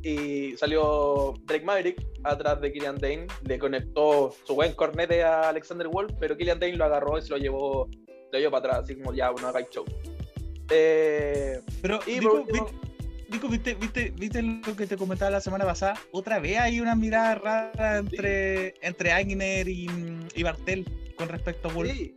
Y 0.02 0.56
salió 0.56 1.34
Drake 1.44 1.64
Maverick 1.64 2.04
atrás 2.24 2.60
de 2.60 2.72
Killian 2.72 2.98
Dane, 2.98 3.26
le 3.44 3.58
conectó 3.58 4.34
su 4.44 4.54
buen 4.54 4.72
cornete 4.72 5.22
a 5.22 5.48
Alexander 5.48 5.86
Wolf, 5.86 6.12
pero 6.18 6.36
Killian 6.36 6.58
Dane 6.58 6.76
lo 6.76 6.84
agarró 6.84 7.18
y 7.18 7.22
se 7.22 7.30
lo 7.30 7.36
llevó, 7.36 7.88
lo 8.32 8.38
llevó 8.38 8.50
para 8.50 8.74
atrás, 8.74 8.84
así 8.84 8.96
como 8.96 9.14
ya, 9.14 9.30
no 9.30 9.46
hagáis 9.46 9.68
show. 9.70 9.84
Eh, 10.70 11.60
Pero, 11.80 12.00
y 12.06 12.18
Nico, 12.18 12.30
por 12.30 12.40
último, 12.40 12.64
¿viste, 12.64 13.30
Nico, 13.30 13.48
¿viste, 13.48 13.74
viste, 13.74 14.12
viste 14.16 14.42
lo 14.42 14.74
que 14.74 14.86
te 14.86 14.96
comentaba 14.96 15.30
la 15.30 15.40
semana 15.40 15.64
pasada? 15.64 15.94
Otra 16.10 16.40
vez 16.40 16.58
hay 16.58 16.80
una 16.80 16.96
mirada 16.96 17.34
rara 17.36 17.98
entre, 17.98 18.74
entre 18.80 19.12
Agner 19.12 19.68
y, 19.68 19.88
y 20.34 20.42
Bartel 20.42 20.84
con 21.16 21.28
respecto 21.28 21.68
a 21.68 21.72
Wolf. 21.72 21.92
Sí, 21.92 22.14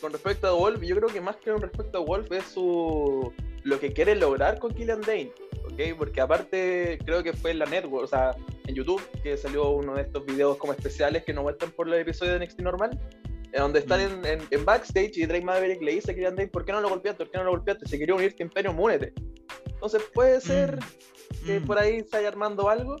con 0.00 0.12
respecto 0.12 0.46
a 0.46 0.52
Wolf, 0.52 0.82
yo 0.82 0.96
creo 0.96 1.08
que 1.08 1.20
más 1.20 1.36
que 1.36 1.50
con 1.50 1.60
respecto 1.62 1.98
a 1.98 2.00
Wolf 2.02 2.30
es 2.32 2.44
su 2.44 3.32
lo 3.64 3.80
que 3.80 3.92
quiere 3.92 4.14
lograr 4.14 4.58
con 4.58 4.72
Killian 4.72 5.00
Dane, 5.02 5.32
¿ok? 5.64 5.96
Porque 5.98 6.20
aparte 6.20 6.98
creo 7.04 7.22
que 7.22 7.32
fue 7.32 7.50
en 7.50 7.58
la 7.58 7.66
network, 7.66 8.04
o 8.04 8.06
sea, 8.06 8.34
en 8.66 8.74
YouTube, 8.74 9.02
que 9.22 9.36
salió 9.36 9.70
uno 9.70 9.94
de 9.94 10.02
estos 10.02 10.24
videos 10.24 10.56
como 10.56 10.72
especiales 10.72 11.24
que 11.24 11.32
no 11.34 11.42
muestran 11.42 11.70
por 11.72 11.88
el 11.88 11.94
episodio 11.94 12.32
de 12.32 12.38
NXT 12.38 12.60
normal, 12.60 12.98
en 13.52 13.60
donde 13.60 13.80
están 13.80 14.00
Mm. 14.00 14.24
en, 14.24 14.40
en- 14.40 14.46
en 14.50 14.64
backstage 14.64 15.16
y 15.18 15.26
Drake 15.26 15.44
Maverick 15.44 15.82
le 15.82 15.92
dice 15.92 16.12
a 16.12 16.14
Killian 16.14 16.36
Dane, 16.36 16.48
¿por 16.48 16.64
qué 16.64 16.72
no 16.72 16.80
lo 16.80 16.88
golpeaste? 16.88 17.24
¿Por 17.24 17.32
qué 17.32 17.38
no 17.38 17.44
lo 17.44 17.50
golpeaste? 17.50 17.86
Si 17.86 17.98
quería 17.98 18.14
unirte 18.14 18.42
a 18.42 18.46
Imperium, 18.46 18.78
únete. 18.78 19.12
Entonces 19.66 20.02
puede 20.14 20.40
ser 20.40 20.78
que 21.44 21.60
Mm. 21.60 21.66
por 21.66 21.78
ahí 21.78 22.02
se 22.04 22.16
haya 22.16 22.28
armando 22.28 22.68
algo. 22.70 22.96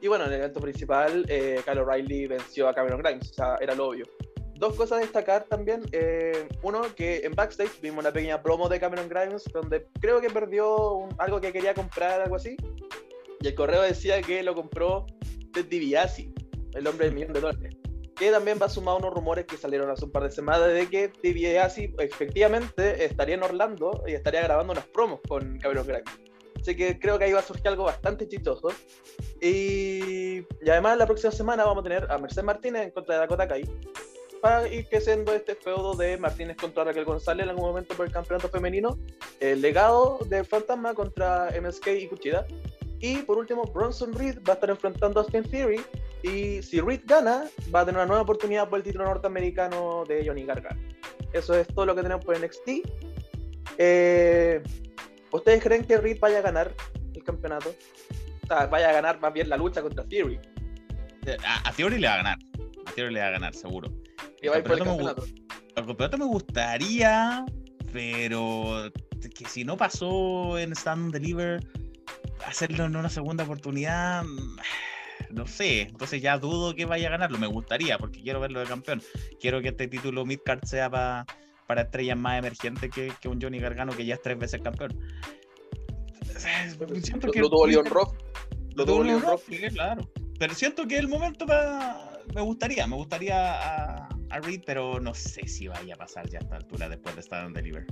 Y 0.00 0.08
bueno, 0.08 0.24
en 0.24 0.32
el 0.32 0.38
evento 0.38 0.60
principal, 0.60 1.26
eh, 1.28 1.60
Kyle 1.66 1.78
O'Reilly 1.80 2.26
venció 2.26 2.68
a 2.68 2.74
Cameron 2.74 3.02
Grimes, 3.02 3.30
o 3.32 3.34
sea, 3.34 3.56
era 3.60 3.74
lo 3.74 3.88
obvio. 3.88 4.06
Dos 4.60 4.76
cosas 4.76 4.98
a 4.98 5.00
destacar 5.00 5.44
también. 5.44 5.82
eh, 5.92 6.46
uno, 6.62 6.82
que 6.94 7.22
en 7.24 7.32
backstage 7.32 7.80
vimos 7.80 8.00
una 8.04 8.12
pequeña 8.12 8.42
promo 8.42 8.68
de 8.68 8.78
Cameron 8.78 9.08
Grimes, 9.08 9.44
donde 9.52 9.86
creo 10.00 10.20
que 10.20 10.28
perdió 10.28 10.92
un- 10.96 11.14
algo 11.18 11.40
que 11.40 11.50
quería 11.50 11.72
comprar, 11.74 12.20
algo 12.20 12.36
así. 12.36 12.56
Y 13.40 13.46
el 13.48 13.54
correo 13.54 13.80
decía 13.80 14.20
que 14.20 14.42
lo 14.42 14.54
compró 14.54 15.06
Ted 15.54 15.64
DiBiase, 15.64 16.30
el 16.74 16.86
hombre 16.86 17.06
del 17.06 17.14
millón 17.14 17.32
de 17.32 17.40
dólares. 17.40 17.74
Que 18.14 18.30
también 18.30 18.58
va 18.60 18.68
sumado 18.68 18.98
a 18.98 19.00
unos 19.00 19.14
rumores 19.14 19.46
que 19.46 19.56
salieron 19.56 19.88
hace 19.90 20.04
un 20.04 20.12
par 20.12 20.24
de 20.24 20.30
semanas 20.30 20.70
de 20.74 20.86
que 20.90 21.10
DiBiase 21.22 21.94
efectivamente 21.98 23.02
estaría 23.06 23.36
en 23.36 23.42
Orlando 23.42 24.04
y 24.06 24.12
estaría 24.12 24.42
grabando 24.42 24.74
unas 24.74 24.86
promos 24.88 25.20
con 25.26 25.58
Cameron 25.58 25.86
Grimes. 25.86 26.04
Así 26.60 26.76
que 26.76 26.98
creo 26.98 27.18
que 27.18 27.24
ahí 27.24 27.32
va 27.32 27.38
a 27.40 27.42
surgir 27.42 27.66
algo 27.68 27.84
bastante 27.84 28.28
chistoso. 28.28 28.68
Y, 29.40 30.40
y 30.40 30.68
además 30.70 30.98
la 30.98 31.06
próxima 31.06 31.32
semana 31.32 31.64
vamos 31.64 31.80
a 31.80 31.88
tener 31.88 32.12
a 32.12 32.18
Mercedes 32.18 32.44
Martínez 32.44 32.82
en 32.82 32.90
contra 32.90 33.14
de 33.14 33.20
Dakota 33.22 33.48
Kai. 33.48 33.64
Para 34.40 34.68
ir 34.68 34.86
creciendo 34.88 35.34
este 35.34 35.54
feudo 35.54 35.94
de 35.94 36.16
Martínez 36.16 36.56
contra 36.56 36.84
Raquel 36.84 37.04
González 37.04 37.44
en 37.44 37.50
algún 37.50 37.66
momento 37.66 37.94
por 37.94 38.06
el 38.06 38.12
campeonato 38.12 38.48
femenino. 38.48 38.98
El 39.38 39.60
legado 39.60 40.18
de 40.28 40.44
Fantasma 40.44 40.94
contra 40.94 41.50
MSK 41.60 41.88
y 41.88 42.06
Kuchida. 42.08 42.46
Y 43.00 43.18
por 43.18 43.38
último, 43.38 43.64
Bronson 43.64 44.12
Reed 44.14 44.38
va 44.46 44.52
a 44.52 44.54
estar 44.54 44.70
enfrentando 44.70 45.20
a 45.20 45.22
Austin 45.22 45.42
Theory. 45.42 45.80
Y 46.22 46.62
si 46.62 46.80
Reed 46.80 47.02
gana, 47.04 47.48
va 47.74 47.80
a 47.80 47.84
tener 47.84 47.98
una 47.98 48.06
nueva 48.06 48.22
oportunidad 48.22 48.68
por 48.68 48.78
el 48.78 48.84
título 48.84 49.04
norteamericano 49.04 50.04
de 50.06 50.26
Johnny 50.26 50.44
Gargano. 50.44 50.80
Eso 51.32 51.54
es 51.54 51.66
todo 51.68 51.86
lo 51.86 51.94
que 51.94 52.02
tenemos 52.02 52.24
por 52.24 52.38
NXT. 52.38 52.68
Eh, 53.78 54.62
¿Ustedes 55.30 55.62
creen 55.62 55.84
que 55.84 55.96
Reed 55.96 56.18
vaya 56.18 56.38
a 56.38 56.42
ganar 56.42 56.74
el 57.14 57.24
campeonato? 57.24 57.74
O 58.42 58.46
sea, 58.46 58.66
vaya 58.66 58.90
a 58.90 58.92
ganar 58.92 59.20
más 59.20 59.32
bien 59.32 59.48
la 59.48 59.56
lucha 59.56 59.80
contra 59.80 60.04
Theory. 60.04 60.38
A, 61.44 61.68
a 61.68 61.72
Theory 61.72 61.98
le 61.98 62.06
va 62.06 62.14
a 62.14 62.16
ganar. 62.18 62.38
A 62.86 62.92
Theory 62.92 63.14
le 63.14 63.20
va 63.20 63.28
a 63.28 63.30
ganar, 63.30 63.54
seguro. 63.54 63.90
Que 64.40 64.48
va 64.48 64.56
a 64.56 64.58
ir 64.58 64.64
por 64.64 64.72
el 64.78 64.84
campeonato 64.84 65.22
me. 65.22 65.28
El 65.76 65.86
campeonato 65.86 66.18
me 66.18 66.24
gustaría, 66.26 67.44
pero 67.92 68.90
que 69.34 69.44
si 69.46 69.64
no 69.64 69.76
pasó 69.76 70.58
en 70.58 70.72
Stand 70.72 71.04
and 71.06 71.12
Deliver, 71.12 71.60
hacerlo 72.46 72.84
en 72.86 72.96
una 72.96 73.08
segunda 73.08 73.44
oportunidad, 73.44 74.24
mm, 74.24 74.56
no 75.30 75.46
sé. 75.46 75.82
Entonces 75.82 76.20
ya 76.22 76.38
dudo 76.38 76.74
que 76.74 76.86
vaya 76.86 77.08
a 77.08 77.10
ganarlo. 77.12 77.38
Me 77.38 77.46
gustaría, 77.46 77.98
porque 77.98 78.20
quiero 78.22 78.40
verlo 78.40 78.60
de 78.60 78.66
campeón. 78.66 79.02
Quiero 79.40 79.60
que 79.60 79.68
este 79.68 79.88
título 79.88 80.24
Midcard 80.24 80.64
sea 80.64 80.90
pa- 80.90 81.26
para 81.66 81.82
estrellas 81.82 82.16
más 82.18 82.38
emergentes 82.38 82.90
que, 82.90 83.12
que 83.20 83.28
un 83.28 83.40
Johnny 83.40 83.58
Gargano, 83.60 83.92
que 83.92 84.04
ya 84.04 84.14
es 84.14 84.22
tres 84.22 84.38
veces 84.38 84.60
campeón. 84.60 84.98
Siento 87.02 87.26
Lo, 87.28 87.32
que 87.32 87.40
lo 87.40 87.50
tuvo 87.50 87.66
Leon 87.66 87.86
Rock. 87.86 88.16
Lo 88.74 88.84
tuvo 88.86 89.04
Leon 89.04 89.22
Rock. 89.22 89.42
claro. 89.72 90.10
Pero 90.38 90.54
siento 90.54 90.86
que 90.88 90.96
el 90.98 91.06
momento 91.06 91.46
va- 91.46 92.18
me 92.34 92.40
gustaría, 92.40 92.86
me 92.86 92.96
gustaría 92.96 93.36
a, 94.04 94.08
a 94.30 94.40
Reed, 94.40 94.62
pero 94.66 95.00
no 95.00 95.12
sé 95.14 95.46
si 95.46 95.68
vaya 95.68 95.94
a 95.94 95.96
pasar 95.98 96.28
ya 96.28 96.38
a 96.38 96.42
esta 96.42 96.56
altura 96.56 96.88
después 96.88 97.14
de 97.14 97.20
estar 97.20 97.46
en 97.46 97.52
Deliver. 97.52 97.86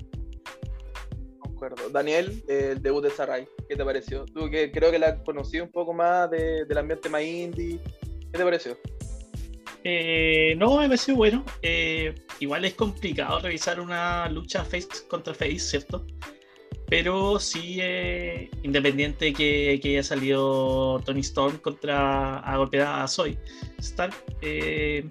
Concuerdo. 1.39 1.89
Daniel, 1.91 2.43
el 2.49 2.81
debut 2.81 3.03
de 3.03 3.11
Sarai, 3.11 3.47
¿qué 3.69 3.77
te 3.77 3.85
pareció? 3.85 4.25
Tú 4.27 4.49
que 4.51 4.71
creo 4.71 4.91
que 4.91 4.99
la 4.99 5.23
conocí 5.25 5.59
un 5.61 5.71
poco 5.71 5.93
más 5.93 6.31
de- 6.31 6.65
del 6.65 6.79
ambiente 6.79 7.09
más 7.09 7.23
indie. 7.23 7.81
¿Qué 8.33 8.39
te 8.39 8.45
pareció? 8.45 8.79
Eh, 9.85 10.55
no, 10.57 10.79
me 10.79 10.87
pareció 10.89 11.17
bueno. 11.17 11.45
Eh, 11.63 12.15
igual 12.41 12.65
es 12.65 12.75
complicado 12.75 13.41
revisar 13.41 13.81
una 13.81 14.29
lucha 14.29 14.65
face 14.65 14.89
contra 15.09 15.35
face, 15.35 15.59
¿cierto? 15.59 16.07
Pero 16.89 17.39
sí, 17.39 17.79
eh, 17.81 18.51
independiente 18.63 19.33
que, 19.33 19.79
que 19.83 19.91
haya 19.91 20.03
salido 20.03 21.01
Tony 21.05 21.21
Storm 21.21 21.59
contra 21.59 22.39
a 22.39 22.57
golpear 22.57 23.03
a 23.03 23.07
Zoe 23.09 23.39
Stark, 23.79 24.15
eh, 24.41 25.07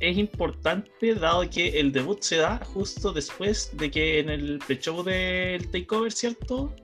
es 0.00 0.16
importante 0.16 1.14
dado 1.14 1.48
que 1.48 1.78
el 1.78 1.92
debut 1.92 2.20
se 2.22 2.36
da 2.36 2.58
justo 2.64 3.12
después 3.12 3.70
de 3.76 3.90
que 3.90 4.18
en 4.18 4.30
el 4.30 4.58
pre-show 4.58 5.02
del 5.02 5.70
Takeover, 5.70 6.10
¿cierto? 6.10 6.74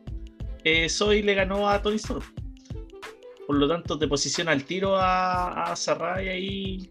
Eh, 0.64 0.88
Zoe 0.88 1.22
le 1.22 1.34
ganó 1.34 1.68
a 1.68 1.80
Tony 1.80 1.96
Storm. 1.96 2.22
Por 3.46 3.56
lo 3.56 3.68
tanto, 3.68 3.98
te 3.98 4.06
posiciona 4.06 4.52
al 4.52 4.64
tiro 4.64 4.96
a, 4.96 5.70
a 5.70 5.76
Sarray 5.76 6.28
ahí 6.28 6.90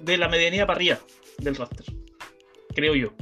de 0.00 0.16
la 0.16 0.28
medianía 0.28 0.66
para 0.66 0.78
arriba 0.78 0.98
del 1.38 1.56
roster. 1.56 1.84
Creo 2.74 2.94
yo. 2.94 3.12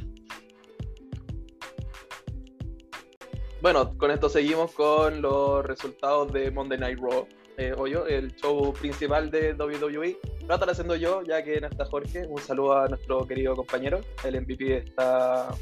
Bueno, 3.62 3.96
con 3.96 4.10
esto 4.10 4.28
seguimos 4.28 4.72
con 4.72 5.22
los 5.22 5.64
resultados 5.64 6.30
de 6.32 6.50
Monday 6.50 6.78
Night 6.78 6.98
Raw. 7.00 7.26
Eh, 7.56 7.72
Hoyo, 7.76 8.06
el 8.06 8.34
show 8.34 8.72
principal 8.72 9.30
de 9.30 9.52
WWE. 9.54 9.88
Lo 9.90 9.98
voy 10.00 10.18
a 10.50 10.54
estar 10.54 10.70
haciendo 10.70 10.96
yo, 10.96 11.22
ya 11.22 11.42
que 11.44 11.60
no 11.60 11.68
está 11.68 11.84
Jorge. 11.84 12.26
Un 12.28 12.38
saludo 12.38 12.76
a 12.78 12.88
nuestro 12.88 13.26
querido 13.26 13.54
compañero, 13.54 14.00
el 14.24 14.40
MVP 14.40 14.64
de 14.64 14.76
esta, 14.78 15.54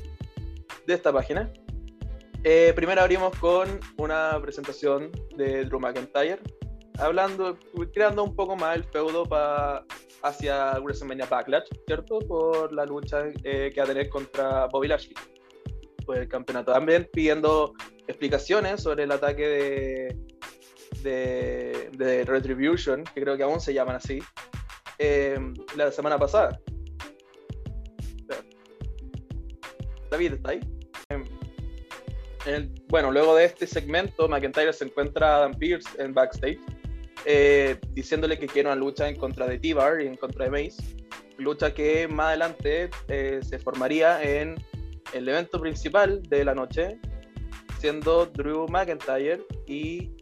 de 0.87 0.95
esta 0.95 1.13
página. 1.13 1.53
Eh, 2.45 2.73
primero 2.75 3.03
abrimos 3.03 3.37
con 3.39 3.79
una 3.99 4.39
presentación 4.41 5.11
de 5.37 5.65
Drew 5.67 5.79
McIntyre, 5.79 6.41
hablando, 6.99 7.59
creando 7.93 8.25
un 8.25 8.35
poco 8.35 8.57
más 8.57 8.75
el 8.77 8.85
feudo 8.85 9.25
pa- 9.25 9.85
hacia 10.23 10.79
WrestleMania 10.81 11.27
Backlash, 11.27 11.67
¿cierto? 11.87 12.21
Por 12.21 12.73
la 12.73 12.87
lucha 12.87 13.25
eh, 13.45 13.71
que 13.73 13.81
va 13.81 13.85
a 13.85 13.89
tener 13.89 14.09
contra 14.09 14.67
Bobby 14.67 14.89
Lashley 14.89 15.15
por 16.07 16.17
el 16.17 16.27
campeonato. 16.27 16.73
También 16.73 17.09
pidiendo 17.13 17.75
explicaciones 18.09 18.83
sobre 18.83 19.05
el 19.05 19.13
ataque 19.13 19.47
de, 19.47 20.17
de, 21.03 22.25
Retribution, 22.27 23.05
que 23.05 23.21
creo 23.21 23.37
que 23.37 23.43
aún 23.43 23.61
se 23.61 23.75
llaman 23.75 23.97
así, 23.97 24.21
eh, 24.99 25.39
la 25.77 25.91
semana 25.91 26.19
pasada. 26.19 26.59
David, 30.11 30.35
¿está 30.35 30.51
ahí? 30.51 30.61
Eh, 32.47 32.69
bueno, 32.89 33.11
luego 33.11 33.35
de 33.35 33.47
este 33.47 33.67
segmento, 33.67 34.29
McIntyre 34.29 34.73
se 34.73 34.85
encuentra 34.85 35.35
a 35.35 35.37
Adam 35.39 35.55
Pierce 35.55 35.89
en 35.99 36.13
backstage, 36.13 36.59
eh, 37.25 37.79
diciéndole 37.93 38.39
que 38.39 38.47
quiere 38.47 38.69
una 38.69 38.77
lucha 38.77 39.09
en 39.09 39.17
contra 39.17 39.47
de 39.47 39.59
T-Bar 39.59 40.03
y 40.03 40.07
en 40.07 40.17
contra 40.17 40.45
de 40.45 40.51
Mace. 40.51 40.83
Lucha 41.39 41.73
que 41.73 42.07
más 42.09 42.29
adelante 42.29 42.91
se 43.09 43.59
formaría 43.59 44.23
en 44.23 44.55
el 45.13 45.29
evento 45.29 45.61
principal 45.61 46.23
de 46.23 46.45
la 46.45 46.55
noche, 46.55 46.99
siendo 47.79 48.27
Drew 48.27 48.67
McIntyre 48.69 49.45
y. 49.67 50.22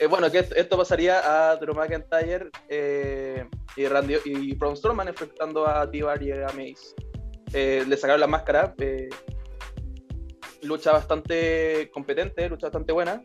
eh, 0.00 0.06
bueno, 0.06 0.30
que 0.30 0.38
esto, 0.38 0.76
pasaría 0.76 1.50
a 1.50 1.56
Drew 1.56 1.74
McIntyre 1.74 2.50
eh, 2.68 3.46
y, 3.76 3.86
Randy, 3.86 4.16
y 4.24 4.54
Braun 4.54 4.76
Strowman 4.76 5.08
enfrentando 5.08 5.66
a 5.66 5.90
T-Bar 5.90 6.22
y 6.22 6.32
a 6.32 6.46
Mace. 6.46 6.94
Eh, 7.52 7.84
le 7.86 7.96
sacaron 7.96 8.20
la 8.20 8.26
máscara. 8.26 8.74
lucha 10.62 10.92
bastante 10.92 11.90
competente, 11.92 12.48
lucha 12.48 12.66
bastante 12.66 12.92
buena. 12.92 13.22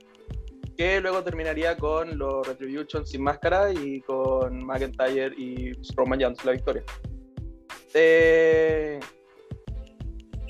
Que 0.77 1.01
luego 1.01 1.23
terminaría 1.23 1.75
con 1.75 2.17
los 2.17 2.47
Retribution 2.47 3.05
sin 3.05 3.23
máscara 3.23 3.71
y 3.73 4.01
con 4.01 4.65
McIntyre 4.65 5.33
y 5.37 5.73
Strowman 5.83 6.19
llevándose 6.19 6.45
la 6.45 6.53
victoria. 6.53 6.83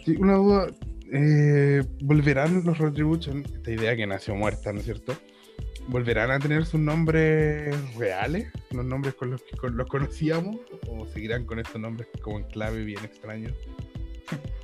Sí, 0.06 0.16
una 0.20 0.36
duda. 0.36 0.68
¿Volverán 2.02 2.64
los 2.64 2.78
Retribution? 2.78 3.44
Esta 3.46 3.72
idea 3.72 3.96
que 3.96 4.06
nació 4.06 4.36
muerta, 4.36 4.72
¿no 4.72 4.80
es 4.80 4.86
cierto? 4.86 5.16
¿Volverán 5.90 6.30
a 6.30 6.38
tener 6.40 6.66
sus 6.66 6.80
nombres 6.80 7.76
reales? 7.98 8.48
¿Los 8.72 8.86
nombres 8.86 9.16
con 9.16 9.32
los 9.32 9.42
que 9.42 9.58
con- 9.58 9.76
los 9.76 9.88
conocíamos? 9.88 10.58
¿O 10.88 11.08
seguirán 11.08 11.46
con 11.46 11.58
estos 11.60 11.82
nombres 11.82 12.08
como 12.22 12.38
en 12.40 12.46
clave 12.46 12.84
bien 12.84 13.04
extraños? 13.04 13.54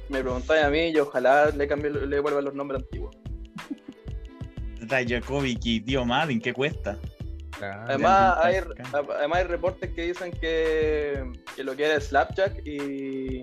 me 0.08 0.22
preguntáis 0.22 0.64
a 0.64 0.70
mí 0.70 0.90
y 0.90 0.98
ojalá 1.00 1.50
le 1.50 1.68
cambie, 1.68 1.90
le 1.90 2.20
vuelvan 2.20 2.46
los 2.46 2.54
nombres 2.54 2.84
antiguos. 2.84 3.16
Dijakovic 4.82 5.66
y 5.66 5.82
Tío 5.82 6.06
Madden, 6.06 6.40
¿qué 6.40 6.54
cuesta? 6.54 7.00
Ah, 7.60 7.86
Además 7.88 8.38
hay, 8.44 8.58
además 8.94 9.40
hay 9.40 9.44
reportes 9.46 9.90
que 9.96 10.04
dicen 10.04 10.32
que, 10.32 11.24
que 11.56 11.64
lo 11.64 11.74
quiere 11.76 12.00
Slapjack 12.00 12.64
y, 12.68 13.42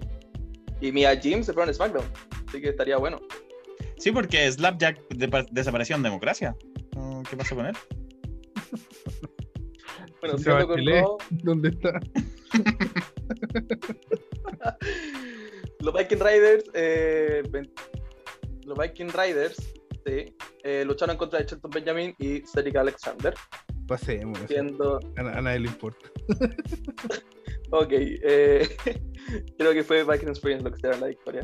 y 0.81 0.93
Mia 0.93 1.17
Jim 1.19 1.43
se 1.43 1.53
fueron 1.53 1.71
a 1.71 1.75
SmackDown. 1.75 2.05
Así 2.49 2.61
que 2.61 2.69
estaría 2.69 2.97
bueno. 2.99 3.21
Sí, 3.99 4.13
porque 4.13 4.51
Slapjack 4.53 5.09
de- 5.09 5.47
desapareció 5.51 5.97
en 5.97 6.03
democracia. 6.05 6.55
¿Qué 7.29 7.37
pasó 7.37 7.57
con 7.57 7.67
él? 7.67 7.77
Bueno, 10.21 10.37
con 10.37 10.69
Bachelet. 10.69 11.03
Raw, 11.03 11.19
¿Dónde 11.43 11.69
está? 11.71 12.01
los 15.81 15.95
Viking 15.95 16.19
Riders, 16.21 16.65
eh, 16.75 17.43
los 18.65 18.79
Viking 18.79 19.09
Riders, 19.09 19.57
sí, 20.07 20.37
eh, 20.63 20.85
lucharon 20.87 21.17
contra 21.17 21.41
Shelton 21.43 21.71
Benjamin 21.71 22.15
y 22.19 22.43
Cedric 22.43 22.77
Alexander, 22.77 23.35
Pasemos. 23.89 24.39
siendo, 24.47 25.01
A, 25.17 25.21
a 25.21 25.41
nadie 25.43 25.61
le 25.61 25.69
importa. 25.69 26.09
ok, 27.71 27.91
eh, 27.91 28.69
creo 29.59 29.73
que 29.73 29.83
fue 29.83 30.05
Viking 30.05 30.29
Experience 30.29 30.65
lo 30.65 30.71
que 30.73 30.81
se 30.81 30.89
da 30.89 30.99
la 30.99 31.07
victoria. 31.09 31.43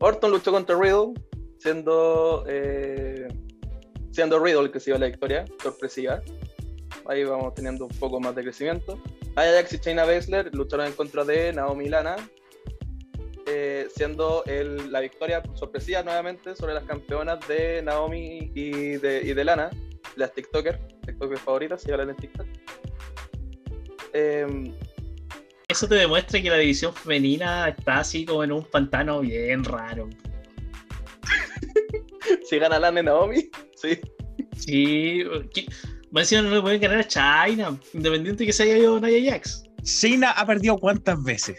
Orton 0.00 0.30
luchó 0.30 0.52
contra 0.52 0.78
Riddle, 0.78 1.14
siendo, 1.58 2.44
eh, 2.46 3.26
siendo 4.14 4.38
Riddle 4.38 4.70
que 4.70 4.78
se 4.78 4.86
lleva 4.86 5.00
la 5.00 5.06
victoria, 5.06 5.44
sorpresiva. 5.62 6.22
Ahí 7.06 7.24
vamos 7.24 7.52
teniendo 7.54 7.86
un 7.86 7.98
poco 7.98 8.20
más 8.20 8.34
de 8.34 8.42
crecimiento. 8.42 9.00
Ajax 9.34 9.72
y 9.72 9.78
Shayna 9.78 10.04
Baszler 10.04 10.54
lucharon 10.54 10.86
en 10.86 10.92
contra 10.92 11.24
de 11.24 11.52
Naomi 11.52 11.88
Lana, 11.88 12.16
eh, 13.46 13.88
siendo 13.94 14.44
el- 14.46 14.90
la 14.92 15.00
victoria 15.00 15.42
sorpresiva 15.54 16.02
nuevamente 16.04 16.54
sobre 16.54 16.74
las 16.74 16.84
campeonas 16.84 17.46
de 17.48 17.82
Naomi 17.82 18.50
y 18.54 18.96
de, 18.98 19.22
y 19.24 19.34
de 19.34 19.44
Lana, 19.44 19.70
las 20.16 20.32
TikTokers, 20.32 20.78
TikTokers 21.04 21.40
favoritas, 21.40 21.82
si 21.82 21.90
hablan 21.90 22.10
en 22.10 22.16
TikTok. 22.16 22.46
Em, 24.12 24.72
Eso 25.68 25.88
te 25.88 25.96
demuestra 25.96 26.40
que 26.40 26.48
la 26.50 26.56
división 26.58 26.94
femenina 26.94 27.68
está 27.68 27.98
así 27.98 28.24
como 28.24 28.44
en 28.44 28.52
un 28.52 28.62
pantano 28.64 29.20
bien 29.20 29.64
raro. 29.64 30.08
si 32.48 32.58
gana 32.58 32.78
Lana 32.78 33.00
y 33.00 33.02
Naomi, 33.02 33.50
sí. 33.84 34.00
Sí, 34.56 35.22
que- 35.52 35.66
más 36.10 36.22
encima 36.32 36.42
no 36.42 36.54
le 36.54 36.60
pueden 36.60 36.80
ganar 36.80 36.98
a 37.00 37.06
China, 37.08 37.78
independiente 37.92 38.46
que 38.46 38.52
se 38.52 38.62
haya 38.64 38.78
ido 38.78 39.00
Nia 39.00 39.32
Jax. 39.32 39.64
Shayna 39.82 40.30
ha 40.30 40.46
perdido 40.46 40.78
cuántas 40.78 41.22
veces 41.22 41.56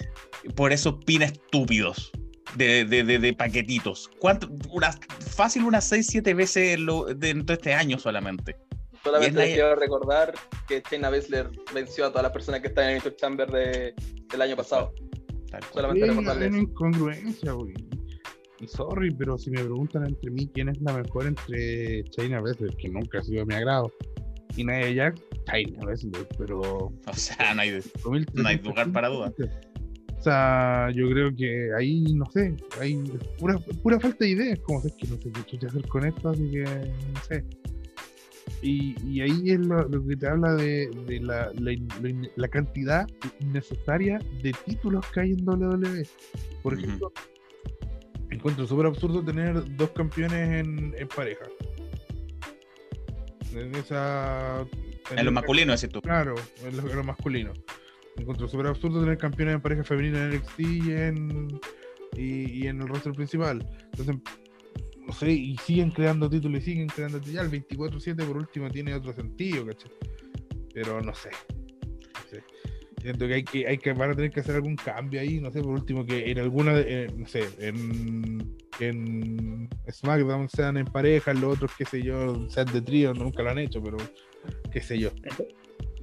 por 0.56 0.72
esos 0.72 0.96
pines 1.06 1.34
estúpidos 1.34 2.12
de, 2.56 2.86
de, 2.86 3.04
de, 3.04 3.20
de 3.20 3.34
paquetitos. 3.34 4.10
¿Cuánto? 4.20 4.50
Unas, 4.72 4.98
fácil 5.36 5.64
unas 5.64 5.86
6, 5.90 6.08
7 6.10 6.34
veces 6.34 6.80
lo, 6.80 7.06
dentro 7.06 7.48
de 7.48 7.54
este 7.54 7.74
año 7.74 8.00
solamente. 8.00 8.56
Solamente 9.04 9.46
Nia- 9.46 9.54
quiero 9.56 9.76
recordar 9.76 10.34
que 10.68 10.82
Shayna 10.90 11.10
Baszler 11.10 11.50
venció 11.74 12.06
a 12.06 12.10
todas 12.10 12.24
las 12.24 12.32
personas 12.32 12.62
que 12.62 12.68
están 12.68 12.90
en 12.90 12.96
el 12.98 13.02
Mr. 13.04 13.16
Chamber 13.18 13.52
de, 13.52 13.94
del 14.32 14.42
año 14.42 14.56
pasado. 14.56 14.94
Tal 15.52 15.60
cual. 15.70 15.74
Solamente 15.74 16.06
Sí, 16.06 16.10
recordarles. 16.10 16.50
una 16.52 16.60
incongruencia, 16.60 17.52
güey. 17.52 17.74
Y 18.60 18.68
sorry, 18.68 19.12
pero 19.12 19.38
si 19.38 19.52
me 19.52 19.60
preguntan 19.60 20.06
entre 20.06 20.32
mí 20.32 20.50
quién 20.54 20.70
es 20.70 20.82
la 20.82 20.94
mejor 20.94 21.28
entre 21.28 22.04
China 22.06 22.42
Baszler, 22.42 22.76
que 22.78 22.90
nunca 22.90 23.20
ha 23.20 23.24
sido 23.24 23.40
de 23.40 23.46
mi 23.46 23.54
agrado, 23.56 23.92
y 24.56 24.64
Nia 24.64 24.94
Jax, 24.96 25.22
China 25.52 25.86
Baszler, 25.86 26.28
pero... 26.38 26.62
O 26.62 27.14
sea, 27.14 27.54
no 27.54 27.62
hay. 27.62 27.82
5300 27.82 28.36
No 28.36 28.48
hay 28.48 28.58
lugar 28.60 28.92
para 28.92 29.10
duda. 29.10 29.34
O 30.18 30.22
sea, 30.22 30.90
yo 30.92 31.08
creo 31.10 31.36
que 31.36 31.70
ahí, 31.78 32.02
no 32.16 32.26
sé, 32.32 32.56
hay 32.80 32.96
pura, 33.38 33.60
pura 33.84 34.00
falta 34.00 34.26
de 34.26 34.32
ideas, 34.32 34.60
como 34.62 34.82
sé 34.82 34.92
que 34.98 35.08
no 35.08 35.18
sé 35.18 35.32
qué 35.60 35.68
hacer 35.68 35.88
con 35.88 36.06
esto, 36.06 36.30
así 36.30 36.50
que 36.50 36.64
no 36.64 37.22
sé. 37.28 37.46
Y, 38.62 38.96
y 39.08 39.22
ahí 39.22 39.52
es 39.52 39.60
lo, 39.60 39.88
lo 39.88 40.08
que 40.08 40.16
te 40.16 40.28
habla 40.28 40.56
de, 40.56 40.90
de 41.06 41.20
la, 41.20 41.52
la, 42.36 42.48
cantidad 42.48 43.08
innecesaria 43.40 44.20
de 44.42 44.54
títulos 44.66 45.06
que 45.14 45.20
hay 45.20 45.32
en 45.34 45.48
WWE. 45.48 46.08
Por 46.64 46.74
ejemplo, 46.74 47.12
encuentro 48.36 48.68
súper 48.68 48.86
absurdo 48.88 49.24
tener 49.24 49.76
dos 49.76 49.90
campeones 49.92 50.66
en, 50.66 50.94
en 50.98 51.08
pareja. 51.08 51.46
En 53.54 53.74
esa. 53.76 54.66
En 55.16 55.26
lo 55.26 55.32
masculino, 55.32 55.74
decís 55.74 55.90
tú. 55.90 56.02
Claro, 56.02 56.36
en 56.64 56.78
lo, 56.78 56.90
en 56.90 56.96
lo 56.96 57.04
masculino. 57.04 57.54
Encuentro 58.18 58.48
súper 58.48 58.68
absurdo 58.68 59.02
tener 59.02 59.18
campeones 59.18 59.56
en 59.56 59.62
pareja 59.62 59.84
femenina 59.84 60.26
en 60.26 60.36
NXT 60.36 60.60
y 60.60 60.92
en, 60.92 61.60
y, 62.16 62.64
y 62.64 62.68
en 62.68 62.82
el 62.82 62.88
roster 62.88 63.14
principal. 63.14 63.66
Entonces, 63.92 64.16
no 65.06 65.14
sé, 65.14 65.32
y 65.32 65.58
siguen 65.58 65.92
creando 65.92 66.30
títulos 66.30 66.62
y 66.62 66.66
siguen 66.66 66.88
creando 66.88 67.20
títulos. 67.20 67.50
Ya 67.50 67.58
el 67.58 67.66
24-7 67.68 68.26
por 68.26 68.38
último 68.38 68.70
tiene 68.70 68.94
otro 68.94 69.14
sentido, 69.14 69.66
¿cachai? 69.66 69.92
Pero 70.74 71.02
no 71.02 71.14
sé. 71.14 71.30
Siento 73.06 73.28
que 73.28 73.36
hay 73.36 73.44
que, 73.44 73.68
hay 73.68 73.78
que 73.78 73.94
van 73.94 74.10
a 74.10 74.16
tener 74.16 74.32
que 74.32 74.40
hacer 74.40 74.56
algún 74.56 74.76
cambio 74.76 75.22
ahí, 75.22 75.40
no 75.40 75.52
sé, 75.52 75.62
por 75.62 75.74
último 75.74 76.04
que 76.08 76.32
en 76.32 76.40
alguna, 76.40 76.80
eh, 76.80 77.08
no 77.16 77.28
sé, 77.28 77.48
en, 77.60 78.58
en 78.80 79.70
SmackDown 79.92 80.50
sean 80.50 80.78
en 80.78 80.86
pareja, 80.86 81.32
los 81.36 81.54
otros, 81.56 81.72
qué 81.78 81.86
sé 81.86 82.02
yo, 82.02 82.50
sean 82.50 82.66
de 82.74 82.82
trío, 82.82 83.14
nunca 83.14 83.44
lo 83.44 83.52
han 83.52 83.60
hecho, 83.60 83.80
pero 83.80 83.98
qué 84.72 84.82
sé 84.82 84.98
yo. 84.98 85.12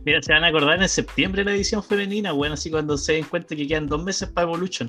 Mira, 0.05 0.23
se 0.23 0.33
van 0.33 0.45
a 0.45 0.47
acordar 0.47 0.81
en 0.81 0.89
septiembre 0.89 1.43
la 1.43 1.57
edición 1.57 1.83
femenina, 1.83 2.31
bueno, 2.31 2.55
así 2.55 2.71
cuando 2.71 2.97
se 2.97 3.15
den 3.15 3.25
cuenta 3.25 3.57
que 3.57 3.67
quedan 3.67 3.89
dos 3.89 4.05
meses 4.05 4.29
para 4.29 4.47
Evolution. 4.47 4.89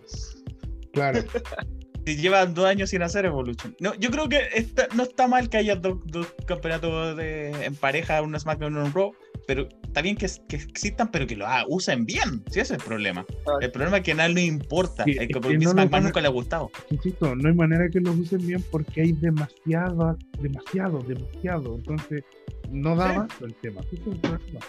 Claro. 0.92 1.24
Si 2.06 2.18
llevan 2.18 2.54
dos 2.54 2.66
años 2.66 2.90
sin 2.90 3.02
hacer 3.02 3.26
Evolution. 3.26 3.76
No, 3.80 3.94
yo 3.96 4.12
creo 4.12 4.28
que 4.28 4.40
está- 4.56 4.88
no 4.96 5.04
está 5.04 5.28
mal 5.28 5.50
que 5.50 5.58
haya 5.58 5.76
dos, 5.76 6.00
dos 6.06 6.28
campeonatos 6.46 7.16
de- 7.16 7.52
en 7.66 7.76
pareja, 7.76 8.22
un 8.22 8.38
SmackDown 8.38 8.74
y 8.76 8.78
un 8.80 8.94
Raw, 8.94 9.14
pero 9.48 9.68
está 9.84 10.02
bien 10.02 10.16
que, 10.18 10.28
que 10.50 10.58
existan, 10.58 11.10
pero 11.12 11.26
que 11.28 11.36
lo 11.38 11.48
ah, 11.48 11.64
usen 11.70 12.06
bien. 12.06 12.44
Sí, 12.52 12.60
ese 12.60 12.62
es 12.62 12.72
el 12.72 12.86
problema. 12.86 13.26
El 13.62 13.72
problema 13.72 13.98
es 13.98 14.04
que 14.04 14.12
a 14.12 14.16
nadie 14.16 14.34
le 14.36 14.42
importa. 14.44 15.06
Que- 15.06 15.12
Es 15.12 15.20
que 15.28 15.34
porque 15.34 15.48
no 15.54 15.60
Vince 15.60 15.66
lo 15.68 15.72
McMahon 15.76 15.90
van 15.92 16.04
a- 16.04 16.06
nunca 16.08 16.22
le 16.22 16.28
ha 16.28 16.32
gustado. 16.32 16.72
Insisto, 16.90 17.36
no 17.36 17.48
hay 17.48 17.56
manera 17.56 17.88
que 17.90 18.00
los 18.02 18.18
usen 18.18 18.46
bien 18.46 18.64
porque 18.70 19.02
hay 19.02 19.12
demasiado, 19.14 20.18
demasiado, 20.42 21.00
demasiado. 21.04 21.76
Entonces, 21.76 22.24
no 22.70 22.96
da 22.98 23.12
Sí. 23.14 23.18
más 23.20 23.28
el 23.42 23.54
tema. 23.56 23.82
Ese 23.82 23.96
es 23.96 24.08
el 24.08 24.20
problema. 24.20 24.60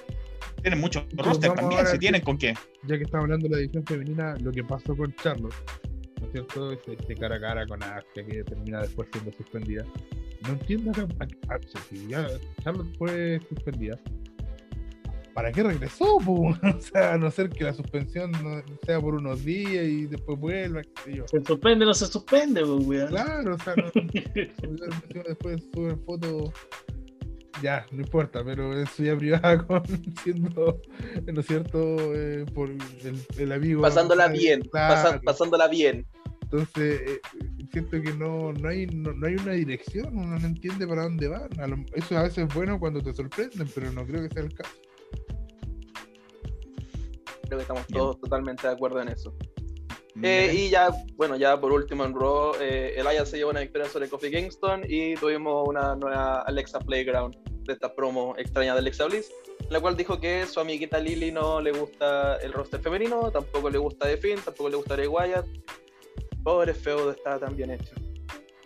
Tienen 0.62 0.80
mucho 0.80 1.04
roster 1.16 1.52
también, 1.52 1.86
si 1.86 1.98
tienen 1.98 2.22
con 2.22 2.38
qué. 2.38 2.54
Ya 2.86 2.96
que 2.96 3.04
estamos 3.04 3.24
hablando 3.24 3.48
de 3.48 3.54
la 3.56 3.60
edición 3.60 3.84
femenina, 3.84 4.36
lo 4.40 4.50
que 4.52 4.62
pasó 4.64 4.96
con 4.96 5.12
Charlotte, 5.16 5.52
¿no 6.20 6.26
es 6.26 6.32
cierto? 6.32 6.72
Ese, 6.72 6.92
este 6.94 7.14
cara 7.14 7.36
a 7.36 7.40
cara 7.40 7.66
con 7.66 7.82
Asuka 7.82 8.24
que 8.26 8.44
termina 8.44 8.80
después 8.82 9.08
siendo 9.12 9.32
suspendida. 9.32 9.84
No 10.42 10.50
entiendo 10.50 10.92
a, 10.96 11.02
a- 11.52 11.54
a- 11.56 11.60
si 11.90 12.06
ya 12.08 12.26
Charlotte 12.62 12.96
fue 12.98 13.40
suspendida. 13.48 13.98
¿para 15.34 15.50
qué 15.50 15.64
regresó? 15.64 16.18
po? 16.24 16.50
O 16.50 16.80
sea, 16.80 17.14
a 17.14 17.18
no 17.18 17.28
ser 17.28 17.48
que 17.50 17.64
la 17.64 17.72
suspensión 17.74 18.30
sea 18.86 19.00
por 19.00 19.14
unos 19.14 19.44
días 19.44 19.84
y 19.84 20.06
después 20.06 20.38
vuelva, 20.38 20.82
qué 20.82 20.90
sé 21.04 21.16
yo. 21.16 21.26
Se 21.26 21.42
suspende 21.44 21.84
no 21.84 21.92
se 21.92 22.06
suspende, 22.06 22.60
pues, 22.64 22.86
weón. 22.86 23.08
Claro, 23.08 23.54
o 23.56 23.58
sea, 23.58 23.74
no, 23.74 25.22
después 25.24 25.64
suben 25.74 25.98
fotos. 26.04 26.52
Ya, 27.64 27.86
no 27.92 28.02
importa, 28.02 28.44
pero 28.44 28.78
en 28.78 28.86
su 28.86 29.04
vida 29.04 29.16
privada 29.16 29.66
con 29.66 29.82
siendo, 30.22 30.82
¿no 31.32 31.40
es 31.40 31.46
cierto? 31.46 31.96
Eh, 32.14 32.44
por 32.54 32.68
el, 32.68 32.78
el 33.38 33.52
amigo. 33.52 33.80
Pasándola 33.80 34.26
eh, 34.26 34.32
bien, 34.38 34.62
pasándola 35.24 35.66
bien. 35.68 36.06
Entonces, 36.42 37.00
eh, 37.00 37.20
siento 37.72 38.02
que 38.02 38.12
no, 38.12 38.52
no, 38.52 38.68
hay, 38.68 38.84
no, 38.88 39.14
no 39.14 39.26
hay 39.26 39.36
una 39.36 39.52
dirección, 39.52 40.14
uno 40.14 40.38
no 40.38 40.46
entiende 40.46 40.86
para 40.86 41.04
dónde 41.04 41.26
van. 41.26 41.48
A 41.58 41.66
lo- 41.66 41.82
eso 41.94 42.18
a 42.18 42.24
veces 42.24 42.46
es 42.46 42.54
bueno 42.54 42.78
cuando 42.78 43.00
te 43.00 43.14
sorprenden, 43.14 43.66
pero 43.74 43.90
no 43.92 44.04
creo 44.06 44.28
que 44.28 44.34
sea 44.34 44.42
el 44.42 44.52
caso. 44.52 44.74
Creo 47.46 47.58
que 47.58 47.62
estamos 47.62 47.86
Bien. 47.86 47.98
todos 47.98 48.20
totalmente 48.20 48.66
de 48.66 48.74
acuerdo 48.74 49.00
en 49.00 49.08
eso. 49.08 49.34
Eh, 50.22 50.52
y 50.54 50.68
ya, 50.68 50.90
bueno, 51.16 51.36
ya 51.36 51.58
por 51.58 51.72
último 51.72 52.04
en 52.04 52.12
Raw, 52.14 52.52
eh, 52.60 52.92
Elias 52.98 53.30
se 53.30 53.38
llevó 53.38 53.52
una 53.52 53.60
victoria 53.60 53.88
sobre 53.88 54.06
Kofi 54.10 54.30
Kingston 54.30 54.82
y 54.86 55.14
tuvimos 55.14 55.66
una 55.66 55.96
nueva 55.96 56.42
Alexa 56.42 56.78
Playground 56.78 57.34
de 57.64 57.72
esta 57.72 57.94
promo 57.94 58.34
extraña 58.36 58.72
de 58.74 58.80
Alexa 58.80 59.06
Bliss, 59.06 59.30
la 59.70 59.80
cual 59.80 59.96
dijo 59.96 60.20
que 60.20 60.46
su 60.46 60.60
amiguita 60.60 60.98
Lily 60.98 61.32
no 61.32 61.60
le 61.60 61.72
gusta 61.72 62.36
el 62.36 62.52
roster 62.52 62.80
femenino, 62.80 63.30
tampoco 63.30 63.70
le 63.70 63.78
gusta 63.78 64.06
The 64.06 64.16
Finn, 64.16 64.40
tampoco 64.44 64.68
le 64.68 64.76
gusta 64.76 64.96
Ray 64.96 65.06
Wyatt. 65.06 65.46
Pobre 66.42 66.74
feudo 66.74 67.10
está 67.10 67.38
tan 67.38 67.56
bien 67.56 67.70
hecho. 67.70 67.94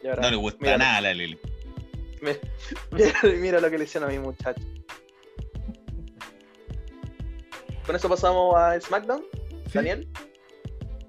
Y 0.03 0.09
ahora, 0.09 0.23
no 0.23 0.31
le 0.31 0.37
gusta 0.37 0.59
mira, 0.61 0.79
nada 0.79 0.97
a 0.97 1.01
la 1.01 1.15
Lili. 1.15 1.39
Mira, 2.91 3.21
mira 3.23 3.61
lo 3.61 3.71
que 3.71 3.79
le 3.79 3.85
hicieron 3.85 4.11
a 4.11 4.13
mi 4.13 4.19
muchacho. 4.19 4.61
Con 7.87 7.95
eso 7.95 8.09
pasamos 8.09 8.57
a 8.57 8.79
SmackDown, 8.81 9.23
Sí, 9.67 9.73
Daniel 9.75 10.09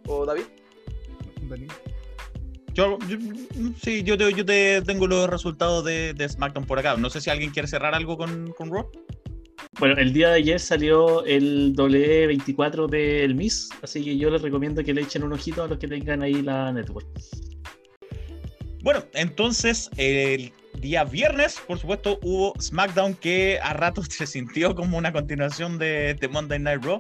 o 0.06 0.26
David. 0.26 0.46
Daniel. 1.42 1.72
Yo, 2.80 2.98
yo- 3.10 3.18
sí, 3.84 4.04
yo 4.04 4.18
te, 4.18 4.32
yo 4.34 4.46
te 4.46 4.82
tengo 4.84 5.06
los 5.06 5.30
resultados 5.30 5.84
de, 5.84 6.14
de 6.14 6.30
SmackDown 6.30 6.66
por 6.66 6.80
acá. 6.80 6.96
No 6.96 7.10
sé 7.10 7.20
si 7.20 7.30
alguien 7.30 7.52
quiere 7.52 7.68
cerrar 7.68 7.94
algo 7.94 8.16
con, 8.18 8.54
con 8.54 8.72
Raw. 8.72 8.90
Bueno, 9.82 9.96
el 10.00 10.14
día 10.14 10.30
de 10.30 10.36
ayer 10.36 10.62
salió 10.62 11.26
el 11.26 11.76
W24 11.76 12.88
del 12.90 13.36
Miss, 13.36 13.68
así 13.82 14.02
que 14.02 14.18
yo 14.18 14.30
les 14.30 14.42
recomiendo 14.42 14.82
que 14.82 14.94
le 14.94 15.02
echen 15.02 15.24
un 15.24 15.34
ojito 15.34 15.62
a 15.64 15.68
los 15.68 15.78
que 15.78 15.90
tengan 15.90 16.24
ahí 16.24 16.42
la 16.42 16.72
network. 16.72 17.06
Bueno, 18.82 19.04
entonces 19.14 19.90
el 19.98 20.54
día 20.80 21.04
viernes, 21.04 21.60
por 21.68 21.80
supuesto, 21.80 22.18
hubo 22.24 22.54
SmackDown 22.62 23.14
que 23.16 23.60
a 23.62 23.74
ratos 23.74 24.06
se 24.10 24.26
sintió 24.26 24.74
como 24.74 24.98
una 24.98 25.12
continuación 25.12 25.78
de, 25.78 26.14
de 26.14 26.28
Monday 26.30 26.60
Night 26.60 26.82
Raw, 26.86 27.00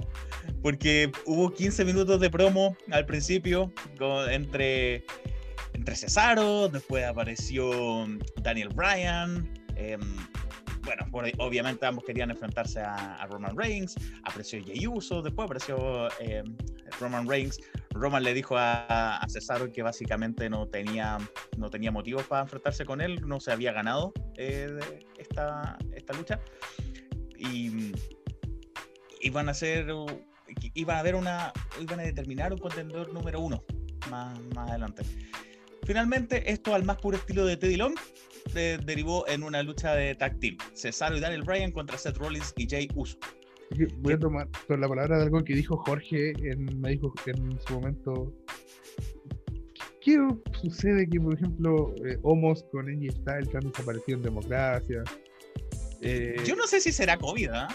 porque 0.62 1.10
hubo 1.26 1.54
15 1.54 1.86
minutos 1.86 2.20
de 2.20 2.30
promo 2.30 2.76
al 2.92 3.06
principio 3.06 3.72
con- 3.98 4.30
entre, 4.30 5.06
entre 5.74 5.96
Cesaro, 5.96 6.68
después 6.70 7.06
apareció 7.06 8.08
Daniel 8.42 8.70
Bryan. 8.70 9.50
em, 9.76 10.00
bueno, 11.12 11.30
obviamente 11.40 11.86
ambos 11.86 12.04
querían 12.06 12.32
enfrentarse 12.32 12.80
a, 12.80 13.26
Roman 13.30 13.56
Reigns, 13.56 13.96
apareció 14.24 14.64
Jey 14.64 14.88
Uso, 14.88 15.22
después 15.22 15.46
apareció 15.46 16.08
em, 16.20 16.56
Roman 17.00 17.28
Reigns. 17.28 17.60
Roman 17.92 18.24
le 18.24 18.34
dijo 18.34 18.56
a, 18.58 19.20
Cesaro 19.28 19.72
que 19.72 19.84
básicamente 19.84 20.50
no 20.50 20.68
tenía 20.68 21.18
no 21.58 21.70
tenía 21.70 21.92
motivos 21.92 22.24
para 22.24 22.44
enfrentarse 22.44 22.86
con 22.86 23.02
él, 23.02 23.22
no 23.28 23.40
se 23.40 23.52
había 23.52 23.72
ganado 23.74 24.14
eh, 24.38 24.80
esta, 25.18 25.78
esta 25.94 26.14
lucha. 26.14 26.40
Y 27.38 27.94
iban 29.22 29.50
a 29.50 29.54
iban 30.74 31.08
a 31.08 31.18
una, 31.18 31.54
iban 31.80 32.00
a 32.00 32.04
determinar 32.04 32.54
un 32.54 32.60
contendor 32.60 33.14
número 33.14 33.40
uno 33.40 33.64
más, 34.10 34.40
más 34.56 34.70
adelante. 34.70 35.04
Finalmente, 35.90 36.52
esto 36.52 36.76
al 36.76 36.84
más 36.84 36.98
puro 36.98 37.18
estilo 37.18 37.48
de 37.48 37.58
Teddy 37.58 37.76
Long 37.76 37.96
eh, 38.54 38.78
derivó 38.86 39.28
en 39.28 39.42
una 39.42 39.64
lucha 39.64 39.96
de 39.96 40.14
tag 40.14 40.40
team. 40.40 40.56
Cesaro 40.76 41.18
y 41.18 41.20
Daniel 41.20 41.42
Bryan 41.42 41.72
contra 41.72 41.98
Seth 41.98 42.16
Rollins 42.18 42.54
y 42.58 42.70
Jay 42.70 42.88
Uso. 42.94 43.18
Yo 43.72 43.88
Voy 43.98 44.14
a 44.14 44.20
tomar 44.20 44.48
con 44.68 44.82
la 44.82 44.88
palabra 44.88 45.18
de 45.18 45.24
algo 45.24 45.44
que 45.44 45.56
dijo 45.56 45.78
Jorge, 45.78 46.34
en, 46.44 46.80
me 46.80 46.92
dijo 46.92 47.12
en 47.26 47.60
su 47.62 47.74
momento. 47.74 48.32
¿Qué 50.00 50.16
sucede 50.62 51.10
que, 51.10 51.20
por 51.20 51.34
ejemplo, 51.34 51.96
eh, 52.06 52.20
Homos 52.22 52.64
con 52.72 52.88
AJ 52.88 53.12
Styles 53.22 53.56
han 53.56 53.72
desaparecido 53.72 54.20
en 54.20 54.22
democracia? 54.22 55.04
Eh, 56.02 56.36
Yo 56.46 56.56
no 56.56 56.68
sé 56.68 56.82
si 56.82 56.92
será 56.92 57.18
COVID, 57.18 57.50
¿ah? 57.50 57.68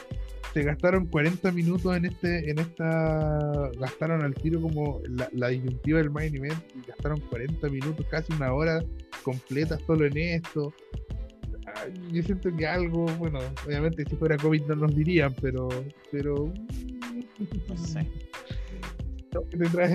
Se 0.55 0.62
gastaron 0.62 1.06
40 1.06 1.51
minutos 1.51 1.97
en 1.97 2.05
este 2.05 2.48
en 2.48 2.60
esta 2.60 3.70
gastaron 3.81 4.22
al 4.22 4.35
tiro 4.35 4.62
como 4.62 5.01
la, 5.09 5.28
la 5.32 5.48
disyuntiva 5.48 5.98
del 5.98 6.10
main 6.10 6.35
event 6.35 6.62
y 6.76 6.86
gastaron 6.86 7.20
40 7.20 7.68
minutos 7.68 8.06
casi 8.09 8.32
una 8.35 8.52
hora 8.52 8.82
completa 9.24 9.78
solo 9.86 10.06
en 10.06 10.16
esto 10.16 10.72
Ay, 11.76 11.93
yo 12.12 12.22
siento 12.22 12.55
que 12.56 12.66
algo 12.66 13.06
bueno 13.18 13.40
obviamente 13.66 14.05
si 14.09 14.14
fuera 14.14 14.36
COVID 14.36 14.62
no 14.66 14.76
nos 14.76 14.94
dirían 14.94 15.35
pero 15.43 15.68
pero 16.12 16.52
No 17.68 17.76
sé. 17.76 18.06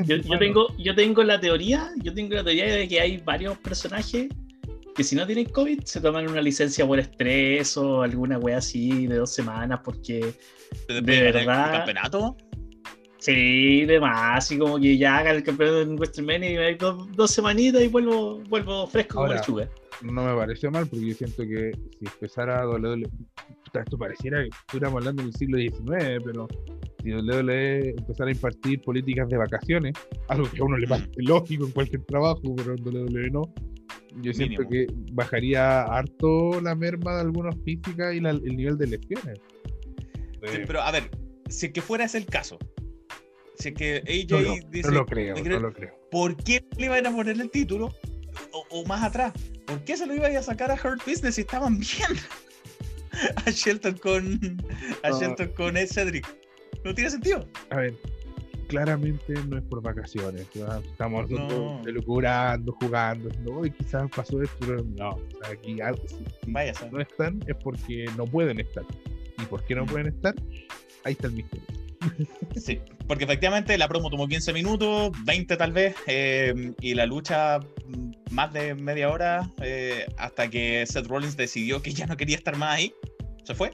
Yo, 0.05 0.37
tengo, 0.37 0.67
yo 0.77 0.93
tengo 0.95 1.23
la 1.23 1.39
teoría, 1.39 1.91
yo 2.03 2.13
tengo 2.13 2.35
la 2.35 2.43
teoría 2.43 2.75
de 2.75 2.87
que 2.89 2.99
hay 2.99 3.17
varios 3.19 3.57
personajes 3.59 4.27
que 4.95 5.03
si 5.03 5.15
no 5.15 5.25
tienen 5.25 5.45
COVID 5.45 5.81
se 5.83 6.01
toman 6.01 6.27
una 6.29 6.41
licencia 6.41 6.85
por 6.85 6.99
estrés 6.99 7.77
o 7.77 8.01
alguna 8.01 8.37
wea 8.37 8.57
así 8.57 9.07
de 9.07 9.15
dos 9.17 9.31
semanas 9.33 9.79
porque 9.83 10.33
De 10.87 11.01
verdad. 11.01 11.71
el 11.71 11.77
campeonato. 11.77 12.35
sí, 13.17 13.85
demás, 13.85 14.51
y 14.51 14.57
como 14.57 14.79
que 14.79 14.97
ya 14.97 15.17
haga 15.19 15.31
el 15.31 15.43
campeonato 15.43 15.81
en 15.81 15.95
WrestleMania 15.97 16.51
y 16.51 16.55
me 16.57 16.75
dos, 16.75 17.11
dos 17.15 17.31
semanitas 17.31 17.81
y 17.81 17.87
vuelvo, 17.87 18.39
vuelvo 18.49 18.87
fresco 18.87 19.15
como 19.15 19.25
Ahora, 19.27 19.39
lechuga. 19.39 19.69
no 20.01 20.23
me 20.23 20.35
pareció 20.35 20.71
mal 20.71 20.87
porque 20.87 21.07
yo 21.09 21.13
siento 21.15 21.43
que 21.43 21.71
si 21.99 22.05
empezara 22.05 22.67
WWE, 22.67 23.03
puta, 23.65 23.81
esto 23.81 23.97
pareciera 23.97 24.41
que 24.43 24.49
estuviéramos 24.49 24.99
hablando 25.01 25.23
del 25.23 25.33
siglo 25.33 25.57
XIX, 25.57 26.21
pero 26.23 26.47
si 27.03 27.11
WWE 27.13 27.89
empezara 27.97 28.29
a 28.29 28.33
impartir 28.33 28.81
políticas 28.81 29.27
de 29.29 29.37
vacaciones, 29.37 29.93
algo 30.27 30.49
que 30.49 30.61
a 30.61 30.63
uno 30.65 30.77
le 30.77 30.87
parece 30.87 31.09
lógico 31.17 31.65
en 31.65 31.71
cualquier 31.71 32.03
trabajo, 32.05 32.41
pero 32.55 32.73
en 32.75 32.83
WWE 32.85 33.29
no, 33.31 33.41
yo 34.21 34.33
siento 34.33 34.61
Mínimo. 34.63 34.69
que 34.69 34.87
bajaría 35.13 35.81
harto 35.83 36.59
la 36.61 36.75
merma 36.75 37.15
de 37.15 37.21
algunas 37.21 37.55
físicas 37.63 38.13
y 38.15 38.19
la- 38.19 38.31
el 38.31 38.55
nivel 38.55 38.77
de 38.77 38.87
lesiones. 38.87 39.39
Sí, 40.41 40.57
Eh, 40.57 40.63
pero 40.65 40.81
a 40.81 40.91
ver, 40.91 41.09
si 41.49 41.67
es 41.67 41.71
que 41.73 41.81
fuera 41.81 42.05
ese 42.05 42.17
el 42.19 42.25
caso, 42.25 42.57
si 43.57 43.69
es 43.69 43.73
que 43.75 43.97
AJ 44.07 44.31
no, 44.31 44.39
lo, 44.39 44.55
dice, 44.69 44.87
no 44.89 44.93
lo 44.99 45.05
creo, 45.05 45.35
¿te 45.35 45.49
no 45.49 45.59
lo 45.59 45.73
creo. 45.73 45.93
¿por 46.11 46.35
qué 46.43 46.65
le 46.77 46.85
iban 46.85 47.05
a 47.05 47.11
poner 47.15 47.39
el 47.39 47.49
título? 47.51 47.93
O, 48.53 48.65
o 48.69 48.85
más 48.85 49.03
atrás, 49.03 49.33
¿por 49.65 49.83
qué 49.83 49.97
se 49.97 50.05
lo 50.07 50.15
iba 50.15 50.27
a 50.27 50.41
sacar 50.43 50.71
a 50.71 50.75
Hurt 50.75 51.05
Business 51.05 51.35
si 51.35 51.41
estaban 51.41 51.77
bien? 51.79 52.17
a 53.45 53.49
Shelton 53.49 53.97
con 53.97 54.39
a 55.03 55.09
No. 55.09 55.19
Shelton 55.19 55.49
con 55.49 55.75
Ed 55.77 55.87
Cedric. 55.87 56.25
No 56.85 56.93
tiene 56.95 57.09
sentido. 57.09 57.45
A 57.71 57.77
ver, 57.77 57.93
claramente 58.69 59.33
no 59.47 59.57
es 59.57 59.63
por 59.63 59.81
vacaciones. 59.81 60.47
¿verdad? 60.55 60.81
Estamos 60.85 61.29
No. 61.29 61.81
elucubrando, 61.85 62.71
jugando, 62.73 63.29
no, 63.43 63.65
y 63.65 63.71
quizás 63.71 64.09
pasó 64.15 64.41
esto, 64.41 64.55
pero 64.61 64.83
no. 64.95 65.09
o 65.09 65.21
sea, 65.43 65.51
aquí 65.53 65.81
algo, 65.81 66.01
si, 66.07 66.15
si 66.45 66.51
no 66.91 67.01
están 67.01 67.39
es 67.47 67.55
porque 67.57 68.05
no 68.15 68.25
pueden 68.25 68.59
estar. 68.61 68.83
¿Y 69.37 69.45
por 69.45 69.63
qué 69.65 69.75
no 69.75 69.83
Mm. 69.83 69.87
pueden 69.87 70.07
estar? 70.07 70.35
Ahí 71.03 71.13
está 71.13 71.27
el 71.27 71.33
misterio. 71.33 71.65
Sí, 72.55 72.79
porque 73.07 73.25
efectivamente 73.25 73.77
la 73.77 73.87
promo 73.87 74.09
tomó 74.09 74.27
15 74.27 74.53
minutos, 74.53 75.11
20 75.25 75.55
tal 75.57 75.71
vez, 75.71 75.95
eh, 76.07 76.73
y 76.81 76.93
la 76.93 77.05
lucha 77.05 77.59
mm, 77.85 78.11
más 78.31 78.51
de 78.53 78.73
media 78.75 79.09
hora, 79.09 79.49
eh, 79.61 80.05
hasta 80.17 80.49
que 80.49 80.85
Seth 80.85 81.07
Rollins 81.07 81.35
decidió 81.37 81.81
que 81.81 81.91
ya 81.91 82.05
no 82.07 82.15
quería 82.17 82.35
estar 82.37 82.55
más 82.57 82.77
ahí. 82.77 82.93
Se 83.43 83.53
fue, 83.55 83.71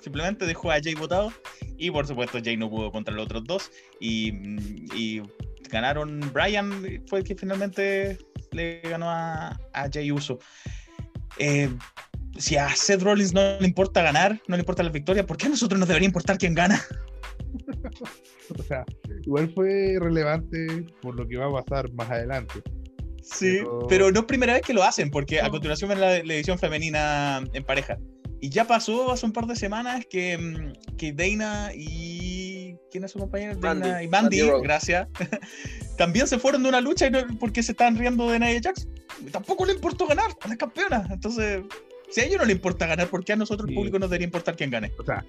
simplemente 0.00 0.46
dejó 0.46 0.70
a 0.70 0.80
Jay 0.82 0.94
votado, 0.94 1.32
y 1.76 1.90
por 1.90 2.06
supuesto 2.06 2.38
Jay 2.42 2.56
no 2.56 2.70
pudo 2.70 2.90
contra 2.92 3.14
los 3.14 3.24
otros 3.26 3.44
dos, 3.44 3.70
y, 4.00 4.32
mm, 4.32 4.86
y 4.94 5.22
ganaron 5.70 6.20
Brian, 6.32 7.02
fue 7.08 7.18
el 7.20 7.24
que 7.24 7.34
finalmente 7.34 8.18
le 8.52 8.80
ganó 8.80 9.10
a, 9.10 9.48
a 9.72 9.88
Jay 9.92 10.10
Uso. 10.10 10.38
Eh, 11.38 11.68
si 12.38 12.56
a 12.56 12.68
Seth 12.70 13.02
Rollins 13.02 13.34
no 13.34 13.58
le 13.60 13.66
importa 13.66 14.02
ganar, 14.02 14.40
no 14.48 14.56
le 14.56 14.60
importa 14.62 14.82
la 14.82 14.90
victoria, 14.90 15.26
¿por 15.26 15.36
qué 15.36 15.46
a 15.46 15.50
nosotros 15.50 15.78
nos 15.78 15.88
debería 15.88 16.06
importar 16.06 16.38
quién 16.38 16.54
gana? 16.54 16.82
O 18.58 18.62
sea, 18.62 18.82
igual 19.26 19.52
fue 19.54 19.96
relevante 20.00 20.86
por 21.02 21.14
lo 21.14 21.28
que 21.28 21.36
va 21.36 21.46
a 21.60 21.62
pasar 21.64 21.92
más 21.92 22.10
adelante. 22.10 22.62
Sí, 23.22 23.58
Pero- 23.58 23.86
pero 23.88 24.10
no 24.10 24.20
es 24.20 24.26
primera 24.26 24.54
vez 24.54 24.62
que 24.62 24.72
lo 24.72 24.82
hacen, 24.82 25.10
porque 25.10 25.40
a 25.42 25.50
continuación 25.50 25.90
ven 25.90 26.00
la, 26.00 26.22
la 26.24 26.34
edición 26.34 26.58
femenina 26.58 27.44
en 27.52 27.62
pareja. 27.64 27.98
Y 28.40 28.50
ya 28.50 28.66
pasó 28.66 29.10
hace 29.10 29.26
un 29.26 29.32
par 29.32 29.46
de 29.46 29.56
semanas 29.56 30.06
que, 30.08 30.38
mm, 30.38 30.96
que 30.96 31.12
Dana 31.12 31.72
y. 31.74 32.76
¿Quién 32.90 33.04
es 33.04 33.10
su 33.10 33.18
compañera? 33.18 33.54
Mandy. 33.56 33.88
Dana 33.88 34.02
y 34.02 34.08
Mandy, 34.08 34.38
Mandy 34.38 34.50
Rose. 34.50 34.62
gracias. 34.62 35.08
También 35.98 36.26
se 36.26 36.38
fueron 36.38 36.62
de 36.62 36.68
una 36.68 36.80
lucha 36.80 37.10
porque 37.40 37.62
se 37.62 37.72
estaban 37.72 37.96
riendo 37.96 38.30
de 38.30 38.38
Nia 38.38 38.60
Jax. 38.62 38.86
Tampoco 39.32 39.66
le 39.66 39.72
importó 39.72 40.06
ganar 40.06 40.30
a 40.40 40.48
las 40.48 40.56
campeonas. 40.56 41.10
Entonces, 41.10 41.62
Si 42.10 42.20
a 42.20 42.24
ellos 42.24 42.38
no 42.38 42.44
les 42.46 42.56
importa 42.56 42.86
ganar, 42.86 43.08
¿por 43.08 43.24
qué 43.24 43.34
a 43.34 43.36
nosotros 43.36 43.68
el 43.68 43.74
Sí. 43.74 43.76
público 43.76 43.98
nos 43.98 44.08
debería 44.10 44.24
importar 44.26 44.56
quién 44.56 44.70
gane? 44.70 44.92
O 44.98 45.04
sea, 45.04 45.24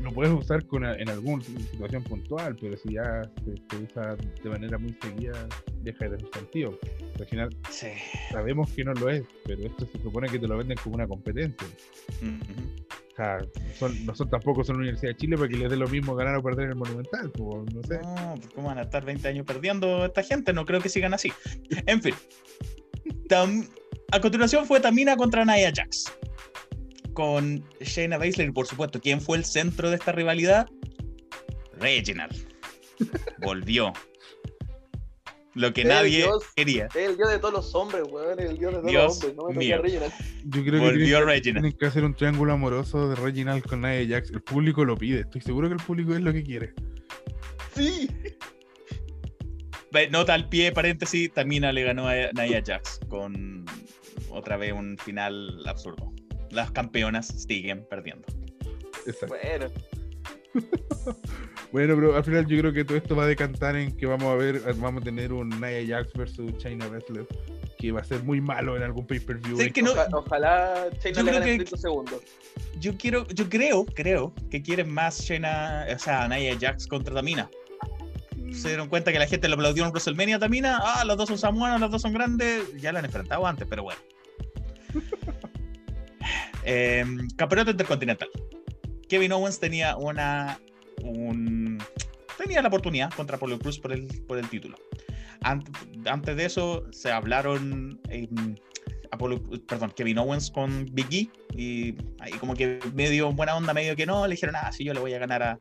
lo 0.00 0.12
puedes 0.12 0.32
usar 0.32 0.64
con, 0.66 0.84
en 0.84 1.08
alguna 1.08 1.42
situación 1.44 2.02
puntual, 2.04 2.56
pero 2.60 2.76
si 2.76 2.94
ya 2.94 3.22
se, 3.44 3.54
se 3.70 3.82
usa 3.84 4.16
de 4.16 4.50
manera 4.50 4.78
muy 4.78 4.96
seguida, 5.00 5.46
deja 5.82 6.08
de 6.08 6.16
tener 6.16 6.32
sentido. 6.34 6.78
Al 7.18 7.26
final 7.26 7.56
Sí. 7.70 7.88
sabemos 8.30 8.70
que 8.72 8.84
no 8.84 8.94
lo 8.94 9.10
es, 9.10 9.22
pero 9.44 9.62
esto 9.64 9.86
se 9.86 9.98
supone 10.02 10.28
que 10.28 10.38
te 10.38 10.46
lo 10.48 10.56
venden 10.58 10.76
como 10.82 10.96
una 10.96 11.06
competencia. 11.06 11.66
O 13.12 13.16
sea, 13.16 13.38
son, 13.76 14.06
no 14.06 14.14
son 14.14 14.30
tampoco 14.30 14.62
son 14.62 14.76
la 14.76 14.80
Universidad 14.82 15.10
de 15.12 15.16
Chile 15.16 15.36
para 15.36 15.48
que 15.48 15.56
les 15.56 15.68
dé 15.70 15.76
lo 15.76 15.88
mismo 15.88 16.14
ganar 16.14 16.36
o 16.36 16.42
perder 16.42 16.66
en 16.66 16.70
el 16.70 16.76
Monumental, 16.76 17.30
pues, 17.32 17.74
no 17.74 17.82
sé. 17.82 17.98
No, 18.00 18.34
pues 18.36 18.48
¿cómo 18.54 18.68
van 18.68 18.78
a 18.78 18.82
estar 18.82 19.04
20 19.04 19.26
años 19.26 19.44
perdiendo 19.44 20.04
esta 20.04 20.22
gente? 20.22 20.52
No 20.52 20.64
creo 20.64 20.80
que 20.80 20.88
sigan 20.88 21.14
así. 21.14 21.32
En 21.86 22.00
fin. 22.00 22.14
Tam- 23.28 23.68
a 24.10 24.20
continuación 24.20 24.66
fue 24.66 24.80
Tamina 24.80 25.16
contra 25.16 25.44
Nia 25.44 25.72
Jax. 25.74 26.12
Con 27.12 27.64
Shayna 27.80 28.16
Baszler, 28.16 28.48
y 28.48 28.52
por 28.52 28.66
supuesto, 28.66 29.00
¿quién 29.00 29.20
fue 29.20 29.36
el 29.38 29.44
centro 29.44 29.90
de 29.90 29.96
esta 29.96 30.12
rivalidad? 30.12 30.68
Reginald. 31.78 32.34
Volvió. 33.38 33.92
Lo 35.54 35.72
que 35.72 35.82
El 35.82 35.88
nadie 35.88 36.18
dios. 36.18 36.44
quería. 36.54 36.86
Es 36.86 36.96
el 36.96 37.16
dios 37.16 37.30
de 37.30 37.38
todos 37.38 37.54
los 37.54 37.74
hombres, 37.74 38.04
weón. 38.10 38.38
El 38.38 38.56
dios 38.58 38.72
de 38.74 38.78
todos 38.78 38.90
Dios 38.90 39.04
los 39.04 39.14
hombres. 39.16 39.36
No 39.36 39.48
me 39.48 39.58
mío. 39.58 39.82
Reginald. 39.82 40.12
Yo 40.44 40.62
creo 40.62 40.72
que 40.72 40.78
Volvió 40.78 41.06
tienen, 41.06 41.26
Reginald. 41.26 41.42
tienen 41.64 41.72
que 41.78 41.86
hacer 41.86 42.04
un 42.04 42.14
triángulo 42.14 42.52
amoroso 42.52 43.08
de 43.08 43.16
Reginald 43.16 43.64
con 43.66 43.80
Nia 43.80 44.06
Jax. 44.08 44.30
El 44.30 44.40
público 44.42 44.84
lo 44.84 44.96
pide, 44.96 45.20
estoy 45.20 45.40
seguro 45.40 45.68
que 45.68 45.74
el 45.74 45.82
público 45.82 46.14
es 46.14 46.20
lo 46.20 46.32
que 46.32 46.44
quiere. 46.44 46.74
Sí. 47.74 48.08
Nota 50.10 50.34
al 50.34 50.48
pie, 50.48 50.70
paréntesis, 50.70 51.32
Tamina 51.32 51.72
le 51.72 51.82
ganó 51.82 52.06
a 52.06 52.14
Nia 52.14 52.62
Jax 52.64 53.00
con 53.08 53.64
otra 54.30 54.56
vez 54.56 54.72
un 54.72 54.96
final 54.98 55.62
absurdo. 55.66 56.12
Las 56.50 56.70
campeonas 56.70 57.26
siguen 57.28 57.86
perdiendo. 57.88 58.26
Exacto. 59.06 59.34
Bueno. 59.42 59.66
Bueno, 61.70 61.94
pero 61.96 62.16
al 62.16 62.24
final 62.24 62.46
yo 62.46 62.58
creo 62.60 62.72
que 62.72 62.82
todo 62.82 62.96
esto 62.96 63.14
va 63.14 63.24
a 63.24 63.26
decantar 63.26 63.76
en 63.76 63.94
que 63.94 64.06
vamos 64.06 64.28
a 64.28 64.36
ver, 64.36 64.62
vamos 64.76 65.02
a 65.02 65.04
tener 65.04 65.34
un 65.34 65.50
Nia 65.50 65.84
Jax 65.86 66.14
versus 66.14 66.56
China 66.56 66.86
Wrestler 66.88 67.26
que 67.78 67.92
va 67.92 68.00
a 68.00 68.04
ser 68.04 68.22
muy 68.24 68.40
malo 68.40 68.74
en 68.74 68.82
algún 68.82 69.06
pay-per-view. 69.06 69.58
Sí, 69.58 69.70
que 69.70 69.82
no- 69.82 69.92
Oja- 69.92 70.08
ojalá 70.12 70.88
Yo 70.90 70.98
Shayna 71.00 71.22
le 71.22 71.30
creo 71.30 71.40
gane 71.40 71.52
en 71.52 71.58
que- 71.58 71.64
30 71.66 71.76
segundos. 71.76 72.22
Yo 72.80 72.96
quiero, 72.96 73.26
yo 73.28 73.48
creo, 73.50 73.84
creo 73.84 74.32
que 74.50 74.62
quieren 74.62 74.90
más 74.90 75.20
Shayna, 75.20 75.86
o 75.94 75.98
sea, 75.98 76.26
Nia 76.26 76.56
Jax 76.58 76.86
contra 76.86 77.14
Tamina. 77.14 77.50
Se 78.52 78.68
dieron 78.68 78.88
cuenta 78.88 79.12
que 79.12 79.18
la 79.18 79.26
gente 79.26 79.46
le 79.48 79.54
aplaudió 79.54 79.84
en 79.84 79.90
WrestleMania 79.90 80.38
Tamina. 80.38 80.78
Ah, 80.82 81.04
los 81.04 81.16
dos 81.16 81.28
son 81.28 81.38
samuanos, 81.38 81.80
los 81.80 81.90
dos 81.90 82.02
son 82.02 82.12
grandes. 82.12 82.62
Ya 82.80 82.92
la 82.92 82.98
han 83.00 83.04
enfrentado 83.04 83.46
antes, 83.46 83.66
pero 83.68 83.82
bueno. 83.84 84.00
Eh, 86.64 87.04
campeonato 87.36 87.70
intercontinental. 87.70 88.28
Kevin 89.08 89.32
Owens 89.32 89.58
tenía 89.58 89.96
una. 89.96 90.58
Un, 91.02 91.78
tenía 92.36 92.60
la 92.60 92.68
oportunidad 92.68 93.10
contra 93.14 93.36
Apollo 93.36 93.58
Cruz 93.58 93.78
por 93.78 93.92
el, 93.92 94.06
por 94.26 94.36
el 94.38 94.48
título. 94.50 94.76
Ant- 95.42 95.70
antes 96.06 96.36
de 96.36 96.44
eso 96.44 96.84
se 96.92 97.10
hablaron. 97.10 97.98
eh, 98.10 98.28
Apollo, 99.10 99.42
perdón, 99.66 99.92
Kevin 99.96 100.18
Owens 100.18 100.50
con 100.50 100.84
Big 100.92 101.06
E 101.10 101.30
y 101.56 101.94
ahí 102.20 102.32
como 102.32 102.52
que 102.52 102.78
medio 102.94 103.32
buena 103.32 103.56
onda, 103.56 103.72
medio 103.72 103.96
que 103.96 104.04
no, 104.04 104.26
le 104.26 104.34
dijeron, 104.34 104.54
ah, 104.56 104.70
sí, 104.70 104.84
yo 104.84 104.92
le 104.92 105.00
voy 105.00 105.14
a 105.14 105.18
ganar 105.18 105.42
a, 105.42 105.58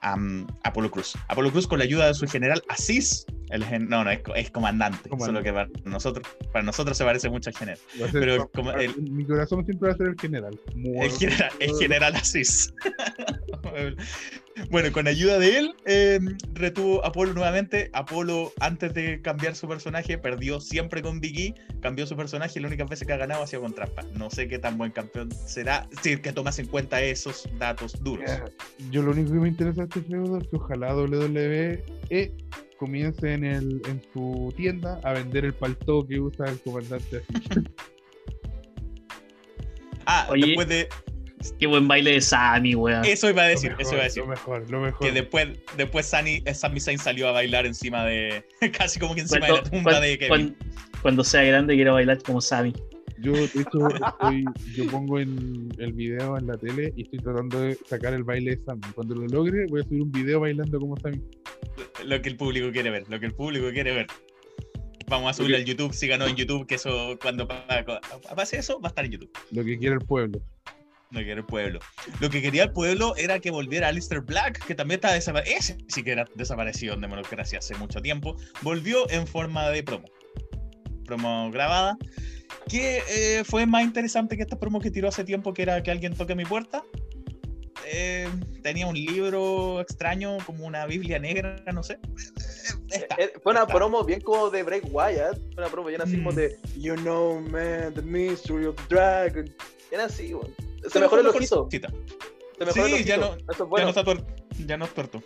a, 0.00 0.14
um, 0.14 0.46
Apollo 0.64 0.90
Cruz. 0.90 1.14
Apollo 1.28 1.50
Cruz 1.50 1.66
con 1.66 1.78
la 1.78 1.84
ayuda 1.84 2.06
de 2.06 2.14
su 2.14 2.26
general 2.26 2.62
Asís, 2.68 3.26
el 3.50 3.64
gen- 3.64 3.88
no, 3.88 4.04
no, 4.04 4.10
es, 4.10 4.20
es 4.36 4.50
comandante, 4.50 5.08
solo 5.18 5.42
que 5.42 5.52
para 5.52 5.68
nosotros, 5.84 6.26
para 6.52 6.64
nosotros 6.64 6.96
se 6.96 7.04
parece 7.04 7.28
mucho 7.30 7.50
al 7.50 7.56
general. 7.56 7.78
Ser- 7.96 8.10
pero 8.12 8.48
como 8.50 8.72
el- 8.72 8.94
mi 9.02 9.24
corazón 9.24 9.64
siempre 9.64 9.88
va 9.88 9.94
a 9.94 9.96
ser 9.96 10.08
el 10.08 10.20
general. 10.20 10.58
Muy- 10.74 11.06
El 11.06 11.12
general, 11.12 11.50
el 11.60 11.70
general 11.78 12.14
Asís. 12.16 12.72
bueno, 14.70 14.92
con 14.92 15.06
ayuda 15.06 15.38
de 15.38 15.58
él, 15.58 15.74
eh, 15.86 16.20
retuvo 16.54 17.04
Apolo 17.04 17.32
nuevamente. 17.32 17.90
Apolo, 17.92 18.52
antes 18.60 18.94
de 18.94 19.20
cambiar 19.22 19.54
su 19.54 19.68
personaje, 19.68 20.18
perdió 20.18 20.60
siempre 20.60 21.02
con 21.02 21.20
Big 21.20 21.38
E, 21.38 21.54
cambió 21.80 22.06
su 22.06 22.16
personaje 22.16 22.58
y 22.58 22.62
las 22.62 22.70
únicas 22.70 22.88
veces 22.88 23.06
que 23.06 23.12
ha 23.12 23.16
ganado 23.16 23.42
ha 23.42 23.46
sido 23.46 23.62
con 23.62 23.74
trampa. 23.74 24.02
No 24.14 24.30
sé 24.30 24.48
qué 24.48 24.58
tan 24.58 24.78
buen 24.78 24.90
campeón 24.90 25.30
será 25.32 25.88
si 26.02 26.12
es 26.12 26.20
que 26.20 26.32
tomas 26.32 26.58
en 26.58 26.66
cuenta 26.66 27.00
esos 27.02 27.48
datos 27.58 28.02
duros. 28.02 28.30
Yo 28.90 29.02
lo 29.02 29.12
único 29.12 29.32
que 29.32 29.38
me 29.38 29.48
interesa 29.48 29.82
de 29.82 29.88
este 29.88 30.02
feudo 30.02 30.38
es 30.38 30.48
que 30.48 30.56
ojalá 30.56 30.94
WWE 30.94 31.82
comience 32.78 33.34
en, 33.34 33.44
el, 33.44 33.82
en 33.88 34.00
su 34.12 34.54
tienda 34.56 35.00
a 35.02 35.12
vender 35.12 35.44
el 35.44 35.52
palto 35.52 36.06
que 36.06 36.20
usa 36.20 36.46
el 36.46 36.58
comandante. 36.60 37.22
Ah, 40.10 40.26
Oye. 40.30 40.46
después 40.46 40.68
de. 40.68 40.88
Qué 41.58 41.66
buen 41.66 41.86
baile 41.88 42.12
de 42.12 42.20
Sammy, 42.20 42.74
weón. 42.74 43.04
Eso 43.04 43.28
iba 43.30 43.42
a 43.42 43.46
decir, 43.46 43.70
mejor, 43.70 43.82
eso 43.82 43.92
iba 43.94 44.00
a 44.02 44.04
decir. 44.04 44.22
Lo 44.22 44.28
mejor, 44.28 44.70
lo 44.70 44.80
mejor. 44.80 45.06
Que 45.06 45.12
después, 45.12 45.48
después 45.76 46.06
Sami, 46.06 46.42
Sami 46.54 46.80
Zayn 46.80 46.98
salió 46.98 47.28
a 47.28 47.32
bailar 47.32 47.66
encima 47.66 48.04
de. 48.04 48.44
casi 48.78 48.98
como 48.98 49.14
que 49.14 49.20
encima 49.22 49.46
Cuando, 49.46 49.56
de 49.56 49.62
la 49.64 49.70
tumba 49.70 50.00
de 50.00 50.18
Kevin. 50.18 50.28
cuan- 50.28 50.56
cuando 51.02 51.24
sea 51.24 51.42
grande 51.44 51.74
quiero 51.74 51.94
bailar 51.94 52.22
como 52.22 52.40
Sammy. 52.40 52.72
Yo, 53.20 53.32
de 53.32 53.44
hecho, 53.46 53.88
estoy, 53.88 54.44
yo 54.76 54.86
pongo 54.92 55.18
en 55.18 55.68
el 55.78 55.92
video 55.92 56.38
en 56.38 56.46
la 56.46 56.56
tele 56.56 56.92
y 56.96 57.02
estoy 57.02 57.18
tratando 57.18 57.60
de 57.62 57.76
sacar 57.86 58.14
el 58.14 58.22
baile 58.22 58.56
de 58.56 58.64
Sammy. 58.64 58.82
Cuando 58.94 59.14
lo 59.16 59.26
logre, 59.26 59.66
voy 59.68 59.80
a 59.80 59.84
subir 59.84 60.02
un 60.02 60.12
video 60.12 60.38
bailando 60.40 60.78
como 60.78 60.96
Sammy. 60.98 61.20
lo 62.04 62.22
que 62.22 62.28
el 62.28 62.36
público 62.36 62.70
quiere 62.72 62.90
ver, 62.90 63.04
lo 63.08 63.18
que 63.18 63.26
el 63.26 63.34
público 63.34 63.70
quiere 63.72 63.92
ver. 63.92 64.06
Vamos 65.08 65.30
a 65.30 65.32
subir 65.32 65.56
al 65.56 65.64
YouTube, 65.64 65.92
síganos 65.94 66.28
en 66.28 66.36
YouTube, 66.36 66.66
que 66.66 66.74
eso 66.76 67.18
cuando 67.20 67.48
pa- 67.48 67.66
pa- 67.66 68.00
pase 68.36 68.58
eso 68.58 68.78
va 68.80 68.88
a 68.88 68.90
estar 68.90 69.04
en 69.04 69.12
YouTube. 69.12 69.30
Lo 69.52 69.64
que 69.64 69.78
quiere 69.78 69.94
el 69.94 70.00
pueblo. 70.02 70.40
Que 71.10 71.24
quiere 71.24 71.40
el 71.40 71.46
pueblo. 71.46 71.78
Lo 72.20 72.28
que 72.28 72.42
quería 72.42 72.64
el 72.64 72.72
pueblo 72.72 73.14
era 73.16 73.38
que 73.38 73.50
volviera 73.50 73.88
Alistair 73.88 74.20
Black, 74.20 74.64
que 74.66 74.74
también 74.74 74.98
está 74.98 75.12
desaparecido. 75.14 75.58
Ese 75.58 75.78
sí 75.88 76.02
que 76.02 76.12
era 76.12 76.26
desaparecido 76.34 76.94
en 76.94 77.00
democracia 77.00 77.58
hace 77.60 77.74
mucho 77.76 78.00
tiempo. 78.02 78.36
Volvió 78.62 79.08
en 79.10 79.26
forma 79.26 79.68
de 79.70 79.82
promo. 79.82 80.06
Promo 81.06 81.50
grabada. 81.50 81.96
Que 82.68 83.02
eh, 83.08 83.42
fue 83.44 83.64
más 83.64 83.84
interesante 83.84 84.36
que 84.36 84.42
esta 84.42 84.58
promo 84.58 84.80
que 84.80 84.90
tiró 84.90 85.08
hace 85.08 85.24
tiempo, 85.24 85.54
que 85.54 85.62
era 85.62 85.82
que 85.82 85.90
alguien 85.90 86.14
toque 86.14 86.34
mi 86.34 86.44
puerta. 86.44 86.82
Eh, 87.86 88.28
tenía 88.62 88.86
un 88.86 88.94
libro 88.94 89.80
extraño, 89.80 90.36
como 90.44 90.66
una 90.66 90.84
Biblia 90.84 91.18
negra, 91.18 91.56
no 91.72 91.82
sé. 91.82 91.94
Eh, 91.94 91.98
está, 92.90 93.16
Eh, 93.18 93.32
Fue 93.42 93.52
una 93.52 93.62
está. 93.62 93.72
promo 93.74 94.04
bien 94.04 94.20
como 94.20 94.50
de 94.50 94.62
Break 94.62 94.88
Wyatt. 94.92 95.38
Fue 95.54 95.62
una 95.64 95.68
promo 95.68 95.88
bien 95.88 96.02
así 96.02 96.16
como 96.18 96.32
Mm. 96.32 96.34
de 96.34 96.58
You 96.76 96.96
know, 96.96 97.40
man, 97.40 97.94
the 97.94 98.02
mystery 98.02 98.66
of 98.66 98.76
the 98.76 98.94
dragon. 98.94 99.50
Era 99.90 100.04
así, 100.04 100.34
weón. 100.34 100.52
Se 100.90 101.00
mejoró 101.00 101.20
el 101.22 101.26
ojito. 101.28 101.68
Se 101.70 102.64
mejoró 102.64 102.86
el 102.86 102.92
Sí, 102.94 103.04
ya 103.04 103.18
ojito. 103.18 103.36
no- 103.46 103.52
Eso 103.52 103.64
es 103.64 103.70
Ya, 103.78 103.82
no 103.84 103.88
está 103.90 104.04
tuer- 104.04 104.24
ya 104.66 104.76
no 104.76 104.84
es 104.84 104.94
tuerto. 104.94 105.22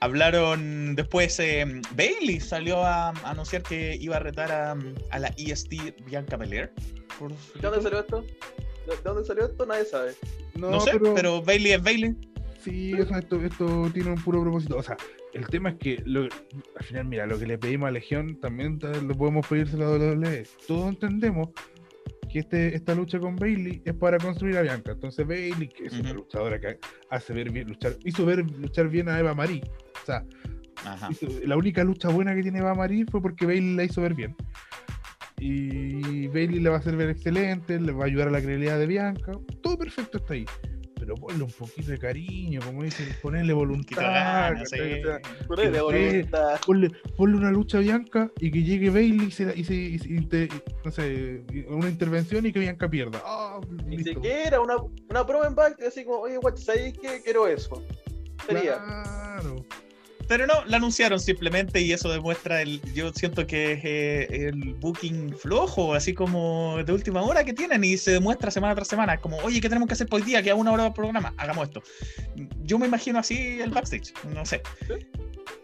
Hablaron 0.00 0.96
después, 0.96 1.38
eh, 1.38 1.64
Bailey 1.96 2.40
salió 2.40 2.82
a, 2.84 3.10
a 3.10 3.30
anunciar 3.30 3.62
que 3.62 3.94
iba 4.00 4.16
a 4.16 4.18
retar 4.18 4.50
a, 4.50 4.76
a 5.10 5.18
la 5.20 5.28
EST 5.36 5.94
Bianca 6.06 6.36
Belair. 6.36 6.72
por 7.20 7.30
¿De 7.30 7.60
dónde 7.60 7.82
salió 7.82 8.00
esto? 8.00 8.22
¿De 8.22 8.96
de 8.96 9.02
dónde 9.04 9.24
salió 9.24 9.46
esto? 9.46 9.64
Nadie 9.64 9.84
sabe. 9.84 10.12
No, 10.54 10.80
sé, 10.80 10.98
pero... 11.14 11.40
Bailey 11.40 11.72
es 11.72 11.82
Bailey. 11.82 12.16
Sí, 12.64 12.92
o 12.94 13.06
sea, 13.06 13.18
esto, 13.18 13.40
esto 13.44 13.90
tiene 13.94 14.10
un 14.10 14.22
puro 14.22 14.40
propósito. 14.42 14.76
O 14.76 14.82
sea, 14.82 14.96
el 15.34 15.46
tema 15.46 15.70
es 15.70 15.76
que 15.76 16.02
lo- 16.04 16.22
al 16.76 16.84
final, 16.84 17.04
mira, 17.04 17.26
lo 17.26 17.38
que 17.38 17.46
le 17.46 17.56
pedimos 17.58 17.86
a 17.88 17.92
Legión 17.92 18.40
también 18.40 18.80
ta- 18.80 18.88
lo 18.90 19.14
podemos 19.14 19.46
pedírselo 19.46 19.86
a 19.86 19.90
WWE. 19.98 20.46
Todos 20.66 20.88
entendemos 20.88 21.50
que 22.32 22.38
este, 22.40 22.74
esta 22.74 22.94
lucha 22.94 23.18
con 23.20 23.36
Bailey 23.36 23.82
es 23.84 23.94
para 23.94 24.16
construir 24.18 24.56
a 24.56 24.62
Bianca. 24.62 24.92
Entonces 24.92 25.26
Bailey, 25.26 25.68
que 25.68 25.86
es 25.86 25.92
una 26.00 26.12
luchadora 26.12 26.58
que 26.58 26.78
hace 27.10 27.32
ver 27.32 27.50
bien, 27.50 27.68
luchar, 27.68 27.92
hizo 28.04 28.24
ver 28.24 28.38
luchar 28.50 28.88
bien 28.88 29.08
a 29.08 29.18
Eva 29.18 29.34
Marie. 29.34 29.62
O 30.02 30.06
sea, 30.06 30.24
Ajá. 30.84 31.08
hizo- 31.10 31.26
la 31.44 31.56
única 31.56 31.84
lucha 31.84 32.08
buena 32.08 32.34
que 32.34 32.42
tiene 32.42 32.60
Eva 32.60 32.74
Marie 32.74 33.04
fue 33.10 33.20
porque 33.20 33.44
Bailey 33.46 33.76
la 33.76 33.84
hizo 33.84 34.00
ver 34.00 34.14
bien. 34.14 34.34
Y 35.38 36.28
Bailey 36.28 36.60
le 36.60 36.68
va 36.70 36.76
a 36.76 36.78
hacer 36.78 36.96
ver 36.96 37.10
excelente, 37.10 37.78
le 37.80 37.92
va 37.92 38.04
a 38.04 38.06
ayudar 38.06 38.28
a 38.28 38.30
la 38.30 38.40
credibilidad 38.40 38.78
de 38.78 38.86
Bianca. 38.86 39.32
Todo 39.62 39.76
perfecto 39.76 40.18
está 40.18 40.34
ahí. 40.34 40.44
Pero 41.02 41.16
ponle 41.16 41.42
un 41.42 41.50
poquito 41.50 41.90
de 41.90 41.98
cariño, 41.98 42.60
como 42.64 42.84
dicen, 42.84 43.08
ponerle 43.20 43.52
voluntad. 43.52 44.52
sí. 44.64 44.76
Sí. 44.76 45.80
voluntad. 45.80 46.60
ponle, 46.64 46.90
ponle 47.16 47.36
una 47.38 47.50
lucha 47.50 47.80
Bianca 47.80 48.30
y 48.38 48.52
que 48.52 48.62
llegue 48.62 48.88
Bailey 48.88 49.26
y 49.26 49.30
se, 49.32 49.52
y 49.58 49.64
se- 49.64 49.74
y 49.74 49.98
se- 49.98 50.08
inte- 50.10 50.48
no 50.84 50.90
sé, 50.92 51.42
una 51.68 51.88
intervención 51.88 52.46
y 52.46 52.52
que 52.52 52.60
Bianca 52.60 52.88
pierda. 52.88 53.20
Ah, 53.24 53.58
Ni 53.84 54.04
siquiera 54.04 54.60
una, 54.60 54.76
una 55.10 55.26
promo 55.26 55.44
en 55.44 55.56
back 55.56 55.82
así 55.82 56.04
como, 56.04 56.18
oye, 56.20 56.36
guacho, 56.36 56.58
¿sabes 56.62 56.92
qué? 56.96 57.20
Quiero 57.24 57.48
eso. 57.48 57.82
Sería. 58.46 58.78
Claro. 58.78 59.56
Pero 60.32 60.46
no, 60.46 60.64
la 60.64 60.78
anunciaron 60.78 61.20
simplemente 61.20 61.78
y 61.82 61.92
eso 61.92 62.10
demuestra 62.10 62.62
el. 62.62 62.80
Yo 62.94 63.12
siento 63.12 63.46
que 63.46 63.72
es 63.72 63.84
eh, 63.84 64.48
el 64.48 64.72
booking 64.76 65.36
flojo, 65.36 65.92
así 65.92 66.14
como 66.14 66.78
de 66.82 66.90
última 66.90 67.20
hora 67.20 67.44
que 67.44 67.52
tienen 67.52 67.84
y 67.84 67.98
se 67.98 68.12
demuestra 68.12 68.50
semana 68.50 68.74
tras 68.74 68.88
semana. 68.88 69.18
Como, 69.18 69.36
oye, 69.40 69.60
¿qué 69.60 69.68
tenemos 69.68 69.88
que 69.88 69.92
hacer 69.92 70.06
por 70.06 70.22
hoy 70.22 70.26
día? 70.26 70.42
Queda 70.42 70.54
una 70.54 70.72
hora 70.72 70.84
del 70.84 70.94
programa, 70.94 71.34
hagamos 71.36 71.64
esto. 71.64 71.82
Yo 72.62 72.78
me 72.78 72.86
imagino 72.86 73.18
así 73.18 73.60
el 73.60 73.68
backstage, 73.68 74.14
no 74.34 74.46
sé. 74.46 74.62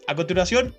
A 0.06 0.14
continuación, 0.14 0.76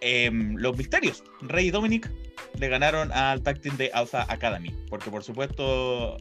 em, 0.00 0.56
los 0.56 0.74
misterios. 0.78 1.22
Rey 1.42 1.66
y 1.66 1.70
Dominic 1.70 2.10
le 2.58 2.68
ganaron 2.70 3.12
al 3.12 3.42
tag 3.42 3.60
team 3.60 3.76
de 3.76 3.90
Alpha 3.92 4.24
Academy. 4.30 4.74
Porque 4.88 5.10
por 5.10 5.22
supuesto, 5.22 6.16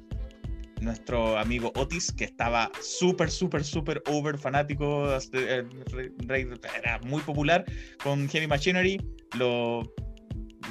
nuestro 0.81 1.37
amigo 1.37 1.71
Otis, 1.75 2.11
que 2.11 2.25
estaba 2.25 2.71
súper, 2.81 3.29
súper, 3.29 3.63
súper 3.63 4.01
over 4.07 4.37
fanático, 4.37 5.07
eh, 5.33 5.65
era 6.77 6.99
muy 7.03 7.21
popular 7.21 7.65
con 8.03 8.27
Heavy 8.29 8.47
Machinery, 8.47 9.01
lo, 9.37 9.81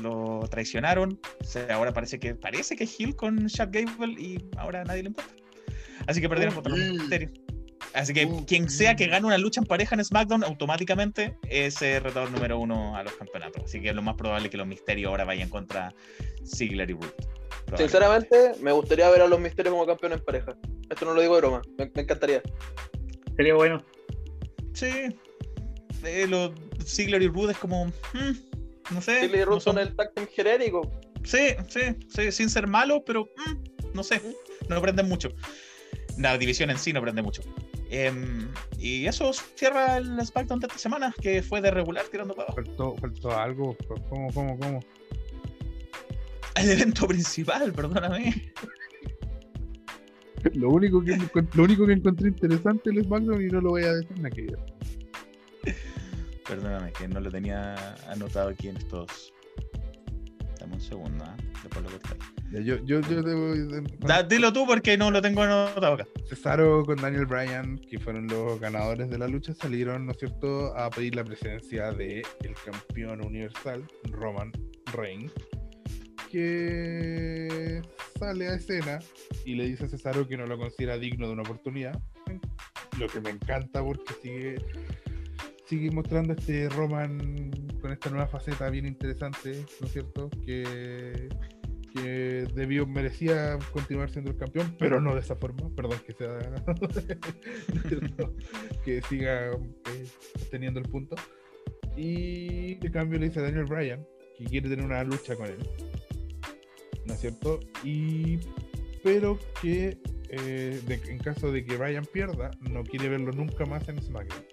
lo 0.03 0.41
traicionaron. 0.51 1.19
Ahora 1.71 1.93
parece 1.93 2.19
que 2.19 2.35
parece 2.35 2.77
que 2.77 2.85
es 2.85 3.01
Hill 3.01 3.17
con 3.17 3.47
Chad 3.49 3.71
Gable 3.73 4.21
y 4.21 4.39
ahora 4.57 4.83
a 4.83 4.85
nadie 4.85 5.03
le 5.03 5.09
importa. 5.09 5.35
Así 6.07 6.21
que 6.21 6.29
perdieron 6.29 6.55
contra 6.55 6.77
los 6.77 6.95
misterios. 6.95 7.33
Así 7.97 8.13
que 8.13 8.29
quien 8.47 8.69
sea 8.69 8.95
que 8.95 9.07
gane 9.07 9.27
una 9.27 9.39
lucha 9.39 9.61
en 9.61 9.67
pareja 9.67 9.95
en 9.95 10.05
SmackDown, 10.05 10.45
automáticamente 10.45 11.37
es 11.49 11.81
el 11.81 12.03
retador 12.05 12.31
número 12.31 12.59
uno 12.59 12.95
a 12.95 13.03
los 13.03 13.15
campeonatos. 13.15 13.65
Así 13.65 13.81
que 13.81 13.93
lo 13.95 14.03
más 14.03 14.17
probable 14.17 14.47
es 14.47 14.51
que 14.51 14.59
los 14.59 14.67
misterios 14.67 15.09
ahora 15.09 15.25
vayan 15.25 15.49
contra 15.49 15.95
Ziggler 16.47 16.91
y 16.91 16.93
Root. 16.93 17.15
Sinceramente, 17.77 18.53
me 18.61 18.71
gustaría 18.73 19.09
ver 19.11 19.23
a 19.23 19.27
los 19.27 19.41
misterios 19.41 19.73
como 19.73 19.87
campeones 19.87 20.19
en 20.19 20.25
pareja. 20.25 20.57
Esto 20.91 21.05
no 21.07 21.15
lo 21.15 21.21
digo 21.23 21.35
de 21.35 21.41
broma, 21.41 21.63
me, 21.79 21.91
me 21.95 22.03
encantaría. 22.03 22.43
Sería 23.37 23.55
bueno. 23.55 23.83
Sí. 24.75 24.89
Eh, 26.05 26.27
los 26.29 26.53
Ziggler 26.85 27.23
y 27.23 27.29
Root 27.29 27.51
es 27.53 27.57
como. 27.59 27.87
mm, 27.87 28.93
no 28.93 29.01
sé. 29.01 29.21
Silly 29.21 29.37
y 29.37 29.39
no 29.41 29.45
Root 29.47 29.61
son 29.63 29.75
son- 29.77 29.83
el 29.83 29.97
tag 29.97 30.13
team 30.15 30.27
genérico. 30.29 30.83
Sí, 31.25 31.55
sí, 31.69 31.81
sí, 32.09 32.31
sin 32.31 32.49
ser 32.51 32.67
malo, 32.67 33.03
pero 33.05 33.25
mm, 33.25 33.95
no 33.95 34.05
sé, 34.05 34.21
no 34.69 34.77
aprenden 34.77 35.09
mucho. 35.09 35.31
La 36.19 36.39
división 36.39 36.71
en 36.71 36.79
sí 36.79 36.93
no 36.93 37.01
aprende 37.01 37.23
mucho. 37.23 37.43
Em, 37.91 38.49
y 38.79 39.07
eso 39.07 39.33
cierra 39.33 39.99
el 39.99 40.21
SmackDown 40.25 40.61
de 40.61 40.67
esta 40.67 40.79
semana, 40.79 41.15
que 41.21 41.43
fue 41.43 41.61
de 41.61 41.71
regular 41.71 42.05
tirando 42.11 42.35
para 42.35 42.49
abajo. 42.49 42.65
Faltó, 42.65 42.97
faltó 42.97 43.39
algo. 43.39 43.77
¿Cómo, 44.09 44.33
cómo, 44.33 44.59
cómo? 44.59 44.81
El 46.57 46.71
evento 46.71 47.07
principal, 47.07 47.73
perdóname. 47.73 48.53
Lo 50.55 50.71
único 50.71 51.03
que, 51.03 51.19
lo 51.55 51.65
único 51.65 51.87
que 51.87 51.95
encontré 51.95 52.29
interesante 52.29 52.91
el 52.91 53.03
SmackDown 53.05 53.43
y 53.43 53.47
no 53.47 53.61
lo 53.61 53.71
voy 53.71 53.83
a 53.83 53.95
decir 53.95 54.17
que 54.33 54.43
ver. 54.43 55.75
Perdóname, 56.47 56.93
que 56.93 57.09
no 57.09 57.19
lo 57.19 57.31
tenía 57.31 57.97
anotado 58.09 58.51
aquí 58.51 58.69
en 58.69 58.77
estos. 58.77 59.33
Dame 60.67 60.75
un 60.75 60.81
segundo, 60.81 61.25
¿ah? 61.25 61.37
después 61.63 61.85
lo. 61.85 61.91
Ya, 62.51 62.61
Yo, 62.61 62.77
yo, 62.85 63.01
yo 63.01 63.23
debo. 63.23 63.55
Da- 64.01 64.25
dilo 64.25 64.53
tú 64.53 64.67
porque 64.67 64.97
no 64.99 65.13
lo 65.13 65.23
tengo 65.23 65.43
anotado 65.43 65.95
acá. 65.95 66.07
Cesaro 66.29 66.85
con 66.85 66.97
Daniel 66.97 67.27
Bryan, 67.27 67.79
que 67.79 68.01
fueron 68.01 68.27
los 68.27 68.59
ganadores 68.59 69.09
de 69.09 69.17
la 69.17 69.29
lucha, 69.29 69.55
salieron, 69.55 70.07
¿no 70.07 70.13
es 70.13 70.19
cierto?, 70.19 70.77
a 70.77 70.91
pedir 70.91 71.15
la 71.15 71.23
presencia 71.23 71.93
de 71.93 72.27
el 72.43 72.55
campeón 72.65 73.25
universal, 73.25 73.85
Roman 74.11 74.51
Reigns, 74.93 75.33
que 76.31 77.81
sale 78.19 78.49
a 78.49 78.55
escena 78.55 78.99
y 79.45 79.55
le 79.55 79.65
dice 79.69 79.85
a 79.85 79.89
Cesaro 79.89 80.27
que 80.27 80.37
no 80.37 80.47
lo 80.47 80.59
considera 80.59 80.99
digno 80.99 81.27
de 81.29 81.33
una 81.33 81.43
oportunidad, 81.43 82.01
lo 82.99 83.07
que 83.07 83.21
me 83.21 83.31
encanta 83.31 83.85
porque 83.85 84.15
sigue 84.23 84.57
sigue 85.67 85.91
mostrando 85.91 86.33
este 86.33 86.69
Roman 86.69 87.51
con 87.81 87.93
esta 87.93 88.11
nueva 88.11 88.27
faceta 88.27 88.71
bien 88.71 88.87
interesante, 88.87 89.65
¿no 89.81 89.87
es 89.87 89.93
cierto?, 89.93 90.31
que 90.45 91.29
que 91.97 92.47
debió, 92.55 92.87
merecía 92.87 93.59
continuar 93.73 94.11
siendo 94.11 94.31
el 94.31 94.37
campeón, 94.37 94.77
pero 94.79 95.01
no 95.01 95.15
de 95.15 95.21
esa 95.21 95.37
forma, 95.37 95.71
perdón 95.75 95.99
que 96.07 96.13
sea 96.13 96.37
que 98.85 99.03
siga 99.03 99.53
eh, 99.53 100.07
teniendo 100.51 100.81
el 100.81 100.89
punto. 100.89 101.17
Y 101.97 102.75
de 102.75 102.91
cambio 102.91 103.19
le 103.19 103.29
dice 103.29 103.41
a 103.41 103.45
Daniel 103.45 103.65
Bryan 103.65 104.07
que 104.37 104.45
quiere 104.45 104.69
tener 104.69 104.85
una 104.85 105.03
lucha 105.05 105.35
con 105.37 105.47
él. 105.47 105.59
¿No 107.07 107.15
es 107.15 107.21
cierto? 107.21 107.61
Y 107.83 108.41
pero 109.03 109.39
que 109.63 109.99
eh, 110.29 110.81
en 110.89 111.19
caso 111.19 111.51
de 111.51 111.65
que 111.65 111.77
Bryan 111.77 112.05
pierda, 112.05 112.51
no 112.61 112.85
quiere 112.85 113.09
verlo 113.09 113.33
nunca 113.33 113.65
más 113.65 113.89
en 113.89 114.03
SmackDown. 114.03 114.45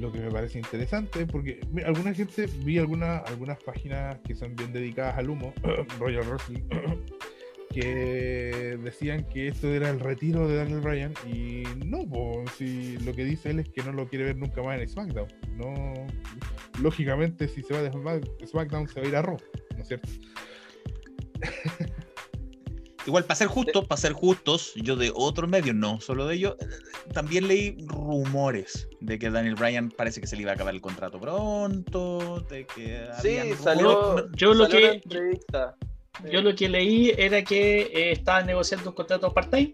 Lo 0.00 0.12
que 0.12 0.18
me 0.20 0.30
parece 0.30 0.58
interesante, 0.58 1.26
porque 1.26 1.60
alguna 1.84 2.12
gente, 2.12 2.46
vi 2.64 2.78
alguna, 2.78 3.18
algunas 3.18 3.58
páginas 3.62 4.18
que 4.20 4.34
son 4.34 4.54
bien 4.54 4.72
dedicadas 4.72 5.16
al 5.16 5.30
humo, 5.30 5.54
Royal 5.98 6.24
Wrestling, 6.28 6.64
que 7.72 8.78
decían 8.82 9.24
que 9.24 9.48
esto 9.48 9.72
era 9.72 9.88
el 9.90 10.00
retiro 10.00 10.46
de 10.48 10.56
Daniel 10.56 10.80
Bryan 10.80 11.14
y 11.26 11.62
no, 11.84 12.06
po, 12.08 12.44
si 12.56 12.98
lo 12.98 13.14
que 13.14 13.24
dice 13.24 13.50
él 13.50 13.60
es 13.60 13.68
que 13.70 13.82
no 13.82 13.92
lo 13.92 14.06
quiere 14.08 14.24
ver 14.26 14.36
nunca 14.36 14.62
más 14.62 14.78
en 14.80 14.88
SmackDown. 14.88 15.28
No, 15.56 15.94
lógicamente 16.82 17.48
si 17.48 17.62
se 17.62 17.72
va 17.72 17.82
de 17.82 17.90
Smack- 17.90 18.46
SmackDown 18.46 18.88
se 18.88 19.00
va 19.00 19.06
a 19.06 19.08
ir 19.08 19.16
a 19.16 19.22
Raw, 19.22 19.38
¿no 19.76 19.82
es 19.82 19.88
cierto? 19.88 20.08
Igual, 23.06 23.24
para 23.24 23.36
ser 23.36 23.46
justo, 23.46 23.86
para 23.86 24.00
ser 24.00 24.12
justos, 24.12 24.72
yo 24.74 24.96
de 24.96 25.12
otros 25.14 25.48
medios, 25.48 25.76
no 25.76 26.00
solo 26.00 26.26
de 26.26 26.34
ellos, 26.34 26.56
eh, 26.60 26.64
también 27.12 27.46
leí 27.46 27.76
rumores 27.86 28.88
de 29.00 29.18
que 29.18 29.30
Daniel 29.30 29.54
Bryan 29.54 29.90
parece 29.90 30.20
que 30.20 30.26
se 30.26 30.34
le 30.34 30.42
iba 30.42 30.50
a 30.50 30.54
acabar 30.54 30.74
el 30.74 30.80
contrato 30.80 31.20
pronto, 31.20 32.40
de 32.50 32.66
que 32.66 33.06
Sí, 33.22 33.38
salió, 33.62 34.30
yo 34.32 34.54
lo 34.54 34.66
salió 34.68 35.00
que-. 35.00 35.40
Yo 36.32 36.40
lo 36.40 36.54
que 36.54 36.68
leí 36.68 37.12
era 37.16 37.44
que 37.44 37.82
eh, 37.82 38.12
estaban 38.12 38.46
negociando 38.46 38.90
un 38.90 38.96
contrato 38.96 39.32
part-time. 39.32 39.72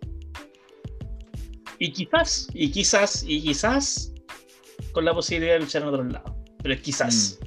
Y 1.79 1.93
quizás, 1.93 2.49
y 2.53 2.71
quizás, 2.71 3.25
y 3.27 3.41
quizás 3.43 4.13
con 4.93 5.05
la 5.05 5.15
posibilidad 5.15 5.55
de 5.55 5.61
luchar 5.61 5.83
en 5.83 5.89
otro 5.89 6.05
lado. 6.05 6.37
Pero 6.63 6.75
es 6.75 6.81
quizás. 6.81 7.39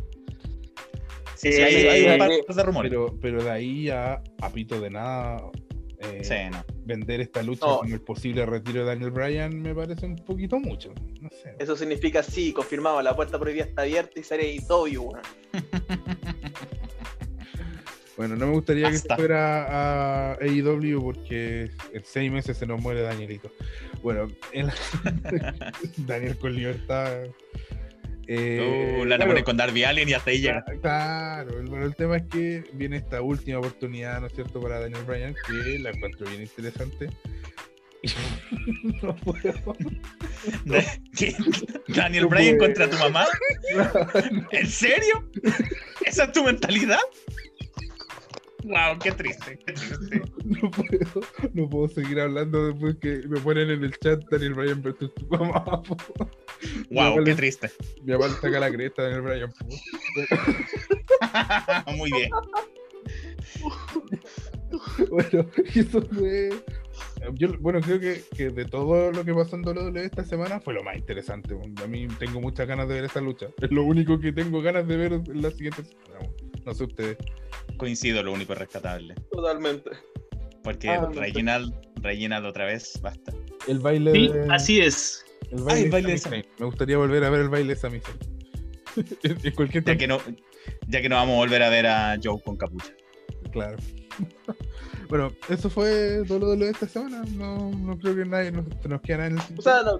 Sí, 1.36 1.52
sí, 1.52 1.62
hay, 1.62 1.76
hay 1.76 2.06
Eh, 2.06 2.12
un 2.40 2.46
par 2.48 2.56
de 2.56 2.64
rumores. 2.64 2.90
Pero, 2.90 3.18
pero 3.22 3.44
de 3.44 3.52
ahí 3.52 3.90
a, 3.90 4.22
a 4.42 4.50
pito 4.50 4.80
de 4.80 4.90
nada 4.90 5.42
eh, 6.14 6.24
Sí, 6.24 6.36
no. 6.52 6.64
vender 6.86 7.22
esta 7.22 7.42
lucha 7.44 7.66
No. 7.66 7.80
con 7.80 7.92
el 7.92 8.02
posible 8.02 8.46
retiro 8.46 8.80
de 8.82 8.86
Daniel 8.86 9.12
Bryan 9.12 9.62
me 9.62 9.74
parece 9.76 10.06
un 10.06 10.16
poquito 10.18 10.60
mucho. 10.60 10.94
No 11.22 11.30
sé. 11.30 11.56
Eso 11.60 11.76
significa 11.76 12.22
sí, 12.24 12.52
confirmado, 12.54 13.02
la 13.02 13.16
puerta 13.16 13.40
prohibida 13.40 13.66
está 13.66 13.82
abierta 13.84 14.20
y 14.20 14.24
sale 14.24 14.54
IW, 14.54 15.02
weón. 15.02 15.22
Bueno, 18.18 18.38
no 18.38 18.48
me 18.48 18.54
gustaría 18.54 18.86
Basta. 18.90 19.16
que 19.18 19.22
fuera 19.22 19.66
a 20.32 20.34
AEW 20.36 21.02
porque 21.04 21.70
en 21.92 22.06
seis 22.06 22.32
meses 22.32 22.56
se 22.58 22.66
nos 22.66 22.82
muere 22.82 23.02
Danielito. 23.02 23.52
Bueno, 24.02 24.28
el- 24.54 24.72
Daniel 25.98 26.38
con 26.38 26.56
libertad. 26.56 27.24
Eh, 28.28 28.98
Uh, 29.00 29.06
la 29.06 29.18
claro, 29.18 29.44
con 29.44 29.58
Darby 29.58 29.84
Allen 29.84 30.10
y 30.10 30.14
hasta 30.14 30.32
ahí 30.32 30.40
llega. 30.40 30.64
Claro, 30.82 31.60
el, 31.60 31.68
bueno, 31.68 31.86
el 31.86 31.96
tema 31.96 32.18
es 32.18 32.24
que 32.24 32.64
viene 32.74 32.98
esta 32.98 33.22
última 33.22 33.60
oportunidad, 33.60 34.22
¿no 34.22 34.28
es 34.28 34.34
cierto?, 34.34 34.60
para 34.60 34.80
Daniel 34.80 35.04
Bryan, 35.06 35.36
que 35.48 35.80
la 35.80 35.92
encuentro 35.92 36.28
bien 36.28 36.42
interesante. 36.42 37.10
no 39.02 39.16
puedo. 39.16 39.76
¿Qué? 41.18 41.36
¿Daniel 41.88 42.24
No 42.24 42.30
Bryan 42.30 42.58
contra 42.58 42.90
tu 42.90 42.98
mamá? 42.98 43.26
¿En 44.52 44.68
serio? 44.68 45.30
¿Esa 46.06 46.26
es 46.26 46.32
tu 46.32 46.44
mentalidad? 46.44 47.00
Wow, 48.66 48.98
qué 49.00 49.12
triste, 49.12 49.60
qué 49.64 49.74
triste. 49.74 50.22
No 50.44 50.72
puedo, 50.72 51.22
no 51.54 51.70
puedo 51.70 51.88
seguir 51.88 52.20
hablando 52.20 52.68
después 52.68 52.96
que 52.96 53.22
me 53.28 53.40
ponen 53.40 53.70
en 53.70 53.84
el 53.84 53.96
chat 54.00 54.24
Daniel 54.32 54.56
Bryan 54.56 54.82
versus 54.82 55.14
tu 55.14 55.28
mamá. 55.28 55.64
po. 55.84 55.96
Wow, 56.90 57.24
qué 57.24 57.36
triste. 57.36 57.70
Mi 58.04 58.14
papá 58.14 58.30
saca 58.30 58.60
la 58.60 58.72
cresta 58.72 59.04
Daniel 59.04 59.22
Bryan. 59.22 59.54
Muy 61.98 62.12
bien. 62.12 62.30
Bueno, 65.10 65.50
eso 65.74 66.02
fue. 66.02 66.50
Yo, 67.36 67.58
bueno, 67.60 67.80
creo 67.80 68.00
que, 68.00 68.24
que 68.36 68.50
de 68.50 68.66
todo 68.66 69.12
lo 69.12 69.24
que 69.24 69.34
pasó 69.34 69.56
en 69.56 69.66
WWE 69.66 70.04
esta 70.04 70.26
semana 70.26 70.60
fue 70.60 70.74
lo 70.74 70.84
más 70.84 70.98
interesante. 70.98 71.56
A 71.82 71.88
mí 71.88 72.08
tengo 72.20 72.42
muchas 72.42 72.68
ganas 72.68 72.90
de 72.90 72.96
ver 72.96 73.06
esta 73.06 73.22
lucha. 73.22 73.48
Es 73.62 73.72
lo 73.72 73.84
único 73.84 74.20
que 74.20 74.34
tengo 74.34 74.62
ganas 74.62 74.86
de 74.88 74.98
ver 74.98 75.14
en 75.14 75.42
la 75.42 75.52
siguiente 75.52 75.84
semana. 75.84 76.30
No 76.66 76.74
sé 76.74 76.84
ustedes. 76.86 77.18
Coincido, 77.78 78.24
lo 78.24 78.34
único 78.34 78.54
rescatable. 78.56 79.16
Totalmente. 79.32 79.92
Porque 80.64 80.90
Ah. 80.90 81.10
Reginald, 81.14 81.74
Reginald 82.02 82.46
otra 82.46 82.66
vez, 82.66 83.00
basta. 83.02 83.34
El 83.68 83.80
baile 83.80 84.12
Sí, 84.12 84.28
de. 84.30 84.48
así 84.54 84.80
es. 84.82 85.26
El 85.52 85.60
Ah, 85.68 85.78
el 85.78 85.92
baile, 85.92 86.14
de. 86.14 86.46
Me 86.60 86.66
gustaría 86.66 86.98
volver 86.98 87.24
a 87.24 87.30
ver 87.30 87.42
el 87.42 87.50
baile 87.50 87.76
de 87.76 87.80
en 89.24 89.54
cualquier 89.56 89.84
Ya 89.84 89.98
que 89.98 90.08
no, 90.08 90.20
ya 90.88 91.02
que 91.02 91.10
no 91.10 91.16
vamos 91.18 91.34
a 91.36 91.38
volver 91.38 91.62
a 91.64 91.70
ver 91.70 91.86
a 91.88 92.18
Joe 92.24 92.42
con 92.44 92.58
capucha. 92.58 92.94
Claro. 93.52 93.78
bueno, 95.10 95.32
eso 95.50 95.70
fue 95.70 96.24
todo 96.28 96.40
lo 96.40 96.56
de 96.56 96.70
esta 96.72 96.88
semana. 96.88 97.24
No, 97.36 97.70
no 97.72 97.98
creo 98.00 98.16
que 98.16 98.26
nadie 98.26 98.52
nos, 98.52 98.66
nos 98.88 99.02
queda 99.02 99.18
nada 99.18 99.30
en 99.30 99.38
el 99.38 99.60
O 99.60 99.62
sea, 99.62 99.84
no- 99.84 100.00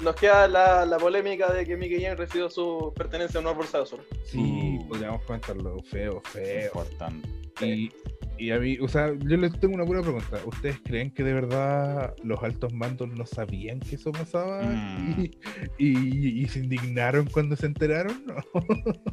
nos 0.00 0.14
queda 0.16 0.48
la, 0.48 0.84
la 0.86 0.96
polémica 0.98 1.52
de 1.52 1.64
que 1.64 1.76
Mickey 1.76 2.02
James 2.02 2.18
recibió 2.18 2.50
su 2.50 2.92
pertenencia 2.96 3.40
a 3.40 3.48
un 3.48 3.56
por 3.56 3.66
Saucer. 3.66 4.00
Sí, 4.24 4.38
Uh. 4.80 4.88
podríamos 4.88 5.22
comentarlo. 5.22 5.82
Feo, 5.84 6.20
feo. 6.24 6.66
Importante. 6.66 7.28
Y 7.60 7.90
Y 8.36 8.50
a 8.50 8.58
mí, 8.58 8.76
o 8.80 8.88
sea, 8.88 9.12
yo 9.16 9.36
les 9.36 9.56
tengo 9.60 9.74
una 9.76 9.84
buena 9.84 10.02
pregunta. 10.02 10.40
¿Ustedes 10.44 10.80
creen 10.84 11.12
que 11.12 11.22
de 11.22 11.32
verdad 11.34 12.14
los 12.24 12.42
altos 12.42 12.72
mandos 12.72 13.08
no 13.10 13.24
sabían 13.26 13.78
que 13.78 13.94
eso 13.94 14.10
pasaba 14.10 14.60
Mm. 14.62 15.24
y, 15.78 15.86
y- 15.86 16.42
y 16.42 16.48
se 16.48 16.58
indignaron 16.58 17.26
cuando 17.30 17.54
se 17.54 17.66
enteraron? 17.66 18.24
No. 18.26 18.34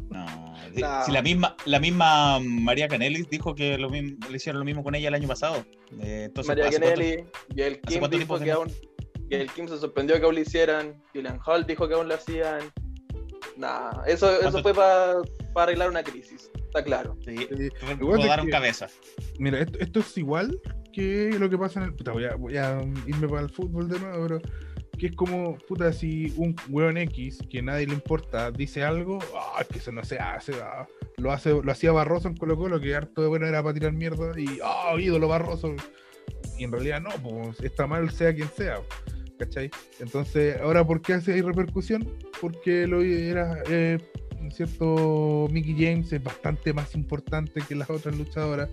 No, 0.10 0.56
si- 0.76 0.82
No. 0.82 1.06
si 1.06 1.12
la 1.12 1.22
misma, 1.22 1.56
la 1.66 1.80
misma 1.80 2.40
María 2.40 2.88
Canelis 2.88 3.30
dijo 3.30 3.54
que 3.54 3.78
lo 3.78 3.92
mismo, 3.92 4.18
le 4.28 4.38
hicieron 4.38 4.58
lo 4.60 4.66
mismo 4.66 4.84
con 4.84 4.96
ella 4.96 5.10
el 5.10 5.14
año 5.14 5.28
pasado. 5.28 5.64
Eh, 6.02 6.24
entonces, 6.26 6.48
María 6.48 6.70
¿hace 6.70 6.80
cuánto- 6.80 7.00
Kennedy 7.00 7.24
y 7.56 7.62
el 7.62 7.80
Kim 7.82 7.94
dijo 8.00 8.10
tiempo 8.10 8.40
que 8.40 8.52
aún. 8.52 8.72
Y 9.32 9.36
el 9.36 9.50
Kim 9.50 9.68
se 9.68 9.78
sorprendió 9.78 10.20
que 10.20 10.26
aún 10.26 10.36
lo 10.36 10.42
hicieran. 10.42 11.02
Julian 11.14 11.40
Hall 11.46 11.66
dijo 11.66 11.88
que 11.88 11.94
aún 11.96 12.08
lo 12.10 12.16
hacían. 12.16 12.60
Nah, 13.58 14.04
eso, 14.06 14.30
eso 14.32 14.42
¿Cuánto- 14.52 14.62
fue 14.62 14.74
para 14.74 15.22
arreglar 15.56 15.90
una 15.90 16.04
crisis. 16.04 16.52
Está 16.56 16.84
claro. 16.84 17.18
Sí, 17.24 17.48
rodaron 18.00 18.46
que- 18.46 18.52
cabeza. 18.52 18.88
Mira, 19.40 19.60
esto, 19.60 19.80
esto 19.80 20.00
es 20.02 20.18
igual 20.18 20.60
que 20.94 21.32
lo 21.40 21.50
que 21.50 21.58
pasa 21.58 21.80
en 21.80 21.88
el. 21.88 21.94
Puta, 21.96 22.12
voy 22.12 22.26
a, 22.26 22.36
voy 22.36 22.58
a 22.58 22.82
irme 23.08 23.28
para 23.28 23.42
el 23.44 23.50
fútbol 23.50 23.88
de 23.90 24.00
nuevo, 24.00 24.28
pero. 24.28 24.42
Que 25.00 25.08
es 25.08 25.16
como, 25.16 25.58
puta, 25.58 25.92
si 25.94 26.32
un 26.38 26.56
weón 26.70 26.98
X 26.98 27.40
que 27.50 27.60
a 27.60 27.62
nadie 27.64 27.88
le 27.88 27.94
importa 27.94 28.52
dice 28.52 28.84
algo, 28.84 29.18
ah, 29.36 29.64
que 29.64 29.80
eso 29.80 29.92
no 29.92 30.04
se 30.04 30.20
hace, 30.20 30.54
ah, 30.62 30.86
lo 31.18 31.32
hace, 31.32 31.52
lo 31.64 31.72
hacía 31.72 31.92
Barroso 31.92 32.28
en 32.28 32.36
Colo 32.36 32.56
Colo, 32.56 32.80
que 32.80 32.94
harto 32.94 33.22
de 33.22 33.28
bueno 33.28 33.48
era 33.48 33.64
para 33.64 33.74
tirar 33.74 33.94
mierda, 33.94 34.40
y 34.40 34.60
ah, 34.64 34.94
ídolo 35.00 35.28
Barroso. 35.28 35.74
Y 36.60 36.66
en 36.66 36.72
realidad 36.72 37.02
no, 37.02 37.10
pues 37.24 37.60
está 37.62 37.88
mal 37.88 38.12
sea 38.12 38.36
quien 38.36 38.50
sea, 38.50 38.80
¿cachai? 39.42 39.72
Entonces, 40.00 40.60
ahora, 40.62 40.86
¿por 40.86 41.02
qué 41.02 41.14
hace 41.14 41.34
hay 41.34 41.42
repercusión? 41.42 42.08
Porque 42.40 42.86
lo 42.86 43.02
era, 43.02 43.58
eh, 43.70 43.98
cierto, 44.52 45.48
Mickey 45.52 45.74
James 45.74 46.14
es 46.14 46.24
bastante 46.24 46.74
más 46.74 46.94
importante 46.94 47.62
que 47.68 47.74
las 47.76 47.90
otras 47.90 48.16
luchadoras 48.16 48.70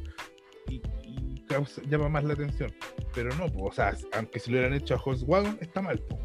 y, 0.69 0.83
y 1.07 1.41
causa- 1.49 1.81
llama 1.89 2.09
más 2.11 2.25
la 2.25 2.35
atención. 2.35 2.71
Pero 3.15 3.31
no, 3.37 3.47
pues, 3.47 3.65
o 3.65 3.73
sea, 3.73 3.95
aunque 4.13 4.39
si 4.39 4.51
lo 4.51 4.59
hubieran 4.59 4.77
hecho 4.77 4.95
a 4.95 5.01
Horse 5.03 5.25
Wagon, 5.25 5.57
está 5.63 5.81
mal. 5.81 5.99
pues. 6.09 6.21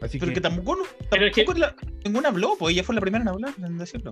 Así 0.00 0.18
Pero 0.18 0.30
que, 0.30 0.34
que 0.36 0.40
tampoco, 0.40 0.76
no- 0.76 0.84
Pero 1.10 1.26
es 1.26 1.32
que- 1.34 1.44
tampoco 1.44 1.58
la- 1.58 1.76
ninguna 2.04 2.28
habló, 2.28 2.56
pues 2.58 2.74
ella 2.74 2.82
fue 2.84 2.94
la 2.94 3.00
primera 3.02 3.22
en 3.22 3.28
hablar, 3.28 3.54
en 3.62 3.76
decirlo. 3.78 4.10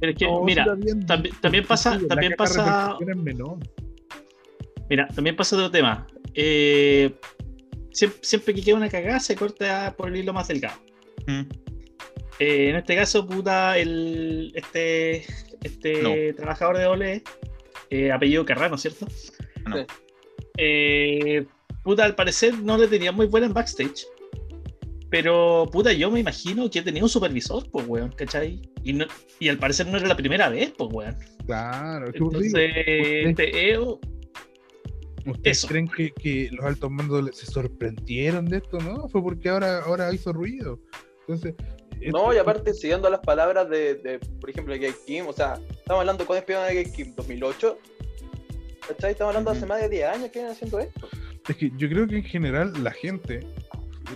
Pero 0.00 0.12
es 0.12 0.18
que, 0.18 0.24
No, 0.24 0.42
mira, 0.44 0.64
también- 0.64 1.06
también- 1.06 1.34
también 1.40 1.66
pasa- 1.66 2.00
también 2.08 2.32
pasa- 2.36 2.96
mira, 4.90 5.08
también 5.08 5.36
pasa 5.36 5.56
otro 5.56 5.70
tema. 5.70 6.06
Eh, 6.34 7.14
siempre, 7.92 8.20
siempre 8.22 8.54
que 8.54 8.62
queda 8.62 8.76
una 8.76 8.88
cagada 8.88 9.20
se 9.20 9.36
corta 9.36 9.94
por 9.96 10.08
el 10.08 10.16
hilo 10.16 10.32
más 10.32 10.48
delgado. 10.48 10.80
Mm. 11.26 11.42
Eh, 12.38 12.70
en 12.70 12.76
este 12.76 12.96
caso, 12.96 13.26
puta, 13.26 13.78
el, 13.78 14.52
este, 14.54 15.24
este 15.62 16.32
trabajador 16.34 16.78
de 16.78 16.86
OLE, 16.86 17.22
eh, 17.90 18.10
apellido 18.10 18.44
Carrano, 18.44 18.76
¿cierto? 18.78 19.06
No. 19.66 19.86
Eh, 20.56 21.44
puta, 21.84 22.04
al 22.04 22.14
parecer 22.14 22.58
no 22.58 22.76
le 22.76 22.88
tenía 22.88 23.12
muy 23.12 23.26
buena 23.26 23.46
en 23.46 23.52
backstage. 23.54 24.06
Pero, 25.10 25.68
puta, 25.70 25.92
yo 25.92 26.10
me 26.10 26.20
imagino 26.20 26.70
que 26.70 26.80
tenía 26.80 27.02
un 27.02 27.08
supervisor, 27.08 27.70
pues, 27.70 27.86
weón, 27.86 28.12
¿cachai? 28.12 28.62
Y, 28.82 28.94
no- 28.94 29.06
y 29.38 29.50
al 29.50 29.58
parecer 29.58 29.86
no 29.86 29.98
era 29.98 30.08
la 30.08 30.16
primera 30.16 30.48
vez, 30.48 30.72
pues, 30.76 30.90
weón. 30.90 31.16
Claro, 31.44 32.06
es 32.06 32.12
que 32.14 32.22
os 32.22 32.34
Entonces, 32.34 32.54
este, 32.54 33.70
eh, 33.70 33.76
oh, 33.76 34.00
¿Ustedes 35.26 35.58
Eso. 35.58 35.68
creen 35.68 35.88
que, 35.88 36.10
que 36.12 36.48
los 36.52 36.64
altos 36.64 36.90
mandos 36.90 37.30
se 37.36 37.46
sorprendieron 37.46 38.46
de 38.46 38.56
esto? 38.58 38.78
No, 38.78 39.08
fue 39.08 39.22
porque 39.22 39.48
ahora, 39.48 39.80
ahora 39.80 40.12
hizo 40.12 40.32
ruido. 40.32 40.80
Entonces, 41.20 41.54
No, 42.12 42.18
esto- 42.30 42.34
y 42.34 42.38
aparte, 42.38 42.74
siguiendo 42.74 43.08
las 43.08 43.20
palabras 43.20 43.68
de, 43.70 43.94
de, 43.96 44.18
por 44.40 44.50
ejemplo, 44.50 44.72
de 44.74 44.80
Gay 44.80 44.92
Kim, 45.06 45.26
o 45.28 45.32
sea, 45.32 45.54
estamos 45.70 46.00
hablando 46.00 46.26
cuando 46.26 46.44
despidieron 46.44 46.68
a 46.68 46.72
Gay 46.72 46.90
Kim, 46.92 47.14
2008. 47.14 47.78
¿Cachai? 48.88 49.12
Estamos 49.12 49.30
hablando 49.30 49.50
hace 49.52 49.64
más 49.66 49.80
de 49.80 49.88
10 49.88 50.04
años 50.08 50.30
que 50.30 50.38
vienen 50.40 50.52
haciendo 50.52 50.80
esto. 50.80 51.08
Es 51.48 51.56
que 51.56 51.70
yo 51.76 51.88
creo 51.88 52.06
que 52.08 52.16
en 52.16 52.24
general 52.24 52.72
la 52.82 52.90
gente, 52.90 53.46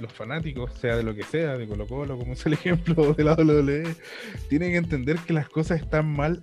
los 0.01 0.12
fanáticos, 0.12 0.73
sea 0.74 0.97
de 0.97 1.05
lo 1.05 1.15
que 1.15 1.23
sea, 1.23 1.57
de 1.57 1.69
Colo 1.69 1.87
Colo, 1.87 2.19
como 2.19 2.33
es 2.33 2.45
el 2.47 2.55
ejemplo 2.55 3.15
de 3.15 3.23
la 3.24 3.35
WWE, 3.35 3.95
tienen 4.49 4.73
que 4.73 4.77
entender 4.78 5.19
que 5.20 5.33
las 5.33 5.49
cosas 5.49 5.81
están 5.81 6.12
mal. 6.12 6.43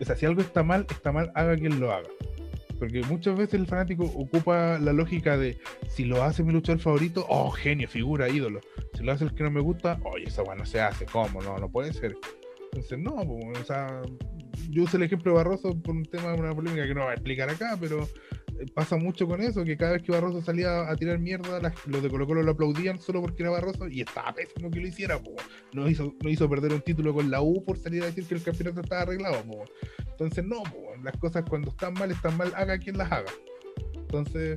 O 0.00 0.04
sea, 0.04 0.14
si 0.14 0.24
algo 0.26 0.40
está 0.40 0.62
mal, 0.62 0.86
está 0.88 1.10
mal, 1.10 1.32
haga 1.34 1.56
quien 1.56 1.80
lo 1.80 1.90
haga. 1.92 2.08
Porque 2.78 3.02
muchas 3.02 3.36
veces 3.36 3.54
el 3.54 3.66
fanático 3.66 4.04
ocupa 4.04 4.78
la 4.78 4.92
lógica 4.92 5.36
de 5.36 5.58
si 5.88 6.04
lo 6.04 6.22
hace 6.22 6.42
mi 6.42 6.52
luchador 6.52 6.80
favorito, 6.80 7.26
oh, 7.28 7.50
genio, 7.50 7.88
figura, 7.88 8.28
ídolo. 8.28 8.60
Si 8.94 9.02
lo 9.02 9.12
hace 9.12 9.24
el 9.24 9.34
que 9.34 9.44
no 9.44 9.50
me 9.50 9.60
gusta, 9.60 9.98
oye, 10.04 10.24
esa 10.24 10.42
weá 10.42 10.56
no 10.56 10.66
se 10.66 10.80
hace, 10.80 11.06
¿cómo? 11.06 11.42
No, 11.42 11.58
no 11.58 11.70
puede 11.70 11.92
ser. 11.92 12.16
Entonces, 12.72 12.98
no, 12.98 13.16
pues, 13.16 13.58
o 13.60 13.64
sea, 13.64 14.02
yo 14.70 14.82
uso 14.82 14.96
el 14.96 15.04
ejemplo 15.04 15.32
de 15.32 15.38
Barroso 15.38 15.80
por 15.80 15.94
un 15.94 16.04
tema 16.04 16.32
de 16.32 16.40
una 16.40 16.54
polémica 16.54 16.86
que 16.86 16.94
no 16.94 17.02
voy 17.02 17.10
a 17.10 17.14
explicar 17.14 17.48
acá, 17.48 17.76
pero 17.80 18.06
pasa 18.74 18.96
mucho 18.96 19.26
con 19.26 19.40
eso, 19.40 19.64
que 19.64 19.76
cada 19.76 19.92
vez 19.92 20.02
que 20.02 20.12
Barroso 20.12 20.42
salía 20.42 20.88
a 20.90 20.96
tirar 20.96 21.18
mierda, 21.18 21.72
los 21.86 22.02
de 22.02 22.08
Colo 22.08 22.26
Colo 22.26 22.42
lo 22.42 22.52
aplaudían 22.52 23.00
solo 23.00 23.20
porque 23.20 23.42
era 23.42 23.50
Barroso 23.50 23.88
y 23.88 24.00
estaba 24.00 24.34
pésimo 24.34 24.70
que 24.70 24.80
lo 24.80 24.88
hiciera, 24.88 25.18
po. 25.18 25.34
no 25.72 25.88
hizo, 25.88 26.14
no 26.22 26.30
hizo 26.30 26.48
perder 26.48 26.72
un 26.72 26.80
título 26.80 27.14
con 27.14 27.30
la 27.30 27.40
U 27.40 27.64
por 27.64 27.78
salir 27.78 28.02
a 28.02 28.06
decir 28.06 28.26
que 28.26 28.34
el 28.34 28.42
campeonato 28.42 28.80
estaba 28.80 29.02
arreglado. 29.02 29.42
po. 29.44 29.64
Entonces 30.10 30.44
no, 30.44 30.62
po, 30.62 30.94
las 31.02 31.16
cosas 31.18 31.44
cuando 31.48 31.70
están 31.70 31.94
mal, 31.94 32.10
están 32.10 32.36
mal, 32.36 32.52
haga 32.56 32.78
quien 32.78 32.96
las 32.98 33.10
haga. 33.12 33.32
Entonces, 33.94 34.56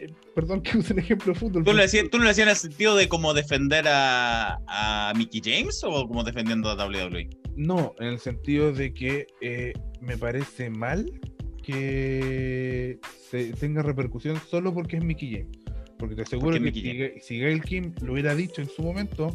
eh, 0.00 0.12
perdón 0.34 0.62
que 0.62 0.78
use 0.78 0.92
el 0.92 0.98
ejemplo 1.00 1.32
de 1.32 1.38
fútbol. 1.38 1.64
¿Tú 1.64 1.72
lo, 1.72 1.82
¿Tú 2.10 2.18
lo 2.18 2.28
decías 2.28 2.46
en 2.46 2.48
el 2.48 2.56
sentido 2.56 2.96
de 2.96 3.08
como 3.08 3.34
defender 3.34 3.86
a, 3.88 4.58
a 4.66 5.12
Mickey 5.16 5.40
James 5.44 5.82
o 5.84 6.06
como 6.06 6.22
defendiendo 6.24 6.70
a? 6.70 6.74
WWE? 6.74 7.28
No, 7.56 7.94
en 7.98 8.06
el 8.08 8.18
sentido 8.18 8.72
de 8.72 8.92
que 8.92 9.26
eh, 9.40 9.72
me 10.00 10.18
parece 10.18 10.70
mal 10.70 11.06
que 11.64 12.98
se 13.30 13.52
tenga 13.54 13.82
repercusión 13.82 14.36
solo 14.48 14.72
porque 14.72 14.96
es 14.96 15.04
Mickey 15.04 15.30
James. 15.32 15.58
Porque 15.98 16.14
te 16.14 16.22
aseguro 16.22 16.56
Porque 16.56 16.72
que 16.72 17.20
si, 17.20 17.26
si 17.26 17.40
Gail 17.40 17.62
Kim 17.62 17.94
lo 18.02 18.12
hubiera 18.12 18.34
dicho 18.34 18.60
en 18.60 18.68
su 18.68 18.82
momento, 18.82 19.34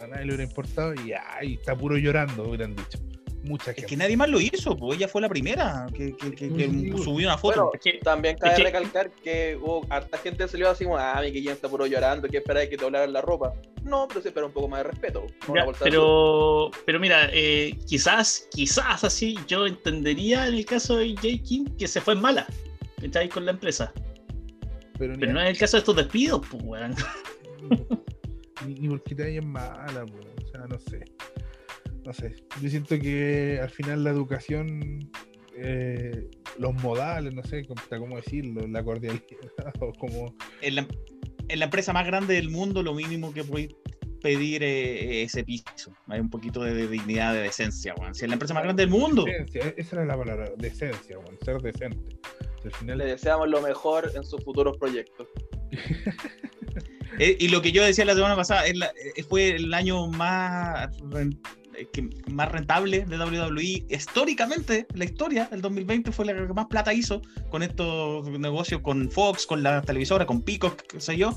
a 0.00 0.06
nadie 0.06 0.26
le 0.26 0.34
hubiera 0.34 0.44
importado 0.44 0.94
y 0.94 1.12
ay, 1.12 1.54
está 1.54 1.76
puro 1.76 1.96
llorando, 1.98 2.48
hubieran 2.48 2.74
dicho. 2.74 2.98
Mucha 3.48 3.70
Es 3.70 3.86
que 3.86 3.96
nadie 3.96 4.14
más 4.14 4.28
lo 4.28 4.38
hizo, 4.40 4.76
pues 4.76 4.98
ella 4.98 5.08
fue 5.08 5.22
la 5.22 5.28
primera 5.30 5.86
que, 5.96 6.14
que- 6.14 6.32
que- 6.32 6.52
que 6.52 6.68
Sí, 6.68 6.92
sí. 6.94 7.02
subió 7.02 7.26
una 7.28 7.38
foto. 7.38 7.54
Bueno, 7.64 7.70
es 7.72 7.80
que- 7.80 7.98
también 8.04 8.36
cabe 8.36 8.56
que- 8.56 8.62
recalcar 8.62 9.10
que 9.10 9.56
hubo 9.60 9.86
harta 9.88 10.18
gente 10.18 10.44
que 10.44 10.48
salió 10.50 10.68
así 10.68 10.84
como, 10.84 10.98
ah, 10.98 11.18
mi 11.22 11.30
Guillén 11.30 11.54
está 11.54 11.66
puro 11.68 11.86
llorando, 11.86 12.28
que 12.28 12.36
espera 12.36 12.60
que 12.68 12.76
te 12.76 12.84
doblaran 12.84 13.10
la 13.12 13.22
ropa. 13.22 13.54
No, 13.84 14.06
pero 14.06 14.20
se 14.20 14.28
espera 14.28 14.44
un 14.46 14.52
poco 14.52 14.68
más 14.68 14.82
de 14.82 14.90
respeto. 14.90 15.26
Ya, 15.54 15.64
pero, 15.82 16.70
pero 16.84 17.00
mira, 17.00 17.30
eh, 17.32 17.74
quizás, 17.86 18.46
quizás 18.50 19.02
así 19.02 19.38
yo 19.46 19.66
entendería 19.66 20.46
en 20.46 20.54
el 20.54 20.66
caso 20.66 20.96
de 20.98 21.14
J. 21.14 21.28
King 21.42 21.64
que 21.78 21.88
se 21.88 22.02
fue 22.02 22.12
en 22.12 22.20
mala, 22.20 22.46
¿cachai? 23.00 23.30
Con 23.30 23.46
la 23.46 23.52
empresa. 23.52 23.92
pero 24.98 25.16
no 25.16 25.40
es 25.40 25.48
el 25.50 25.56
caso 25.58 25.76
de 25.76 25.78
estos 25.78 25.96
despidos, 25.96 26.42
pues, 26.50 26.62
weón. 26.64 26.94
ni, 28.66 28.74
ni 28.74 28.88
porque 28.88 29.14
te 29.14 29.22
vayan 29.22 29.46
mala, 29.48 30.04
po, 30.06 30.18
o 30.44 30.46
sea, 30.48 30.66
no 30.68 30.78
sé. 30.78 31.04
No 32.08 32.14
sé. 32.14 32.34
Yo 32.62 32.70
siento 32.70 32.98
que 32.98 33.60
al 33.60 33.68
final 33.68 34.02
la 34.02 34.08
educación, 34.08 35.10
eh, 35.58 36.26
los 36.58 36.72
modales, 36.82 37.34
no 37.34 37.42
sé 37.42 37.66
cómo, 37.66 38.16
decirlo, 38.16 38.66
la 38.66 38.82
cordialidad, 38.82 39.22
o 39.80 39.92
como 39.92 40.34
En 40.62 40.76
la, 40.76 40.86
en 41.48 41.58
la 41.58 41.66
empresa 41.66 41.92
más 41.92 42.06
grande 42.06 42.32
del 42.32 42.48
mundo, 42.48 42.82
lo 42.82 42.94
mínimo 42.94 43.34
que 43.34 43.44
podéis 43.44 43.74
pedir 44.22 44.62
eh, 44.62 45.22
es 45.22 45.34
ese 45.34 45.44
piso. 45.44 45.92
Hay 46.06 46.20
un 46.20 46.30
poquito 46.30 46.62
de, 46.62 46.72
de 46.72 46.88
dignidad, 46.88 47.34
de 47.34 47.42
decencia, 47.42 47.94
weón. 48.00 48.14
Si 48.14 48.24
es 48.24 48.28
la 48.30 48.36
empresa 48.36 48.54
más 48.54 48.62
grande 48.62 48.84
del 48.84 48.90
mundo. 48.90 49.24
Decencia, 49.26 49.66
e- 49.66 49.74
esa 49.76 49.96
era 49.96 50.06
la 50.06 50.16
palabra, 50.16 50.50
decencia, 50.56 51.18
bueno, 51.18 51.36
ser 51.44 51.58
decente. 51.58 52.16
Al 52.64 52.72
final, 52.72 52.96
Le 52.96 53.04
deseamos 53.04 53.50
lo 53.50 53.60
mejor 53.60 54.10
en 54.14 54.24
sus 54.24 54.42
futuros 54.42 54.78
proyectos. 54.78 55.28
Eh, 57.20 57.36
y 57.40 57.48
lo 57.48 57.60
que 57.62 57.72
yo 57.72 57.82
decía 57.82 58.04
la 58.04 58.14
semana 58.14 58.36
pasada, 58.36 58.66
es 58.66 58.76
la- 58.76 58.92
eh, 59.16 59.24
fue 59.24 59.56
el 59.56 59.74
año 59.74 60.06
más, 60.08 60.88
eh, 61.16 61.30
que- 61.92 62.08
más 62.30 62.50
rentable 62.50 63.04
de 63.04 63.16
WWE. 63.18 63.84
Históricamente, 63.88 64.86
la 64.94 65.04
historia, 65.04 65.48
el 65.52 65.60
2020 65.60 66.12
fue 66.12 66.24
la 66.26 66.34
que 66.34 66.52
más 66.52 66.66
plata 66.66 66.92
hizo 66.92 67.22
con 67.50 67.62
estos 67.62 68.28
negocios, 68.30 68.80
con 68.82 69.10
Fox, 69.10 69.46
con 69.46 69.62
la 69.62 69.82
televisora, 69.82 70.26
con 70.26 70.42
Peacock, 70.42 70.82
qué 70.82 71.00
sé 71.00 71.16
yo. 71.16 71.36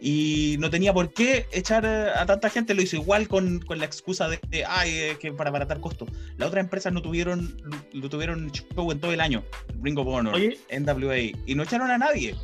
Y 0.00 0.56
no 0.58 0.70
tenía 0.70 0.92
por 0.92 1.12
qué 1.12 1.46
echar 1.52 1.84
eh, 1.84 2.08
a 2.16 2.26
tanta 2.26 2.50
gente, 2.50 2.74
lo 2.74 2.82
hizo 2.82 2.96
igual 2.96 3.28
con, 3.28 3.60
con 3.60 3.78
la 3.78 3.84
excusa 3.84 4.28
de, 4.28 4.38
de, 4.48 4.64
ay, 4.64 4.90
eh, 4.90 5.16
que 5.20 5.32
para 5.32 5.50
abaratar 5.50 5.80
costos. 5.80 6.08
Las 6.38 6.48
otras 6.48 6.64
empresas 6.64 6.92
no 6.92 7.02
tuvieron, 7.02 7.56
lo, 7.92 8.08
tuvieron 8.08 8.50
show 8.50 8.90
en 8.90 9.00
todo 9.00 9.12
el 9.12 9.20
año. 9.20 9.42
Ring 9.82 9.98
of 9.98 10.06
Honor, 10.06 10.34
Oye. 10.34 10.58
NWA, 10.70 11.18
y 11.18 11.54
no 11.54 11.62
echaron 11.62 11.90
a 11.90 11.98
nadie. 11.98 12.34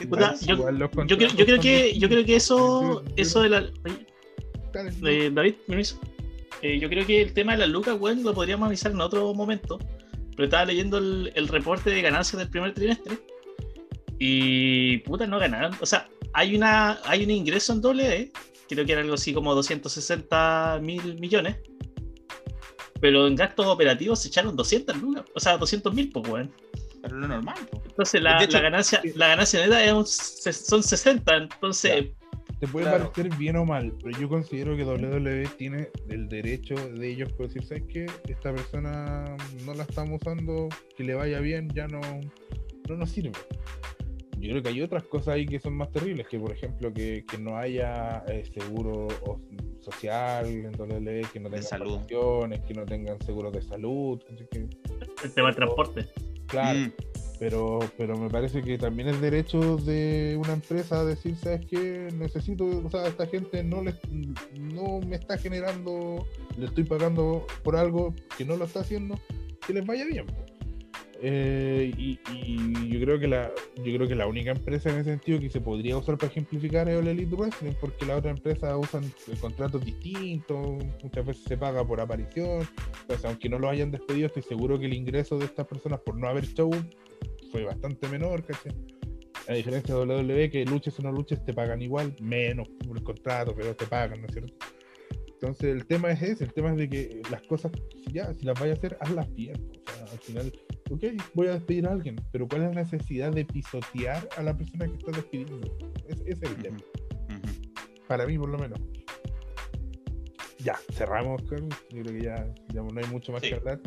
Entonces, 0.00 0.46
yo- 0.46 0.56
creo, 0.66 1.28
yo 1.36 1.44
creo 1.46 1.60
que, 1.60 1.98
yo 1.98 2.08
creo 2.08 2.24
que 2.24 2.36
eso, 2.36 3.04
eso 3.16 3.42
de 3.42 3.48
la. 3.50 3.70
Dale, 4.72 5.26
eh, 5.26 5.30
David, 5.30 5.54
permiso. 5.66 6.00
Eh, 6.62 6.78
yo 6.78 6.88
creo 6.88 7.06
que 7.06 7.22
el 7.22 7.32
tema 7.32 7.52
de 7.52 7.58
las 7.58 7.68
lucas, 7.68 7.96
weón, 7.98 8.22
lo 8.22 8.32
podríamos 8.32 8.66
avisar 8.66 8.92
en 8.92 9.00
otro 9.00 9.34
momento. 9.34 9.78
Pero 10.30 10.44
estaba 10.44 10.64
leyendo 10.64 10.98
el, 10.98 11.32
el 11.34 11.48
reporte 11.48 11.90
de 11.90 12.00
ganancias 12.00 12.38
del 12.38 12.48
primer 12.48 12.72
trimestre. 12.72 13.18
Y 14.18 14.98
puta, 14.98 15.26
no 15.26 15.38
ganaron. 15.38 15.76
O 15.80 15.86
sea, 15.86 16.08
hay 16.32 16.56
una 16.56 17.00
hay 17.04 17.24
un 17.24 17.30
ingreso 17.30 17.72
en 17.72 17.80
doble 17.80 18.16
E, 18.16 18.32
creo 18.68 18.86
que 18.86 18.92
era 18.92 19.00
algo 19.02 19.14
así 19.14 19.32
como 19.32 19.54
260 19.54 20.80
mil 20.82 21.18
millones. 21.18 21.56
pero 23.00 23.26
en 23.26 23.34
gastos 23.34 23.66
operativos 23.66 24.20
se 24.20 24.28
echaron 24.28 24.54
200 24.54 24.96
lucas, 24.98 25.24
o 25.34 25.40
sea, 25.40 25.58
200 25.58 25.92
mil, 25.92 26.10
pues, 26.10 26.28
weón. 26.28 26.52
Pero 27.02 27.16
lo 27.16 27.26
normal. 27.26 27.56
po. 27.70 27.82
Entonces 27.84 28.22
la, 28.22 28.38
De 28.38 28.44
hecho, 28.44 28.58
la 28.58 28.62
ganancia, 28.62 29.02
la 29.16 29.28
ganancia 29.28 29.60
neta 29.60 29.84
es 29.84 29.92
un 29.92 30.06
son 30.06 30.82
60, 30.82 31.36
entonces 31.36 32.06
Te 32.62 32.68
puede 32.68 32.86
Claro. 32.86 33.10
parecer 33.10 33.36
bien 33.36 33.56
o 33.56 33.64
mal, 33.64 33.92
pero 34.00 34.16
yo 34.20 34.28
considero 34.28 34.76
que 34.76 34.84
WWE 34.84 35.48
tiene 35.58 35.88
el 36.08 36.28
derecho 36.28 36.76
de 36.76 37.10
ellos 37.10 37.32
por 37.32 37.48
decir, 37.48 37.64
¿sabes 37.64 37.82
qué? 37.88 38.06
Esta 38.28 38.54
persona 38.54 39.36
no 39.66 39.74
la 39.74 39.82
estamos 39.82 40.20
usando, 40.22 40.68
que 40.96 41.02
le 41.02 41.14
vaya 41.14 41.40
bien, 41.40 41.68
ya 41.74 41.88
no, 41.88 42.00
no 42.88 42.96
nos 42.96 43.10
sirve. 43.10 43.32
Yo 44.38 44.50
creo 44.50 44.62
que 44.62 44.68
hay 44.68 44.80
otras 44.80 45.02
cosas 45.02 45.34
ahí 45.34 45.44
que 45.44 45.58
son 45.58 45.74
más 45.74 45.90
terribles, 45.90 46.28
que 46.28 46.38
por 46.38 46.52
ejemplo 46.52 46.92
que, 46.94 47.24
que 47.28 47.36
no 47.36 47.56
haya 47.56 48.22
eh, 48.28 48.44
seguro 48.54 49.08
social 49.80 50.46
en 50.46 50.66
WWE, 50.80 51.22
que 51.32 51.40
no 51.40 51.50
tengan 51.50 51.64
salud. 51.64 51.98
que 52.06 52.74
no 52.74 52.84
tengan 52.86 53.20
seguros 53.22 53.52
de 53.54 53.62
salud, 53.62 54.22
que, 54.52 54.68
el 55.24 55.32
tema 55.34 55.48
del 55.48 55.56
transporte. 55.56 56.06
claro. 56.46 56.78
Mm, 56.78 56.92
Pero, 57.42 57.80
pero 57.98 58.16
me 58.16 58.30
parece 58.30 58.62
que 58.62 58.78
también 58.78 59.08
es 59.08 59.20
derecho 59.20 59.76
de 59.78 60.38
una 60.38 60.52
empresa 60.52 61.04
decir, 61.04 61.34
¿sabes 61.34 61.66
qué? 61.66 62.06
Necesito, 62.16 62.64
o 62.64 62.88
sea, 62.88 63.08
esta 63.08 63.26
gente 63.26 63.64
no 63.64 63.82
le, 63.82 63.96
no 64.60 65.00
me 65.00 65.16
está 65.16 65.36
generando, 65.36 66.24
le 66.56 66.66
estoy 66.66 66.84
pagando 66.84 67.44
por 67.64 67.74
algo 67.74 68.14
que 68.38 68.44
no 68.44 68.56
lo 68.56 68.64
está 68.64 68.82
haciendo, 68.82 69.18
que 69.66 69.72
les 69.72 69.84
vaya 69.84 70.04
bien. 70.04 70.24
po". 70.28 70.52
Eh, 71.20 71.92
y, 71.96 72.18
y 72.32 72.88
yo 72.88 73.00
creo 73.00 73.18
que 73.20 73.28
la 73.28 73.52
yo 73.76 73.94
creo 73.94 74.08
que 74.08 74.16
la 74.16 74.26
única 74.26 74.50
empresa 74.50 74.90
en 74.90 74.96
ese 74.96 75.10
sentido 75.10 75.38
que 75.38 75.50
se 75.50 75.60
podría 75.60 75.96
usar 75.96 76.18
para 76.18 76.32
ejemplificar 76.32 76.88
es 76.88 76.98
el 76.98 77.06
Elite 77.06 77.36
Wrestling 77.36 77.74
porque 77.80 78.04
las 78.06 78.18
otras 78.18 78.36
empresas 78.36 78.74
usan 78.76 79.04
eh, 79.04 79.36
contratos 79.40 79.84
distintos 79.84 80.84
muchas 81.00 81.24
veces 81.24 81.44
se 81.44 81.56
paga 81.56 81.86
por 81.86 82.00
aparición 82.00 82.68
pues 83.06 83.24
aunque 83.24 83.48
no 83.48 83.60
lo 83.60 83.68
hayan 83.68 83.92
despedido 83.92 84.26
estoy 84.26 84.42
seguro 84.42 84.80
que 84.80 84.86
el 84.86 84.94
ingreso 84.94 85.38
de 85.38 85.44
estas 85.44 85.64
personas 85.68 86.00
por 86.00 86.16
no 86.16 86.26
haber 86.26 86.44
show 86.44 86.72
fue 87.52 87.64
bastante 87.64 88.08
menor 88.08 88.44
¿cachai? 88.44 88.72
a 89.48 89.52
diferencia 89.54 89.94
de 89.94 90.00
WWE 90.06 90.50
que 90.50 90.64
luches 90.64 90.98
o 90.98 91.02
no 91.02 91.12
luches 91.12 91.44
te 91.44 91.52
pagan 91.52 91.80
igual 91.82 92.14
menos 92.20 92.68
por 92.86 92.96
el 92.96 93.02
contrato 93.04 93.54
pero 93.54 93.76
te 93.76 93.86
pagan 93.86 94.20
¿no 94.20 94.26
es 94.26 94.32
cierto? 94.32 94.54
entonces 95.34 95.64
el 95.74 95.86
tema 95.86 96.10
es 96.12 96.22
ese 96.22 96.44
el 96.44 96.52
tema 96.52 96.70
es 96.70 96.76
de 96.76 96.88
que 96.88 97.22
las 97.30 97.42
cosas 97.42 97.70
si 98.04 98.12
ya 98.12 98.32
si 98.34 98.44
las 98.46 98.58
vayas 98.58 98.76
a 98.76 98.78
hacer 98.78 98.96
hazlas 99.00 99.32
bien 99.34 99.56
o 99.86 99.92
sea, 99.92 100.04
al 100.12 100.18
final 100.18 100.52
ok, 100.90 101.04
voy 101.34 101.46
a 101.48 101.54
despedir 101.54 101.86
a 101.86 101.92
alguien, 101.92 102.16
pero 102.32 102.46
¿cuál 102.46 102.62
es 102.64 102.74
la 102.74 102.82
necesidad 102.82 103.32
de 103.32 103.44
pisotear 103.44 104.28
a 104.36 104.42
la 104.42 104.56
persona 104.56 104.86
que 104.86 104.92
estás 104.94 105.16
despidiendo? 105.16 105.60
Es- 106.08 106.20
Ese 106.20 106.44
es 106.44 106.50
el 106.50 106.56
tema, 106.58 106.76
para 108.06 108.26
mí 108.26 108.36
por 108.38 108.50
lo 108.50 108.58
menos. 108.58 108.78
Ya, 110.58 110.78
cerramos, 110.92 111.42
Carlos. 111.48 111.74
Yo 111.90 112.02
creo 112.02 112.18
que 112.18 112.24
ya, 112.24 112.54
ya 112.72 112.82
no 112.82 113.00
hay 113.00 113.06
mucho 113.10 113.32
más 113.32 113.42
Sí. 113.42 113.48
que 113.48 113.54
hablar. 113.56 113.80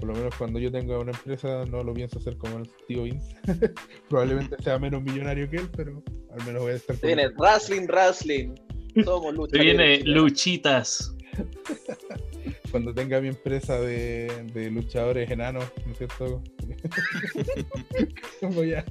Por 0.00 0.08
lo 0.08 0.14
menos 0.14 0.34
cuando 0.36 0.58
yo 0.58 0.72
tenga 0.72 0.98
una 0.98 1.12
empresa 1.12 1.64
no 1.66 1.84
lo 1.84 1.92
pienso 1.92 2.18
hacer 2.18 2.36
como 2.38 2.58
el 2.58 2.68
tío 2.88 3.02
Vince. 3.02 3.36
Probablemente 4.08 4.56
sea 4.62 4.78
menos 4.78 5.02
millonario 5.02 5.48
que 5.50 5.58
él, 5.58 5.68
pero 5.76 6.02
al 6.32 6.44
menos 6.46 6.62
voy 6.62 6.72
a 6.72 6.76
estar 6.76 6.96
Se 6.96 7.06
viene 7.06 7.28
wrestling, 7.38 7.86
wrestling. 7.86 8.54
Somos 9.04 9.34
lucha. 9.34 9.56
Se 9.56 9.62
viene 9.62 10.00
luchitas. 10.04 11.14
cuando 12.70 12.94
tenga 12.94 13.20
mi 13.20 13.28
empresa 13.28 13.78
de, 13.80 14.30
de 14.54 14.70
luchadores 14.70 15.30
enanos, 15.30 15.64
¿no 15.84 15.92
es 15.92 15.98
cierto? 15.98 16.42
voy 18.54 18.74
a 18.74 18.84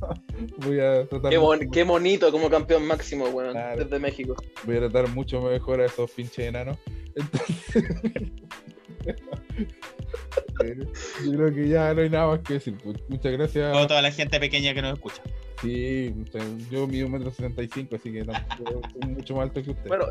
voy 0.65 0.79
a 0.79 1.05
tratar 1.07 1.31
Qué, 1.31 1.39
mucho- 1.39 1.71
qué 1.71 1.83
bonito 1.83 2.31
como 2.31 2.49
campeón 2.49 2.85
máximo, 2.85 3.27
weón, 3.29 3.53
Claro. 3.53 3.83
desde 3.83 3.99
México. 3.99 4.35
voy 4.65 4.77
a 4.77 4.79
tratar 4.81 5.09
mucho 5.09 5.41
mejor 5.41 5.81
a 5.81 5.85
esos 5.85 6.11
pinches 6.11 6.45
enanos. 6.47 6.77
Entonces, 7.15 7.83
yo 11.25 11.31
creo 11.31 11.53
que 11.53 11.67
ya 11.67 11.93
no 11.93 12.01
hay 12.01 12.09
nada 12.09 12.27
más 12.27 12.39
que 12.39 12.53
decir. 12.53 12.75
Pues, 12.83 12.97
Muchas 13.07 13.31
gracias. 13.31 13.71
Como 13.71 13.87
toda 13.87 14.01
la 14.01 14.11
gente 14.11 14.39
pequeña 14.39 14.73
que 14.73 14.81
nos 14.81 14.93
escucha. 14.93 15.21
Sí, 15.61 16.13
yo 16.71 16.87
mido 16.87 17.07
un 17.07 17.13
metro 17.13 17.31
setenta 17.31 17.61
y 17.61 17.67
cinco, 17.67 17.97
así 17.97 18.11
que 18.11 18.23
tampoco 18.23 18.81
soy 19.01 19.11
mucho 19.11 19.35
más 19.35 19.43
alto 19.43 19.61
que 19.61 19.71
usted. 19.71 19.87
Bueno, 19.87 20.05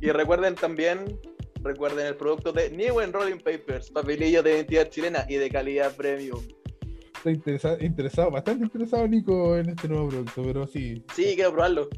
y, 0.00 0.10
recuerden 0.10 0.54
también, 0.54 1.18
recuerden 1.62 2.06
el 2.06 2.16
producto 2.16 2.52
de 2.52 2.70
New 2.70 3.00
and 3.00 3.14
Rolling 3.14 3.38
Papers, 3.38 3.90
papelillos 3.90 4.42
de 4.42 4.56
identidad 4.56 4.88
chilena 4.88 5.24
y 5.28 5.36
de 5.36 5.50
calidad 5.50 5.94
premium. 5.94 6.40
Estoy 7.16 7.34
interesa- 7.34 7.76
interesado, 7.80 8.30
bastante 8.30 8.64
interesado, 8.64 9.06
Nico, 9.06 9.56
en 9.56 9.68
este 9.70 9.88
nuevo 9.88 10.08
producto, 10.08 10.42
pero 10.42 10.66
sí. 10.66 11.04
Sí, 11.14 11.32
quiero 11.34 11.52
probarlo. 11.52 11.88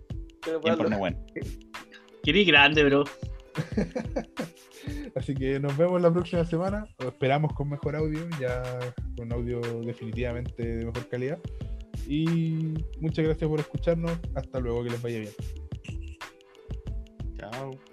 Quiero 0.40 0.60
probarlo. 0.60 1.16
Querí 2.22 2.44
grande, 2.44 2.84
bro. 2.84 3.04
Así 5.14 5.34
que 5.34 5.60
nos 5.60 5.76
vemos 5.76 6.00
la 6.00 6.12
próxima 6.12 6.44
semana. 6.44 6.84
O 7.04 7.08
esperamos 7.08 7.52
con 7.54 7.68
mejor 7.70 7.96
audio, 7.96 8.28
ya 8.40 8.62
con 9.16 9.32
audio 9.32 9.60
definitivamente 9.84 10.62
de 10.62 10.86
mejor 10.86 11.08
calidad. 11.08 11.38
Y 12.06 12.74
muchas 13.00 13.24
gracias 13.24 13.48
por 13.48 13.60
escucharnos. 13.60 14.18
Hasta 14.34 14.60
luego, 14.60 14.82
que 14.84 14.90
les 14.90 15.02
vaya 15.02 15.20
bien. 15.20 15.32
Chao. 17.38 17.91